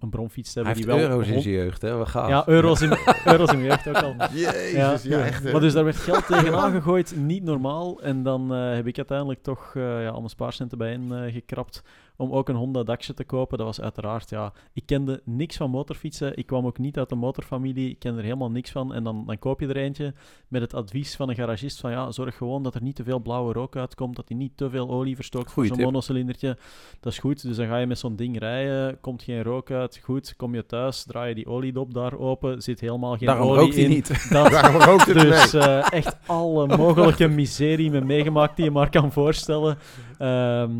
een, 0.00 0.10
bromfiets 0.10 0.52
te 0.52 0.58
hebben 0.58 0.76
die 0.76 0.86
wel... 0.86 0.98
euro's 0.98 1.28
in 1.28 1.42
zijn 1.42 1.54
jeugd, 1.54 1.82
hè? 1.82 1.96
Wat 1.96 2.08
gaaf. 2.08 2.28
Ja, 2.28 2.48
euro's 2.48 2.80
in, 2.80 2.96
euro's 3.24 3.52
in 3.52 3.58
mijn 3.58 3.68
jeugd 3.68 3.88
ook 3.88 4.02
al. 4.02 4.14
Jezus, 4.32 5.02
ja, 5.02 5.24
echt. 5.24 5.52
Maar 5.52 5.60
dus 5.60 5.72
daar 5.72 5.84
werd 5.84 5.96
geld 5.96 6.26
tegenaan 6.26 6.72
gegooid, 6.80 7.16
niet 7.16 7.44
normaal. 7.44 8.00
En 8.00 8.22
dan 8.22 8.50
heb 8.50 8.86
ik 8.86 8.96
uiteindelijk 8.96 9.42
toch 9.42 9.72
ja, 9.74 10.08
al 10.08 10.18
mijn 10.18 10.28
spaarcenten 10.28 10.78
bijeen 10.78 11.30
gekrapt 11.32 11.82
om 12.20 12.30
ook 12.32 12.48
een 12.48 12.54
Honda 12.56 12.82
Daxje 12.82 13.14
te 13.14 13.24
kopen. 13.24 13.58
Dat 13.58 13.66
was 13.66 13.80
uiteraard, 13.80 14.30
ja, 14.30 14.52
ik 14.72 14.82
kende 14.86 15.20
niks 15.24 15.56
van 15.56 15.70
motorfietsen. 15.70 16.36
Ik 16.36 16.46
kwam 16.46 16.66
ook 16.66 16.78
niet 16.78 16.98
uit 16.98 17.10
een 17.10 17.18
motorfamilie. 17.18 17.90
Ik 17.90 17.98
kende 17.98 18.18
er 18.18 18.24
helemaal 18.24 18.50
niks 18.50 18.70
van. 18.70 18.94
En 18.94 19.04
dan, 19.04 19.26
dan 19.26 19.38
koop 19.38 19.60
je 19.60 19.66
er 19.66 19.76
eentje 19.76 20.14
met 20.48 20.60
het 20.62 20.74
advies 20.74 21.16
van 21.16 21.28
een 21.28 21.34
garagist 21.34 21.80
van 21.80 21.90
ja, 21.90 22.10
zorg 22.10 22.36
gewoon 22.36 22.62
dat 22.62 22.74
er 22.74 22.82
niet 22.82 22.96
te 22.96 23.02
veel 23.04 23.18
blauwe 23.18 23.52
rook 23.52 23.76
uitkomt, 23.76 24.16
dat 24.16 24.28
hij 24.28 24.36
niet 24.38 24.56
te 24.56 24.70
veel 24.70 24.90
olie 24.90 25.14
verstookt 25.14 25.52
voor 25.52 25.66
zo'n 25.66 25.80
monocylindertje. 25.80 26.56
Dat 27.00 27.12
is 27.12 27.18
goed. 27.18 27.42
Dus 27.42 27.56
dan 27.56 27.66
ga 27.66 27.76
je 27.78 27.86
met 27.86 27.98
zo'n 27.98 28.16
ding 28.16 28.38
rijden, 28.38 29.00
komt 29.00 29.22
geen 29.22 29.42
rook 29.42 29.70
uit. 29.70 30.00
Goed, 30.02 30.36
kom 30.36 30.54
je 30.54 30.66
thuis, 30.66 31.04
draai 31.04 31.28
je 31.28 31.34
die 31.34 31.46
oliedop 31.46 31.94
daar 31.94 32.18
open, 32.18 32.62
zit 32.62 32.80
helemaal 32.80 33.16
geen 33.16 33.26
Daarom 33.26 33.48
olie 33.48 33.60
rookt 33.60 33.74
hij 33.74 33.84
in. 33.84 33.90
niet. 33.90 34.30
Dat, 34.30 34.50
Waarom 34.52 34.80
rookt 34.82 35.06
het 35.06 35.18
dus 35.20 35.52
mee? 35.52 35.62
eh, 35.62 35.92
echt 35.92 36.16
alle 36.26 36.76
mogelijke 36.76 37.28
miserie 37.28 37.90
me 37.90 38.00
meegemaakt 38.00 38.56
die 38.56 38.64
je 38.64 38.70
maar 38.70 38.90
kan 38.90 39.12
voorstellen. 39.12 39.78
Ehm, 40.18 40.70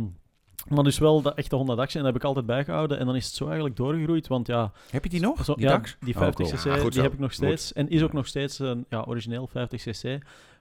maar 0.69 0.85
dus 0.85 0.99
wel 0.99 1.23
dat 1.23 1.35
echte 1.35 1.57
Honda 1.57 1.75
Dax 1.75 1.95
en 1.95 2.03
dat 2.03 2.13
heb 2.13 2.21
ik 2.21 2.27
altijd 2.29 2.47
bijgehouden. 2.47 2.99
En 2.99 3.07
dan 3.07 3.17
is 3.17 3.27
het 3.27 3.35
zo 3.35 3.45
eigenlijk 3.45 3.77
doorgegroeid, 3.77 4.27
want 4.27 4.47
ja... 4.47 4.73
Heb 4.91 5.05
je 5.05 5.11
die 5.11 5.21
nog? 5.21 5.45
Zo, 5.45 5.55
die 5.55 5.65
ja, 5.65 5.71
Dax? 5.71 5.97
die 6.01 6.17
Oh, 6.17 6.23
50cc, 6.23 6.35
cool. 6.35 6.75
Ja, 6.75 6.77
goed 6.77 6.93
die 6.93 7.03
heb 7.03 7.13
ik 7.13 7.19
nog 7.19 7.33
steeds. 7.33 7.73
En 7.73 7.89
is 7.89 8.03
ook 8.03 8.13
nog 8.13 8.27
steeds 8.27 8.59
een 8.59 8.87
ja, 8.89 9.05
origineel 9.07 9.49
50cc. 9.49 10.19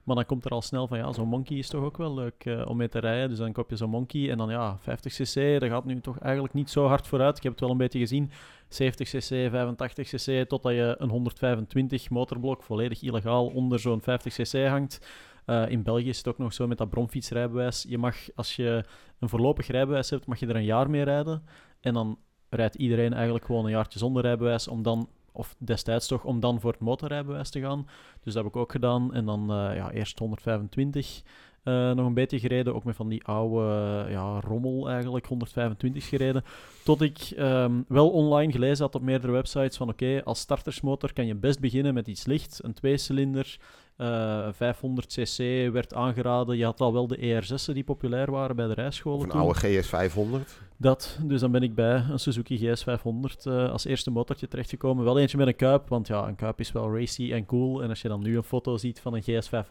Maar 0.08 0.16
dan 0.16 0.26
komt 0.26 0.46
er 0.46 0.52
al 0.52 0.62
snel 0.62 0.88
van, 0.88 0.98
ja, 0.98 1.14
zo'n 1.14 1.28
Monkey 1.28 1.58
is 1.58 1.68
toch 1.68 1.84
ook 1.84 1.98
wel 1.98 2.14
leuk 2.14 2.46
eh, 2.46 2.66
om 2.68 2.78
mee 2.78 2.90
te 2.90 3.00
rijden. 3.00 3.30
Dus 3.30 3.38
dan 3.38 3.52
koop 3.52 3.70
je 3.70 3.76
zo'n 3.76 3.90
Monkey 3.90 4.32
en 4.32 4.38
dan 4.38 4.50
ja, 4.50 4.80
50cc, 4.80 5.60
dat 5.60 5.70
gaat 5.70 5.86
nu 5.86 6.02
toch 6.02 6.20
eigenlijk 6.20 6.54
niet 6.54 6.70
zo 6.70 6.86
hard 6.86 7.08
vooruit. 7.08 7.38
Ik 7.38 7.44
heb 7.44 7.52
het 7.52 7.62
wel 7.62 7.72
een 7.72 7.78
beetje 7.78 8.00
gezien. 8.00 8.32
70cc, 8.70 9.52
85cc, 9.52 10.48
totdat 10.48 10.72
je 10.74 10.96
een 10.98 11.10
125 11.10 12.10
motorblok 12.10 12.64
volledig 12.64 13.02
illegaal 13.02 13.48
onder 13.48 13.80
zo'n 13.80 14.02
50cc 14.02 14.68
hangt. 14.68 15.00
Eh, 15.48 15.70
in 15.70 15.84
België 15.84 16.10
is 16.10 16.18
het 16.18 16.28
ook 16.28 16.38
nog 16.38 16.54
zo 16.54 16.68
met 16.68 16.78
dat 16.78 16.90
bromfietsrijbewijs. 16.90 17.86
Je 17.88 17.98
mag, 17.98 18.16
als 18.36 18.56
je 18.56 18.84
een 19.20 19.30
voorlopig 19.30 19.68
rijbewijs 19.68 20.10
hebt, 20.10 20.26
mag 20.26 20.40
je 20.40 20.48
er 20.48 20.56
een 20.56 20.64
jaar 20.64 20.90
mee 20.90 21.04
rijden. 21.04 21.44
En 21.82 21.94
dan 21.94 22.18
rijdt 22.50 22.76
iedereen 22.76 23.14
eigenlijk 23.14 23.46
gewoon 23.46 23.66
een 23.66 23.72
jaartje 23.72 24.00
zonder 24.00 24.22
rijbewijs 24.22 24.68
om 24.68 24.84
dan, 24.84 25.10
of 25.32 25.56
destijds 25.58 26.08
toch, 26.08 26.24
om 26.24 26.40
dan 26.40 26.60
voor 26.60 26.72
het 26.72 26.80
motorrijbewijs 26.82 27.50
te 27.50 27.60
gaan. 27.60 27.88
Dus 28.24 28.34
dat 28.34 28.44
heb 28.44 28.54
ik 28.54 28.56
ook 28.56 28.72
gedaan. 28.72 29.14
En 29.14 29.26
dan 29.26 29.42
eh, 29.42 29.76
ja, 29.76 29.92
eerst 29.92 30.20
125 30.20 31.24
eh, 31.64 31.92
nog 31.92 32.06
een 32.06 32.14
beetje 32.14 32.40
gereden, 32.40 32.76
ook 32.76 32.84
met 32.84 32.96
van 32.96 33.10
die 33.10 33.24
oude 33.24 34.06
ja, 34.10 34.40
rommel 34.40 34.90
eigenlijk, 34.90 35.26
125 35.26 36.10
gereden. 36.10 36.44
Tot 36.84 37.02
ik 37.02 37.18
ehm, 37.36 37.82
wel 37.88 38.10
online 38.10 38.52
gelezen 38.52 38.86
had 38.86 38.96
op 38.96 39.02
meerdere 39.02 39.32
websites 39.32 39.78
van 39.78 39.90
oké, 39.90 40.22
als 40.24 40.40
startersmotor 40.40 41.14
kan 41.14 41.26
je 41.26 41.36
best 41.36 41.60
beginnen 41.60 41.94
met 41.94 42.08
iets 42.08 42.26
licht, 42.26 42.60
een 42.64 42.74
tweecilinder. 42.74 43.58
Eh 43.98 44.48
500cc 44.54 45.72
werd 45.72 45.94
aangeraden. 45.94 46.58
Je 46.58 46.64
had 46.64 46.82
al 46.82 46.94
wel 46.94 47.08
de 47.08 47.18
ER6'en 47.18 47.74
die 47.74 47.84
populair 47.84 48.32
waren 48.32 48.56
bij 48.56 48.68
de 48.68 48.74
rijscholen. 48.74 49.18
Of 49.18 49.24
een 49.24 49.30
toen. 49.30 49.40
oude 49.40 49.60
GS 49.60 49.88
500. 49.88 50.60
Dat, 50.80 51.18
dus 51.24 51.42
dan 51.42 51.52
ben 51.52 51.62
ik 51.64 51.76
bij 51.76 52.04
een 52.12 52.20
Suzuki 52.20 52.60
GS500 52.60 53.44
eh, 53.44 53.72
als 53.72 53.86
eerste 53.86 54.12
motortje 54.12 54.48
terechtgekomen. 54.48 55.04
Wel 55.04 55.20
eentje 55.20 55.38
met 55.38 55.48
een 55.48 55.56
kuip, 55.56 55.90
want 55.90 56.08
ja, 56.08 56.28
een 56.28 56.36
kuip 56.36 56.60
is 56.60 56.72
wel 56.72 56.96
racy 56.98 57.34
en 57.34 57.46
cool. 57.46 57.84
En 57.84 57.90
als 57.90 58.02
je 58.02 58.08
dan 58.08 58.24
nu 58.24 58.38
een 58.38 58.44
foto 58.44 58.78
ziet 58.78 59.00
van 59.00 59.14
een 59.14 59.22
GS500, 59.22 59.68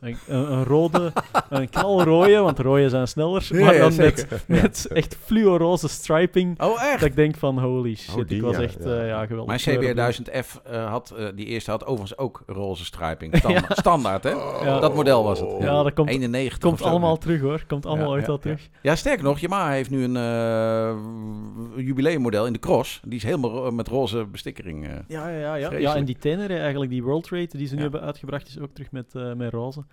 een, 0.00 0.16
een, 0.26 0.52
een 0.52 0.64
rode, 0.64 1.12
een 1.50 1.68
knalrode, 1.68 2.38
want 2.38 2.58
rode 2.58 2.88
zijn 2.88 3.08
sneller, 3.08 3.46
Ja, 3.50 3.64
maar 3.64 3.74
ja, 3.74 3.80
dan 3.80 3.96
met, 3.96 4.26
met 4.46 4.86
echt 4.86 5.16
fluoroze 5.24 5.88
striping. 5.88 6.60
Oh, 6.62 6.82
echt? 6.82 7.00
Dat 7.00 7.08
ik 7.08 7.16
denk 7.16 7.36
van, 7.36 7.58
holy 7.58 7.94
shit, 7.96 8.14
Oh, 8.16 8.26
die, 8.26 8.36
ik 8.36 8.42
was 8.42 8.56
ja, 8.56 8.62
echt 8.62 8.84
ja. 8.84 8.90
eh, 9.00 9.06
ja, 9.08 9.26
geweldig. 9.26 9.46
Mijn 9.46 9.78
kleurenblind. 9.78 10.16
CBR 10.16 10.30
1000F 10.32 10.62
eh, 10.72 10.90
had, 10.90 11.10
eh, 11.10 11.26
die 11.34 11.46
eerste 11.46 11.70
had 11.70 11.82
overigens 11.86 12.18
ook 12.18 12.42
roze 12.46 12.84
striping. 12.84 13.36
Standaard, 13.36 13.78
standaard 13.86 14.24
hè? 14.24 14.30
Ja. 14.30 14.80
Dat 14.80 14.94
model 14.94 15.24
was 15.24 15.40
het. 15.40 15.50
Ja, 15.60 15.82
dat 15.82 15.92
komt- 15.92 16.08
91 16.08 16.58
Komt 16.58 16.82
allemaal 16.82 17.16
terug 17.18 17.40
hoor, 17.40 17.64
komt 17.66 17.86
allemaal 17.86 18.06
Ja, 18.06 18.10
ooit 18.12 18.20
ja, 18.20 18.26
wel 18.26 18.36
ja. 18.36 18.42
terug. 18.42 18.68
Ja, 18.82 18.96
sterker 18.96 19.24
nog, 19.24 19.38
Yamaha 19.38 19.70
heeft 19.70 19.90
nu 19.90 20.04
een 20.04 20.16
eh, 20.16 20.46
jubileummodel 21.76 22.46
in 22.46 22.52
de 22.52 22.58
cross. 22.58 23.00
Die 23.04 23.16
is 23.16 23.22
helemaal 23.22 23.50
ro- 23.50 23.70
met 23.70 23.88
roze 23.88 24.26
bestikkering. 24.26 24.86
eh. 24.86 24.94
Ja, 25.08 25.28
ja, 25.28 25.54
ja. 25.54 25.72
ja. 25.72 25.96
en 25.96 26.04
die 26.04 26.16
Tenere, 26.18 26.56
eigenlijk 26.58 26.90
die 26.90 27.02
World 27.02 27.28
Rate 27.28 27.56
die 27.56 27.66
ze 27.66 27.74
nu 27.74 27.80
hebben 27.80 28.00
uitgebracht, 28.00 28.48
is 28.48 28.58
ook 28.58 28.72
terug 28.72 28.90
met, 28.92 29.14
eh, 29.14 29.34
met 29.34 29.52
roze. 29.52 29.84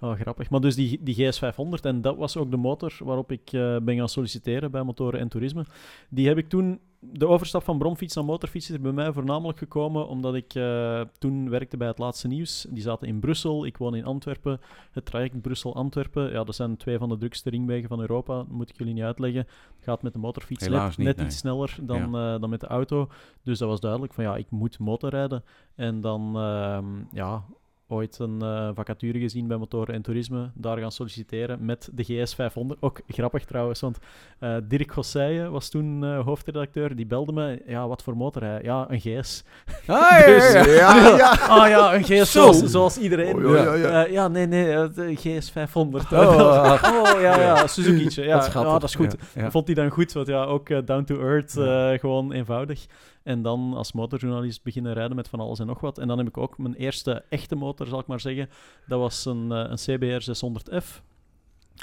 Oh, 0.00 0.14
grappig. 0.20 0.50
Maar 0.50 0.60
dus 0.60 0.74
die, 0.74 0.98
die 1.02 1.32
GS500, 1.32 1.80
en 1.82 2.00
dat 2.00 2.16
was 2.16 2.36
ook 2.36 2.50
de 2.50 2.56
motor 2.56 2.92
waarop 3.04 3.32
ik 3.32 3.52
eh, 3.52 3.76
ben 3.82 3.96
gaan 3.96 4.08
solliciteren 4.08 4.70
bij 4.70 4.82
Motoren 4.82 5.20
en 5.20 5.28
Toerisme. 5.28 5.64
Die 6.08 6.28
heb 6.28 6.38
ik 6.38 6.48
toen, 6.48 6.80
de 7.04 7.26
overstap 7.26 7.62
van 7.62 7.78
bromfiets 7.78 8.14
naar 8.14 8.24
motorfiets 8.24 8.68
is 8.68 8.74
er 8.74 8.80
bij 8.80 8.92
mij 8.92 9.12
voornamelijk 9.12 9.58
gekomen 9.58 10.08
omdat 10.08 10.34
ik 10.34 10.54
eh, 10.54 11.00
toen 11.18 11.50
werkte 11.50 11.76
bij 11.76 11.88
het 11.88 11.98
laatste 11.98 12.28
nieuws. 12.28 12.66
Die 12.70 12.82
zaten 12.82 13.08
in 13.08 13.20
Brussel, 13.20 13.66
ik 13.66 13.76
woon 13.76 13.94
in 13.94 14.04
Antwerpen. 14.04 14.60
Het 14.92 15.04
traject 15.04 15.40
Brussel-Antwerpen, 15.40 16.32
ja, 16.32 16.44
dat 16.44 16.54
zijn 16.54 16.76
twee 16.76 16.98
van 16.98 17.08
de 17.08 17.16
drukste 17.16 17.50
ringwegen 17.50 17.88
van 17.88 18.00
Europa, 18.00 18.36
dat 18.36 18.48
moet 18.48 18.68
ik 18.68 18.78
jullie 18.78 18.94
niet 18.94 19.02
uitleggen. 19.02 19.40
Het 19.76 19.84
gaat 19.84 20.02
met 20.02 20.12
de 20.12 20.18
motorfiets 20.18 20.68
net, 20.68 20.88
niet, 20.88 20.98
net 20.98 21.16
nee. 21.16 21.26
iets 21.26 21.36
sneller 21.36 21.76
dan, 21.80 22.16
eh, 22.16 22.40
dan 22.40 22.50
met 22.50 22.60
de 22.60 22.66
auto. 22.66 23.08
Dus 23.42 23.58
dat 23.58 23.68
was 23.68 23.80
duidelijk 23.80 24.12
van 24.12 24.24
ja, 24.24 24.36
ik 24.36 24.50
moet 24.50 24.78
motorrijden. 24.78 25.44
En 25.74 26.00
dan 26.00 26.36
ehm, 26.36 26.86
ja, 27.12 27.44
ooit 27.92 28.18
een 28.18 28.42
eh, 28.42 28.68
vacature 28.74 29.18
gezien 29.18 29.46
bij 29.46 29.56
Motoren 29.56 29.94
en 29.94 30.02
Toerisme. 30.02 30.50
Daar 30.54 30.78
gaan 30.78 30.92
solliciteren 30.92 31.64
met 31.64 31.88
de 31.92 32.04
GS500. 32.26 32.78
Ook 32.80 33.00
grappig 33.08 33.44
trouwens, 33.44 33.80
want 33.80 33.98
eh, 34.38 34.56
Dirk 34.64 34.92
Gosseijen 34.92 35.52
was 35.52 35.68
toen 35.68 36.04
eh, 36.04 36.24
hoofdredacteur. 36.24 36.96
Die 36.96 37.06
belde 37.06 37.32
me, 37.32 37.62
ja, 37.66 37.88
wat 37.88 38.02
voor 38.02 38.16
motor 38.16 38.42
hij? 38.42 38.60
Ja, 38.62 38.86
een 38.88 39.00
GS. 39.00 39.44
Ah, 39.86 40.10
ja, 40.18 40.26
Dus- 40.26 40.52
ja, 40.52 40.64
ja. 40.64 40.96
Ja, 40.96 41.16
ja. 41.16 41.30
Ah 41.62 41.68
ja, 41.68 41.94
een 41.94 42.02
GS 42.04 42.08
Zo. 42.32 42.40
zoals, 42.40 42.62
zoals 42.62 42.98
iedereen. 42.98 43.34
Oh, 43.46 43.54
ja, 43.54 43.74
ja, 43.74 43.74
ja. 43.74 44.06
Ja, 44.06 44.28
nee, 44.28 44.46
nee, 44.46 44.66
de 44.90 45.16
GS500. 45.18 46.12
Oh, 46.12 46.78
oh 47.02 47.20
ja, 47.20 47.40
ja, 47.40 47.66
Suzuki'tje. 47.66 48.24
Ja, 48.24 48.34
Wat 48.34 48.44
schattig. 48.44 48.72
ja, 48.72 48.78
dat 48.78 48.88
is 48.88 48.94
goed. 48.94 49.16
Vond 49.50 49.66
hij 49.66 49.74
dan 49.74 49.90
goed, 49.90 50.12
want 50.12 50.26
ja, 50.26 50.44
ook 50.44 50.86
down 50.86 51.04
to 51.04 51.20
earth, 51.20 51.52
gewoon 52.00 52.32
eenvoudig. 52.32 52.86
En 53.22 53.42
dan 53.42 53.74
als 53.74 53.92
motorjournalist 53.92 54.62
beginnen 54.62 54.92
rijden 54.92 55.16
met 55.16 55.28
van 55.28 55.40
alles 55.40 55.58
en 55.58 55.66
nog 55.66 55.80
wat. 55.80 55.98
En 55.98 56.08
dan 56.08 56.18
heb 56.18 56.26
ik 56.26 56.36
ook 56.36 56.58
mijn 56.58 56.74
eerste 56.74 57.24
echte 57.28 57.54
motor, 57.54 57.86
zal 57.86 57.98
ik 57.98 58.06
maar 58.06 58.20
zeggen. 58.20 58.48
Dat 58.86 59.00
was 59.00 59.24
een, 59.24 59.52
eh, 59.52 59.70
een 59.70 59.76
CBR 59.76 60.22
600F. 60.22 61.02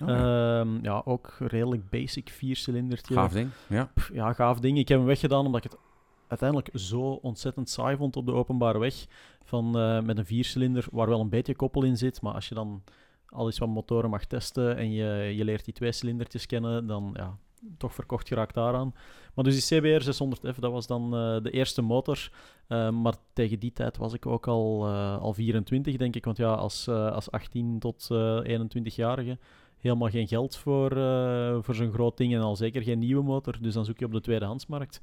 Oh, 0.01 0.07
ja. 0.07 0.59
Ehm, 0.59 0.83
ja, 0.83 1.01
ook 1.05 1.35
redelijk 1.39 1.89
basic 1.89 2.29
viercilindertje. 2.29 3.13
Gaaf 3.13 3.31
ding. 3.31 3.49
Ja. 3.67 3.91
Pff, 3.93 4.09
ja, 4.13 4.33
gaaf 4.33 4.59
ding. 4.59 4.77
Ik 4.77 4.87
heb 4.87 4.97
hem 4.97 5.07
weggedaan 5.07 5.45
omdat 5.45 5.65
ik 5.65 5.71
het 5.71 5.79
uiteindelijk 6.27 6.69
zo 6.73 7.01
ontzettend 7.01 7.69
saai 7.69 7.97
vond 7.97 8.15
op 8.15 8.25
de 8.25 8.33
openbare 8.33 8.79
weg. 8.79 9.05
Van, 9.43 9.77
eh, 9.77 10.01
met 10.01 10.17
een 10.17 10.25
viercilinder 10.25 10.85
waar 10.91 11.09
wel 11.09 11.19
een 11.19 11.29
beetje 11.29 11.55
koppel 11.55 11.83
in 11.83 11.97
zit. 11.97 12.21
Maar 12.21 12.33
als 12.33 12.49
je 12.49 12.55
dan 12.55 12.83
al 13.29 13.45
eens 13.45 13.57
wat 13.57 13.69
motoren 13.69 14.09
mag 14.09 14.25
testen 14.25 14.77
en 14.77 14.91
je, 14.91 15.33
je 15.35 15.43
leert 15.43 15.65
die 15.65 15.73
twee 15.73 15.91
cilindertjes 15.91 16.45
kennen, 16.45 16.87
dan 16.87 17.09
ja, 17.13 17.37
toch 17.77 17.93
verkocht 17.93 18.27
geraakt 18.27 18.53
daaraan. 18.53 18.93
Maar 19.33 19.43
dus 19.43 19.67
die 19.67 19.79
CBR 19.79 20.03
600F, 20.03 20.59
dat 20.59 20.71
was 20.71 20.87
dan 20.87 21.15
eh, 21.15 21.43
de 21.43 21.51
eerste 21.51 21.81
motor. 21.81 22.31
Eh, 22.67 22.89
maar 22.89 23.13
tegen 23.33 23.59
die 23.59 23.71
tijd 23.71 23.97
was 23.97 24.13
ik 24.13 24.25
ook 24.25 24.47
al, 24.47 24.85
eh, 24.85 25.17
al 25.17 25.33
24, 25.33 25.95
denk 25.95 26.15
ik. 26.15 26.25
Want 26.25 26.37
ja, 26.37 26.53
als, 26.53 26.87
als 26.87 27.31
18 27.31 27.79
tot 27.79 28.07
eh 28.11 28.39
21-jarige 28.43 29.37
helemaal 29.77 30.09
geen 30.09 30.27
geld 30.27 30.57
voor, 30.57 30.89
voor 31.63 31.75
zo'n 31.75 31.91
groot 31.91 32.17
ding 32.17 32.33
en 32.33 32.41
al 32.41 32.55
zeker 32.55 32.81
geen 32.81 32.99
nieuwe 32.99 33.23
motor. 33.23 33.57
Dus 33.61 33.73
dan 33.73 33.85
zoek 33.85 33.99
je 33.99 34.05
op 34.05 34.11
de 34.11 34.21
tweedehandsmarkt. 34.21 35.01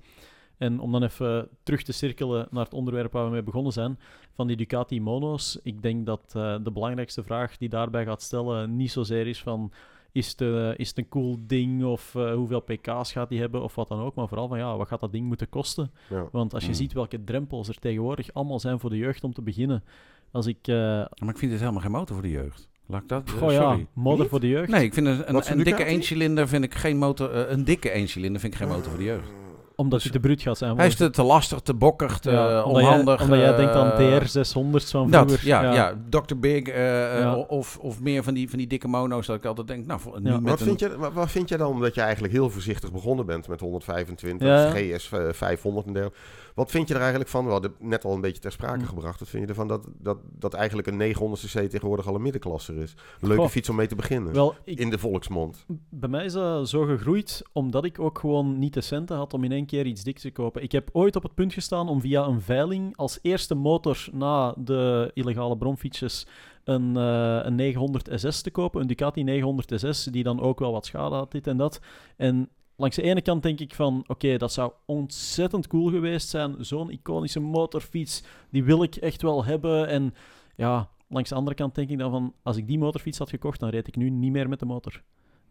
En 0.59 0.81
om 0.81 0.93
dan 0.93 1.03
even 1.03 1.49
terug 1.63 1.83
te 1.83 1.93
cirkelen 1.93 2.49
naar 2.51 2.65
het 2.65 2.75
onderwerp 2.75 3.13
waar 3.13 3.25
we 3.25 3.31
mee 3.31 3.43
begonnen 3.43 3.73
zijn, 3.73 3.99
van 4.33 4.47
die 4.47 4.57
Ducati 4.57 5.01
Mono's. 5.01 5.59
Ik 5.63 5.83
denk 5.83 6.07
dat 6.07 6.31
de 6.33 6.71
belangrijkste 6.73 7.23
vraag 7.23 7.57
die 7.57 7.69
daarbij 7.69 8.05
gaat 8.05 8.23
stellen 8.23 8.77
niet 8.77 8.91
zozeer 8.91 9.27
is 9.27 9.43
van 9.43 9.73
is 10.17 10.29
het, 10.29 10.41
eh, 10.41 10.79
is 10.79 10.89
het 10.89 10.99
een 10.99 11.09
cool 11.09 11.39
ding 11.47 11.85
of 11.85 12.15
eh, 12.15 12.35
hoeveel 12.35 12.61
pk's 12.61 13.13
gaat 13.13 13.29
die 13.29 13.41
hebben 13.41 13.63
of 13.63 13.75
wat 13.75 13.89
dan 13.89 14.01
ook, 14.01 14.15
maar 14.15 14.29
vooral 14.29 14.49
van 14.49 14.59
ja, 14.59 14.77
wat 14.77 14.89
gaat 14.89 15.01
dat 15.01 15.13
ding 15.13 15.27
moeten 15.27 15.49
kosten? 15.49 15.91
Ja. 16.11 16.29
Want 16.33 16.55
als 16.55 16.63
je 16.63 16.69
Hmm. 16.69 16.79
ziet 16.79 16.93
welke 16.93 17.25
drempels 17.25 17.69
er 17.69 17.79
tegenwoordig 17.79 18.33
allemaal 18.33 18.61
zijn 18.61 18.81
voor 18.81 18.91
de 18.91 18.97
jeugd 18.97 19.25
om 19.25 19.33
te 19.33 19.43
beginnen. 19.43 19.85
Als 20.31 20.47
ik, 20.47 20.59
eh 20.63 20.75
Maar 20.75 21.29
ik 21.29 21.39
vind 21.39 21.51
het 21.51 21.61
helemaal 21.61 21.83
geen 21.83 21.91
motor 21.91 22.15
voor 22.15 22.25
de 22.25 22.31
jeugd. 22.31 22.69
Laat 22.87 23.03
ik 23.03 23.09
dat... 23.09 23.31
goh 23.31 23.53
ja, 23.53 23.79
motor 23.93 24.29
voor 24.29 24.41
de 24.41 24.49
jeugd. 24.49 24.71
Nee, 24.71 24.85
ik 24.85 24.95
vind 24.95 25.07
een, 25.07 25.35
een, 25.35 25.43
een 25.59 25.65
dikke 25.65 25.85
eencilinder 25.85 26.49
vind 26.49 26.65
ik 26.65 26.75
geen 26.75 26.97
motor. 26.97 27.35
een 27.51 27.65
dikke 27.65 27.91
eencilinder 27.91 28.41
vind 28.41 28.53
ik 28.53 28.59
geen 28.59 28.69
motor 28.69 28.89
voor 28.91 28.99
de 28.99 29.05
jeugd. 29.05 29.46
Omdat 29.77 30.01
dus- 30.01 30.03
hij 30.11 30.13
te 30.21 30.27
bruut 30.27 30.43
gaat 30.43 30.59
zijn. 30.59 30.77
Hij 30.77 30.87
is 30.87 30.97
te, 30.97 31.11
te 31.11 31.23
lastig, 31.23 31.61
te 31.61 31.75
bokkig, 31.75 32.19
te 32.19 32.31
Ja, 32.31 32.59
eh, 32.59 32.67
omdat 32.67 32.83
jij- 32.83 32.91
onhandig. 32.91 33.23
omdat 33.23 33.39
jij 33.39 33.57
denkt 33.57 33.75
aan 33.75 33.91
eh, 33.93 33.99
DR600's 33.99 34.91
van 34.91 35.09
vroeger. 35.09 35.27
Dat, 35.27 35.41
ja, 35.41 35.73
ja. 35.73 35.95
Dr. 36.09 36.37
Big 36.37 36.63
eh, 36.63 37.15
eh, 37.15 37.21
Ja. 37.21 37.35
of, 37.37 37.79
of 37.81 38.01
meer 38.01 38.23
van 38.23 38.35
die, 38.35 38.49
van 38.51 38.59
die 38.59 38.67
dikke 38.67 38.89
mono's 38.89 39.27
dat 39.27 39.37
ik 39.37 39.45
altijd 39.45 39.67
denk, 39.67 39.87
nou, 39.87 40.01
nu 40.21 40.31
Ja. 40.31 40.41
Wat 40.41 40.61
een... 40.61 40.67
vind, 40.67 40.81
je, 40.81 40.97
wat, 40.99 41.13
wat 41.13 41.31
vind 41.31 41.49
je 41.49 41.57
dan 41.57 41.81
dat 41.81 41.95
je 41.95 42.01
eigenlijk 42.01 42.33
heel 42.33 42.51
voorzichtig 42.51 42.93
begonnen 42.93 43.27
bent 43.27 43.49
met 43.49 43.61
125 43.61 44.47
Ja. 44.49 44.67
of 44.67 44.73
GS 44.73 45.11
500 45.31 45.87
en 45.87 45.93
dergelijke. 45.93 46.21
Wat 46.57 46.71
vind 46.71 46.89
je 46.89 46.95
er 46.95 47.01
eigenlijk 47.01 47.31
van? 47.31 47.45
We 47.45 47.51
hadden 47.51 47.75
net 47.79 48.05
al 48.05 48.13
een 48.15 48.21
beetje 48.21 48.41
ter 48.41 48.53
sprake 48.53 48.79
Hm. 48.81 48.87
gebracht. 48.87 49.19
Wat 49.19 49.29
vind 49.29 49.43
je 49.43 49.49
ervan 49.49 49.69
dat, 49.69 49.87
dat, 49.99 50.19
dat 50.39 50.55
eigenlijk 50.55 50.89
een 50.89 51.15
900cc 51.15 51.69
tegenwoordig 51.71 52.07
al 52.07 52.15
een 52.15 52.23
middenklasser 52.23 52.77
is? 52.77 52.95
Een 53.21 53.29
leuke 53.29 53.43
Goh. 53.43 53.51
fiets 53.51 53.69
om 53.69 53.77
mee 53.77 53.87
te 53.87 53.95
beginnen. 53.95 54.33
Wel, 54.33 54.55
ik, 54.65 54.79
in 54.79 54.91
de 54.91 54.99
volksmond. 54.99 55.67
bij 55.91 56.09
mij 56.09 56.25
is 56.25 56.33
dat 56.33 56.69
zo 56.69 56.83
gegroeid 56.85 57.43
omdat 57.53 57.85
ik 57.85 57.99
ook 58.01 58.19
gewoon 58.19 58.59
niet 58.59 58.75
de 58.75 58.81
centen 58.81 59.17
had 59.17 59.35
om 59.35 59.45
in 59.45 59.53
één 59.53 59.67
keer 59.67 59.87
iets 59.87 60.03
dik 60.03 60.19
te 60.19 60.31
kopen. 60.31 60.63
Ik 60.63 60.73
heb 60.73 60.89
ooit 60.93 61.17
op 61.17 61.23
het 61.23 61.35
punt 61.35 61.53
gestaan 61.53 61.89
om 61.89 62.01
via 62.01 62.25
een 62.27 62.41
veiling 62.41 62.97
als 62.97 63.19
eerste 63.23 63.55
motor 63.55 64.07
na 64.13 64.55
de 64.59 65.11
illegale 65.15 65.57
bromfietsjes 65.57 66.27
een, 66.65 66.97
eh, 66.97 67.39
een 67.43 67.55
900 67.55 68.09
SS 68.21 68.41
te 68.41 68.51
kopen. 68.51 68.81
Een 68.81 68.87
Ducati 68.87 69.23
900 69.23 69.73
SS, 69.81 70.05
die 70.05 70.23
dan 70.23 70.41
ook 70.41 70.59
wel 70.59 70.73
wat 70.73 70.87
schade 70.87 71.15
had, 71.15 71.33
dit 71.33 71.47
en 71.47 71.57
dat. 71.57 71.81
En 72.17 72.49
langs 72.77 72.97
de 72.97 73.03
ene 73.03 73.23
kant 73.23 73.43
denk 73.43 73.61
ik 73.61 73.75
van, 73.75 74.05
oké, 74.07 74.37
dat 74.37 74.53
zou 74.53 74.73
ontzettend 74.87 75.67
cool 75.67 75.91
geweest 75.91 76.29
zijn. 76.29 76.65
Zo'n 76.65 76.91
iconische 76.91 77.41
motorfiets, 77.41 78.23
die 78.51 78.65
wil 78.65 78.83
ik 78.83 78.97
echt 78.97 79.23
wel 79.23 79.45
hebben. 79.45 79.89
En 79.89 80.15
ja, 80.57 80.89
langs 81.09 81.29
de 81.29 81.35
andere 81.35 81.57
kant 81.57 81.75
denk 81.75 81.91
ik 81.91 81.99
dan 81.99 82.11
van, 82.11 82.35
als 82.43 82.57
ik 82.57 82.67
die 82.67 82.79
motorfiets 82.79 83.19
had 83.19 83.31
gekocht, 83.31 83.61
dan 83.61 83.69
reed 83.69 83.89
ik 83.89 83.97
nu 83.97 84.11
niet 84.11 84.33
meer 84.33 84.49
met 84.49 84.59
de 84.59 84.67
motor. 84.67 85.03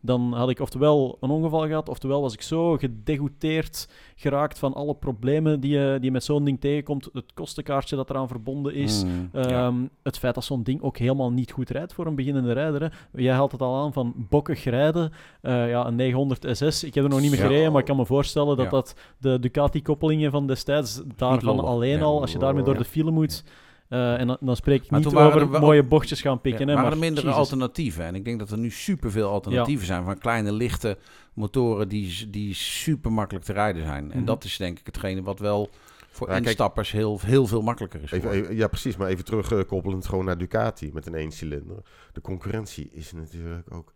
Dan 0.06 0.34
had 0.34 0.49
ik 0.49 0.60
oftewel 0.60 1.18
een 1.22 1.30
ongeval 1.30 1.68
gehad, 1.68 1.89
oftewel 1.89 2.22
was 2.22 2.34
ik 2.34 2.41
zo 2.41 2.78
gedegouteerd 2.78 3.89
geraakt 4.16 4.60
van 4.60 4.74
alle 4.74 4.93
problemen 4.95 5.60
die 5.60 5.72
je, 5.72 5.93
die 5.95 6.06
je 6.06 6.12
met 6.12 6.24
zo'n 6.24 6.43
ding 6.43 6.60
tegenkomt. 6.60 7.10
Het 7.14 7.34
kostenkaartje 7.34 7.95
dat 7.95 8.10
eraan 8.10 8.28
verbonden 8.28 8.74
is. 8.74 9.03
Mm, 9.03 9.30
ja. 9.34 9.41
Ehm, 9.41 9.76
Het 10.03 10.18
feit 10.18 10.36
dat 10.36 10.43
zo'n 10.43 10.64
ding 10.64 10.82
ook 10.82 10.97
helemaal 10.97 11.32
niet 11.32 11.51
goed 11.51 11.70
rijdt 11.70 11.93
voor 11.93 12.06
een 12.06 12.16
beginnende 12.16 12.51
rijder. 12.53 12.82
Hè. 12.82 12.88
Jij 13.22 13.34
haalt 13.34 13.51
het 13.51 13.62
al 13.62 13.76
aan 13.84 13.93
van 13.93 14.14
bokkig 14.30 14.64
rijden. 14.64 15.12
Eh, 15.41 15.70
ja, 15.70 15.86
een 15.88 15.95
900 15.95 16.47
SS. 16.58 16.84
Ik 16.84 16.93
heb 16.95 17.03
er 17.03 17.10
nog 17.10 17.22
niet 17.22 17.32
meer 17.32 17.39
Ja. 17.39 17.45
gereden, 17.45 17.72
maar 17.72 17.80
ik 17.82 17.88
kan 17.88 17.95
me 17.97 18.06
voorstellen 18.06 18.58
dat 18.58 18.66
Ja. 18.66 18.72
dat 18.72 18.95
de 19.18 19.39
Ducati-koppelingen 19.39 20.32
van 20.32 20.47
destijds 20.47 21.01
daarvan 21.16 21.60
alleen 21.60 22.01
al, 22.01 22.22
als 22.22 22.32
je 22.32 22.38
daarmee 22.39 22.64
door 22.64 22.78
de 22.78 22.86
file 22.86 23.12
moet. 23.12 23.43
Eh, 23.89 24.19
en 24.19 24.27
dan, 24.27 24.38
dan 24.39 24.55
spreek 24.55 24.83
ik 24.83 24.89
Maar 24.89 24.99
niet 24.99 25.15
over 25.15 25.41
er 25.41 25.51
wel- 25.51 25.59
mooie 25.61 25.83
bochtjes 25.83 26.21
gaan 26.21 26.41
pikken. 26.41 26.67
Ja, 26.67 26.75
hè, 26.75 26.81
maar 26.81 26.91
er 26.91 26.97
mindere 26.97 27.31
alternatieven. 27.31 28.05
En 28.05 28.15
ik 28.15 28.25
denk 28.25 28.39
dat 28.39 28.51
er 28.51 28.57
nu 28.57 28.71
superveel 28.71 29.29
alternatieven 29.29 29.86
zijn 29.86 30.03
van 30.03 30.17
kleine, 30.17 30.51
lichte 30.51 30.97
motoren 31.33 31.88
die, 31.89 32.29
die 32.29 32.53
super 32.53 33.11
makkelijk 33.11 33.45
te 33.45 33.53
rijden 33.53 33.83
zijn. 33.86 34.11
En 34.11 34.17
Mhm. 34.17 34.25
dat 34.25 34.43
is 34.43 34.57
denk 34.57 34.79
ik 34.79 34.86
hetgene 34.86 35.21
wat 35.21 35.39
wel 35.39 35.69
voor 36.09 36.27
Ja, 36.27 36.33
kijk- 36.33 36.45
instappers 36.45 36.91
heel, 36.91 37.19
heel 37.25 37.47
veel 37.47 37.61
makkelijker 37.61 37.99
is. 38.03 38.11
Even, 38.11 38.19
geworden. 38.19 38.43
even- 38.43 38.55
ja, 38.55 38.67
precies. 38.67 38.97
Maar 38.97 39.07
even 39.07 39.25
terugkoppelend 39.25 40.07
gewoon 40.07 40.25
naar 40.25 40.38
Ducati 40.38 40.89
met 40.93 41.05
een 41.05 41.15
eencilinder. 41.15 41.77
De 42.13 42.21
concurrentie 42.21 42.89
is 42.91 43.11
natuurlijk 43.11 43.73
ook 43.73 43.93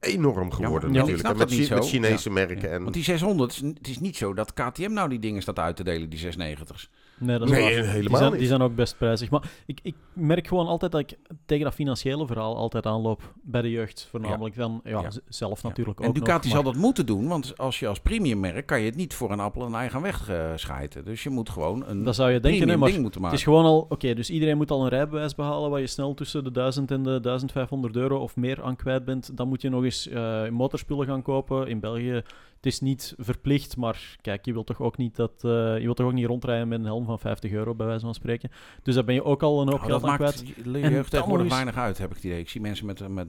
enorm 0.00 0.50
geworden 0.52 0.90
maar- 0.90 0.98
natuurlijk. 1.06 1.36
met, 1.38 1.50
Chi- 1.52 1.74
met. 1.74 1.86
Chinese 1.88 2.30
merken. 2.30 2.70
En, 2.70 2.82
Want 2.82 2.94
die 2.94 3.04
600, 3.04 3.50
is- 3.52 3.58
het 3.60 3.88
is 3.88 3.98
niet 4.00 4.16
zo 4.16 4.34
dat 4.34 4.52
KTM 4.52 4.92
nou 4.92 5.08
die 5.08 5.18
dingen 5.18 5.42
staat 5.42 5.58
uit 5.58 5.76
te 5.76 5.84
delen, 5.84 6.08
die 6.10 6.18
690's. 6.18 6.90
Nee, 7.20 7.38
dat 7.38 7.48
is 7.50 7.54
Nee, 7.54 7.62
waar. 7.62 7.70
helemaal 7.84 8.08
die 8.08 8.16
zijn, 8.16 8.30
niet. 8.30 8.38
Die 8.38 8.48
zijn 8.48 8.62
ook 8.62 8.74
best 8.74 8.96
prijzig. 8.96 9.30
Maar 9.30 9.50
ik, 9.66 9.78
ik 9.82 9.94
merk 10.12 10.46
gewoon 10.46 10.66
altijd 10.66 10.92
dat 10.92 11.00
ik 11.00 11.18
tegen 11.46 11.64
dat 11.64 11.74
financiële 11.74 12.26
verhaal 12.26 12.56
altijd 12.56 12.86
aanloop. 12.86 13.34
Bij 13.42 13.62
de 13.62 13.70
jeugd 13.70 14.06
voornamelijk. 14.10 14.56
Dan, 14.56 14.80
ja, 14.84 15.02
zelf 15.28 15.62
Ja. 15.62 15.68
natuurlijk 15.68 16.00
En 16.00 16.08
ook 16.08 16.14
Ducati 16.14 16.46
nog, 16.48 16.56
zal 16.56 16.62
maar- 16.62 16.72
dat 16.72 16.82
moeten 16.82 17.06
doen, 17.06 17.28
want 17.28 17.58
als 17.58 17.78
je 17.78 17.86
als 17.86 18.00
premiummerk 18.00 18.66
kan 18.66 18.80
je 18.80 18.86
het 18.86 18.96
niet 18.96 19.14
voor 19.14 19.30
een 19.30 19.40
appel 19.40 19.66
en 19.66 19.74
ei 19.74 19.88
gaan 19.88 20.02
wegschijten. 20.02 21.04
Dus 21.04 21.22
je 21.22 21.30
moet 21.30 21.50
gewoon 21.50 21.84
een 21.86 22.04
Dat 22.04 22.14
zou 22.14 22.30
je 22.30 22.40
denken, 22.40 22.58
premium 22.60 22.78
maar 22.80 22.88
ding 22.90 23.02
moeten 23.02 23.20
Het 23.22 23.30
maken. 23.30 23.38
is 23.38 23.44
gewoon 23.54 23.64
al... 23.64 23.86
Oké, 23.88 24.14
dus 24.14 24.30
iedereen 24.30 24.56
moet 24.56 24.70
al 24.70 24.82
een 24.82 24.88
rijbewijs 24.88 25.34
behalen 25.34 25.70
waar 25.70 25.80
je 25.80 25.86
snel 25.86 26.14
tussen 26.14 26.44
de 26.44 26.50
1000 26.50 26.90
en 26.90 27.02
de 27.02 27.20
1500 27.20 27.96
euro 27.96 28.18
of 28.18 28.36
meer 28.36 28.62
aan 28.62 28.76
kwijt 28.76 29.04
bent. 29.04 29.36
Dan 29.36 29.48
moet 29.48 29.62
je 29.62 29.68
nog 29.68 29.84
eens 29.84 30.08
eh, 30.08 30.48
motorspullen 30.48 31.06
gaan 31.06 31.22
kopen. 31.22 31.68
In 31.68 31.80
België, 31.80 32.22
het 32.60 32.72
is 32.72 32.80
niet 32.80 33.14
verplicht, 33.18 33.76
maar 33.76 34.16
kijk, 34.20 34.44
je 34.44 34.52
wilt 34.52 34.66
toch 34.66 34.80
ook 34.80 34.96
niet, 34.96 35.16
dat, 35.16 35.32
eh, 35.36 35.50
je 35.50 35.82
wilt 35.82 35.96
toch 35.96 36.06
ook 36.06 36.12
niet 36.12 36.26
rondrijden 36.26 36.68
met 36.68 36.78
een 36.78 36.84
helm 36.84 37.04
van 37.04 37.18
50 37.18 37.52
euro, 37.52 37.74
bij 37.74 37.86
wijze 37.86 38.04
van 38.04 38.14
spreken. 38.14 38.50
Dus 38.82 38.94
daar 38.94 39.04
ben 39.04 39.14
je 39.14 39.24
ook 39.24 39.42
al 39.42 39.60
een 39.60 39.68
hoop 39.68 39.78
Oh, 39.80 39.84
geld 39.86 40.00
dat 40.00 40.10
aan 40.10 40.18
maakt 40.20 40.42
kwijt. 40.42 40.54
jeugd 40.64 40.94
dan 40.94 41.04
tegenwoordig 41.04 41.44
eens- 41.46 41.54
weinig 41.54 41.76
uit, 41.76 41.98
heb 41.98 42.08
ik 42.10 42.14
het 42.16 42.24
idee. 42.24 42.38
Ik 42.38 42.48
zie 42.48 42.60
mensen 42.60 42.86
met, 42.86 43.02
met, 43.08 43.26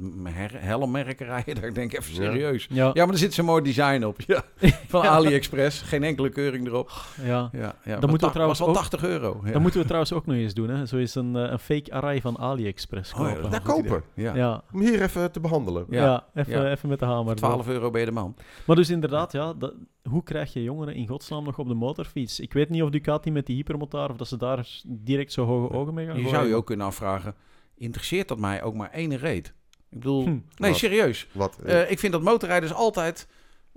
helmmerken 0.55 1.25
rijden, 1.25 1.55
daar 1.61 1.73
denk 1.73 1.91
ik 1.93 1.99
even 1.99 2.13
serieus. 2.15 2.67
Ja, 2.69 2.89
Ja, 2.93 3.03
maar 3.05 3.13
er 3.13 3.19
zit 3.19 3.33
zo'n 3.33 3.45
mooi 3.45 3.63
design 3.63 4.03
op. 4.03 4.21
Ja. 4.27 4.43
Van. 4.87 5.01
AliExpress, 5.05 5.81
geen 5.81 6.03
enkele 6.03 6.29
keuring 6.29 6.67
erop. 6.67 6.91
ja. 7.23 7.49
Ja, 7.51 7.59
ja. 7.59 7.73
moeten 7.83 8.01
we 8.01 8.07
Was 8.07 8.19
ta- 8.19 8.29
trouwens 8.29 8.59
was 8.59 8.67
wel 8.67 8.67
ook- 8.77 8.81
80 8.81 9.03
euro. 9.03 9.41
Ja. 9.45 9.51
Dat 9.51 9.61
moeten 9.61 9.79
we 9.79 9.85
trouwens 9.85 10.13
ook 10.13 10.25
nog 10.25 10.35
eens 10.35 10.53
doen. 10.53 10.69
Hè. 10.69 10.85
Zo 10.85 10.97
is 10.97 11.15
een, 11.15 11.35
eh, 11.35 11.51
een 11.51 11.59
fake 11.59 11.93
array 11.93 12.21
van 12.21 12.37
AliExpress 12.37 13.13
Oh, 13.13 13.19
ja, 13.19 13.23
kopen. 13.25 13.41
dat 13.41 13.51
is 13.51 13.57
Daar 13.65 13.75
goed 13.75 13.83
kopen. 13.87 14.03
Ja. 14.13 14.35
ja. 14.35 14.63
Om 14.73 14.79
hier 14.81 15.01
even 15.01 15.31
te 15.31 15.39
behandelen. 15.39 15.85
Ja, 15.89 16.03
Ja, 16.03 16.25
even, 16.41 16.63
ja. 16.63 16.71
even 16.71 16.89
met 16.89 16.99
de 16.99 17.05
hamer. 17.05 17.35
12 17.35 17.67
euro 17.67 17.89
ben 17.91 17.99
je 17.99 18.05
de 18.07 18.11
man. 18.13 18.35
Maar 18.65 18.75
dus 18.75 18.89
inderdaad, 18.89 19.20
ja, 19.29 19.53
dat, 19.53 19.73
hoe 20.09 20.23
krijg 20.23 20.53
je 20.53 20.63
jongeren 20.63 20.95
in 20.95 21.07
godsnaam 21.07 21.43
nog 21.43 21.57
op 21.59 21.67
de 21.67 21.73
motorfiets? 21.73 22.39
Ik 22.39 22.53
weet 22.53 22.69
niet 22.69 22.81
of 22.83 22.89
Ducati 22.89 23.31
met 23.31 23.45
die 23.45 23.55
hypermotor, 23.55 24.09
of 24.09 24.15
dat 24.17 24.27
ze 24.27 24.37
daar 24.37 24.67
direct 24.85 25.31
zo 25.31 25.45
hoge 25.45 25.73
ogen 25.73 25.93
mee 25.93 26.05
gaan 26.05 26.15
Je 26.15 26.21
gooien. 26.21 26.35
zou 26.37 26.47
je 26.49 26.55
ook 26.55 26.65
kunnen 26.65 26.85
afvragen, 26.85 27.35
interesseert 27.75 28.27
dat 28.27 28.37
mij 28.37 28.63
ook 28.63 28.73
maar 28.75 28.89
één 28.91 29.17
reet? 29.17 29.47
Ik 29.89 29.97
bedoel, 29.99 30.23
Hm. 30.23 30.29
nee, 30.57 30.69
Wat? 30.71 30.79
serieus. 30.79 31.27
Wat, 31.31 31.57
Eh, 31.65 31.91
ik 31.91 31.99
vind 31.99 32.13
dat 32.13 32.21
motorrijders 32.21 32.73
altijd 32.73 33.27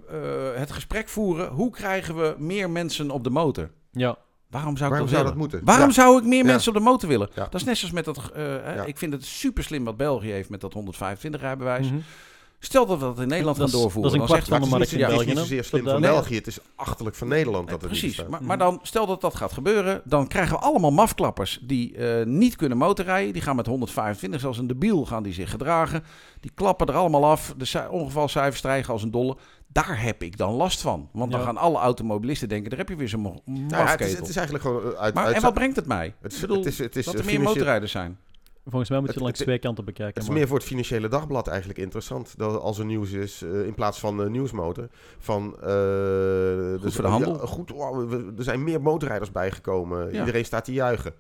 eh, 0.09 0.55
het 0.55 0.73
gesprek 0.73 1.09
voeren. 1.09 1.49
Hoe 1.51 1.71
krijgen 1.71 2.17
we 2.17 2.35
meer 2.39 2.71
mensen 2.71 3.11
op 3.11 3.25
de 3.25 3.31
motor? 3.31 3.71
Ja, 3.93 4.19
Waarom 4.51 4.77
zou 4.77 4.91
ik 4.91 4.97
waarom 4.97 4.99
dat 4.99 5.09
zou 5.09 5.25
dat 5.25 5.33
willen? 5.35 5.39
moeten? 5.39 5.65
Waarom 5.65 5.87
Ja. 5.89 5.93
zou 5.95 6.19
ik 6.19 6.25
meer 6.25 6.39
Ja. 6.45 6.51
mensen 6.51 6.73
op 6.73 6.79
de 6.79 6.85
motor 6.85 7.09
willen? 7.09 7.29
Ja. 7.35 7.43
Dat 7.45 7.55
is 7.55 7.65
net 7.65 7.77
zoals 7.77 7.95
met 7.95 8.05
dat... 8.05 8.31
eh. 8.35 8.87
Ik 8.87 8.99
vind 8.99 9.13
het 9.13 9.25
super 9.25 9.65
slim 9.65 9.85
wat 9.85 9.97
België 9.97 10.31
heeft 10.31 10.49
met 10.49 10.61
dat 10.61 10.73
125 10.73 11.41
rijbewijs. 11.41 11.87
mhm. 11.91 11.99
Stel 12.65 12.87
dat 12.87 12.99
we 12.99 13.05
dat 13.05 13.21
in 13.21 13.29
Nederland 13.29 13.57
Dat 13.57 13.71
gaan 13.71 13.81
doorvoeren. 13.81 14.03
dat 14.13 14.21
is 14.21 14.21
een 14.21 14.37
kwart 14.37 14.49
van 14.49 14.61
de 14.61 14.77
markt 14.77 14.91
het 14.91 15.01
in 15.01 15.07
België. 15.07 15.19
het 15.19 15.27
is 15.29 15.35
niet 15.35 15.39
zozeer 15.43 15.65
slim 15.65 15.85
van 15.85 16.01
België. 16.01 16.35
Het 16.35 16.47
is 16.47 16.59
achterlijk 16.77 17.17
van 17.17 17.29
Nederland 17.29 17.69
dat 17.69 17.83
het 17.83 17.91
niet 17.91 18.01
Precies, 18.01 18.25
maar, 18.29 18.45
maar 18.45 18.59
dan 18.59 18.79
stel 18.83 19.07
dat 19.07 19.21
dat 19.21 19.35
gaat 19.35 19.53
gebeuren, 19.53 20.03
dan 20.05 20.27
krijgen 20.29 20.57
we 20.57 20.63
allemaal 20.63 20.91
mafklappers 20.91 21.59
die 21.63 21.97
eh, 21.97 22.27
niet 22.27 22.57
kunnen 22.57 22.79
motorrijden. 22.79 23.33
Die 23.33 23.43
gaan 23.43 23.57
met 23.57 23.67
125, 23.67 24.41
zoals 24.41 24.59
een 24.59 24.67
debiel, 24.67 25.07
gaan 25.07 25.23
die 25.23 25.33
zich 25.33 25.51
gedragen. 25.51 26.05
Die 26.41 26.51
klappen 26.55 26.87
er 26.87 26.95
allemaal 26.95 27.25
af, 27.25 27.55
de 27.59 27.65
ci- 27.65 27.87
ongevalcijfers 27.91 28.59
stijgen 28.59 28.93
als 28.93 29.03
een 29.03 29.11
dolle. 29.11 29.37
Daar 29.67 30.03
heb 30.03 30.23
ik 30.23 30.37
dan 30.37 30.53
last 30.53 30.81
van. 30.81 31.09
Want 31.13 31.31
dan 31.31 31.41
Ja. 31.41 31.47
gaan 31.47 31.57
alle 31.57 31.79
automobilisten 31.79 32.49
denken, 32.49 32.71
daar 32.71 32.79
heb 32.79 32.89
je 32.89 32.97
weer 32.97 33.09
zo'n 33.09 33.23
Nou 33.23 33.35
ja, 33.45 33.63
het, 33.63 33.71
is, 33.73 33.77
mafketel. 33.79 34.17
het 34.19 34.29
is 34.29 34.37
eigenlijk 34.37 34.67
gewoon 34.67 34.93
eh, 34.95 34.99
uit... 35.01 35.15
maar, 35.15 35.25
uit 35.25 35.37
en 35.37 35.43
wat 35.43 35.55
brengt 35.55 35.77
het 35.77 35.87
mij? 35.87 36.15
het 36.23 36.33
is, 36.33 36.41
bedoel, 36.41 36.57
het 36.57 36.67
is, 36.67 36.79
het 36.79 36.97
is 36.97 37.05
dat 37.05 37.15
eh, 37.15 37.21
er 37.21 37.27
meer 37.27 37.35
financieel- 37.35 37.55
motorrijders 37.59 37.93
zijn. 37.93 38.19
Volgens 38.65 38.91
mij 38.91 38.99
moet 38.99 39.09
je 39.09 39.15
Het- 39.15 39.23
langs 39.23 39.39
het- 39.39 39.47
twee 39.49 39.59
kanten 39.61 39.85
bekijken. 39.85 40.15
Het 40.15 40.23
is 40.23 40.29
maar- 40.29 40.39
meer 40.39 40.47
voor 40.49 40.57
het 40.57 40.67
financiële 40.67 41.09
dagblad 41.09 41.47
eigenlijk 41.49 41.79
interessant. 41.79 42.39
Dat 42.39 42.61
als 42.61 42.79
er 42.79 42.85
nieuws 42.85 43.11
is, 43.11 43.43
eh, 43.43 43.67
in 43.67 43.75
plaats 43.75 43.99
van 44.01 44.23
eh, 44.23 44.29
nieuwsmotor. 44.31 44.89
Van, 45.19 45.55
eh, 45.61 45.61
dus- 46.81 46.95
voor 46.95 47.05
de 47.05 47.11
handel. 47.11 47.41
ja, 47.41 47.47
goed, 47.47 47.71
wow, 47.71 48.09
we- 48.11 48.33
er 48.37 48.45
zijn 48.45 48.65
meer 48.65 48.81
motorrijders 48.83 49.33
bijgekomen. 49.33 50.13
Ja. 50.13 50.19
Iedereen 50.19 50.45
staat 50.45 50.65
te 50.65 50.73
juichen. 50.73 51.15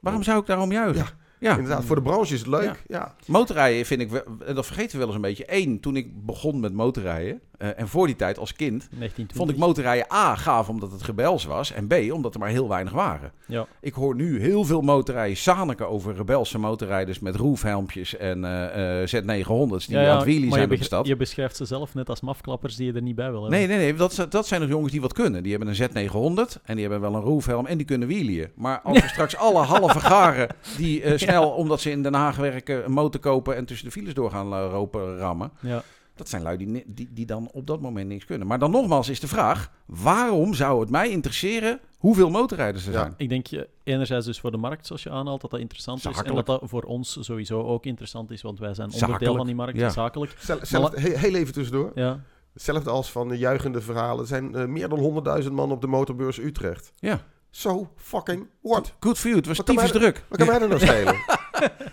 Waarom 0.00 0.22
zou 0.22 0.40
ik 0.40 0.46
daarom 0.46 0.72
juichen? 0.72 1.04
Ja. 1.04 1.22
Ja, 1.38 1.56
Inderdaad, 1.56 1.84
voor 1.84 1.96
de 1.96 2.02
branche 2.02 2.34
is 2.34 2.38
het 2.40 2.48
leuk. 2.48 2.84
Ja. 2.86 3.14
motorrijden 3.26 3.86
vind 3.86 4.00
ik, 4.00 4.10
wel- 4.10 4.22
en 4.46 4.54
dat 4.54 4.66
vergeten 4.66 4.92
we 4.92 4.98
wel 4.98 5.06
eens 5.06 5.16
een 5.16 5.20
beetje. 5.22 5.44
Eén, 5.46 5.80
toen 5.80 5.96
ik 5.96 6.26
begon 6.26 6.60
met 6.60 6.72
motorrijden, 6.72 7.40
eh, 7.58 7.68
en 7.76 7.88
voor 7.88 8.06
die 8.06 8.16
tijd 8.16 8.38
als 8.38 8.52
kind, 8.52 8.88
1920. 8.90 9.36
vond 9.36 9.50
ik 9.50 9.56
motorrijden 9.56 10.12
A 10.12 10.36
gaaf 10.36 10.68
omdat 10.68 10.92
het 10.92 11.02
rebels 11.02 11.44
was. 11.44 11.72
En 11.72 11.86
B 11.86 12.12
omdat 12.12 12.34
er 12.34 12.40
maar 12.40 12.48
heel 12.48 12.68
weinig 12.68 12.92
waren. 12.92 13.32
Ja. 13.46 13.66
Ik 13.80 13.94
hoor 13.94 14.14
nu 14.14 14.40
heel 14.40 14.64
veel 14.64 14.80
motorrijden 14.80 15.36
zaniken 15.36 15.88
over 15.88 16.14
rebelse 16.14 16.58
motorrijders 16.58 17.18
met 17.18 17.36
roofhelmpjes 17.36 18.16
en 18.16 18.44
eh, 18.44 19.02
eh, 19.02 19.08
Z900's 19.08 19.86
die 19.86 19.96
Ja, 19.96 20.02
ja, 20.02 20.10
aan 20.10 20.16
het 20.16 20.24
wheelie 20.24 20.52
zijn 20.52 20.70
op 20.70 20.76
de 20.76 20.84
stad. 20.84 21.06
je 21.06 21.16
beschrijft 21.16 21.56
ze 21.56 21.64
zelf 21.64 21.94
net 21.94 22.08
als 22.08 22.20
mafklappers 22.20 22.76
die 22.76 22.86
je 22.86 22.92
er 22.92 23.02
niet 23.02 23.14
bij 23.14 23.30
wil 23.30 23.40
hebben. 23.40 23.58
Nee, 23.58 23.68
nee, 23.68 23.78
nee. 23.78 23.94
Dat, 23.94 24.26
dat 24.28 24.46
zijn 24.46 24.60
nog 24.60 24.70
jongens 24.70 24.92
die 24.92 25.00
wat 25.00 25.12
kunnen. 25.12 25.42
Die 25.42 25.56
hebben 25.56 25.74
een 25.78 26.08
Z900 26.08 26.62
en 26.62 26.74
die 26.74 26.80
hebben 26.80 27.00
wel 27.00 27.14
een 27.14 27.20
roofhelm 27.20 27.66
en 27.66 27.76
die 27.76 27.86
kunnen 27.86 28.08
wheelien. 28.08 28.48
Maar 28.54 28.80
als 28.80 29.00
we 29.00 29.08
straks 29.16 29.36
alle 29.36 29.62
halve 29.62 30.00
garen 30.00 30.48
die 30.76 31.18
snel, 31.18 31.50
omdat 31.50 31.80
ze 31.80 31.90
in 31.90 32.02
Den 32.02 32.14
Haag 32.14 32.36
werken, 32.36 32.84
een 32.84 32.92
motor 32.92 33.20
kopen 33.20 33.56
en 33.56 33.64
tussen 33.64 33.86
de 33.86 33.92
files 33.92 34.14
door 34.14 34.30
gaan 34.30 34.54
ropen 34.54 35.16
rammen. 35.18 35.50
Ja. 35.60 35.82
Dat 36.14 36.28
zijn 36.28 36.42
lui 36.42 36.56
die, 36.56 36.82
die, 36.86 37.08
die 37.12 37.26
dan 37.26 37.48
op 37.52 37.66
dat 37.66 37.80
moment 37.80 38.08
niks 38.08 38.24
kunnen. 38.24 38.46
Maar 38.46 38.58
dan 38.58 38.70
nogmaals 38.70 39.08
is 39.08 39.20
de 39.20 39.28
vraag, 39.28 39.70
waarom 39.86 40.54
zou 40.54 40.80
het 40.80 40.90
mij 40.90 41.10
interesseren 41.10 41.80
hoeveel 41.98 42.30
motorrijders 42.30 42.86
er 42.86 42.92
Ja. 42.92 42.98
zijn? 42.98 43.14
Ik 43.16 43.28
denk 43.28 43.46
je 43.46 43.68
enerzijds 43.84 44.26
dus 44.26 44.40
voor 44.40 44.50
de 44.50 44.56
markt, 44.56 44.86
zoals 44.86 45.02
je 45.02 45.10
aanhaalt, 45.10 45.40
dat 45.40 45.50
dat 45.50 45.60
interessant 45.60 45.98
is. 45.98 46.04
En 46.22 46.34
dat 46.34 46.46
dat 46.46 46.60
voor 46.64 46.82
ons 46.82 47.16
sowieso 47.20 47.62
ook 47.62 47.84
interessant 47.86 48.30
is, 48.30 48.42
want 48.42 48.58
wij 48.58 48.74
zijn 48.74 48.86
onderdeel 48.92 49.10
Zakelijk, 49.12 49.36
van 49.36 49.46
die 49.46 49.54
markt, 49.54 49.78
ja. 49.78 49.88
zakelijk. 49.90 50.34
Zel- 50.38 50.58
zelf- 50.62 50.94
he- 50.94 51.16
heel 51.18 51.34
even 51.34 51.52
tussendoor. 51.52 51.90
Ja. 51.94 52.20
Hetzelfde 52.52 52.90
als 52.90 53.10
van 53.12 53.28
de 53.28 53.38
juichende 53.38 53.80
verhalen. 53.80 54.20
Er 54.20 54.26
zijn 54.26 54.54
eh, 54.54 54.64
meer 54.66 54.88
dan 54.88 54.98
100.000 55.44 55.52
man 55.52 55.70
op 55.70 55.80
de 55.80 55.86
motorbeurs 55.86 56.38
Utrecht. 56.38 56.92
Ja. 56.96 57.20
So 57.50 57.90
fucking 57.96 58.46
what? 58.60 58.94
Good 59.00 59.18
for 59.18 59.26
you, 59.30 59.36
het 59.36 59.46
was 59.56 59.74
mij- 59.74 59.88
druk. 59.88 60.24
Wat 60.28 60.38
kan 60.38 60.46
mij 60.46 60.60
er 60.60 60.68
nou 60.68 60.80
schelen? 60.80 61.14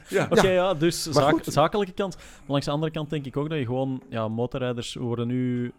Ja. 0.08 0.28
Oké, 0.30 0.50
ja. 0.50 0.74
dus 0.74 1.04
zaak- 1.04 1.44
zakelijke 1.44 1.94
kant. 1.94 2.16
Maar 2.16 2.26
langs 2.48 2.66
de 2.66 2.72
andere 2.72 2.92
kant 2.92 3.10
denk 3.10 3.26
ik 3.26 3.38
ook 3.38 3.50
dat 3.50 3.58
je 3.58 3.66
gewoon... 3.66 4.02
Ja, 4.10 4.28
motorrijders 4.28 4.94
worden 4.94 5.28
nu... 5.28 5.72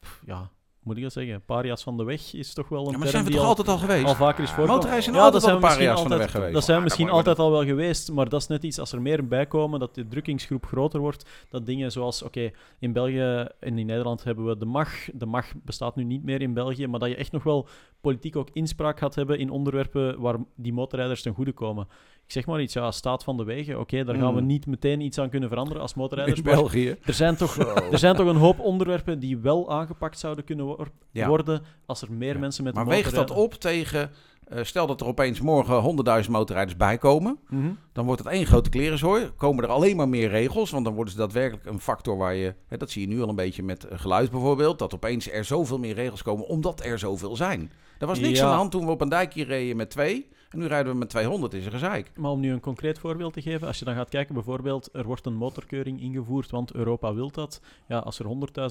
pff, 0.00 0.22
Ja, 0.26 0.50
moet 0.82 0.96
ik 0.96 1.02
dat 1.02 1.12
zeggen, 1.12 1.42
paria's 1.44 1.82
van 1.82 1.96
de 1.96 2.04
weg 2.04 2.34
is 2.34 2.54
toch 2.54 2.68
wel 2.68 2.78
een 2.86 2.90
Ja, 2.90 2.90
maar 2.90 3.00
term 3.00 3.10
zijn 3.10 3.24
we 3.24 3.30
die 3.30 3.38
toch 3.38 3.48
al, 3.48 3.56
altijd 3.56 3.68
al 3.68 3.78
geweest? 3.78 4.04
al 4.04 4.14
vaker 4.14 4.42
is 4.42 4.50
voorgekomen. 4.50 4.74
Motorrijden 4.74 5.02
zijn 5.04 5.16
Ja, 5.16 5.30
dat 5.30 5.44
al 5.44 5.80
jaar 5.82 5.98
van 5.98 6.08
de 6.08 6.16
weg 6.16 6.30
geweest. 6.30 6.52
Dat 6.52 6.64
zijn 6.64 6.76
we 6.76 6.82
misschien 6.82 7.10
altijd 7.10 7.38
al 7.38 7.50
wel 7.50 7.64
geweest, 7.64 8.12
maar 8.12 8.28
dat 8.28 8.40
is 8.40 8.46
net 8.46 8.64
iets 8.64 8.78
als 8.78 8.92
er 8.92 9.02
meer 9.02 9.28
bij 9.28 9.46
komen, 9.46 9.80
dat 9.80 9.94
de 9.94 10.08
drukkingsgroep 10.08 10.66
groter 10.66 11.00
wordt, 11.00 11.30
dat 11.48 11.66
dingen 11.66 11.92
zoals, 11.92 12.22
oké, 12.22 12.50
in 12.78 12.92
België 12.92 13.46
en 13.60 13.78
in 13.78 13.86
Nederland 13.86 14.24
hebben 14.24 14.44
we 14.44 14.56
de 14.58 14.64
MAG. 14.64 15.08
De 15.12 15.26
MAG 15.26 15.52
bestaat 15.64 15.96
nu 15.96 16.04
niet 16.04 16.24
meer 16.24 16.40
in 16.42 16.54
België, 16.54 16.86
maar 16.86 17.00
dat 17.00 17.08
je 17.08 17.16
echt 17.16 17.32
nog 17.32 17.42
wel 17.42 17.68
politiek 18.00 18.36
ook 18.36 18.48
inspraak 18.52 18.98
gaat 18.98 19.14
hebben 19.14 19.38
in 19.38 19.50
onderwerpen 19.50 20.20
waar 20.20 20.36
die 20.56 20.72
motorrijders 20.72 21.22
ten 21.22 21.34
goede 21.34 21.52
komen. 21.52 21.88
Ik 22.26 22.32
zeg 22.32 22.46
maar 22.46 22.60
iets, 22.60 22.72
ja, 22.74 22.90
staat 22.90 23.24
van 23.24 23.36
de 23.36 23.44
wegen, 23.44 23.80
oké, 23.80 24.04
daar 24.04 24.14
gaan 24.16 24.34
we 24.34 24.40
Mm. 24.40 24.46
niet 24.46 24.66
meteen 24.66 25.00
iets 25.00 25.18
aan 25.18 25.28
kunnen 25.28 25.48
veranderen 25.48 25.82
als 25.82 25.94
motorrijders, 25.94 26.38
in 26.38 26.44
maar 26.44 26.54
België. 26.54 26.96
er 27.04 27.14
zijn 27.14 27.36
toch... 27.36 27.56
Er 27.90 27.98
zijn 27.98 28.16
toch 28.16 28.26
een 28.26 28.36
hoop 28.36 28.58
onderwerpen 28.60 29.18
die 29.18 29.38
wel 29.38 29.70
aangepakt 29.72 30.18
zouden 30.18 30.44
kunnen 30.44 30.76
Ja. 31.10 31.28
worden 31.28 31.62
als 31.86 32.02
er 32.02 32.12
meer 32.12 32.32
Ja. 32.34 32.38
mensen 32.38 32.64
met 32.64 32.74
Maar 32.74 32.84
de 32.84 32.90
weegt 32.90 33.14
dat 33.14 33.30
op 33.30 33.54
tegen... 33.54 34.10
eh, 34.44 34.62
stel 34.64 34.86
dat 34.86 35.00
er 35.00 35.06
opeens 35.06 35.40
morgen 35.40 35.80
100.000 36.24 36.30
motorrijders 36.32 36.76
bijkomen. 36.76 37.38
Mhm. 37.48 37.70
Dan 37.92 38.04
wordt 38.04 38.24
het 38.24 38.32
één 38.32 38.46
grote 38.46 38.70
klerenzooi. 38.70 39.30
Komen 39.36 39.64
er 39.64 39.70
alleen 39.70 39.96
maar 39.96 40.08
meer 40.08 40.28
regels. 40.28 40.70
Want 40.70 40.84
dan 40.84 40.94
worden 40.94 41.12
ze 41.12 41.18
daadwerkelijk 41.18 41.66
een 41.66 41.80
factor 41.80 42.16
waar 42.16 42.34
je... 42.34 42.54
Hè, 42.66 42.76
dat 42.76 42.90
zie 42.90 43.08
je 43.08 43.14
nu 43.14 43.22
al 43.22 43.28
een 43.28 43.34
beetje 43.36 43.62
met 43.62 43.84
eh, 43.84 43.98
geluid 43.98 44.30
bijvoorbeeld. 44.30 44.78
Dat 44.78 44.94
opeens 44.94 45.30
er 45.30 45.44
zoveel 45.44 45.78
meer 45.78 45.94
regels 45.94 46.22
komen 46.22 46.46
omdat 46.46 46.84
er 46.84 46.98
zoveel 46.98 47.36
zijn. 47.36 47.70
Er 47.98 48.06
was 48.06 48.18
niks 48.18 48.38
Ja. 48.38 48.44
aan 48.44 48.50
de 48.50 48.56
hand 48.56 48.70
toen 48.70 48.84
we 48.84 48.90
op 48.90 49.00
een 49.00 49.08
dijkje 49.08 49.44
reden 49.44 49.76
met 49.76 49.90
twee. 49.90 50.28
En 50.54 50.60
nu 50.60 50.66
rijden 50.66 50.92
we 50.92 50.98
met 50.98 51.08
200. 51.08 51.54
Is 51.54 51.64
er 51.66 51.70
gezeik. 51.70 52.10
Maar 52.16 52.30
om 52.30 52.40
nu 52.40 52.52
een 52.52 52.60
concreet 52.60 52.98
voorbeeld 52.98 53.32
te 53.32 53.42
geven, 53.42 53.66
als 53.66 53.78
je 53.78 53.84
dan 53.84 53.94
gaat 53.94 54.08
kijken, 54.08 54.34
bijvoorbeeld, 54.34 54.88
er 54.92 55.04
wordt 55.04 55.26
een 55.26 55.34
motorkeuring 55.34 56.00
ingevoerd, 56.00 56.50
want 56.50 56.72
Europa 56.72 57.14
wil 57.14 57.30
dat. 57.30 57.60
Ja, 57.88 57.98
als 57.98 58.18
er 58.18 58.26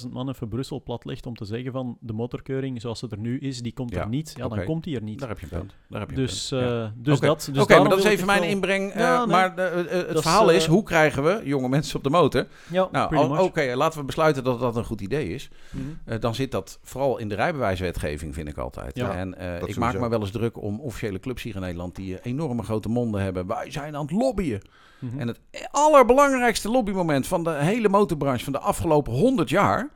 100.000 0.05 0.09
man 0.11 0.29
even 0.29 0.47
Brussel 0.47 0.81
plat 0.81 1.05
legt 1.05 1.25
om 1.25 1.35
te 1.35 1.45
zeggen 1.45 1.71
van 1.71 1.97
de 1.99 2.13
motorkeuring 2.13 2.81
zoals 2.81 2.99
ze 2.99 3.07
er 3.09 3.17
nu 3.17 3.39
is, 3.39 3.61
die 3.61 3.73
komt 3.73 3.93
Ja, 3.93 4.01
er 4.01 4.07
niet, 4.07 4.33
ja, 4.37 4.47
dan 4.47 4.63
komt 4.63 4.83
die 4.83 4.95
er 4.95 5.01
niet. 5.03 5.19
Daar 5.19 5.29
heb 5.29 5.39
je 5.39 5.47
een 5.51 5.59
punt. 5.59 5.75
Daar 5.89 5.99
heb 5.99 6.09
je 6.09 6.15
Dus, 6.15 6.51
een 6.51 6.59
punt. 6.59 6.71
eh, 6.71 6.77
Ja. 6.77 6.93
dus 6.95 7.17
Oké. 7.17 7.25
dat. 7.25 7.49
Dus 7.53 7.63
Oké, 7.63 7.79
maar 7.79 7.89
dat 7.89 7.97
is 7.97 8.03
even 8.03 8.25
mijn 8.25 8.39
wel- 8.41 8.49
inbreng. 8.49 8.91
eh, 8.91 8.99
Ja, 8.99 9.17
nee. 9.17 9.27
Maar 9.27 9.55
eh, 9.57 9.75
het 9.75 9.89
Dat 10.07 10.15
is, 10.15 10.21
verhaal 10.21 10.49
is, 10.49 10.65
hoe 10.65 10.83
krijgen 10.83 11.23
we 11.23 11.41
jonge 11.43 11.69
mensen 11.69 11.97
op 11.97 12.03
de 12.03 12.09
motor? 12.09 12.47
Ja, 12.71 12.87
Nou, 12.91 13.39
oké, 13.39 13.73
laten 13.75 13.99
we 13.99 14.05
besluiten 14.05 14.43
dat 14.43 14.59
dat 14.59 14.75
een 14.75 14.85
goed 14.85 15.01
idee 15.01 15.27
is. 15.29 15.49
Mhm. 15.71 15.83
Eh, 16.05 16.19
dan 16.19 16.35
zit 16.35 16.51
dat 16.51 16.79
vooral 16.83 17.17
in 17.17 17.27
de 17.29 17.35
rijbewijswetgeving, 17.35 18.33
vind 18.33 18.47
ik 18.47 18.57
altijd. 18.57 18.95
Ja, 18.97 19.15
en 19.15 19.37
eh, 19.37 19.61
ik 19.67 19.75
maak 19.77 19.99
me 19.99 20.09
wel 20.09 20.19
eens 20.21 20.31
druk 20.31 20.61
om 20.61 20.79
officiële 20.79 21.19
clubs 21.19 21.43
hier 21.43 21.55
in 21.55 21.63
Nederland 21.73 21.95
die 21.95 22.19
eh, 22.19 22.31
enorme 22.31 22.63
grote 22.63 22.89
monden 22.89 23.21
hebben. 23.21 23.47
Wij 23.47 23.71
zijn 23.71 23.95
aan 23.95 24.01
het 24.01 24.11
lobbyen. 24.11 24.61
Mhm. 24.99 25.19
En 25.19 25.27
het 25.27 25.39
allerbelangrijkste 25.71 26.69
lobbymoment 26.69 27.27
van 27.27 27.43
de 27.43 27.53
hele 27.53 27.89
motorbranche 27.89 28.43
van 28.43 28.53
de 28.53 28.59
afgelopen 28.59 29.13
100 29.13 29.49
jaar 29.49 29.89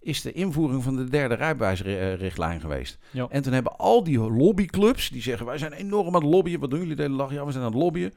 is 0.00 0.22
de 0.22 0.32
invoering 0.32 0.82
van 0.82 0.96
de 0.96 1.08
derde 1.08 1.34
rijbewijsrichtlijn 1.34 2.60
geweest. 2.60 2.98
Ja. 3.10 3.26
En 3.30 3.42
toen 3.42 3.52
hebben 3.52 3.76
al 3.76 4.04
die 4.04 4.18
lobbyclubs 4.18 5.10
die 5.10 5.22
zeggen 5.22 5.46
wij 5.46 5.58
zijn 5.58 5.72
enorm 5.72 6.06
aan 6.06 6.22
het 6.22 6.32
lobbyen. 6.32 6.60
Wat 6.60 6.70
doen 6.70 6.78
jullie 6.78 6.96
de 6.96 7.02
hele 7.02 7.16
dag? 7.16 7.32
Ja, 7.32 7.44
we 7.44 7.52
zijn 7.52 7.64
aan 7.64 7.72
het 7.72 7.80
lobbyen. 7.80 8.12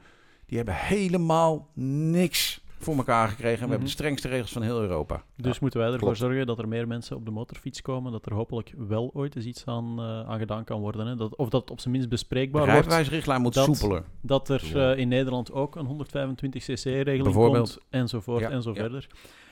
Die 0.46 0.56
hebben 0.56 0.74
helemaal 0.74 1.68
niks 1.74 2.60
voor 2.78 2.96
elkaar 2.96 3.28
gekregen. 3.28 3.50
En 3.52 3.58
we 3.58 3.62
Mhm. 3.62 3.70
hebben 3.70 3.86
de 3.88 3.92
strengste 3.94 4.28
regels 4.28 4.52
van 4.52 4.62
heel 4.62 4.80
Europa. 4.80 5.22
Dus 5.36 5.58
moeten 5.58 5.78
wij 5.78 5.88
ervoor 5.88 6.02
klopt. 6.04 6.18
zorgen 6.18 6.46
dat 6.46 6.58
er 6.58 6.68
meer 6.68 6.86
mensen 6.86 7.16
op 7.16 7.24
de 7.24 7.30
motorfiets 7.30 7.82
komen, 7.82 8.12
dat 8.12 8.26
er 8.26 8.34
hopelijk 8.34 8.72
wel 8.88 9.10
ooit 9.14 9.36
eens 9.36 9.44
iets 9.44 9.62
aan, 9.66 9.94
eh, 9.98 10.28
aan 10.28 10.38
gedaan 10.38 10.64
kan 10.64 10.80
worden. 10.80 11.06
Hè? 11.06 11.14
Dat, 11.14 11.36
of 11.36 11.48
dat 11.48 11.70
op 11.70 11.80
zijn 11.80 11.92
minst 11.92 12.08
De 12.08 12.14
bespreekbaar 12.14 12.60
wordt. 12.62 12.78
rijbewijsrichtlijn 12.78 13.40
moet 13.42 13.54
dat- 13.54 13.76
soepeler. 13.76 14.02
Dat 14.20 14.48
er 14.48 14.62
Ja. 14.72 14.92
eh, 14.92 14.98
in 14.98 15.08
Nederland 15.08 15.52
ook 15.52 15.76
een 15.76 15.86
125cc-regeling 15.86 17.22
Bijvoorbeeld. 17.22 17.70
komt, 17.74 17.86
enzovoort 17.90 18.40
Ja, 18.40 18.50
en 18.50 18.62
zo 18.62 18.70
ja. 18.70 18.80
verder. 18.80 19.06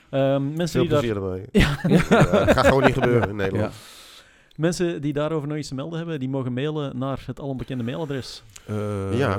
Ehm, 0.09 0.47
mensen, 0.47 0.67
Veel 0.69 0.81
die 0.81 0.89
daar, 0.89 0.99
plezier 0.99 1.23
ermee. 1.23 1.45
Ja. 1.61 1.77
Ja, 1.87 2.45
het 2.45 2.51
gaat 2.51 2.65
gewoon 2.67 2.83
niet 2.83 2.93
gebeuren 2.93 3.29
in 3.29 3.35
Nederland. 3.35 3.73
Mensen 4.57 5.01
die 5.01 5.13
daarover 5.13 5.47
nog 5.47 5.57
iets 5.57 5.67
te 5.67 5.75
melden 5.75 5.97
hebben, 5.97 6.19
die 6.19 6.29
mogen 6.29 6.53
mailen 6.53 6.97
naar 6.97 7.23
het 7.25 7.39
alombekende 7.39 7.83
mailadres. 7.83 8.43
Eh, 8.67 9.17
Ja. 9.17 9.37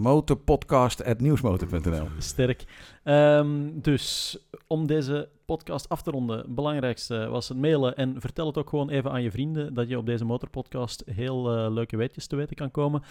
Motorpodcast.nieuwsmotor.nl 0.00 2.06
Sterk. 2.18 2.64
Ehm, 3.04 3.70
dus 3.74 4.38
om 4.66 4.86
deze 4.86 5.28
podcast 5.46 5.88
af 5.88 6.02
te 6.02 6.10
ronden, 6.10 6.38
het 6.38 6.54
belangrijkste 6.54 7.28
was 7.28 7.48
het 7.48 7.58
mailen. 7.58 7.96
En 7.96 8.20
vertel 8.20 8.46
het 8.46 8.58
ook 8.58 8.68
gewoon 8.68 8.90
even 8.90 9.10
aan 9.10 9.22
je 9.22 9.30
vrienden 9.30 9.74
dat 9.74 9.88
je 9.88 9.98
op 9.98 10.06
deze 10.06 10.24
motorpodcast 10.24 11.02
heel 11.06 11.56
eh, 11.56 11.70
leuke 11.72 11.96
weetjes 11.96 12.26
te 12.26 12.36
weten 12.36 12.56
kan 12.56 12.70
komen. 12.70 13.02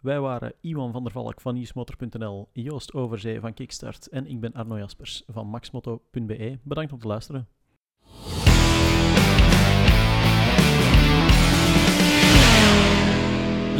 Wij 0.00 0.20
waren 0.20 0.52
Iwan 0.60 0.92
van 0.92 1.02
der 1.02 1.12
Valk 1.12 1.40
van 1.40 1.54
nieuwsmotor.nl, 1.54 2.48
Joost 2.52 2.94
Overzee 2.94 3.40
van 3.40 3.54
Kickstart 3.54 4.08
en 4.08 4.26
ik 4.26 4.40
ben 4.40 4.52
Arno 4.52 4.78
Jaspers 4.78 5.22
van 5.26 5.46
maxmoto.be. 5.46 6.58
Bedankt 6.62 6.92
om 6.92 6.98
te 6.98 7.06
luisteren. 7.06 7.48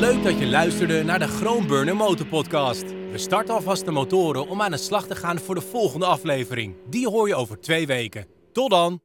Leuk 0.05 0.23
dat 0.23 0.39
je 0.39 0.47
luisterde 0.47 1.03
naar 1.03 1.19
de 1.19 1.29
Groenburner 1.29 1.97
Motorpodcast. 1.97 2.83
We 3.11 3.19
starten 3.19 3.55
alvast 3.55 3.85
de 3.85 3.91
motoren 3.91 4.49
om 4.49 4.63
aan 4.63 4.71
de 4.71 4.77
slag 4.77 5.07
te 5.07 5.15
gaan 5.15 5.39
voor 5.39 5.55
de 5.55 5.61
volgende 5.61 6.07
aflevering. 6.07 6.77
Die 6.89 7.09
hoor 7.09 7.29
je 7.29 7.35
over 7.35 7.61
twee 7.61 7.87
weken. 7.87 8.27
Tot 8.53 8.71
dan! 8.71 9.05